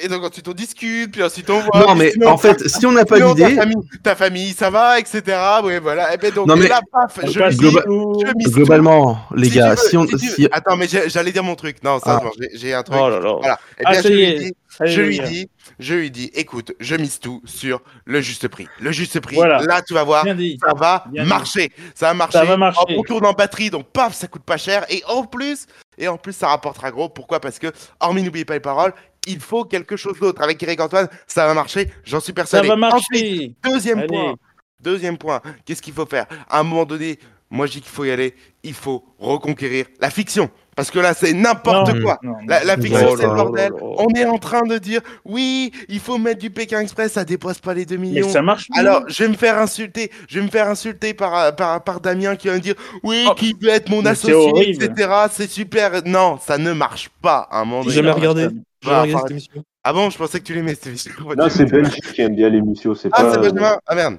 et 0.00 0.06
donc 0.06 0.22
et 0.22 0.40
donc 0.42 0.46
on 0.46 0.52
discute, 0.52 1.10
puis 1.10 1.20
ensuite 1.24 1.50
on 1.50 1.58
voit. 1.58 1.80
Non, 1.80 1.96
et 1.96 1.98
mais 1.98 2.10
sinon- 2.12 2.28
en 2.28 2.36
fait, 2.36 2.60
si 2.68 2.86
on 2.86 2.92
n'a 2.92 3.04
pas 3.04 3.18
ta 3.18 3.26
d'idée, 3.34 3.56
famille, 3.56 3.76
ta 4.04 4.14
famille, 4.14 4.52
ça 4.52 4.70
va, 4.70 5.00
etc. 5.00 5.36
Oui, 5.64 5.72
voilà. 5.82 6.14
Et 6.14 6.16
ben 6.16 6.32
donc 6.32 6.46
Non, 6.46 6.54
et 6.54 6.60
mais- 6.60 6.68
là, 6.68 6.80
paf, 6.92 7.18
je 7.28 7.38
Pas 7.40 7.48
mise, 7.48 7.58
Globa- 7.60 7.82
tout. 7.82 8.22
je 8.38 8.50
globalement, 8.50 9.18
les 9.34 9.48
Si 9.50 9.56
gars, 9.58 9.70
veux, 9.70 9.76
si 9.78 9.96
on, 9.96 10.06
si 10.06 10.16
tu- 10.16 10.28
si- 10.28 10.48
Attends, 10.52 10.76
mais 10.76 10.86
j'ai- 10.86 11.08
j'allais 11.08 11.32
dire 11.32 11.42
mon 11.42 11.56
truc. 11.56 11.82
Non, 11.82 11.98
ça, 11.98 12.20
Ah. 12.24 12.30
j'ai- 12.54 12.72
un 12.72 12.84
truc. 12.84 13.00
Oh 13.02 13.08
là 13.10 13.18
là. 13.18 13.32
Voilà. 13.40 13.58
Eh 13.80 13.82
Ah, 13.84 13.90
bien, 13.90 14.00
ça 14.02 14.08
je 14.08 14.14
y 14.14 14.16
lui 14.16 14.22
est. 14.30 14.38
dis, 14.38 14.52
je 14.80 15.00
lui 15.00 15.20
dis, 15.20 15.50
je 15.78 15.94
lui 15.94 16.10
dis, 16.10 16.30
écoute, 16.34 16.72
je 16.80 16.96
mise 16.96 17.18
tout 17.20 17.42
sur 17.44 17.82
le 18.04 18.20
juste 18.20 18.48
prix. 18.48 18.66
Le 18.80 18.92
juste 18.92 19.20
prix. 19.20 19.36
Voilà. 19.36 19.58
Là, 19.62 19.82
tu 19.82 19.94
vas 19.94 20.04
voir. 20.04 20.24
Ça 20.24 20.74
va 20.74 21.04
marcher, 21.24 21.70
ça 21.94 22.06
va 22.08 22.14
marcher. 22.14 22.38
Ça 22.38 22.44
va 22.44 22.56
marcher. 22.56 22.80
En 22.80 22.98
retour 22.98 23.22
en 23.24 23.32
batterie, 23.32 23.70
donc 23.70 23.90
paf, 23.92 24.14
ça 24.14 24.26
coûte 24.26 24.44
pas 24.44 24.56
cher. 24.56 24.84
Et 24.88 25.02
en 25.06 25.24
plus, 25.24 25.66
et 25.98 26.08
en 26.08 26.16
plus, 26.16 26.32
ça 26.32 26.48
rapportera 26.48 26.90
gros. 26.90 27.08
Pourquoi? 27.08 27.40
Parce 27.40 27.58
que, 27.58 27.68
hormis 28.00 28.22
n'oubliez 28.22 28.44
pas 28.44 28.54
les 28.54 28.60
paroles, 28.60 28.94
il 29.26 29.40
faut 29.40 29.64
quelque 29.64 29.96
chose 29.96 30.18
d'autre. 30.18 30.42
Avec 30.42 30.62
Eric 30.62 30.80
Antoine, 30.80 31.08
ça 31.26 31.46
va 31.46 31.54
marcher. 31.54 31.92
J'en 32.04 32.20
suis 32.20 32.30
Ça 32.30 32.34
persuadé. 32.34 32.68
va 32.68 32.74
Ensuite, 32.74 33.12
marcher. 33.12 33.54
Deuxième 33.64 33.98
Allez. 33.98 34.08
point. 34.08 34.34
Deuxième 34.80 35.18
point. 35.18 35.42
Qu'est-ce 35.66 35.82
qu'il 35.82 35.92
faut 35.92 36.06
faire? 36.06 36.26
À 36.48 36.60
un 36.60 36.62
moment 36.62 36.86
donné, 36.86 37.18
moi 37.50 37.66
je 37.66 37.72
dis 37.72 37.80
qu'il 37.82 37.90
faut 37.90 38.04
y 38.04 38.10
aller. 38.10 38.34
Il 38.62 38.72
faut 38.72 39.04
reconquérir 39.18 39.86
la 40.00 40.08
fiction. 40.08 40.50
Parce 40.80 40.90
que 40.90 40.98
là, 40.98 41.12
c'est 41.12 41.34
n'importe 41.34 42.00
quoi. 42.02 42.18
non, 42.22 42.30
non. 42.30 42.36
La, 42.48 42.64
la 42.64 42.76
fiction, 42.78 43.06
Oh 43.10 43.16
c'est 43.18 43.26
le 43.26 43.34
bordel. 43.34 43.70
là 43.72 43.78
là. 43.78 43.86
On 43.98 44.08
est 44.14 44.24
en 44.24 44.38
train 44.38 44.62
de 44.62 44.78
dire 44.78 45.02
oui, 45.26 45.72
il 45.90 46.00
faut 46.00 46.16
mettre 46.16 46.40
du 46.40 46.48
Pékin 46.50 46.80
Express, 46.80 47.12
ça 47.12 47.24
dépasse 47.26 47.58
pas 47.58 47.74
les 47.74 47.84
2 47.84 47.96
Mais 47.98 48.06
millions. 48.08 48.28
ça 48.30 48.40
marche. 48.40 48.66
pas. 48.68 48.78
Alors, 48.80 49.02
je 49.08 49.22
vais 49.24 49.28
me 49.28 49.34
faire 49.36 49.58
insulter. 49.58 50.10
Je 50.26 50.38
vais 50.38 50.44
me 50.46 50.50
faire 50.50 50.68
insulter 50.68 51.12
par, 51.12 51.54
par, 51.54 51.84
par 51.84 52.00
Damien 52.00 52.34
qui 52.36 52.48
va 52.48 52.54
me 52.54 52.60
dire 52.60 52.74
oui, 53.02 53.26
Oh. 53.28 53.34
qui 53.34 53.54
veut 53.60 53.68
être 53.68 53.90
mon 53.90 54.00
Mais 54.00 54.08
associé, 54.10 54.70
etc. 54.70 55.10
C'est 55.30 55.50
super. 55.50 56.02
Non, 56.06 56.38
ça 56.40 56.56
ne 56.56 56.72
marche 56.72 57.10
pas 57.20 57.46
à 57.50 57.60
un 57.60 57.64
moment 57.66 57.82
J'ai 57.82 57.88
donné. 57.88 57.96
jamais 57.96 58.10
regardé. 58.12 58.44
pas. 58.46 58.50
J'ai 58.82 58.88
Bah, 58.88 58.94
jamais 58.94 59.00
regardé 59.02 59.14
enfin, 59.14 59.22
cette 59.24 59.30
émission. 59.32 59.64
Ah 59.84 59.92
bon, 59.92 60.08
je 60.10 60.16
pensais 60.18 60.38
que 60.40 60.44
tu 60.44 60.54
l'aimais 60.54 60.74
cette 60.74 60.86
émission. 60.86 61.12
Non, 61.36 61.48
c'est 61.50 61.66
Benji 61.66 62.00
qui 62.00 62.22
aime 62.22 62.34
bien 62.36 62.48
l'émission. 62.48 62.94
C'est 62.94 63.10
Ah, 63.12 63.22
pas... 63.24 63.32
c'est 63.32 63.38
Benjamin 63.38 63.78
Ah 63.86 63.94
merde. 63.94 64.18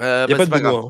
Euh, 0.00 0.26
Il 0.28 0.32
n'y 0.32 0.38
bah, 0.38 0.42
a 0.42 0.44
c'est 0.46 0.50
pas 0.50 0.58
de 0.58 0.62
grave. 0.62 0.84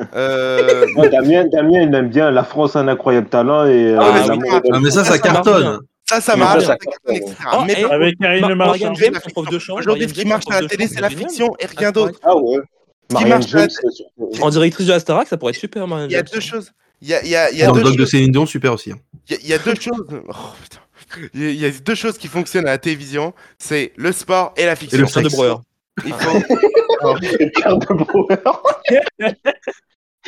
Hein. 0.00 0.08
Euh, 0.14 0.86
Ouais, 0.96 1.08
Damien, 1.08 1.44
Damien, 1.46 1.82
il 1.82 1.94
aime 1.94 2.08
bien 2.08 2.30
La 2.30 2.44
France, 2.44 2.76
un 2.76 2.88
incroyable 2.88 3.28
talent 3.28 3.66
et 3.66 3.92
euh, 3.92 3.98
Ah, 4.00 4.12
mais 4.12 4.20
Ah, 4.50 4.90
ça, 4.90 4.90
Ça, 4.90 5.04
ça 5.04 5.04
ça 5.04 5.10
marche 5.10 5.20
cartonne. 5.44 5.80
ça, 6.08 6.20
ça 6.20 6.36
marche, 6.36 6.60
ça, 6.60 6.66
ça 6.66 6.66
ça 6.72 6.76
cartonne, 6.76 7.16
etc. 7.16 7.34
Oh, 7.52 7.62
Mais 7.66 7.72
et- 7.80 7.84
Avec 7.84 8.18
Karine 8.18 8.40
Ma- 8.42 8.48
Le 8.48 8.54
Marchand. 8.54 8.94
James, 8.94 9.14
en 9.24 9.30
prof 9.30 9.48
de 9.50 9.58
chant. 9.58 9.74
Aujourd'hui, 9.76 10.08
ce 10.08 10.14
qui 10.14 10.24
marche 10.24 10.44
à 10.50 10.60
la 10.60 10.68
télé, 10.68 10.86
c'est 10.88 11.00
la 11.00 11.10
fiction 11.10 11.54
et 11.58 11.66
rien 11.66 11.90
d'autre. 11.92 12.18
Ah 12.22 12.36
ouais. 12.36 12.58
qui 13.08 13.14
Marianne 13.14 13.38
marche 13.38 13.54
à 13.54 13.58
la 13.58 13.66
James, 13.68 14.28
En 14.42 14.50
directrice 14.50 14.86
de 14.86 14.92
la 14.92 15.00
Starac, 15.00 15.28
ça 15.28 15.36
pourrait 15.36 15.52
être 15.52 15.58
super, 15.58 15.86
Marianne 15.86 16.10
Il 16.10 16.12
y 16.12 16.16
a 16.16 16.18
James. 16.18 16.28
deux 16.34 16.40
choses. 16.40 16.70
Il 17.00 17.08
y 17.08 17.14
a, 17.14 17.22
il 17.22 17.28
y 17.30 17.36
a, 17.36 17.50
il 17.50 17.58
y 17.58 17.62
a 17.62 17.66
Dans 17.68 17.74
le 17.74 17.78
deux 17.82 17.88
doc 17.90 17.92
de 17.96 17.98
choses. 18.02 18.10
Céline 18.10 18.32
Dion, 18.32 18.44
super 18.46 18.72
aussi. 18.74 18.90
hein. 18.92 18.96
Il 19.28 19.34
y 19.34 19.36
a- 19.36 19.40
il 19.44 19.48
y 19.48 19.54
a 19.54 19.58
deux 19.58 19.74
choses. 19.74 20.04
Oh, 20.10 20.32
putain. 20.62 21.28
Il 21.32 21.52
y 21.54 21.64
a- 21.64 21.70
deux 21.70 21.94
choses 21.94 22.18
qui 22.18 22.26
fonctionnent 22.28 22.66
à 22.66 22.72
la 22.72 22.78
télévision, 22.78 23.32
c'est 23.58 23.92
le 23.96 24.12
sport 24.12 24.52
et 24.56 24.66
la 24.66 24.72
Et 24.72 24.76
fiction. 24.76 24.98
le 24.98 25.06
Pierre 25.06 25.22
de. 25.22 25.28
Breuer. 25.28 25.54
Il 26.04 26.12
faut. 26.12 26.38
Pierre 27.56 27.76
de 27.78 27.94
Brouwer. 27.94 28.36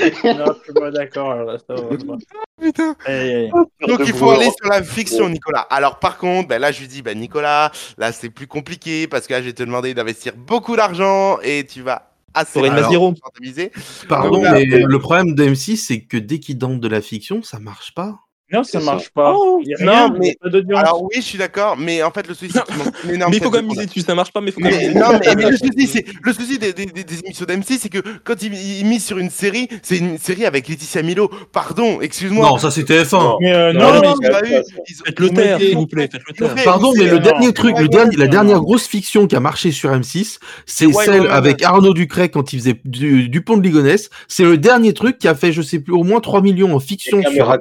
Non, 0.25 0.55
je 0.59 0.65
suis 0.65 0.73
pas 0.73 0.91
d'accord. 0.91 1.33
alors 1.33 1.53
là, 1.53 1.59
ça 1.59 1.75
va 1.75 1.83
pas. 1.83 2.17
Putain. 2.61 2.95
Aïe, 3.07 3.35
aïe. 3.35 3.51
Donc 3.89 4.01
il 4.05 4.13
faut 4.13 4.31
aller 4.31 4.51
sur 4.51 4.69
la 4.71 4.83
fiction, 4.83 5.29
Nicolas. 5.29 5.61
Alors 5.71 5.99
par 5.99 6.19
contre, 6.19 6.49
ben 6.49 6.61
là 6.61 6.73
je 6.73 6.81
lui 6.81 6.89
dis, 6.89 7.01
ben 7.03 7.19
Nicolas, 7.19 7.73
là 7.97 8.13
c'est 8.13 8.29
plus 8.31 8.47
compliqué 8.47 9.09
parce 9.09 9.27
que 9.27 9.33
là 9.33 9.41
je 9.41 9.47
vais 9.47 9.53
te 9.55 9.63
demander 9.63 9.95
d'investir 9.95 10.35
beaucoup 10.37 10.77
d'argent 10.77 11.39
et 11.43 11.65
tu 11.65 11.81
vas 11.83 12.11
assez 12.35 12.61
Maziro. 12.61 13.07
rentabiliser. 13.07 13.73
Pardon, 14.09 14.31
Donc 14.31 14.45
là, 14.45 14.53
mais 14.53 14.67
euh, 14.73 14.87
le 14.87 14.99
problème 14.99 15.35
de 15.35 15.45
M6, 15.45 15.77
c'est 15.77 16.03
que 16.03 16.17
dès 16.17 16.39
qu'ils 16.39 16.59
dansent 16.59 16.81
de 16.81 16.89
la 16.89 17.01
fiction, 17.01 17.43
ça 17.43 17.59
marche 17.59 17.95
pas. 17.95 18.21
Non, 18.53 18.65
ça 18.65 18.81
marche 18.81 19.11
pas. 19.11 19.35
Oh, 19.37 19.61
non, 19.81 20.11
mais-. 20.19 20.37
Alors 20.77 21.03
oui, 21.03 21.11
je 21.17 21.21
suis 21.21 21.39
d'accord, 21.39 21.77
mais 21.79 22.03
en 22.03 22.11
fait 22.11 22.27
le 22.27 22.35
souci 22.35 22.51
c'est 22.53 22.65
qu'il 22.65 22.77
manque 22.77 22.95
une 23.05 23.11
énorme 23.15 23.31
Mais 23.31 23.37
il 23.39 23.43
faut 23.43 23.51
quand 23.51 23.59
même 23.59 23.67
miser 23.69 23.87
dessus, 23.87 24.01
ça 24.01 24.15
marche 24.15 24.33
pas, 24.33 24.41
mais 24.41 24.49
il 24.49 24.53
faut 24.53 24.61
quand 24.61 24.71
même 24.71 24.79
miser 24.79 24.95
non, 24.95 25.19
dessus. 25.19 25.21
mais, 25.27 25.35
mais 25.45 25.51
le 25.51 25.57
souci, 25.57 25.87
c'est 25.87 26.05
le 26.23 26.33
souci 26.33 26.59
des, 26.59 26.73
des, 26.73 26.87
des- 26.87 27.05
des 27.05 27.19
émissions 27.21 27.45
d'M6, 27.47 27.79
c'est 27.81 27.89
que 27.89 27.99
quand 28.25 28.43
ils, 28.43 28.53
ils 28.55 28.85
misent 28.87 29.05
sur 29.05 29.19
une 29.19 29.31
série, 29.31 29.69
c'est 29.83 29.99
une 29.99 30.19
série 30.19 30.45
avec 30.47 30.69
Laetitia 30.69 31.03
Milo. 31.03 31.31
Pardon, 31.53 32.01
excuse-moi. 32.01 32.47
Non, 32.49 32.59
ça 32.59 32.71
c'était 32.71 33.03
F1. 33.03 33.37
Mais 33.41 33.53
euh, 33.55 33.73
non, 33.73 33.93
non, 33.95 34.03
non, 34.03 34.15
mais 34.21 34.29
non, 34.29 34.39
mais- 34.43 34.59
oui, 34.59 34.63
ils 34.89 35.01
ont- 35.01 35.05
Faites-le 35.07 35.27
Vous 35.29 35.35
taire, 35.35 35.59
s'il 35.59 35.75
vous 35.77 35.87
plaît, 35.87 36.09
faites-le 36.11 36.35
Ils 36.39 36.45
ont 36.45 36.55
taire. 36.55 36.65
Pardon, 36.65 36.93
mais 36.97 37.05
le 37.07 37.19
dernier 37.21 37.53
truc, 37.53 37.79
le 37.79 37.89
dernier, 37.89 38.17
la 38.17 38.27
dernière 38.27 38.61
grosse 38.61 38.87
fiction 38.87 39.27
qui 39.27 39.37
a 39.37 39.41
marché 39.41 39.71
sur 39.71 39.91
M6, 39.93 40.39
c'est 40.67 40.93
celle 40.93 41.27
avec 41.29 41.63
Arnaud 41.63 41.95
Ducret 41.95 42.29
quand 42.29 42.53
il 42.53 42.59
faisait 42.59 42.81
du, 42.85 43.29
du 43.29 43.41
pont 43.43 43.57
de 43.57 43.63
Ligonnès. 43.63 44.11
C'est 44.29 44.45
le 44.45 44.59
dernier 44.59 44.93
truc 44.93 45.19
qui 45.19 45.29
a 45.29 45.35
fait, 45.35 45.53
je 45.53 45.63
sais 45.63 45.79
plus, 45.79 45.93
au 45.93 46.03
moins 46.05 46.21
3 46.21 46.43
millions 46.43 46.75
en 46.75 46.81
fiction 46.81 47.21
sur, 47.23 47.31
Caméra 47.31 47.59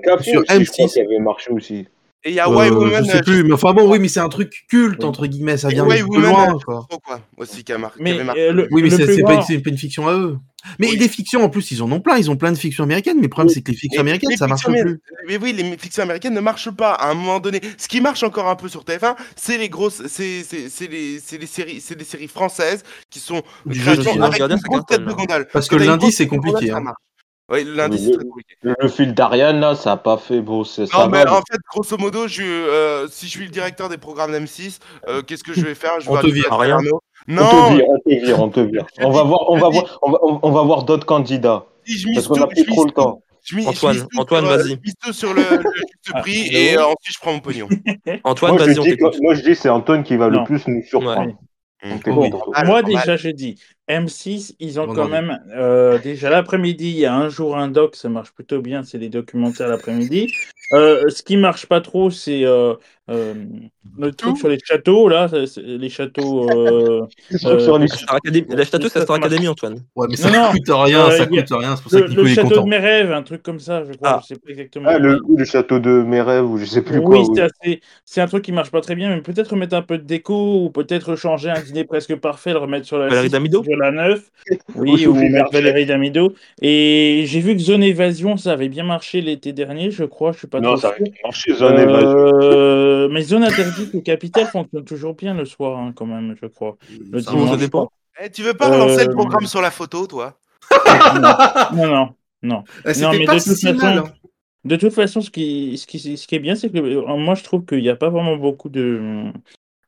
Café 0.80 0.88
sur 0.88 0.88
aussi, 0.88 0.99
je 0.99 1.05
crois 1.05 1.05
M6. 1.05 1.07
qui 1.07 1.13
avait 1.15 1.19
marché 1.23 1.51
aussi. 1.51 1.88
Et 2.25 2.32
il 2.32 2.36
y 2.36 2.39
a 2.41 2.49
Euh, 2.49 2.53
Why 2.53 2.69
Woman. 2.69 3.05
je 3.05 3.11
sais 3.11 3.17
euh, 3.19 3.21
plus, 3.21 3.43
mais 3.45 3.53
enfin 3.53 3.71
bon, 3.71 3.89
oui, 3.89 3.97
mais 3.97 4.09
c'est 4.09 4.19
un 4.19 4.27
truc 4.27 4.65
culte 4.69 5.05
entre 5.05 5.25
guillemets, 5.25 5.55
ça 5.55 5.69
vient 5.69 5.86
de 5.86 6.19
loin, 6.19 6.49
euh, 6.53 6.57
quoi. 6.65 6.86
quoi, 7.01 7.21
aussi 7.38 7.63
qui 7.63 7.71
a 7.71 7.77
mais 7.97 8.11
avait 8.11 8.23
marqué. 8.25 8.41
euh, 8.41 8.51
le, 8.51 8.67
Oui, 8.71 8.82
mais 8.84 8.89
c'est 8.89 9.21
pas, 9.21 9.36
une- 9.36 9.41
c'est 9.43 9.59
pas 9.59 9.69
une 9.69 9.77
fiction 9.77 10.05
à 10.09 10.13
eux. 10.15 10.38
Mais 10.80 10.89
Oui. 10.89 10.97
les 10.97 11.07
fictions, 11.07 11.41
en 11.41 11.47
plus, 11.47 11.71
ils 11.71 11.82
en 11.82 11.89
ont 11.89 12.01
plein. 12.01 12.17
Ils 12.17 12.30
ont 12.30 12.36
plein 12.36 12.51
de 12.51 12.57
fictions 12.57 12.84
américaines. 12.84 13.15
Mais 13.15 13.23
le 13.23 13.30
problème, 13.30 13.47
Oui. 13.47 13.53
c'est 13.53 13.61
que 13.61 13.71
les 13.71 13.77
fictions 13.77 13.99
Mais 14.03 14.09
américaines, 14.09 14.32
les 14.32 14.36
ça 14.36 14.47
marche 14.47 14.65
fictions 14.65 14.84
plus. 14.84 14.99
Mais 15.30 15.38
oui, 15.38 15.53
les 15.53 15.77
fictions 15.77 16.03
américaines 16.03 16.34
ne 16.34 16.41
marchent 16.41 16.71
pas 16.71 16.91
à 16.91 17.09
un 17.09 17.13
moment 17.13 17.39
donné. 17.39 17.61
Ce 17.77 17.88
qui 17.88 18.01
marche 18.01 18.21
encore 18.23 18.49
un 18.49 18.57
peu 18.57 18.67
sur 18.67 18.84
TF1, 18.84 19.15
c'est 19.38 19.57
les 19.57 19.69
grosses, 19.69 20.05
c'est 20.07 20.43
c'est- 20.43 20.67
c'est 20.67 20.88
les, 20.88 21.19
c'est 21.23 21.38
les 21.38 21.45
séries, 21.47 21.80
c'est 21.80 21.97
les 21.97 22.03
séries 22.03 22.27
françaises 22.27 22.84
qui 23.09 23.19
sont 23.19 23.41
Du 23.65 23.80
avec 23.88 23.99
une 23.99 24.59
grosse 24.59 24.86
tête 24.86 24.97
cartonne, 24.99 25.05
de 25.05 25.13
gondole. 25.13 25.47
Parce 25.53 25.69
que 25.69 25.77
le 25.77 25.86
lundi, 25.86 26.11
c'est 26.11 26.27
compliqué, 26.27 26.67
ça 26.67 26.75
hein. 26.77 26.82
marche. 26.82 26.97
Oui, 27.52 27.64
le 27.64 27.74
lundi, 27.74 27.97
Oui, 27.97 28.04
c'est 28.06 28.12
très 28.18 28.26
compliqué. 28.26 28.56
Le, 28.62 28.76
le 28.80 28.88
fil 28.88 29.14
d'Ariane, 29.14 29.60
là, 29.60 29.76
ça 29.76 29.93
a 29.93 29.97
pas 29.97 30.18
fait 30.18 30.41
beau. 30.41 30.64
c'est- 30.64 30.86
Ça 30.86 31.00
Non, 31.06 31.10
mais 31.10 31.24
va, 31.24 31.34
en 31.34 31.38
fait, 31.38 31.58
grosso 31.72 31.97
modo, 31.97 32.28
je, 32.28 32.43
euh, 32.43 33.08
si 33.10 33.26
je 33.26 33.32
suis 33.32 33.45
le 33.45 33.52
directeur 33.52 33.89
des 33.89 33.97
programmes 33.97 34.32
d'M6, 34.32 34.80
euh, 35.08 35.22
qu'est-ce 35.24 35.43
que 35.43 35.54
je 35.54 35.62
vais 35.62 35.76
faire? 35.76 36.00
Je 36.00 36.06
vais 36.06 36.12
On 36.12 36.16
te 36.16 36.26
aller 36.26 36.32
vire. 36.32 36.47
Rien. 36.58 36.76
Arnaud. 36.76 37.02
On 37.28 37.34
Non, 37.34 37.41
te 37.70 37.74
vire, 37.76 37.86
on 37.88 37.97
te 38.00 38.10
vire, 38.26 38.39
on 38.41 38.50
te 38.50 38.60
vire. 38.60 38.86
On 39.02 39.10
va 39.12 39.24
voir, 39.24 39.50
on 39.50 39.58
va 39.58 39.70
voir, 39.70 40.00
on 40.02 40.12
va, 40.12 40.18
on- 40.24 40.39
on 40.43 40.52
va 40.52 40.62
voir 40.64 40.84
d'autres 40.84 41.06
candidats. 41.06 41.66
si 41.86 41.97
je 41.97 42.06
Parce 42.08 42.18
mise 42.18 42.28
qu'on 42.28 42.36
tout, 42.36 42.43
a 42.43 42.66
trop 42.74 42.86
le 42.86 42.91
temps. 42.91 43.22
Je 43.43 43.56
mis- 43.56 43.64
je 43.64 43.70
Antoine, 43.70 43.95
mise 43.95 44.08
tout 44.12 44.20
Antoine, 44.22 44.43
sur, 44.45 44.52
euh, 44.52 44.58
vas-y. 44.58 44.70
je 44.70 44.76
mise 44.84 44.93
tout 45.04 45.14
sur 45.14 45.34
le, 45.34 45.41
le 45.41 45.47
juste 45.76 46.12
Ah, 46.14 46.22
prix 46.22 46.47
et 46.52 46.78
euh, 46.78 46.84
ensuite 46.86 47.14
je 47.16 47.20
prends 47.20 47.32
mon 47.34 47.39
pognon. 47.39 47.68
Antoine, 48.24 48.58
vas-y, 48.58 48.97
moi, 49.22 49.34
je 49.34 49.41
dis, 49.41 49.56
c'est 49.56 49.70
Antoine 49.70 50.04
qui 50.04 50.16
va 50.18 50.30
Non. 50.30 50.39
le 50.39 50.45
plus 50.45 50.68
nous 50.68 50.84
surprendre. 50.84 51.32
Ouais. 51.84 51.89
Mmh. 51.89 52.00
Oui. 52.18 52.30
Moi, 52.66 52.84
déjà, 52.84 53.16
je 53.16 53.30
dis, 53.30 53.60
M6, 53.90 54.56
ils 54.60 54.80
ont 54.80 54.86
Bon, 54.88 54.94
quand 54.94 55.04
non. 55.06 55.10
même, 55.10 55.40
euh, 55.56 55.98
déjà 55.98 56.30
l'après-midi, 56.30 56.90
il 56.92 56.98
y 57.00 57.06
a 57.06 57.16
un 57.16 57.28
jour 57.30 57.58
un 57.58 57.68
doc, 57.68 57.96
ça 57.96 58.08
marche 58.08 58.32
plutôt 58.32 58.62
bien, 58.62 58.84
c'est 58.84 59.00
des 59.00 59.10
documentaires 59.10 59.68
l'après-midi. 59.68 60.32
Euh, 60.74 61.02
ce 61.10 61.24
qui 61.24 61.36
marche 61.38 61.66
pas 61.66 61.82
trop, 61.82 62.12
c'est 62.12 62.46
euh, 62.46 62.76
euh, 63.10 63.34
le 63.98 64.12
truc 64.12 64.38
sur 64.38 64.48
les 64.50 64.60
châteaux, 64.64 65.10
là, 65.10 65.28
les 65.58 65.90
châteaux. 65.90 66.48
sur 67.32 67.80
les- 67.80 68.46
La 68.50 68.64
château, 68.66 68.88
c'est 68.88 69.00
la 69.00 69.06
Star 69.06 69.16
Academy, 69.16 69.48
Antoine. 69.48 69.82
Ouais, 69.96 70.06
mais 70.08 70.16
ça 70.16 70.30
Non, 70.30 70.44
non. 70.44 70.52
coûte 70.52 70.62
rien, 70.70 71.08
Euh, 71.08 71.12
ça 71.18 71.26
coûte 71.26 71.40
rien. 71.50 71.76
C'est 71.76 71.82
pour 71.84 71.92
le, 71.94 71.98
ça 72.00 72.02
que 72.06 72.10
Nico 72.12 72.22
le 72.22 72.28
château 72.28 72.48
content. 72.50 72.64
de 72.66 72.70
mes 72.70 72.78
rêves, 72.78 73.12
un 73.12 73.24
truc 73.24 73.42
comme 73.42 73.60
ça, 73.60 73.84
je 73.84 73.94
crois, 73.94 74.10
Ah. 74.10 74.20
je 74.22 74.28
sais 74.28 74.36
pas 74.40 74.50
exactement. 74.52 74.86
Ah, 74.90 75.00
le, 75.00 75.20
le 75.36 75.46
château 75.46 75.80
de 75.80 75.90
mes 76.04 76.22
rêves, 76.22 76.46
ou 76.46 76.58
je 76.60 76.66
sais 76.66 76.84
plus 76.84 77.00
Oui, 77.00 77.04
quoi. 77.06 77.20
oui. 77.22 77.26
c'est 77.34 77.42
assez- 77.42 77.82
c'est 78.06 78.22
un 78.22 78.28
truc 78.28 78.44
qui 78.44 78.52
marche 78.52 78.70
pas 78.70 78.82
très 78.82 78.94
bien, 78.94 79.10
mais 79.10 79.22
peut-être 79.22 79.56
mettre 79.56 79.76
un 79.76 79.82
peu 79.82 79.98
de 79.98 80.04
déco 80.04 80.66
ou 80.66 80.70
peut-être 80.70 81.16
changer 81.16 81.50
un 81.50 81.60
dîner 81.60 81.84
presque 81.86 82.16
parfait, 82.18 82.52
le 82.54 82.60
remettre 82.60 82.86
sur 82.86 83.00
la 83.00 83.08
Valérie 83.08 83.26
6, 83.28 83.32
Damido 83.32 83.64
la 83.80 83.91
9. 83.91 84.32
Ou 84.75 84.82
Oui, 84.82 85.07
ou. 85.07 85.13
Valérie 85.51 85.86
Damido. 85.86 86.34
Et 86.61 87.23
j'ai 87.27 87.39
vu 87.39 87.53
que 87.55 87.61
Zone 87.61 87.84
Évasion, 87.84 88.38
ça 88.38 88.51
avait 88.53 88.69
bien 88.69 88.84
marché 88.84 89.21
l'été 89.21 89.53
dernier, 89.53 89.91
je 89.91 90.03
crois, 90.03 90.32
je 90.32 90.39
suis 90.39 90.47
pas 90.47 90.59
Non, 90.59 90.69
trop 90.73 90.77
ça 90.77 90.95
sûr. 90.95 91.05
va 91.05 91.11
marcher, 91.23 91.53
Zone 91.55 91.80
Évasion. 91.80 92.39
Euh, 92.41 93.09
mais 93.11 93.21
Zone 93.21 93.43
Interdite 93.43 93.95
et 93.95 94.01
Capital 94.03 94.45
fonctionne 94.47 94.84
toujours 94.86 95.13
bien 95.15 95.34
le 95.34 95.45
soir, 95.45 95.77
hein, 95.80 95.91
quand 95.95 96.05
même, 96.05 96.36
je 96.41 96.47
crois. 96.47 96.77
Le 97.11 97.19
Ça 97.21 97.32
Bon, 97.32 97.38
dimanche. 97.39 97.51
ça 97.51 97.57
dépend. 97.57 97.91
Eh, 98.23 98.30
tu 98.30 98.41
veux 98.43 98.53
pas 98.53 98.67
relancer 98.69 99.01
Euh, 99.03 99.07
le 99.07 99.13
programme 99.13 99.45
sur 99.45 99.61
la 99.61 99.71
photo, 99.71 100.05
toi? 100.07 100.38
Non, 101.15 101.88
non, 101.88 102.09
non. 102.43 102.63
Eh, 102.86 102.99
Non, 103.01 103.11
mais 103.11 103.25
pas 103.25 103.36
de 103.36 103.39
toute 103.43 103.53
si 103.55 103.65
façon- 103.67 103.77
mal. 103.86 103.97
hein. 103.99 104.03
De 104.65 104.75
toute 104.75 104.93
façon, 104.93 105.21
ce 105.21 105.30
qui, 105.30 105.77
ce 105.77 105.88
qui, 105.88 106.17
ce 106.17 106.27
qui 106.27 106.36
est 106.36 106.39
bien, 106.39 106.53
c'est 106.53 106.69
que 106.69 106.77
euh, 106.80 107.15
moi, 107.15 107.34
je 107.36 107.43
trouve 107.45 107.63
qu'il 107.65 107.80
n'y 107.82 107.88
a 107.89 107.95
pas 107.95 108.09
vraiment 108.09 108.36
beaucoup 108.36 108.67
de, 108.67 109.23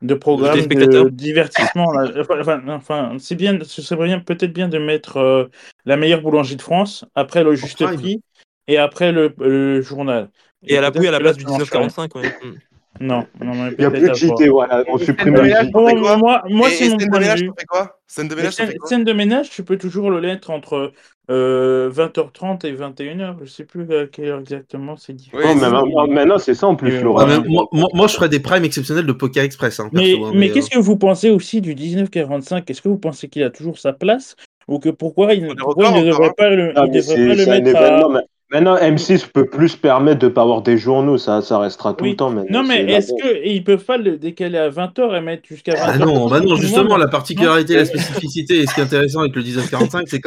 de 0.02 0.14
programmes 0.16 0.60
de, 0.60 1.10
divertissement. 1.10 1.92
Enfin, 2.68 3.16
c'est 3.20 3.36
bien, 3.36 3.60
ce 3.64 3.82
serait 3.82 4.06
bien, 4.06 4.20
peut-être 4.20 4.54
bien 4.54 4.68
de 4.68 4.80
mettre 4.80 5.18
euh, 5.18 5.46
la 5.86 5.98
meilleure 5.98 6.22
boulangerie 6.22 6.56
de 6.56 6.62
France, 6.62 7.06
après 7.16 7.44
le 7.44 7.56
juste 7.56 7.84
prix 7.84 8.22
et 8.68 8.78
après 8.78 9.12
le, 9.12 9.34
le 9.38 9.82
journal. 9.82 10.30
Et 10.64 10.78
à 10.78 10.82
la 10.82 10.92
peut-être 10.92 11.08
à 11.08 11.12
la 11.12 11.20
place 11.20 11.38
du 11.38 11.44
ça 11.44 11.50
marcherait. 11.50 11.80
1945, 11.80 12.16
ouais. 12.16 12.50
Mm. 12.50 12.58
Non, 13.00 13.26
non, 13.40 13.56
non, 13.56 13.64
mais 13.64 13.72
Il 13.72 13.80
n'y 13.80 13.86
a 13.86 13.92
plus 13.92 14.10
de. 14.10 14.14
JT, 14.14 14.50
voilà. 14.50 14.84
On 14.88 14.98
supprime 14.98 15.34
de 15.34 15.40
le 15.40 15.44
ménage, 15.44 15.68
JT. 15.68 16.18
Moi, 16.18 16.44
moi 16.50 16.70
c'est 16.70 16.90
mon 16.90 16.98
scène 16.98 16.98
de 16.98 17.06
point 17.06 17.20
de 17.20 17.24
ménage, 17.24 17.42
vue. 17.42 18.78
scène 18.86 19.04
de 19.04 19.14
ménage, 19.14 19.50
tu 19.50 19.64
peux 19.64 19.78
toujours 19.78 20.12
le 20.12 20.22
mettre 20.22 20.50
entre 20.50 20.92
euh, 21.32 21.90
20h30 21.90 22.66
et 22.66 22.74
21h. 22.74 23.36
Je 23.44 23.50
sais 23.50 23.64
plus 23.64 23.84
à 23.96 24.06
quelle 24.08 24.28
heure 24.28 24.40
exactement, 24.40 24.98
c'est 24.98 25.14
différent. 25.14 25.42
Oui, 25.44 25.60
maintenant, 25.60 26.08
maintenant, 26.08 26.38
c'est 26.38 26.54
ça 26.54 26.68
en 26.68 26.76
plus, 26.76 26.98
Euh, 26.98 27.04
moi, 27.04 27.68
moi- 27.72 27.88
moi, 27.94 28.08
je 28.08 28.14
ferais 28.16 28.30
des 28.30 28.40
primes 28.40 28.66
exceptionnels 28.66 29.06
de 29.06 29.14
Poker 29.14 29.44
Express. 29.44 29.80
Hein, 29.80 29.90
Mais, 29.94 30.14
hein, 30.14 30.32
mais 30.34 30.50
euh, 30.50 30.54
qu'est-ce 30.54 30.70
que 30.70 30.80
vous 30.80 30.98
pensez 30.98 31.30
aussi 31.30 31.62
du 31.62 31.74
1945 31.74 32.70
Est-ce 32.70 32.82
que 32.82 32.90
vous 32.90 32.98
pensez 32.98 33.30
qu'il 33.30 33.44
a 33.44 33.50
toujours 33.50 33.80
sa 33.80 33.94
place 33.94 34.36
Ou 34.68 34.80
que 34.80 34.90
pourquoi 34.90 35.34
il, 35.34 35.56
pourquoi 35.56 35.92
ne 35.92 36.04
devrait 36.06 36.28
hein. 36.28 36.34
pas 36.38 36.50
le, 36.50 36.74
Ah, 36.76 36.88
devrait 36.88 37.16
pas 37.16 37.36
le 37.36 37.46
mettre 37.62 37.76
à. 37.78 38.22
Maintenant, 38.52 38.76
M6 38.76 39.28
peut 39.34 39.46
plus 39.46 39.70
se 39.70 39.78
permettre 39.78 40.20
de 40.20 40.28
pas 40.28 40.42
avoir 40.42 40.62
des 40.62 40.78
journaux, 40.78 41.18
ça, 41.18 41.42
ça 41.42 41.58
restera 41.58 41.94
tout 41.94 42.04
Oui. 42.04 42.12
le 42.12 42.16
temps 42.18 42.30
maintenant. 42.32 42.62
Non, 42.64 42.68
mais 42.68 42.84
est-ce 42.84 43.12
qu'ils 43.44 43.64
peuvent 43.64 43.86
pas 43.86 43.98
le 43.98 44.18
décaler 44.18 44.58
à 44.58 44.70
20h 44.70 45.18
et 45.18 45.22
mettre 45.22 45.44
jusqu'à 45.48 45.74
20h 45.74 45.80
Ah 45.84 45.98
non, 45.98 46.28
bah 46.30 46.42
non, 46.42 46.56
justement, 46.56 46.98
la 46.98 47.06
Non. 47.06 47.12
particularité, 47.12 47.76
la 47.78 47.86
spécificité 47.86 48.60
et 48.60 48.68
ce 48.68 48.74
qui 48.74 48.82
est 48.82 48.84
intéressant 48.84 49.22
avec 49.22 49.36
le 49.36 49.42
1945, 49.42 50.08
c'est 50.10 50.20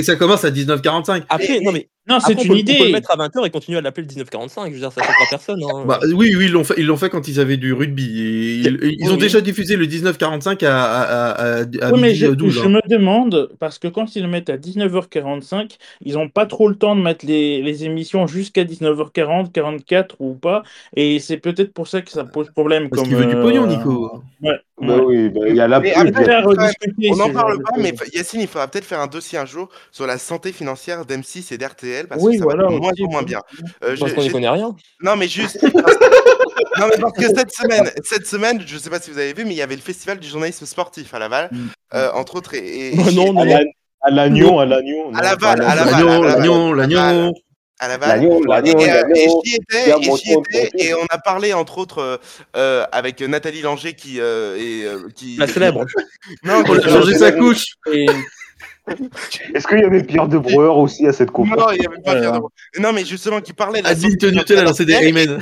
que 0.00 0.06
ça 0.06 0.16
commence 0.16 0.44
à 0.44 0.50
1945. 0.50 1.24
Après, 1.28 1.60
non, 1.60 1.72
mais 1.72 1.88
Non, 2.08 2.18
c'est 2.18 2.28
on 2.28 2.30
une 2.30 2.36
peut, 2.36 2.42
on 2.44 2.48
peut 2.48 2.54
le 2.54 2.60
idée. 2.60 2.92
mettre 2.92 3.10
à 3.10 3.16
20h 3.16 3.46
et 3.46 3.50
continuer 3.50 3.78
à 3.78 3.82
l'appeler 3.82 4.04
le 4.06 4.08
1945. 4.14 4.68
Je 4.68 4.72
veux 4.74 4.78
dire, 4.80 4.92
ça 4.92 5.02
choquera 5.02 5.24
personne. 5.28 5.60
hein. 5.62 5.84
Bah, 5.86 6.00
oui, 6.14 6.34
oui, 6.36 6.46
ils 6.46 6.52
l'ont 6.52 6.64
fait, 6.64 6.74
ils 6.78 6.86
l'ont 6.86 6.96
fait 6.96 7.10
quand 7.10 7.28
ils 7.28 7.38
avaient 7.40 7.56
du 7.58 7.72
rugby. 7.74 8.20
Et 8.22 8.54
ils, 8.66 8.78
Oui, 8.82 8.96
ils 8.98 9.08
ont 9.10 9.12
oui. 9.14 9.18
déjà 9.18 9.40
diffusé 9.42 9.76
le 9.76 9.86
1945 9.86 10.62
à, 10.62 10.82
à, 10.82 11.02
à, 11.02 11.60
à, 11.60 11.92
Oui, 11.92 12.00
mais 12.00 12.08
midi 12.08 12.14
je, 12.20 12.26
12. 12.28 12.52
je 12.54 12.60
hein. 12.62 12.68
me 12.70 12.88
demande, 12.88 13.50
parce 13.60 13.78
que 13.78 13.86
quand 13.88 14.16
ils 14.16 14.22
le 14.22 14.28
mettent 14.28 14.50
à 14.50 14.56
19h45, 14.56 15.76
ils 16.04 16.14
n'ont 16.14 16.28
pas 16.28 16.46
trop 16.46 16.68
le 16.68 16.74
temps 16.76 16.96
de 16.96 17.02
mettre 17.02 17.26
les, 17.26 17.49
les 17.58 17.84
émissions 17.84 18.26
jusqu'à 18.26 18.64
19h40, 18.64 19.50
44 19.52 20.16
ou 20.20 20.34
pas, 20.34 20.62
et 20.96 21.18
c'est 21.18 21.36
peut-être 21.38 21.72
pour 21.72 21.88
ça 21.88 22.00
que 22.02 22.10
ça 22.10 22.24
pose 22.24 22.50
problème. 22.50 22.88
Parce 22.88 23.02
comme, 23.02 23.08
qu'il 23.08 23.16
veut 23.18 23.26
du 23.26 23.34
pognon, 23.36 23.64
euh, 23.64 23.66
Nico. 23.66 24.22
Ouais, 24.42 24.52
Bah 24.80 24.96
ouais. 24.96 25.02
oui, 25.04 25.28
bah, 25.28 25.40
il 25.48 25.56
y 25.56 25.60
a 25.60 25.68
la 25.68 25.80
Mais 25.80 25.92
pub. 25.92 26.06
après, 26.08 26.22
il 26.22 26.26
y 26.26 26.30
a- 26.30 26.30
Faire 26.30 26.44
rediscuter 26.46 27.10
On 27.12 27.16
n'en 27.16 27.30
parle 27.32 27.62
pas, 27.62 27.76
mais 27.78 27.92
Yacine, 28.14 28.40
il 28.40 28.46
faudra 28.46 28.68
peut-être 28.68 28.84
faire 28.86 29.00
un 29.00 29.06
dossier 29.06 29.38
un 29.38 29.46
jour 29.46 29.68
sur 29.90 30.06
la 30.06 30.16
santé 30.18 30.52
financière 30.52 31.04
d'M6 31.04 31.52
et 31.52 31.58
d'RTL 31.58 32.06
parce 32.08 32.22
Oui, 32.22 32.32
que 32.34 32.38
ça 32.38 32.44
voilà, 32.44 32.62
va 32.64 32.70
de 32.70 32.76
moins 32.78 32.92
moins 33.10 33.22
bien. 33.22 33.40
Euh, 33.84 33.96
Parce 33.98 34.12
qu'on 34.14 34.22
n'y 34.22 34.30
connaît 34.30 34.48
rien. 34.48 34.74
Non, 35.02 35.16
mais 35.16 35.28
juste. 35.28 35.58
non, 36.78 36.86
mais 36.88 36.98
parce 37.00 37.12
que 37.12 37.26
cette 37.26 37.52
semaine, 37.52 37.90
cette 38.04 38.26
semaine, 38.26 38.62
je 38.66 38.78
sais 38.78 38.90
pas 38.90 39.00
si 39.00 39.10
vous 39.10 39.18
avez 39.18 39.32
vu, 39.32 39.44
mais 39.44 39.50
il 39.52 39.56
y 39.56 39.62
avait 39.62 39.76
le 39.76 39.80
festival 39.82 40.18
du 40.18 40.28
journalisme 40.28 40.66
sportif 40.66 41.12
à 41.14 41.18
Laval, 41.18 41.48
Mm. 41.52 41.56
euh, 41.94 42.10
entre 42.14 42.36
autres. 42.36 42.54
Et, 42.54 42.90
et- 42.90 42.94
Oh, 42.98 43.10
non, 43.12 43.32
non, 43.32 43.44
la- 43.44 43.60
à 44.02 44.10
l'Agnon, 44.10 44.58
à 44.58 44.64
l'Agnon. 44.66 45.12
À 45.14 45.22
Laval, 45.22 45.62
à 45.62 45.74
Laval, 45.74 45.92
L'agneau, 45.94 46.22
l'agneau, 46.24 46.74
l'agneau. 46.74 47.32
à 47.78 47.88
Laval. 47.88 48.08
L'Agnon, 48.08 48.40
l'Agnon, 48.42 48.78
Et, 48.78 48.82
et 48.82 48.86
l'Agnon. 48.86 49.42
j'y 49.44 49.54
étais, 49.56 49.90
et 49.90 50.16
j'y 50.16 50.32
étais, 50.32 50.70
et 50.78 50.94
on 50.94 51.06
a 51.10 51.18
parlé 51.18 51.52
entre 51.54 51.78
autres 51.78 52.20
euh, 52.56 52.84
avec 52.92 53.20
Nathalie 53.20 53.62
Langer 53.62 53.94
qui 53.94 54.20
euh, 54.20 54.56
est 54.56 54.84
euh, 54.84 55.08
qui 55.14 55.36
La 55.36 55.46
célèbre. 55.46 55.84
Non, 56.44 56.60
On 56.60 56.62
qui- 56.64 56.72
a 56.86 56.88
changé 56.88 57.14
sa 57.18 57.32
couche. 57.32 57.74
Et- 57.92 58.06
Est-ce 59.54 59.66
qu'il 59.68 59.78
y 59.78 59.84
avait 59.84 60.02
Pierre 60.02 60.26
de 60.26 60.38
Breuer 60.38 60.68
aussi 60.74 61.06
à 61.06 61.12
cette 61.12 61.30
coupe? 61.30 61.48
Non, 61.48 61.70
il 61.70 61.82
y 61.82 61.86
avait 61.86 62.00
pas. 62.02 62.16
Pierre 62.18 62.32
de- 62.40 62.80
Non, 62.80 62.92
mais 62.92 63.04
justement, 63.04 63.40
qui 63.40 63.52
parlait 63.52 63.80
de 63.80 63.84
la 63.84 63.90
Adil 63.90 64.10
santé 64.12 64.16
Tenutel 64.30 64.58
a 64.58 64.62
lancé 64.64 64.84
des 64.84 64.94
Amen. 64.96 65.40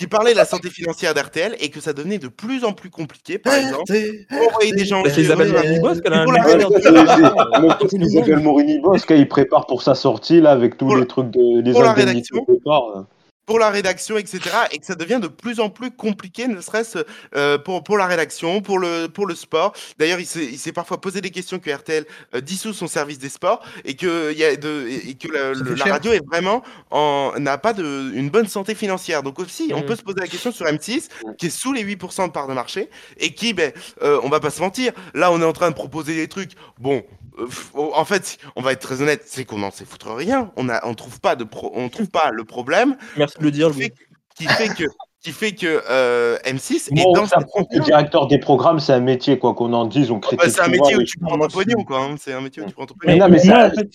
Qui 0.00 0.06
parlait 0.06 0.32
de 0.32 0.36
la 0.38 0.46
santé 0.46 0.70
financière 0.70 1.12
d'RTL 1.12 1.56
et 1.60 1.68
que 1.68 1.78
ça 1.78 1.92
devenait 1.92 2.16
de 2.18 2.28
plus 2.28 2.64
en 2.64 2.72
plus 2.72 2.88
compliqué, 2.88 3.38
par 3.38 3.52
exemple, 3.54 3.84
pour 4.30 4.48
envoyer 4.48 4.72
des 4.72 4.86
gens 4.86 5.02
Bah, 5.02 5.10
c'est 5.14 5.20
Isabelle 5.20 5.48
gérer- 5.48 5.58
Morini-Bosque, 5.62 6.02
elle 6.06 6.12
a 6.14 6.20
un 6.20 6.24
Pour 6.24 6.32
la 6.32 6.40
numéro 6.40 6.58
Ouais, 6.58 6.64
rédaction. 6.64 6.82
c'est- 6.82 7.04
d'ordinateur. 7.04 7.50
c'est- 7.54 7.60
le 7.60 7.68
truc 7.88 8.00
d'Isabelle 8.00 8.38
Morini-Bosque, 8.40 9.12
il 9.14 9.28
prépare 9.28 9.66
pour 9.66 9.82
sa 9.82 9.94
sortie 9.94 10.40
là 10.40 10.52
avec 10.52 10.78
tous 10.78 10.86
Pour 10.86 10.94
les 10.94 11.00
la- 11.02 11.06
trucs 11.06 11.30
de 11.30 11.60
les 11.60 11.72
pour 11.72 11.82
la 11.82 11.90
indemnités 11.90 12.10
rédaction. 12.32 12.44
de 12.48 12.54
départ. 12.54 13.04
Pour 13.50 13.58
la 13.58 13.68
rédaction, 13.70 14.16
etc. 14.16 14.38
Et 14.70 14.78
que 14.78 14.86
ça 14.86 14.94
devient 14.94 15.18
de 15.20 15.26
plus 15.26 15.58
en 15.58 15.70
plus 15.70 15.90
compliqué, 15.90 16.46
ne 16.46 16.60
serait-ce 16.60 16.98
euh, 17.34 17.58
pour, 17.58 17.82
pour 17.82 17.98
la 17.98 18.06
rédaction, 18.06 18.62
pour 18.62 18.78
le, 18.78 19.08
pour 19.08 19.26
le 19.26 19.34
sport. 19.34 19.72
D'ailleurs, 19.98 20.20
il 20.20 20.26
s'est 20.26 20.70
parfois 20.72 21.00
posé 21.00 21.20
des 21.20 21.30
questions 21.30 21.58
que 21.58 21.68
RTL 21.68 22.04
euh, 22.36 22.40
dissout 22.40 22.72
son 22.72 22.86
service 22.86 23.18
des 23.18 23.28
sports 23.28 23.60
et 23.84 23.96
que, 23.96 24.32
y 24.34 24.44
a 24.44 24.54
de, 24.54 24.86
et 24.88 25.14
que 25.14 25.26
la, 25.26 25.52
le- 25.52 25.74
radio 25.82 26.12
est 26.12 26.24
vraiment 26.24 26.62
en 26.92 27.32
n'a 27.40 27.58
pas 27.58 27.72
de, 27.72 28.12
une 28.14 28.30
bonne 28.30 28.46
santé 28.46 28.76
financière. 28.76 29.24
Donc 29.24 29.40
aussi, 29.40 29.72
on 29.74 29.80
Mm. 29.80 29.86
peut 29.86 29.96
se 29.96 30.02
poser 30.02 30.20
la 30.20 30.28
question 30.28 30.52
sur 30.52 30.66
M6, 30.66 31.08
qui 31.36 31.46
est 31.46 31.50
sous 31.50 31.72
les 31.72 31.82
8% 31.84 32.28
de 32.28 32.32
part 32.32 32.46
de 32.46 32.54
marché 32.54 32.88
et 33.18 33.34
qui, 33.34 33.52
ben, 33.52 33.72
euh, 34.02 34.20
on 34.22 34.28
va 34.28 34.38
pas 34.38 34.50
se 34.50 34.60
mentir, 34.60 34.92
là, 35.12 35.32
on 35.32 35.40
est 35.40 35.44
en 35.44 35.52
train 35.52 35.70
de 35.70 35.74
proposer 35.74 36.14
des 36.14 36.28
trucs. 36.28 36.52
Bon, 36.78 37.02
euh, 37.38 37.46
f- 37.46 37.70
en 37.94 38.04
fait, 38.04 38.38
on 38.54 38.62
va 38.62 38.72
être 38.72 38.80
très 38.80 39.00
honnête, 39.02 39.22
c'est 39.26 39.44
qu'on 39.44 39.58
n'en 39.58 39.70
sait 39.70 39.84
foutre 39.84 40.12
rien. 40.14 40.52
On 40.56 40.68
a, 40.68 40.86
on 40.86 40.94
trouve 40.94 41.18
pas 41.20 41.34
de, 41.34 41.44
pro- 41.44 41.72
on 41.74 41.88
trouve 41.88 42.08
pas 42.08 42.30
le 42.32 42.44
problème 42.44 42.96
Merci 43.16 43.36
le 43.40 43.50
dire. 43.50 43.70
qui 43.70 43.80
fait, 43.82 43.92
qui 44.36 44.44
fait 44.46 44.68
que 44.68 44.84
qui 45.22 45.32
fait 45.32 45.52
que 45.52 45.82
euh, 45.90 46.38
M6 46.46 46.88
est 46.96 47.14
dans 47.14 47.26
ça 47.26 47.40
prouve 47.40 47.66
que 47.70 47.78
directeur 47.80 48.26
des 48.26 48.38
programmes, 48.38 48.80
c'est 48.80 48.94
un 48.94 49.00
métier, 49.00 49.38
quoi 49.38 49.52
qu'on 49.54 49.72
en 49.74 49.84
dise, 49.84 50.10
on 50.10 50.14
Bah, 50.14 50.20
critique 50.28 50.50
c'est 50.50 50.62
un 50.62 50.68
métier 50.68 50.96
où 50.96 51.02
tu 51.02 51.18
prends 51.18 51.38
ton 51.38 51.48
pognon, 51.48 51.84
quoi. 51.84 51.98
hein. 52.04 52.14
C'est 52.18 52.32
un 52.32 52.40
métier 52.40 52.62
où 52.62 52.66
tu 52.66 52.72
prends 52.72 52.86
ton 52.86 52.94
Mais 53.04 53.18
pognon. 53.18 53.26
non, 53.26 53.32
mais 53.36 53.44
moi, 53.44 53.54
ça- 53.54 53.66
en 53.66 53.70
fait, 53.70 53.90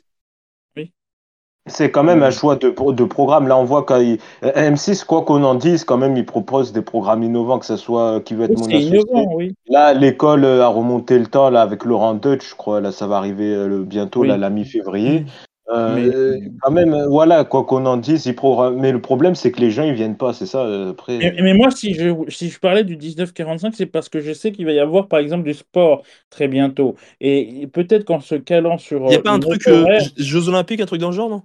c'est 1.67 1.89
quand 1.89 2.03
même 2.03 2.21
un 2.21 2.29
choix 2.29 2.55
de, 2.57 2.69
de 2.69 3.03
programme. 3.05 3.47
Là, 3.47 3.57
on 3.57 3.63
voit 3.63 3.81
quand 3.85 3.97
il- 3.99 4.19
M6, 4.43 5.03
quoi 5.03 5.23
qu'on 5.23 5.43
en 5.43 5.55
dise, 5.55 5.83
quand 5.83 5.97
même, 5.97 6.15
il 6.15 6.23
propose 6.23 6.73
des 6.73 6.83
programmes 6.83 7.23
innovants, 7.23 7.57
que 7.57 7.65
ce 7.65 7.75
soit 7.75 8.17
euh, 8.17 8.19
qui 8.19 8.35
veut 8.35 8.43
être 8.45 8.51
oui, 8.51 8.57
mon 8.57 8.67
associé. 8.67 8.87
innovant, 8.99 9.33
oui. 9.35 9.55
Là, 9.67 9.95
l'école 9.95 10.45
euh, 10.45 10.61
a 10.63 10.67
remonté 10.67 11.17
le 11.17 11.25
temps 11.25 11.49
là 11.49 11.63
avec 11.63 11.83
Laurent 11.85 12.13
Deutsch, 12.13 12.47
je 12.47 12.53
crois. 12.55 12.81
Là, 12.81 12.91
ça 12.91 13.07
va 13.07 13.17
arriver 13.17 13.51
euh, 13.51 13.67
le- 13.67 13.83
bientôt, 13.83 14.19
Oui. 14.21 14.27
là, 14.27 14.37
la 14.37 14.51
mi-février. 14.51 15.25
Euh, 15.73 15.95
Mais- 15.95 16.15
euh, 16.15 16.39
quand 16.61 16.69
même, 16.71 16.93
euh, 16.93 17.07
voilà, 17.07 17.43
quoi 17.43 17.63
qu'on 17.63 17.85
en 17.87 17.97
dise, 17.97 18.25
ils 18.27 18.35
programment. 18.35 18.79
Mais 18.79 18.91
le 18.91 19.01
problème, 19.01 19.33
c'est 19.33 19.51
que 19.51 19.59
les 19.59 19.71
gens, 19.71 19.83
ils 19.83 19.93
viennent 19.93 20.15
pas, 20.17 20.31
c'est 20.31 20.45
ça. 20.45 20.63
après. 20.89 21.17
Mais, 21.17 21.33
mais 21.41 21.53
moi, 21.55 21.71
si 21.71 21.95
je, 21.95 22.09
si 22.27 22.49
je 22.49 22.59
parlais 22.59 22.83
du 22.83 22.95
1945, 22.97 23.73
c'est 23.75 23.87
parce 23.87 24.07
que 24.07 24.19
je 24.19 24.31
sais 24.31 24.51
qu'il 24.51 24.65
va 24.65 24.73
y 24.73 24.79
avoir, 24.79 25.07
par 25.07 25.19
exemple, 25.19 25.43
du 25.43 25.53
sport 25.55 26.03
très 26.29 26.47
bientôt. 26.47 26.95
Et 27.19 27.67
peut-être 27.73 28.05
qu'en 28.05 28.19
se 28.19 28.35
calant 28.35 28.77
sur. 28.77 29.01
Il 29.05 29.07
n'y 29.07 29.15
a 29.15 29.19
pas 29.21 29.31
un 29.31 29.39
truc 29.39 29.67
euh, 29.67 29.85
Jeux 30.17 30.49
Olympiques, 30.49 30.81
un 30.81 30.85
truc 30.85 31.01
dans 31.01 31.09
le 31.09 31.15
genre, 31.15 31.29
non? 31.29 31.41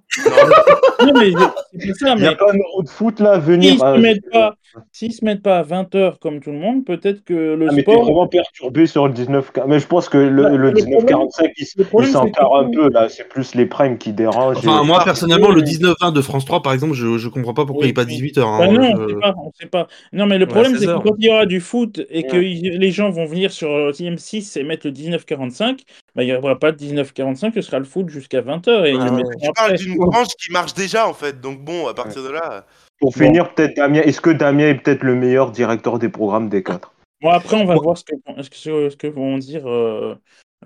Non, 1.03 1.13
mais 1.19 1.31
c'est 1.79 1.95
ça, 1.95 2.15
Il 2.15 2.21
n'y 2.21 2.27
a 2.27 2.31
mais 2.33 2.37
pas 2.37 2.51
un 2.53 2.59
euro 2.59 2.83
de 2.83 2.89
foot 2.91 3.21
là 3.21 3.33
à 3.33 3.39
venir. 3.39 3.73
s'ils 3.73 3.83
hein, 3.83 3.97
se 3.97 4.01
mettent 4.03 4.23
je- 4.27 4.31
pas, 4.31 4.55
s'ils 4.93 5.13
se 5.15 5.25
mettent 5.25 5.43
pas 5.43 5.59
à 5.59 5.63
20h 5.63 6.19
comme 6.19 6.41
tout 6.41 6.51
le 6.51 6.59
monde, 6.59 6.85
peut-être 6.85 7.25
que 7.25 7.55
le 7.55 7.69
Ah, 7.71 7.73
mais 7.75 7.81
sport. 7.83 8.05
vraiment 8.05 8.27
perturbé 8.27 8.85
sur 8.87 9.07
le 9.09 9.15
19 9.15 9.51
Mais 9.67 9.79
je 9.79 9.87
pense 9.87 10.11
que 10.11 10.19
le, 10.19 10.43
Bah, 10.43 10.49
le 10.51 10.57
le 10.59 10.73
1945, 10.73 11.53
il, 11.57 11.63
s- 11.63 11.75
le 11.79 11.85
problème, 11.85 12.11
il 12.11 12.13
c'est 12.13 12.19
s'encarre 12.19 12.51
que- 12.51 12.67
un 12.67 12.71
peu 12.71 12.91
là. 12.93 13.09
C'est 13.09 13.27
plus 13.31 13.55
les 13.55 13.65
primes 13.65 13.97
qui 13.97 14.10
dérangent. 14.13 14.59
Enfin, 14.59 14.83
moi, 14.85 15.03
personnellement, 15.05 15.51
le 15.51 15.61
oui. 15.63 15.67
19-20 15.69 16.13
de 16.13 16.21
France 16.23 16.45
3, 16.45 16.63
par 16.63 16.73
exemple, 16.73 16.95
je, 16.95 17.19
je 17.19 17.29
comprends 17.29 17.55
pas 17.55 17.65
pourquoi 17.67 17.85
Oui, 17.85 17.89
il 17.89 17.91
n'est 17.91 17.95
pas 17.95 18.05
oui. 18.05 18.33
18h. 18.33 18.59
Bah 18.59 18.69
non, 18.69 19.09
je... 19.09 19.15
pas, 19.15 19.35
on 19.37 19.51
sait 19.59 19.67
pas. 19.67 19.87
Non, 20.13 20.27
mais 20.27 20.39
le 20.39 20.47
Ouais, 20.47 20.51
problème, 20.53 20.73
c'est 20.73 20.81
que 20.81 20.85
16 20.87 20.89
heures. 20.91 21.03
quand 21.03 21.15
il 21.19 21.27
y 21.27 21.31
aura 21.31 21.47
du 21.47 21.61
foot 21.61 22.01
et 22.11 22.23
que 22.23 22.37
Ouais. 22.37 22.61
les 22.79 22.91
gens 22.91 23.11
vont 23.11 23.27
venir 23.27 23.53
sur 23.53 23.71
euh, 23.71 23.93
TM6 23.93 24.57
et 24.57 24.63
mettre 24.65 24.87
le 24.87 24.93
1945, 24.93 25.83
bah, 26.15 26.23
il 26.23 26.27
n'y 26.27 26.35
aura 26.35 26.59
pas 26.59 26.73
de 26.73 26.83
1945, 26.83 27.55
ce 27.55 27.61
sera 27.63 27.79
le 27.79 27.85
foot 27.85 28.09
jusqu'à 28.09 28.41
20h. 28.41 28.87
Et 28.87 28.93
ils 28.93 29.01
Ah 29.01 29.05
le 29.05 29.11
ouais. 29.11 29.17
mettront 29.17 29.39
Tu 29.43 29.53
parles 29.55 29.71
après. 29.73 29.85
d'une 29.85 29.97
branche 29.97 30.29
qui 30.43 30.53
marche 30.53 30.75
déjà, 30.75 31.09
en 31.09 31.15
fait. 31.15 31.41
Donc 31.41 31.61
bon, 31.65 31.87
à 31.87 31.95
partir 31.95 32.23
de 32.23 32.31
là. 32.31 32.67
Pour 33.01 33.13
Bon. 33.17 33.25
finir, 33.25 33.55
peut-être 33.55 33.77
Damien. 33.77 34.03
Est-ce 34.03 34.21
que 34.21 34.31
Damien 34.31 34.69
est 34.69 34.75
peut-être 34.75 35.03
le 35.03 35.15
meilleur 35.15 35.53
directeur 35.53 35.99
des 35.99 36.09
programmes 36.11 36.49
des 36.51 36.63
quatre? 36.63 36.93
Bon, 37.23 37.31
après, 37.31 37.57
on 37.57 37.65
va 37.65 37.75
Bon. 37.77 37.83
voir 37.83 37.97
ce 37.99 38.05
que, 38.05 38.15
ce 38.43 38.51
que, 38.51 38.91
ce 38.91 38.97
que 38.97 39.07
vont 39.07 39.39
dire 39.39 39.67
euh, 39.67 40.15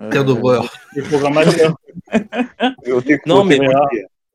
euh, 0.01 0.09
les 0.93 1.01
programmateurs. 1.03 1.75
Non, 3.25 3.41
on 3.41 3.45
mais-. 3.45 3.59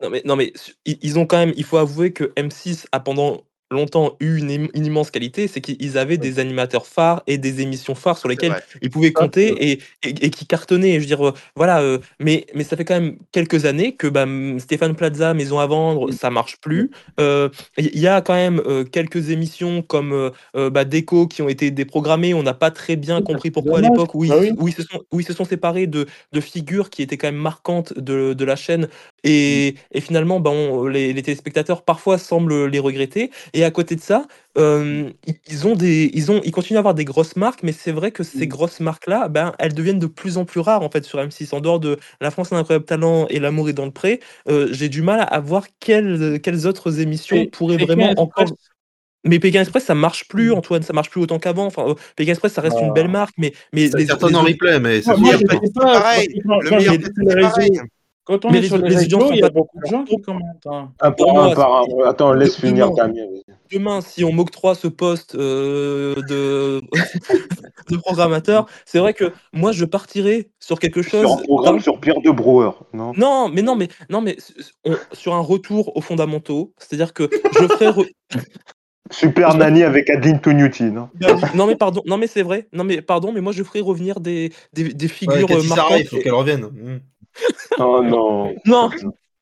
Non 0.02 0.08
mais, 0.08 0.22
non 0.24 0.38
ils 0.86 1.18
ont 1.18 1.26
quand 1.26 1.36
même, 1.36 1.52
il 1.56 1.64
faut 1.64 1.76
avouer 1.76 2.12
que 2.12 2.24
M6 2.36 2.86
a 2.90 3.00
pendant 3.00 3.42
longtemps 3.70 4.16
eu 4.20 4.38
une, 4.38 4.50
im- 4.50 4.68
une 4.74 4.86
immense 4.86 5.10
qualité, 5.10 5.46
c'est 5.46 5.60
qu'ils 5.60 5.96
avaient 5.96 6.18
des 6.18 6.38
animateurs 6.38 6.86
phares 6.86 7.22
et 7.26 7.38
des 7.38 7.60
émissions 7.60 7.94
phares 7.94 8.18
sur 8.18 8.28
lesquelles 8.28 8.56
ils 8.82 8.90
pouvaient 8.90 9.12
compter 9.12 9.70
et, 9.70 9.80
et, 10.02 10.08
et 10.08 10.30
qui 10.30 10.46
cartonnaient. 10.46 10.94
Je 10.94 11.00
veux 11.00 11.06
dire, 11.06 11.28
euh, 11.28 11.34
voilà, 11.54 11.80
euh, 11.80 11.98
mais, 12.18 12.46
mais 12.54 12.64
ça 12.64 12.76
fait 12.76 12.84
quand 12.84 13.00
même 13.00 13.16
quelques 13.32 13.66
années 13.66 13.94
que 13.94 14.06
bah, 14.08 14.26
Stéphane 14.58 14.96
Plaza, 14.96 15.34
Maison 15.34 15.58
à 15.60 15.66
vendre, 15.66 16.10
ça 16.12 16.30
marche 16.30 16.56
plus. 16.60 16.90
Euh, 17.20 17.48
Il 17.78 17.98
y 17.98 18.06
a 18.08 18.20
quand 18.20 18.34
même 18.34 18.60
quelques 18.90 19.30
émissions 19.30 19.82
comme 19.82 20.32
bah, 20.54 20.84
Déco 20.84 21.26
qui 21.28 21.42
ont 21.42 21.48
été 21.48 21.70
déprogrammées. 21.70 22.34
On 22.34 22.42
n'a 22.42 22.54
pas 22.54 22.70
très 22.70 22.96
bien 22.96 23.22
compris 23.22 23.50
pourquoi 23.50 23.78
à 23.78 23.82
l'époque, 23.82 24.14
où, 24.14 24.20
oui. 24.22 24.50
où 24.58 24.68
ils 24.68 24.74
se 24.74 24.82
sont, 24.82 25.02
où 25.12 25.20
ils 25.20 25.26
se 25.26 25.32
sont 25.32 25.44
séparés 25.44 25.86
de, 25.86 26.06
de 26.32 26.40
figures 26.40 26.90
qui 26.90 27.02
étaient 27.02 27.16
quand 27.16 27.28
même 27.28 27.36
marquantes 27.36 27.96
de, 27.96 28.34
de 28.34 28.44
la 28.44 28.56
chaîne. 28.56 28.88
Et, 29.22 29.74
et 29.92 30.00
finalement, 30.00 30.40
bah, 30.40 30.50
on- 30.50 30.86
les, 30.86 31.12
les 31.12 31.22
téléspectateurs 31.22 31.82
parfois 31.82 32.18
semblent 32.18 32.66
les 32.66 32.78
regretter. 32.78 33.30
Et 33.52 33.59
à 33.64 33.70
côté 33.70 33.96
de 33.96 34.00
ça, 34.00 34.26
euh, 34.58 35.10
ils- 35.48 35.66
ont 35.66 35.74
des, 35.76 36.10
ils, 36.14 36.30
ont, 36.30 36.40
ils 36.44 36.50
continuent 36.52 36.76
à 36.76 36.80
avoir 36.80 36.94
des 36.94 37.04
grosses 37.04 37.36
marques, 37.36 37.62
mais 37.62 37.72
c'est 37.72 37.92
vrai 37.92 38.10
que 38.10 38.22
ces 38.22 38.46
grosses 38.46 38.80
marques-là, 38.80 39.28
ben, 39.28 39.52
elles 39.58 39.74
deviennent 39.74 39.98
de 39.98 40.06
plus 40.06 40.36
en 40.38 40.44
plus 40.44 40.60
rares 40.60 40.82
en 40.82 40.90
fait 40.90 41.04
sur 41.04 41.18
M6. 41.18 41.54
En 41.54 41.60
dehors 41.60 41.80
de 41.80 41.98
La 42.20 42.30
France 42.30 42.52
a 42.52 42.56
un 42.56 42.60
incroyable 42.60 42.84
talent 42.84 43.26
et 43.30 43.38
L'amour 43.38 43.68
est 43.68 43.72
dans 43.72 43.84
le 43.86 43.90
pré, 43.90 44.20
euh, 44.48 44.68
j'ai 44.72 44.88
du 44.88 45.02
mal 45.02 45.26
à 45.30 45.40
voir 45.40 45.64
quelles, 45.80 46.40
quelles 46.42 46.66
autres 46.66 47.00
émissions 47.00 47.36
Et- 47.36 47.46
pourraient 47.48 47.76
et 47.76 47.84
vraiment 47.84 48.08
Pékin 48.08 48.20
encore. 48.22 48.42
Express, 48.42 48.68
Mais 49.24 49.38
Pékin 49.38 49.60
Express, 49.60 49.84
ça 49.84 49.94
marche 49.94 50.26
plus, 50.28 50.50
Antoine, 50.52 50.82
ça 50.82 50.92
marche 50.94 51.10
plus 51.10 51.20
autant 51.20 51.38
qu'avant. 51.38 51.66
Enfin, 51.66 51.88
euh, 51.90 51.94
Pékin 52.16 52.30
Express, 52.32 52.52
ça 52.54 52.62
reste 52.62 52.78
une 52.80 52.88
Ah. 52.90 52.92
belle 52.94 53.08
marque, 53.08 53.34
mais, 53.36 53.52
mais 53.72 53.88
Ça 53.88 53.98
les, 53.98 54.06
cartonne 54.06 54.30
les 54.30 54.36
en 54.36 54.42
replay, 54.42 54.80
mais 54.80 55.02
ça 55.02 55.14
Moi, 55.16 55.34
pas, 55.46 55.82
pareil. 55.92 56.40
Le 56.44 56.70
meilleur 56.70 56.94
c'est 56.94 57.40
pareil. 57.40 57.80
Quand 58.24 58.44
on 58.44 58.50
Mais 58.50 58.58
est 58.58 58.60
les- 58.60 58.66
sur 58.68 58.76
les, 58.78 58.94
réseaux, 58.94 59.30
il 59.32 59.38
y 59.38 59.42
a 59.42 59.48
pas- 59.48 59.54
beaucoup 59.54 59.78
de 59.80 59.86
gens 59.90 60.04
qui 60.04 60.16
commentent. 60.20 60.66
hein. 60.66 60.92
Un 61.00 61.10
Pour 61.10 61.26
par 61.26 61.34
moi, 61.34 61.44
un 61.46 61.54
par 61.54 61.76
un. 61.82 61.84
Attends, 62.08 62.32
laisse 62.32 62.60
de- 62.60 62.66
finir 62.66 62.90
demain- 62.90 63.08
Damien. 63.08 63.26
demain, 63.72 64.00
si 64.02 64.24
on 64.24 64.32
m'octroie 64.32 64.74
ce 64.74 64.86
poste 64.88 65.34
euh, 65.34 66.14
de, 66.28 66.80
de 67.90 67.96
programmateur, 67.96 68.66
c'est 68.84 68.98
vrai 68.98 69.14
que 69.14 69.32
moi, 69.52 69.72
je 69.72 69.84
partirais 69.84 70.50
sur 70.60 70.78
quelque 70.78 71.02
chose. 71.02 71.22
Sur 71.22 71.32
un 71.32 71.42
programme 71.42 71.76
dans- 71.76 71.82
sur 71.82 71.98
Pierre 71.98 72.20
de 72.20 72.30
Brouwer, 72.30 72.70
non? 72.92 73.12
Non, 73.16 73.48
mais 73.48 73.62
non, 73.62 73.74
mais 73.74 73.88
non, 74.10 74.20
mais 74.20 74.36
on- 74.84 74.96
sur 75.12 75.34
un 75.34 75.40
retour 75.40 75.96
aux 75.96 76.00
fondamentaux, 76.02 76.72
c'est-à-dire 76.78 77.12
que 77.14 77.28
je 77.58 77.66
ferai. 77.66 77.86
re- 77.88 78.10
Super 79.10 79.56
Nanny 79.56 79.82
avec 79.82 80.08
Adeline 80.08 80.40
Tognuti, 80.40 80.84
non? 80.84 81.08
Non 81.56 81.66
mais 81.66 81.74
pardon, 81.74 82.00
non 82.06 82.16
mais 82.16 82.28
c'est 82.28 82.42
vrai, 82.42 82.68
non 82.72 82.84
mais 82.84 83.02
pardon, 83.02 83.32
mais 83.32 83.40
moi 83.40 83.52
je 83.52 83.64
ferai 83.64 83.80
revenir 83.80 84.20
des, 84.20 84.52
des, 84.72 84.84
des 84.94 85.06
Ouais, 85.06 85.12
figures 85.12 85.48
Cathy 85.48 85.66
euh, 85.66 85.68
Sarah, 85.74 85.88
il 85.98 86.04
marquantes. 86.04 86.06
faut 86.10 86.18
qu'elle 86.18 86.32
revienne. 86.34 87.00
Oh 87.78 88.02
non. 88.02 88.54
Non, 88.66 88.90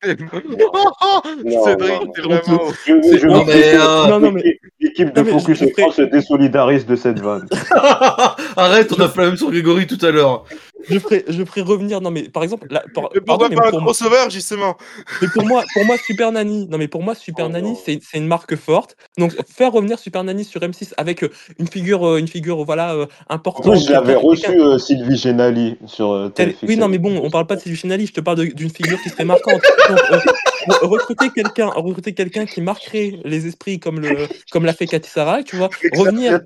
Non, 0.04 1.64
Cédric, 1.64 2.00
non. 2.02 2.12
vraiment. 2.28 2.70
Je, 2.86 3.02
C'est 3.02 3.18
je 3.18 3.26
Non, 3.26 3.40
veux 3.44 3.52
mais, 3.52 3.62
que 3.72 3.76
euh, 3.76 4.06
Non, 4.08 4.20
non, 4.20 4.30
mais- 4.32 4.58
l'équipe- 4.78 5.12
de 5.12 5.20
Non, 5.20 5.26
mais 5.26 5.32
je- 5.32 5.38
Focus 5.38 5.58
ferai- 5.58 5.90
se 5.92 6.02
désolidarise 6.02 6.86
de 6.86 6.94
cette 6.94 7.18
vanne. 7.18 7.48
Arrête, 8.56 8.92
on 8.96 9.02
a 9.02 9.08
fait 9.08 9.20
la 9.22 9.26
même 9.26 9.36
sur 9.36 9.50
Grégory 9.50 9.86
tout 9.88 9.98
à 10.06 10.10
l'heure. 10.12 10.44
Je 10.88 10.98
ferai, 10.98 11.24
je 11.28 11.44
ferai 11.44 11.60
revenir. 11.62 12.00
Non, 12.00 12.10
mais 12.10 12.28
par 12.28 12.42
exemple, 12.42 12.66
là, 12.70 12.82
par- 12.94 13.08
Mais 13.14 13.20
pardon, 13.20 13.46
mais 13.50 13.56
pas 13.56 13.68
un 13.68 13.70
pour 13.70 13.80
moi- 13.80 13.92
crossover, 13.92 14.30
justement? 14.30 14.76
Mais 15.20 15.28
pour 15.28 15.44
moi, 15.44 15.64
pour 15.74 15.84
moi, 15.84 15.96
Super 15.98 16.30
Nanny, 16.32 16.66
non 16.68 16.78
mais 16.78 16.88
pour 16.88 17.02
moi, 17.02 17.14
Super 17.14 17.46
Oh 17.46 17.48
Nanny, 17.50 17.76
c'est 17.84 17.98
c'est 18.02 18.18
une 18.18 18.26
marque 18.26 18.54
forte. 18.56 18.96
Donc 19.18 19.34
faire 19.50 19.72
revenir 19.72 19.98
Super 19.98 20.22
Nanny 20.24 20.44
sur 20.44 20.60
M6 20.60 20.92
avec 20.96 21.24
euh, 21.24 21.30
une 21.58 21.66
figure, 21.66 22.06
euh, 22.06 22.18
une 22.18 22.28
figure, 22.28 22.64
voilà, 22.64 22.94
euh, 22.94 23.06
En 23.28 23.34
importante. 23.36 23.72
plus, 23.72 23.86
je 23.86 23.92
l'avais 23.92 24.14
reçu 24.14 24.50
euh, 24.50 24.78
Sylvie 24.78 25.16
Genali 25.16 25.76
sur 25.86 26.12
euh. 26.12 26.32
Oui, 26.62 26.76
non 26.76 26.88
mais 26.88 26.98
bon, 26.98 27.20
on 27.22 27.30
parle 27.30 27.46
pas 27.46 27.56
de 27.56 27.60
Sylvie 27.60 27.76
Chenali, 27.78 28.06
je 28.06 28.12
te 28.12 28.20
parle 28.20 28.38
d'une 28.48 28.70
figure 28.70 29.00
qui 29.02 29.08
serait 29.08 29.24
marquante. 29.24 29.60
Donc, 29.88 29.98
euh, 30.12 30.18
recruter 30.82 31.30
quelqu'un, 31.30 31.68
recruter 31.68 32.12
quelqu'un 32.14 32.44
qui 32.46 32.60
marquerait 32.60 33.14
les 33.24 33.46
esprits 33.46 33.78
comme 33.80 34.00
le, 34.00 34.28
comme 34.52 34.64
l'a 34.66 34.72
fait 34.74 34.86
Cathy 34.86 35.08
Sarah, 35.10 35.42
tu 35.42 35.56
vois, 35.56 35.70
revenir, 35.96 36.40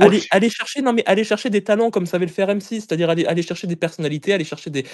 aller, 0.00 0.22
aller 0.30 0.48
chercher, 0.50 0.80
non 0.82 0.92
mais 0.92 1.02
aller 1.06 1.24
chercher 1.24 1.50
des 1.50 1.62
talents 1.62 1.90
comme 1.90 2.06
savait 2.06 2.26
le 2.26 2.32
faire 2.32 2.48
M6, 2.48 2.80
c'est-à-dire 2.80 3.10
aller, 3.10 3.26
aller 3.26 3.42
chercher 3.42 3.66
des 3.68 3.76
personnalités, 3.76 4.32
aller 4.32 4.44
chercher 4.44 4.70
des, 4.70 4.84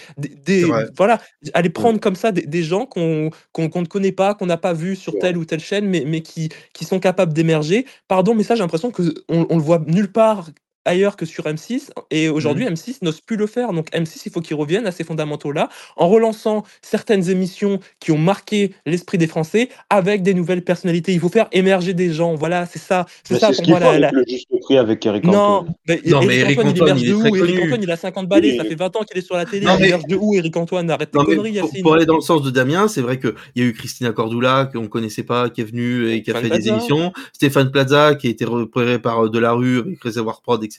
voilà, 0.96 1.20
aller 1.54 1.70
prendre 1.70 2.00
comme 2.00 2.16
ça 2.16 2.32
des, 2.32 2.42
des 2.46 2.62
gens 2.62 2.86
qu'on 2.86 3.30
qu'on 3.52 3.68
qu'on 3.70 3.82
ne 3.82 3.86
connaît 3.86 4.12
pas, 4.12 4.34
qu'on 4.34 4.46
n'a 4.46 4.58
pas 4.58 4.72
vu 4.74 4.96
sur 4.96 5.14
Ouais. 5.14 5.20
telle 5.20 5.36
ou 5.38 5.44
telle 5.44 5.60
chaîne, 5.60 5.86
mais, 5.88 6.04
mais 6.06 6.20
qui, 6.22 6.50
qui 6.74 6.84
sont 6.84 7.00
capables 7.00 7.32
d'émerger. 7.32 7.86
Pardon, 8.08 8.34
mais 8.34 8.42
ça 8.44 8.54
j'ai 8.56 8.62
l'impression 8.62 8.90
que 8.90 9.02
on, 9.28 9.46
on 9.50 9.56
le 9.56 9.62
voit 9.62 9.78
nulle 9.86 10.12
part 10.12 10.50
ailleurs 10.84 11.16
que 11.16 11.26
sur 11.26 11.44
M6 11.44 11.90
et 12.10 12.28
aujourd'hui 12.28 12.66
M6 12.66 12.98
n'ose 13.02 13.20
plus 13.20 13.36
le 13.36 13.46
faire 13.46 13.72
donc 13.72 13.90
M6 13.92 14.22
il 14.26 14.32
faut 14.32 14.40
qu'ils 14.40 14.56
reviennent 14.56 14.86
à 14.86 14.92
ces 14.92 15.04
fondamentaux 15.04 15.52
là 15.52 15.68
en 15.96 16.08
relançant 16.08 16.64
certaines 16.82 17.28
émissions 17.30 17.80
qui 18.00 18.12
ont 18.12 18.18
marqué 18.18 18.72
l'esprit 18.86 19.18
des 19.18 19.26
Français 19.26 19.68
avec 19.90 20.22
des 20.22 20.34
nouvelles 20.34 20.62
personnalités 20.62 21.12
il 21.12 21.20
faut 21.20 21.28
faire 21.28 21.48
émerger 21.52 21.94
des 21.94 22.12
gens 22.12 22.34
voilà 22.34 22.66
c'est 22.66 22.78
ça 22.78 23.06
c'est 23.24 23.38
ça 23.38 23.48
c'est 23.48 23.54
ce 23.54 23.62
pour 23.70 23.80
moi 23.80 23.98
la, 23.98 24.10
le 24.10 24.24
juste 24.28 24.46
prix 24.62 24.76
avec 24.78 25.04
Eric 25.06 25.24
non, 25.24 25.66
mais, 25.86 26.00
Non, 26.06 26.22
Eric 26.22 26.28
mais 26.28 26.36
Eric 26.38 26.58
Antoine, 26.58 26.66
il 26.76 26.82
Antoine, 26.82 26.88
émerge 26.88 27.02
il 27.02 27.06
de 27.06 27.10
est 27.10 27.14
où 27.14 27.20
très 27.20 27.28
Eric 27.38 27.40
connu. 27.54 27.62
Antoine, 27.64 27.82
il 27.82 27.90
a 27.90 27.96
50 27.96 28.28
balais, 28.28 28.50
Oui. 28.52 28.56
ça 28.56 28.64
fait 28.64 28.74
20 28.74 28.96
ans 28.96 29.00
qu'il 29.02 29.18
est 29.18 29.20
sur 29.26 29.36
la 29.36 29.44
télé. 29.44 29.66
Non, 29.66 29.74
il 29.76 29.80
mais- 29.82 29.86
émerge 29.88 30.06
de 30.06 30.16
où, 30.16 30.34
Eric 30.34 30.56
Antoine 30.56 30.90
Arrête 30.90 31.10
tes 31.10 31.18
conneries, 31.18 31.60
pour, 31.82 31.94
aller 31.94 32.06
dans 32.06 32.14
le 32.16 32.20
sens 32.22 32.42
de 32.42 32.50
Damien, 32.50 32.88
c'est 32.88 33.00
vrai 33.02 33.18
qu'il 33.18 33.34
y 33.56 33.60
a 33.62 33.64
eu 33.64 33.72
Christina 33.74 34.12
Cordula, 34.12 34.70
qu'on 34.72 34.86
connaissait 34.88 35.22
pas, 35.22 35.50
qui 35.50 35.60
est 35.60 35.64
venue 35.64 36.08
et 36.10 36.22
qui 36.22 36.30
a 36.30 36.34
Stéphane 36.34 36.42
fait 36.52 36.58
des 36.58 36.62
Plaza. 36.70 36.76
émissions. 36.78 37.12
Stéphane 37.34 37.70
Plaza, 37.70 38.14
qui 38.14 38.26
a 38.28 38.30
été 38.30 38.44
repéré 38.46 38.98
par 38.98 39.24
euh, 39.26 39.28
Delarue 39.28 39.78
avec 39.80 40.02
Réservoir 40.02 40.40
Prod, 40.40 40.62
etc. 40.64 40.73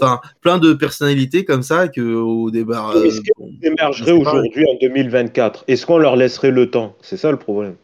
Enfin, 0.00 0.20
plein 0.40 0.58
de 0.58 0.72
personnalités 0.72 1.44
comme 1.44 1.62
ça 1.62 1.88
que 1.88 2.00
au 2.00 2.50
débat. 2.50 2.90
Euh, 2.94 3.04
est-ce 3.04 3.20
qu'ils 3.20 3.58
émergeraient 3.66 4.12
aujourd'hui 4.12 4.64
en 4.66 4.74
2024 4.80 5.64
Est-ce 5.68 5.86
qu'on 5.86 5.98
leur 5.98 6.16
laisserait 6.16 6.50
le 6.50 6.70
temps? 6.70 6.96
C'est 7.02 7.16
ça 7.16 7.30
le 7.30 7.36
problème. 7.38 7.76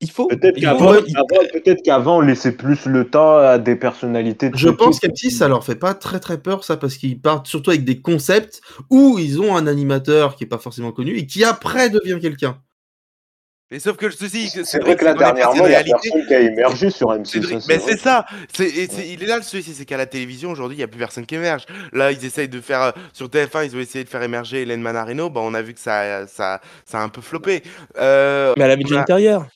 Il 0.00 0.10
faut. 0.10 0.28
Peut-être 0.28 0.60
qu'avant, 0.60 0.94
il- 0.94 1.14
peut-être 1.52 1.82
qu'avant, 1.82 2.18
on 2.18 2.20
laissait 2.20 2.52
plus 2.52 2.84
le 2.86 3.08
temps 3.08 3.38
à 3.38 3.58
des 3.58 3.74
personnalités. 3.76 4.50
de 4.50 4.56
Je 4.56 4.68
pense 4.68 5.00
type. 5.00 5.10
qu'M6, 5.12 5.30
ça 5.30 5.48
leur 5.48 5.64
fait 5.64 5.74
pas 5.74 5.94
très 5.94 6.20
très 6.20 6.38
peur, 6.38 6.62
ça, 6.64 6.76
parce 6.76 6.96
qu'ils 6.96 7.18
partent 7.20 7.46
surtout 7.46 7.70
avec 7.70 7.84
des 7.84 8.00
concepts 8.00 8.60
où 8.90 9.18
ils 9.18 9.40
ont 9.40 9.56
un 9.56 9.66
animateur 9.66 10.36
qui 10.36 10.44
est 10.44 10.48
pas 10.48 10.58
forcément 10.58 10.92
connu 10.92 11.16
et 11.16 11.26
qui 11.26 11.42
après 11.44 11.88
devient 11.90 12.18
quelqu'un. 12.20 12.58
Mais 13.70 13.80
sauf 13.80 13.96
que 13.96 14.06
le 14.06 14.12
souci, 14.12 14.48
C'est 14.48 14.80
vrai 14.80 14.94
que 14.94 15.04
là, 15.04 15.14
dernièrement, 15.14 15.64
de 15.64 15.68
il 15.68 15.72
y 15.72 15.74
a 15.74 15.78
réalité- 15.78 15.98
personne 16.02 16.26
qui 16.28 16.34
a 16.34 16.40
émergé 16.40 16.88
sur 16.90 17.08
M6. 17.12 17.24
Cédric, 17.26 17.56
hein, 17.56 17.60
mais 17.68 17.76
vrai. 17.78 17.92
c'est 17.92 17.98
ça, 17.98 18.24
c'est, 18.52 18.68
il 18.70 19.20
est 19.22 19.26
là 19.26 19.36
le 19.38 19.42
souci, 19.42 19.74
c'est 19.74 19.84
qu'à 19.84 19.96
la 19.96 20.06
télévision 20.06 20.50
aujourd'hui, 20.52 20.76
il 20.76 20.78
n'y 20.78 20.84
a 20.84 20.88
plus 20.88 21.00
personne 21.00 21.26
qui 21.26 21.34
émerge. 21.34 21.66
Là, 21.92 22.12
ils 22.12 22.24
essayent 22.24 22.48
de 22.48 22.60
faire, 22.60 22.80
euh, 22.82 22.90
sur 23.12 23.26
TF1, 23.28 23.64
ils 23.64 23.74
ont 23.76 23.80
essayé 23.80 24.04
de 24.04 24.08
faire 24.08 24.22
émerger 24.22 24.62
Hélène 24.62 24.82
Manarino, 24.82 25.30
bah, 25.30 25.40
on 25.42 25.52
a 25.52 25.62
vu 25.62 25.74
que 25.74 25.80
ça, 25.80 26.28
ça, 26.28 26.60
ça 26.84 27.00
a 27.00 27.02
un 27.02 27.08
peu 27.08 27.20
floppé. 27.20 27.64
Euh, 27.98 28.54
Mais 28.56 28.64
elle 28.64 28.70
avait 28.70 28.84
déjà 28.84 28.96
a- 28.96 28.98
une 29.00 29.04
carrière. 29.04 29.46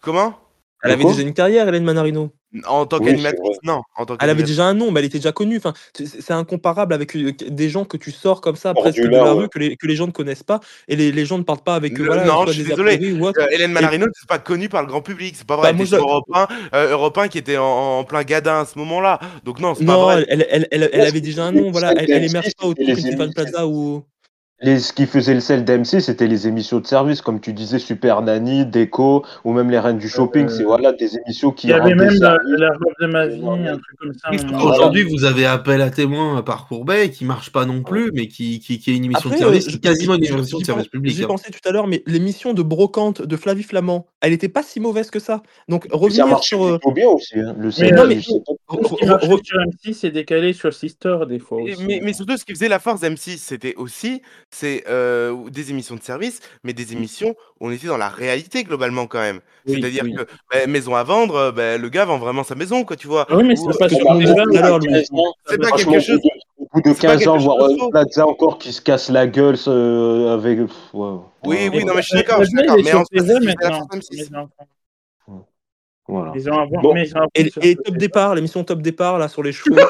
Comment 0.00 0.38
Elle 0.84 0.92
avait 0.92 1.04
déjà 1.04 1.22
une 1.22 1.34
carrière, 1.34 1.66
Hélène 1.66 1.84
Manarino. 1.84 2.30
En 2.66 2.84
tant 2.86 2.98
Oui, 2.98 3.06
qu'animatrice, 3.06 3.56
non. 3.62 3.80
En 3.96 4.04
tant 4.04 4.16
Elle 4.20 4.28
avait 4.28 4.42
déjà 4.42 4.66
un 4.66 4.74
nom, 4.74 4.90
mais 4.90 5.00
elle 5.00 5.06
était 5.06 5.18
déjà 5.18 5.32
connue. 5.32 5.56
Enfin, 5.56 5.72
c'est 5.94 6.32
incomparable 6.32 6.92
avec 6.92 7.16
euh, 7.16 7.32
des 7.48 7.68
gens 7.70 7.84
que 7.84 7.96
tu 7.96 8.10
sors 8.10 8.40
comme 8.40 8.56
ça, 8.56 8.74
presque 8.74 8.98
de 9.00 9.08
la 9.08 9.34
ouais. 9.34 9.42
rue, 9.42 9.48
que 9.48 9.58
les, 9.58 9.76
que 9.76 9.86
les 9.86 9.96
gens 9.96 10.06
ne 10.06 10.12
connaissent 10.12 10.42
pas, 10.42 10.60
et 10.88 10.96
les, 10.96 11.12
les 11.12 11.24
gens 11.24 11.38
ne 11.38 11.44
parlent 11.44 11.62
pas 11.62 11.74
avec 11.74 11.98
eux. 11.98 12.04
Voilà, 12.04 12.24
non, 12.26 12.44
je 12.46 12.52
suis 12.52 12.62
désolé. 12.64 13.00
Euh, 13.02 13.46
Hélène 13.50 13.72
Manarino, 13.72 14.06
c'est 14.18 14.28
pas 14.28 14.38
connu 14.38 14.68
par 14.68 14.82
le 14.82 14.88
grand 14.88 15.00
public, 15.00 15.34
c'est 15.36 15.46
pas 15.46 15.56
vrai. 15.56 15.62
Bah, 15.62 15.68
elle 15.70 15.76
était 15.76 15.84
je- 15.86 15.96
sur 15.96 16.08
Europe 16.08 16.26
1, 16.34 16.46
euh, 16.74 16.90
Europe 16.92 17.16
1 17.18 17.28
qui 17.28 17.38
était 17.38 17.56
en, 17.56 17.64
en 17.64 18.04
plein 18.04 18.22
gadin 18.22 18.60
à 18.60 18.64
ce 18.66 18.78
moment-là. 18.78 19.18
Donc 19.44 19.58
non, 19.60 19.74
c'est 19.74 19.84
pas 19.84 19.96
vrai. 19.96 20.26
elle, 20.28 20.46
elle, 20.50 20.68
elle, 20.70 20.90
elle 20.92 21.00
Ouais, 21.00 21.06
avait 21.06 21.20
déjà 21.20 21.44
un 21.44 21.52
nom, 21.52 21.70
voilà. 21.70 21.94
Elle, 21.96 22.10
elle 22.10 22.22
M6, 22.24 22.30
émerge 22.30 22.54
pas 22.58 22.66
autour 22.66 22.86
de 22.86 22.94
Stéphane. 22.94 23.32
Plaza 23.32 23.66
ou. 23.66 24.04
Les, 24.62 24.78
ce 24.78 24.92
qui 24.92 25.06
faisait 25.06 25.34
le 25.34 25.40
sel 25.40 25.64
d'M6, 25.64 26.00
c'était 26.00 26.28
les 26.28 26.46
émissions 26.46 26.78
de 26.78 26.86
service, 26.86 27.20
comme 27.20 27.40
tu 27.40 27.52
disais, 27.52 27.78
Super 27.80 28.22
Nanny, 28.22 28.64
Déco, 28.64 29.24
ou 29.44 29.52
même 29.52 29.70
les 29.70 29.78
Reines 29.80 29.98
du 29.98 30.08
Shopping. 30.08 30.46
Euh, 30.46 30.48
C'est 30.48 30.62
voilà, 30.62 30.92
des 30.92 31.16
émissions 31.18 31.50
qui 31.50 31.66
Il 31.66 31.70
y 31.70 31.72
avait 31.72 31.94
même 31.96 32.10
la, 32.14 32.36
services. 32.36 32.58
la 32.58 32.68
robe 32.68 32.92
de 33.00 33.06
ma 33.06 33.26
vie, 33.26 33.40
Ouais. 33.40 33.68
un 33.68 33.78
truc 33.78 33.98
comme 33.98 34.12
ça. 34.14 34.64
Aujourd'hui, 34.64 35.02
vous 35.02 35.24
avez 35.24 35.46
appel 35.46 35.80
à 35.82 35.90
témoins 35.90 36.42
par 36.42 36.68
Courbet 36.68 37.10
qui 37.10 37.24
marche 37.24 37.50
pas 37.50 37.64
non 37.66 37.82
plus, 37.82 38.12
mais 38.14 38.28
qui, 38.28 38.60
qui, 38.60 38.78
qui 38.78 38.92
est 38.92 38.96
une 38.96 39.04
émission 39.06 39.30
Après, 39.30 39.40
de 39.40 39.44
service, 39.44 39.66
euh, 39.66 39.70
qui 39.70 39.76
est 39.76 39.80
quasiment 39.80 40.14
une 40.14 40.24
émission 40.24 40.58
de 40.58 40.64
service 40.64 40.88
public. 40.88 41.12
J'y 41.16 41.24
hein. 41.24 41.26
pensais 41.26 41.50
tout 41.50 41.68
à 41.68 41.72
l'heure, 41.72 41.88
mais 41.88 42.02
l'émission 42.06 42.54
de 42.54 42.62
brocante 42.62 43.20
de 43.22 43.36
Flavie 43.36 43.64
Flamand, 43.64 44.06
elle 44.20 44.32
était 44.32 44.48
pas 44.48 44.62
si 44.62 44.78
mauvaise 44.78 45.10
que 45.10 45.18
ça. 45.18 45.42
Donc 45.68 45.86
Ça 45.90 45.96
revenir 45.96 46.26
marche 46.28 46.46
sur. 46.46 46.64
euh, 46.64 46.78
bien 46.94 47.08
aussi. 47.08 47.38
Hein. 47.38 47.54
Le 47.58 47.66
Mais 47.66 47.72
sel, 47.72 47.94
non, 47.96 48.02
je 48.04 48.06
mais- 48.08 48.20
sais 48.22 48.32
pas. 48.46 48.74
re- 48.76 48.88
Ce 48.88 48.94
qui 48.94 49.04
re- 49.04 49.08
marchait 49.08 49.26
re- 49.28 49.44
sur 49.44 49.58
M6 49.58 50.06
est 50.06 50.10
décalé 50.12 50.52
sur 50.52 50.72
Sister 50.72 51.16
des 51.28 51.38
fois 51.40 51.60
aussi. 51.62 51.82
mais, 51.84 52.00
mais 52.02 52.12
surtout, 52.12 52.36
ce 52.36 52.44
qui 52.44 52.52
faisait 52.52 52.68
la 52.68 52.78
force 52.78 53.00
d'M6, 53.00 53.38
c'était 53.38 53.74
aussi 53.76 54.22
c'est 54.54 54.84
euh, 54.88 55.48
des 55.50 55.70
émissions 55.70 55.96
de 55.96 56.02
service, 56.02 56.40
mais 56.62 56.72
des 56.72 56.92
émissions 56.92 57.30
où 57.60 57.66
on 57.68 57.70
était 57.72 57.86
dans 57.88 57.96
la 57.96 58.08
réalité 58.08 58.62
globalement 58.64 59.06
quand 59.06 59.18
même. 59.20 59.40
Oui, 59.66 59.74
C'est-à-dire 59.80 60.04
oui. 60.04 60.14
que 60.14 60.22
bah, 60.50 60.66
maison 60.68 60.94
à 60.94 61.02
vendre, 61.02 61.50
bah, 61.52 61.78
le 61.78 61.88
gars 61.88 62.04
vend 62.04 62.18
vraiment 62.18 62.44
sa 62.44 62.54
maison, 62.54 62.84
quoi, 62.84 62.96
tu 62.96 63.06
vois. 63.08 63.26
Ah 63.30 63.36
oui, 63.36 63.44
mais 63.44 63.58
Ou- 63.58 63.72
c'est 63.72 63.78
pas 63.78 63.88
sur 63.88 64.12
Louis. 64.12 64.26
C'est 65.48 65.58
pas 65.58 65.66
Franchement, 65.68 65.92
quelque 65.92 66.04
chose. 66.04 66.20
Au 66.74 66.80
bout 66.80 66.82
de, 66.82 66.90
au 66.90 66.90
bout 66.90 66.90
de 66.90 66.94
c'est 66.94 67.06
pas 67.06 67.16
15 67.16 67.28
ans, 67.28 67.36
voir 67.38 67.56
chose 67.58 67.68
de 67.70 67.74
euh, 67.74 67.78
faux. 67.78 67.90
Plaza 67.90 68.26
encore 68.26 68.58
qui 68.58 68.72
se 68.72 68.80
casse 68.80 69.08
la 69.10 69.26
gueule 69.26 69.56
euh, 69.66 70.34
avec. 70.34 70.58
pff, 70.58 70.74
ouais. 70.94 71.08
Oui, 71.44 71.56
Ouais, 71.56 71.70
oui, 71.74 71.84
non, 71.84 71.94
mais 71.94 72.02
je 72.02 72.06
suis 72.08 72.16
d'accord, 72.16 72.40
je 72.40 72.44
suis 72.46 72.54
Plaza, 72.54 72.66
d'accord. 72.66 72.78
est 72.78 72.82
Mais 72.84 72.90
sur 72.90 72.98
en 73.00 73.04
soi, 73.04 73.08
c'est 73.12 73.24
TV 73.24 73.34
ce 73.34 73.40
qui 73.40 73.46
faisait 73.46 73.56
la 73.60 73.70
maintenant. 73.70 73.88
force 73.90 74.10
d'M6. 74.10 74.46
Les 76.34 76.48
enfants. 76.48 76.66
Voilà. 76.68 76.68
Ils 76.68 76.74
ont 76.74 76.76
un 76.78 76.82
Bon, 76.82 76.94
mais 76.94 77.06
ils 77.06 77.16
ont 77.16 77.22
un 77.22 77.26
Et, 77.34 77.76
top 77.76 77.96
départ, 77.96 78.34
l'émission 78.34 78.64
top 78.64 78.82
départ 78.82 79.18
là 79.18 79.28
sur 79.28 79.42
les 79.42 79.52
chevaux. 79.52 79.76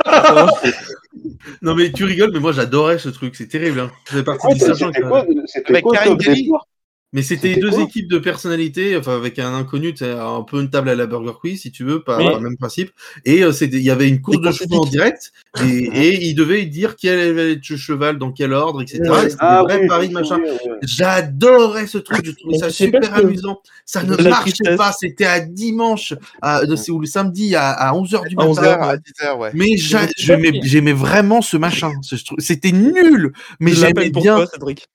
Non, 1.60 1.74
mais 1.74 1.92
tu 1.92 2.04
rigoles, 2.04 2.30
mais 2.32 2.40
moi 2.40 2.52
j'adorais 2.52 2.98
ce 2.98 3.08
truc, 3.08 3.34
c'est 3.36 3.48
terrible. 3.48 3.80
Hein. 3.80 4.22
Partie 4.24 4.46
Ouais, 4.46 4.54
des 4.54 4.60
sergents 4.60 4.90
C'était 5.46 5.82
quoi, 5.82 5.92
quoi 5.92 6.04
Top 6.04 6.18
Départ 6.18 6.66
Mais 7.14 7.20
c'était 7.22 7.56
deux 7.56 7.68
quoi 7.68 7.82
équipes 7.82 8.08
de 8.10 8.16
personnalités, 8.18 8.96
enfin 8.96 9.14
avec 9.14 9.38
un 9.38 9.54
inconnu, 9.54 9.92
un 10.00 10.42
peu 10.42 10.60
une 10.62 10.70
table 10.70 10.88
à 10.88 10.94
la 10.94 11.04
Burger 11.06 11.32
Quiz, 11.38 11.60
si 11.60 11.70
tu 11.70 11.84
veux, 11.84 12.02
pas 12.02 12.16
pas 12.16 12.34
le 12.38 12.40
même 12.40 12.56
principe. 12.56 12.90
Et 13.26 13.44
euh, 13.44 13.52
c'était- 13.52 13.76
il 13.76 13.82
y 13.82 13.90
avait 13.90 14.08
une 14.08 14.22
course 14.22 14.40
de 14.40 14.50
chevaux 14.50 14.76
en 14.82 14.86
direct, 14.86 15.30
et, 15.62 15.90
et 15.92 16.24
il 16.24 16.34
devait 16.34 16.64
dire 16.64 16.96
quel 16.96 17.18
allait 17.38 17.52
être 17.52 17.68
le 17.68 17.76
cheval, 17.76 18.16
dans 18.18 18.32
quel 18.32 18.54
ordre, 18.54 18.80
etc. 18.80 19.00
Ouais. 19.10 19.26
Et 19.26 19.30
C'était 19.30 19.44
des 19.44 19.62
vrais 19.64 19.80
oui, 19.82 19.86
paris, 19.88 20.06
je 20.06 20.14
me 20.14 20.20
machin. 20.20 20.40
J'adorais 20.82 21.86
ce 21.86 21.98
truc, 21.98 22.24
je 22.24 22.30
trouvais 22.32 22.58
ça 22.58 22.70
super 22.70 23.00
que- 23.00 23.20
amusant. 23.20 23.60
Ça 23.84 24.02
ne 24.04 24.16
la 24.16 24.30
marchait 24.30 24.52
tristesse. 24.52 24.76
pas, 24.76 24.92
c'était 24.98 25.24
à 25.26 25.40
dimanche, 25.40 26.14
à, 26.40 26.62
ou 26.88 26.98
le 26.98 27.06
samedi 27.06 27.54
à, 27.54 27.70
à 27.70 27.92
11h 27.92 28.26
du 28.28 28.36
À 28.38 28.46
matin. 28.46 28.50
11 28.50 28.58
10h, 28.58 28.80
à 28.80 28.96
10h, 28.96 29.38
ouais. 29.38 29.50
Mais 29.54 29.76
j'aimais 30.62 30.92
vraiment 30.92 31.42
ce 31.42 31.56
machin. 31.56 31.92
C'était 32.38 32.72
nul, 32.72 33.32
mais 33.60 33.72
j'aimais 33.72 34.10
bien. 34.10 34.36
toi, 34.36 34.46
Cédric. 34.46 34.86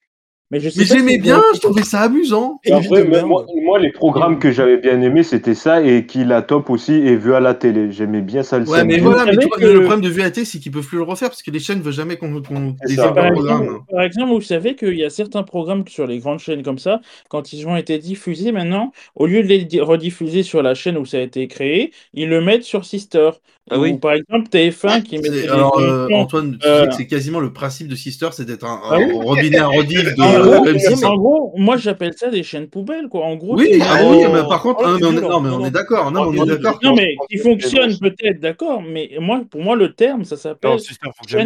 Mais 0.50 0.60
j'aimais 0.62 1.18
bien, 1.18 1.42
je 1.54 1.60
trouvais 1.60 1.84
ça 1.84 2.02
amusant. 2.02 2.60
Et 2.64 2.72
Après, 2.72 3.04
moi, 3.04 3.46
moi, 3.62 3.80
les 3.80 3.92
programmes 3.92 4.40
que 4.40 4.52
j'avais 4.52 4.78
bien 4.78 5.02
aimés, 5.02 5.24
c'était 5.24 5.54
ça 5.56 5.82
et 5.82 6.06
qui 6.06 6.24
la 6.24 6.42
top 6.42 6.70
aussi 6.70 6.94
et 6.94 7.16
vu 7.18 7.34
à 7.34 7.40
la 7.42 7.54
télé. 7.54 7.92
J'aimais 7.92 8.22
bien 8.22 8.44
ça 8.44 8.58
le 8.60 8.68
Ouais, 8.68 8.86
mais 8.86 8.98
voilà, 9.00 9.26
mais 9.26 9.38
tu 9.38 9.48
vois, 9.48 9.58
que- 9.58 9.66
le 9.66 9.82
problème 9.82 10.02
de 10.02 10.10
VAT, 10.10 10.46
c'est 10.46 10.60
qu'ils 10.60 10.72
peuvent 10.72 10.86
plus 10.88 10.98
le 10.98 11.04
refaire 11.04 11.30
parce 11.30 11.44
que 11.44 11.52
les 11.52 11.60
chaînes 11.60 11.82
veulent 11.82 11.92
jamais 11.94 12.16
qu'on 12.16 12.34
heures 12.36 13.14
Par 13.14 13.14
Par 13.14 13.32
programme. 13.34 13.64
exemple, 13.64 13.82
par 13.92 14.02
exemple, 14.04 14.32
vous 14.32 14.42
savez 14.42 14.76
qu'il 14.76 14.98
y 14.98 15.04
a 15.04 15.10
certains 15.10 15.44
programmes 15.44 15.84
sur 15.88 16.08
les 16.08 16.20
grandes 16.20 16.40
chaînes 16.40 16.64
comme 16.64 16.80
ça, 16.80 17.02
quand 17.30 17.52
ils 17.54 17.68
ont 17.68 17.76
été 17.76 17.98
diffusés 17.98 18.52
maintenant, 18.54 18.92
au 19.16 19.26
lieu 19.28 19.44
de 19.44 19.48
les 19.48 19.66
di- 19.66 19.82
rediffuser 19.82 20.44
sur 20.44 20.62
la 20.64 20.76
chaîne 20.76 20.98
où 20.98 21.06
ça 21.06 21.18
a 21.18 21.22
été 21.22 21.48
créé, 21.48 21.92
ils 22.14 22.30
le 22.30 22.42
mettent 22.42 22.64
sur 22.64 22.86
Sister. 22.86 23.32
Ah 23.70 23.78
oui. 23.80 23.92
Ou 23.92 23.98
par 23.98 24.14
exemple 24.14 24.48
TF1 24.50 25.02
qui 25.04 25.18
met 25.20 25.48
Alors, 25.50 25.78
euh, 25.80 26.06
émissions- 26.06 26.18
Antoine, 26.22 26.58
tu 26.60 26.68
euh, 26.68 26.82
sais 26.84 26.88
que 26.88 26.94
c'est 26.96 27.08
quasiment 27.08 27.40
le 27.40 27.52
principe 27.52 27.88
de 27.88 27.96
Sister, 27.96 28.28
c'est 28.32 28.46
d'être 28.46 28.66
un, 28.66 28.80
Ah 28.90 28.96
un 28.96 29.14
robinet 29.22 29.58
à 29.58 29.68
rediff 29.68 30.16
de 30.16 30.22
En 30.22 30.40
gros, 30.40 30.66
M6. 30.66 31.06
en 31.06 31.18
gros, 31.18 31.54
moi 31.58 31.76
j'appelle 31.78 32.14
ça 32.16 32.30
des 32.30 32.44
chaînes 32.44 32.68
poubelles, 32.68 33.08
quoi. 33.10 33.26
En 33.26 33.36
gros, 33.36 33.56
Oui, 33.58 33.68
c'est- 33.72 33.80
ah 33.82 34.00
oui, 34.10 34.18
mais 34.34 34.48
par 34.48 34.62
contre, 34.62 34.82
Oh, 34.84 34.88
non, 34.88 34.98
mais 35.00 35.06
on 35.06 35.10
est, 35.10 35.20
violent. 35.20 35.30
non, 35.30 35.40
mais 35.42 35.50
Non, 35.50 35.56
on 35.56 35.60
non. 35.60 35.66
est 35.66 35.72
d'accord, 35.72 36.12
non, 36.12 36.32
mais 36.32 36.40
on 36.40 36.46
est 36.46 36.50
c'est 36.50 36.58
d'accord. 36.62 36.80
Non, 36.84 36.96
mais 36.96 37.16
pense 37.18 37.28
qui 37.28 37.38
fonctionne 37.38 37.98
peut-être, 38.00 38.40
d'accord, 38.40 38.82
mais 38.82 39.12
moi, 39.20 39.42
pour 39.50 39.62
moi, 39.62 39.76
le 39.76 39.94
terme, 39.94 40.24
ça 40.24 40.38
s'appelle. 40.38 40.72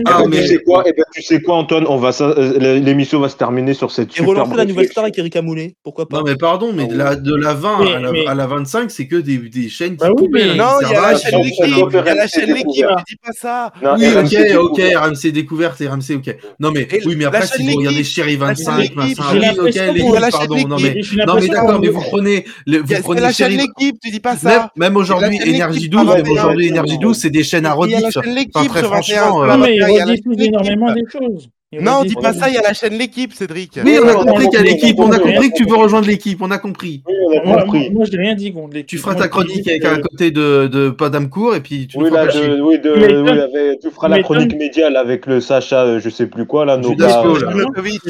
Ah, 0.06 0.24
mais- 0.30 0.42
tu 0.42 0.48
sais 0.48 0.58
quoi, 0.64 0.84
eh 0.86 0.92
ben, 0.94 1.04
tu 1.14 1.22
sais 1.24 1.42
quoi, 1.42 1.56
Antoine, 1.56 1.86
on 1.88 1.98
va 1.98 2.12
ça- 2.12 2.26
euh, 2.38 2.80
l'émission 2.80 3.20
va 3.20 3.30
se 3.30 3.36
terminer 3.38 3.74
sur 3.74 3.92
cette 3.92 4.10
Et 4.12 4.14
super 4.18 4.30
relancer 4.30 4.56
la 4.58 4.66
nouvelle 4.66 4.88
star 4.88 5.04
avec 5.06 5.18
Erika 5.18 5.42
Moulet, 5.42 5.76
pourquoi 5.84 6.08
pas? 6.08 6.18
Non, 6.18 6.24
mais 6.24 6.36
pardon, 6.36 6.72
mais 6.74 6.86
de 6.88 6.96
la, 6.98 7.16
de 7.16 7.34
la 7.36 7.54
20 7.54 7.84
Mais- 7.84 7.94
à, 7.94 8.00
la, 8.00 8.12
mais- 8.12 8.28
à 8.28 8.36
la 8.36 8.48
25, 8.48 8.92
c'est 8.92 9.08
que 9.08 9.16
des, 9.16 9.38
des 9.38 9.70
chaînes 9.70 9.92
qui 9.94 9.98
Bah 9.98 10.10
mais- 10.32 10.42
hein, 10.52 10.56
Non, 10.56 10.66
qui 10.80 10.86
il 10.86 10.92
y 10.92 10.96
a 10.96 11.02
la 11.12 11.18
chaîne 11.18 11.42
y 12.16 12.20
a 12.20 12.24
la 12.24 12.28
chaîne 12.28 12.54
l'équipe, 12.54 12.86
mais 12.88 13.04
dis 13.08 13.16
pas 13.24 13.32
ça. 13.34 13.72
Non, 13.82 13.96
Oui, 13.98 14.08
RMC 14.08 14.24
ok, 14.26 14.30
découverte. 14.30 14.56
ok, 14.64 14.82
RMC 14.96 15.32
découverte, 15.32 15.80
RMC, 15.80 16.16
ok. 16.18 16.38
Non, 16.60 16.72
mais 16.72 16.88
Et 16.92 17.02
oui, 17.06 17.16
mais 17.18 17.26
après, 17.26 17.48
si 17.48 17.70
vous 17.70 17.78
regardez 17.78 18.04
Chéri 18.04 18.38
la 18.38 18.54
chaîne 18.56 18.66
25, 18.66 18.74
avec 18.74 18.96
l'équipe, 18.96 19.18
Vincent. 19.18 19.24
Oui, 19.34 19.48
ok, 19.60 19.94
l'équipe, 19.94 20.32
pardon. 20.32 20.68
Non, 20.68 20.76
l'équipe. 20.78 21.14
mais, 21.18 21.26
non, 21.26 21.36
mais 21.40 21.48
d'accord, 21.48 21.80
mais 21.80 21.88
vous 21.90 22.02
prenez, 22.02 22.46
le, 22.66 22.80
vous 22.80 22.94
prenez 23.02 23.22
la 23.22 23.32
chaîne 23.32 23.58
l'équipe, 23.58 23.98
tu 24.02 24.12
dis 24.12 24.20
pas 24.20 24.32
Même, 24.32 24.40
ça. 24.40 24.72
même 24.76 24.96
aujourd'hui, 24.98 25.40
Énergie 25.46 25.80
l'équipe, 25.80 25.92
12, 25.92 26.06
pas 26.06 26.16
même 26.16 26.26
21. 26.26 26.32
aujourd'hui, 26.34 26.68
Énergie 26.68 26.98
12, 26.98 27.18
c'est 27.18 27.30
des 27.30 27.44
chaînes 27.44 27.66
à 27.66 27.74
rediff. 27.74 27.98
Enfin, 28.54 28.68
très 28.68 28.80
sur 28.82 28.90
21. 28.90 29.18
franchement, 29.22 29.44
euh, 29.44 29.48
la 29.48 29.58
Non, 29.58 29.64
mais 29.64 29.76
il 29.76 29.82
21, 29.82 29.88
il 29.90 29.96
y 29.96 30.00
a 30.00 30.06
la 30.06 30.12
rediffuse 30.12 30.38
chaîne 30.38 30.48
énormément 30.48 30.94
des 30.94 31.04
choses. 31.12 31.50
Non, 31.80 32.04
dis 32.04 32.16
pas 32.16 32.34
ça, 32.34 32.50
il 32.50 32.56
y 32.56 32.58
a 32.58 32.62
la 32.62 32.74
chaîne 32.74 32.96
l'équipe, 32.98 33.32
Cédric. 33.34 33.80
Oui, 33.86 33.98
on 34.04 34.08
a 34.10 34.14
compris 34.26 34.50
qu'il 34.50 34.60
y 34.60 34.62
a 34.62 34.64
l'équipe, 34.64 35.00
on 35.00 35.10
a 35.10 35.20
compris. 35.20 35.52
que 35.52 35.56
tu 35.56 35.64
veux 35.66 35.78
rejoindre 35.78 36.06
l'équipe, 36.08 36.42
on 36.42 36.52
a 36.52 36.58
compris. 36.58 37.02
Oui, 37.08 37.14
on 37.34 37.40
a 37.40 37.46
Moi, 37.46 37.62
compris. 37.64 37.90
moi, 37.92 38.04
j'ai 38.12 38.18
rien 38.18 38.36
dit 38.36 38.52
contre. 38.52 38.78
Tu 38.86 38.98
feras 38.98 39.16
ta 39.16 39.30
chronique 39.30 39.66
avec 39.70 39.86
un 39.86 40.02
côté 40.02 40.32
de, 40.32 40.68
de 40.68 40.90
Padamcourt 40.90 41.56
et 41.56 41.62
puis 41.62 41.88
tu 41.88 41.98
Oui, 41.98 42.10
feras 42.10 42.22
là, 42.22 42.26
passer. 42.26 42.48
de, 42.48 42.62
oui, 42.62 42.78
de, 42.78 42.94
Tu 42.94 43.00
m'étonnes. 43.00 43.24
oui, 43.24 43.40
avec- 43.40 43.80
tu 43.80 43.90
feras 43.90 44.08
la 44.10 44.22
chronique 44.22 44.56
médiale 44.58 44.98
avec 44.98 45.26
le 45.28 45.40
Sacha, 45.40 45.84
euh, 45.86 46.00
je 46.02 46.10
sais 46.10 46.28
plus 46.28 46.46
quoi, 46.46 46.66
là, 46.66 46.76
nos 46.76 46.94
gars. 46.94 47.24
Novakovic. 47.24 48.02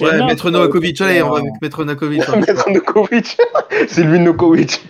Ouais. 0.00 0.24
Maître 0.26 0.50
Novakovic, 0.50 1.00
allez, 1.00 1.22
on 1.22 1.30
va 1.30 1.38
avec 1.38 1.52
Maître 1.62 1.84
Novakovic. 1.84 2.22
on 2.28 2.32
va 2.32 2.36
mettre 2.40 2.70
Nokovic. 2.70 3.36
C'est 3.88 4.02
lui, 4.02 4.18
Nokovic. 4.18 4.82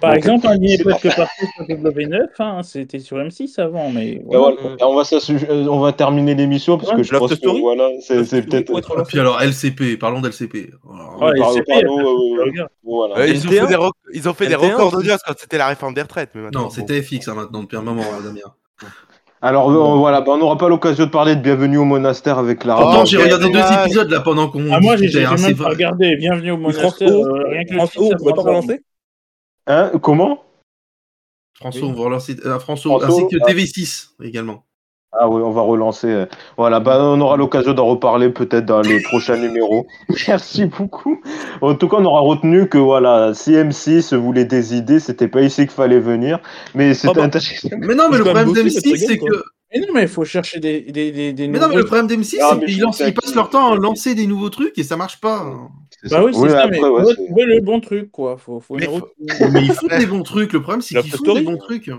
Par 0.00 0.10
Donc, 0.10 0.18
exemple, 0.18 0.46
un 0.46 0.56
c'est 0.66 0.82
presque 0.84 1.16
partout 1.16 1.46
sur 1.56 1.64
W9, 1.76 2.26
hein, 2.38 2.60
c'était 2.62 2.98
sur 3.00 3.16
M6 3.18 3.60
avant, 3.60 3.90
mais 3.90 4.16
Ben 4.16 4.38
voilà. 4.38 4.56
voilà. 4.60 4.76
Et 4.78 4.84
on, 4.84 4.94
va 4.94 5.02
s'assu- 5.04 5.44
euh, 5.50 5.66
on 5.68 5.80
va 5.80 5.92
terminer 5.92 6.34
l'émission 6.34 6.78
parce 6.78 6.92
que 6.92 7.02
je 7.02 7.16
pense 7.16 7.34
que 7.34 7.60
voilà, 7.60 7.88
c'est 8.00 8.42
peut-être. 8.46 9.04
puis 9.06 9.18
alors, 9.18 9.40
LCP, 9.42 9.96
parlons 9.98 10.20
d'LCP. 10.20 10.70
Voilà. 10.84 11.32
Ouais, 11.34 11.38
LCP. 11.40 11.86
Voilà. 12.84 13.14
Ouais, 13.16 13.30
ils, 13.30 13.46
ont 13.46 13.50
NT1. 13.50 13.60
fait 13.60 13.66
des 13.66 13.74
rec- 13.76 13.92
ils 14.14 14.28
ont 14.28 14.34
fait 14.34 14.46
des 14.46 14.54
NT1 14.54 14.72
records 14.72 14.92
d'audience 14.92 15.20
quand 15.26 15.34
c'était 15.36 15.58
la 15.58 15.66
réforme 15.68 15.94
des 15.94 16.02
retraites. 16.02 16.30
Mais 16.34 16.42
maintenant, 16.42 16.60
Non, 16.62 16.66
bon. 16.66 16.72
c'était 16.72 17.00
FX 17.02 17.28
hein, 17.28 17.34
maintenant, 17.34 17.62
depuis 17.62 17.76
un 17.76 17.82
moment, 17.82 18.02
euh, 18.02 18.22
Damien. 18.26 18.40
Alors 19.44 19.70
euh, 19.72 19.96
voilà, 19.96 20.20
ben, 20.20 20.32
on 20.32 20.38
n'aura 20.38 20.56
pas 20.56 20.68
l'occasion 20.68 21.04
de 21.06 21.10
parler 21.10 21.34
de 21.34 21.40
Bienvenue 21.40 21.78
au 21.78 21.84
monastère 21.84 22.38
avec 22.38 22.64
la. 22.64 22.76
Pourtant, 22.76 23.00
Oh, 23.02 23.04
j'ai 23.06 23.16
regardé 23.16 23.50
deux 23.50 23.58
épisodes 23.82 24.08
là 24.08 24.20
pendant 24.20 24.48
qu'on 24.48 24.70
Ah, 24.72 24.78
moi, 24.80 24.96
j'ai 24.96 25.24
hein, 25.24 25.34
même 25.36 25.56
pas 25.56 25.68
regardé. 25.70 26.14
Bienvenue 26.16 26.52
au 26.52 26.56
monastère. 26.58 27.08
Euh, 27.10 27.42
rien 27.48 27.64
que 27.64 27.74
le 27.74 27.80
on 27.80 27.86
pouvait 28.18 28.32
pas 28.34 28.42
relancer 28.42 28.80
Hein 29.66 29.92
Comment? 30.02 30.42
François, 31.54 31.86
on 31.88 31.92
va 31.92 32.02
relancer 32.04 32.36
euh, 32.44 32.58
François, 32.58 32.98
François, 32.98 33.24
ainsi 33.24 33.28
que 33.28 33.36
ah. 33.44 33.52
TV6 33.52 34.08
également. 34.22 34.64
Ah 35.14 35.28
oui, 35.28 35.42
on 35.44 35.50
va 35.50 35.60
relancer. 35.60 36.06
euh, 36.08 36.26
Voilà, 36.56 36.80
bah, 36.80 36.98
on 37.04 37.20
aura 37.20 37.36
l'occasion 37.36 37.74
d'en 37.74 37.84
reparler 37.86 38.30
peut-être 38.30 38.64
dans 38.64 38.80
les 38.80 39.00
prochains 39.02 39.36
numéros. 39.46 39.86
Merci 40.26 40.64
beaucoup. 40.64 41.20
En 41.60 41.74
tout 41.74 41.86
cas, 41.88 41.98
on 41.98 42.04
aura 42.06 42.22
retenu 42.22 42.66
que 42.68 42.78
voilà, 42.78 43.34
si 43.34 43.52
M6 43.52 44.14
voulait 44.16 44.46
des 44.46 44.74
idées, 44.74 44.98
c'était 45.00 45.28
pas 45.28 45.42
ici 45.42 45.62
qu'il 45.62 45.70
fallait 45.70 46.00
venir, 46.00 46.40
mais 46.74 46.94
c'était 46.94 47.08
Ah 47.10 47.14
bah. 47.14 47.22
intéressant. 47.24 47.68
Mais 47.78 47.94
non, 47.94 48.08
mais 48.10 48.18
le 48.18 48.24
problème 48.24 48.46
bosser, 48.48 48.64
mais 48.64 48.70
d'M6, 48.70 48.96
c'est 49.06 49.18
que. 49.18 49.44
Mais 49.74 49.80
non, 49.80 49.86
mais 49.94 50.02
il 50.02 50.08
faut 50.08 50.24
chercher 50.24 50.60
des, 50.60 50.80
des, 50.82 51.12
des, 51.12 51.32
des 51.32 51.48
Mais 51.48 51.58
non, 51.58 51.68
mais 51.68 51.76
le 51.76 51.84
problème 51.84 52.06
d'M6, 52.06 52.80
Non, 52.80 52.92
c'est 52.92 53.04
qu'ils 53.04 53.14
passent 53.14 53.34
leur 53.34 53.50
temps 53.50 53.72
à 53.72 53.76
lancer 53.76 54.14
des 54.14 54.26
nouveaux 54.26 54.50
trucs 54.50 54.76
et 54.78 54.82
ça 54.82 54.96
marche 54.96 55.20
pas. 55.20 55.46
Bah 56.10 56.22
oui, 56.24 56.32
c'est 56.34 56.40
Oui, 56.40 56.50
ça, 56.50 56.62
après, 56.62 56.70
mais 56.80 56.88
ouais, 56.88 57.02
faut 57.02 57.08
c'est- 57.10 57.14
trouver 57.26 57.44
le 57.44 57.60
bon 57.60 57.80
truc, 57.80 58.10
quoi. 58.10 58.36
Faut, 58.36 58.60
faut 58.60 58.74
Mais 58.76 58.84
une 58.84 58.90
faut- 58.90 58.96
route- 58.96 59.52
Mais 59.52 59.62
ils 59.64 59.72
font 59.72 59.86
des 59.98 60.06
bons 60.06 60.22
trucs. 60.22 60.52
Le 60.52 60.60
problème, 60.60 60.82
c'est 60.82 61.00
qu'ils 61.00 61.12
font 61.12 61.34
des 61.34 61.42
bons 61.42 61.56
trucs. 61.58 61.90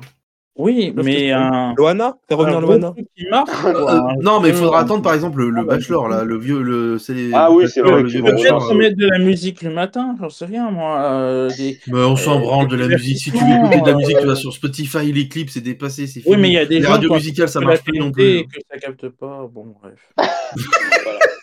Oui, 0.55 0.93
mais 0.95 1.31
un. 1.31 1.73
Loana 1.75 2.15
Faire 2.29 2.37
revenir 2.37 2.61
Loana 2.61 2.91
truc 2.91 3.07
qui 3.17 3.25
marche. 3.27 3.49
quoi. 3.49 3.71
Euh, 3.71 3.97
Un- 3.97 4.15
non, 4.21 4.39
mais 4.39 4.49
il 4.49 4.53
faudra 4.53 4.81
un- 4.81 4.83
attendre 4.83 5.01
par 5.01 5.15
exemple 5.15 5.39
le, 5.39 5.49
le 5.49 5.61
Ah, 5.61 5.63
bah, 5.63 5.75
Bachelor, 5.77 6.07
là, 6.09 6.23
le 6.23 6.37
vieux. 6.37 6.61
Le, 6.61 6.99
c'est 6.99 7.15
les- 7.15 7.31
Ah 7.33 7.49
oui, 7.51 7.65
c'est 7.67 7.81
vrai. 7.81 8.03
Peut-être 8.03 8.73
mettre 8.75 8.95
de 8.97 9.07
la 9.07 9.17
musique 9.17 9.63
le 9.63 9.71
matin, 9.71 10.15
j'en 10.19 10.29
sais 10.29 10.45
rien, 10.45 10.69
moi. 10.69 11.01
euh, 11.01 11.49
des... 11.57 11.79
Mais 11.87 12.03
on 12.03 12.15
s'en 12.15 12.37
Euh, 12.37 12.41
branle 12.41 12.67
de 12.67 12.75
la 12.75 12.87
musique. 12.87 13.17
Si 13.17 13.31
tu 13.31 13.37
veux 13.37 13.51
écouter 13.51 13.81
de 13.81 13.87
la 13.87 13.95
musique, 13.95 14.17
tu 14.19 14.25
vas 14.27 14.33
euh, 14.33 14.35
sur 14.35 14.53
Spotify, 14.53 15.11
les 15.11 15.27
clips, 15.27 15.49
c'est 15.49 15.61
dépassé, 15.61 16.05
c'est 16.05 16.19
Oui, 16.19 16.33
fini. 16.33 16.37
mais 16.43 16.47
il 16.49 16.53
y 16.53 16.57
a 16.59 16.65
des 16.67 16.75
les 16.75 16.81
gens 16.83 16.91
radios 16.91 17.11
musicales, 17.13 17.49
ça 17.49 17.59
marche 17.59 17.81
plus 17.83 17.97
non 17.97 18.11
plus. 18.11 18.23
et 18.23 18.43
que 18.45 18.59
ça 18.71 18.77
capte 18.77 19.09
pas. 19.09 19.49
Bon, 19.51 19.73
bref. 19.81 20.13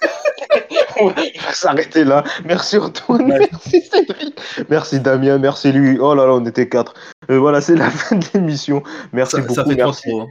On 1.01 1.09
va 1.09 1.15
s'arrêter 1.53 2.05
là. 2.05 2.25
Merci 2.45 2.79
Antoine, 2.79 3.31
Ouais. 3.31 3.49
merci 3.53 3.83
Cédric, 3.91 4.41
merci 4.69 5.01
Damien, 5.01 5.39
merci 5.39 5.73
lui. 5.73 5.99
Oh 6.01 6.15
là 6.15 6.27
là, 6.27 6.33
on 6.35 6.45
était 6.47 6.69
quatre. 6.69 6.95
Euh, 7.31 7.39
voilà, 7.39 7.61
c'est 7.61 7.77
la 7.77 7.91
fin 7.91 8.17
de 8.17 8.25
l'émission. 8.35 8.83
Merci 9.13 9.37
Ça, 9.37 9.41
beaucoup. 9.43 9.55
ça 9.55 9.65
fait 9.65 9.75
merci. 9.75 10.09
trop. 10.09 10.21
hein. 10.23 10.27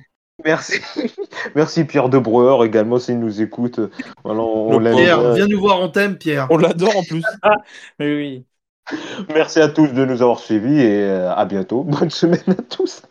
Merci. 0.45 0.79
Merci 1.55 1.83
Pierre 1.83 2.07
de 2.07 2.17
Breuer 2.17 2.65
également 2.65 2.97
s'il 2.97 3.19
nous 3.19 3.41
écoute. 3.41 3.79
Voilà, 4.23 4.39
on, 4.39 4.69
on 4.75 4.79
Le 4.79 4.85
l'aime 4.85 4.95
Pierre, 4.95 5.33
viens 5.33 5.47
nous 5.47 5.59
voir, 5.59 5.81
on 5.81 5.89
t'aime, 5.89 6.17
Pierre. 6.17 6.47
On 6.49 6.57
l'adore 6.57 6.95
en 6.95 7.03
plus. 7.03 7.23
Mais 7.99 8.15
oui. 8.15 8.45
Merci 9.33 9.59
à 9.59 9.67
tous 9.67 9.87
de 9.89 10.05
nous 10.05 10.21
avoir 10.21 10.39
suivis 10.39 10.79
et 10.79 11.03
euh, 11.03 11.33
à 11.35 11.43
bientôt. 11.43 11.83
Bonne 11.83 12.09
semaine 12.09 12.39
à 12.47 12.53
tous. 12.69 13.01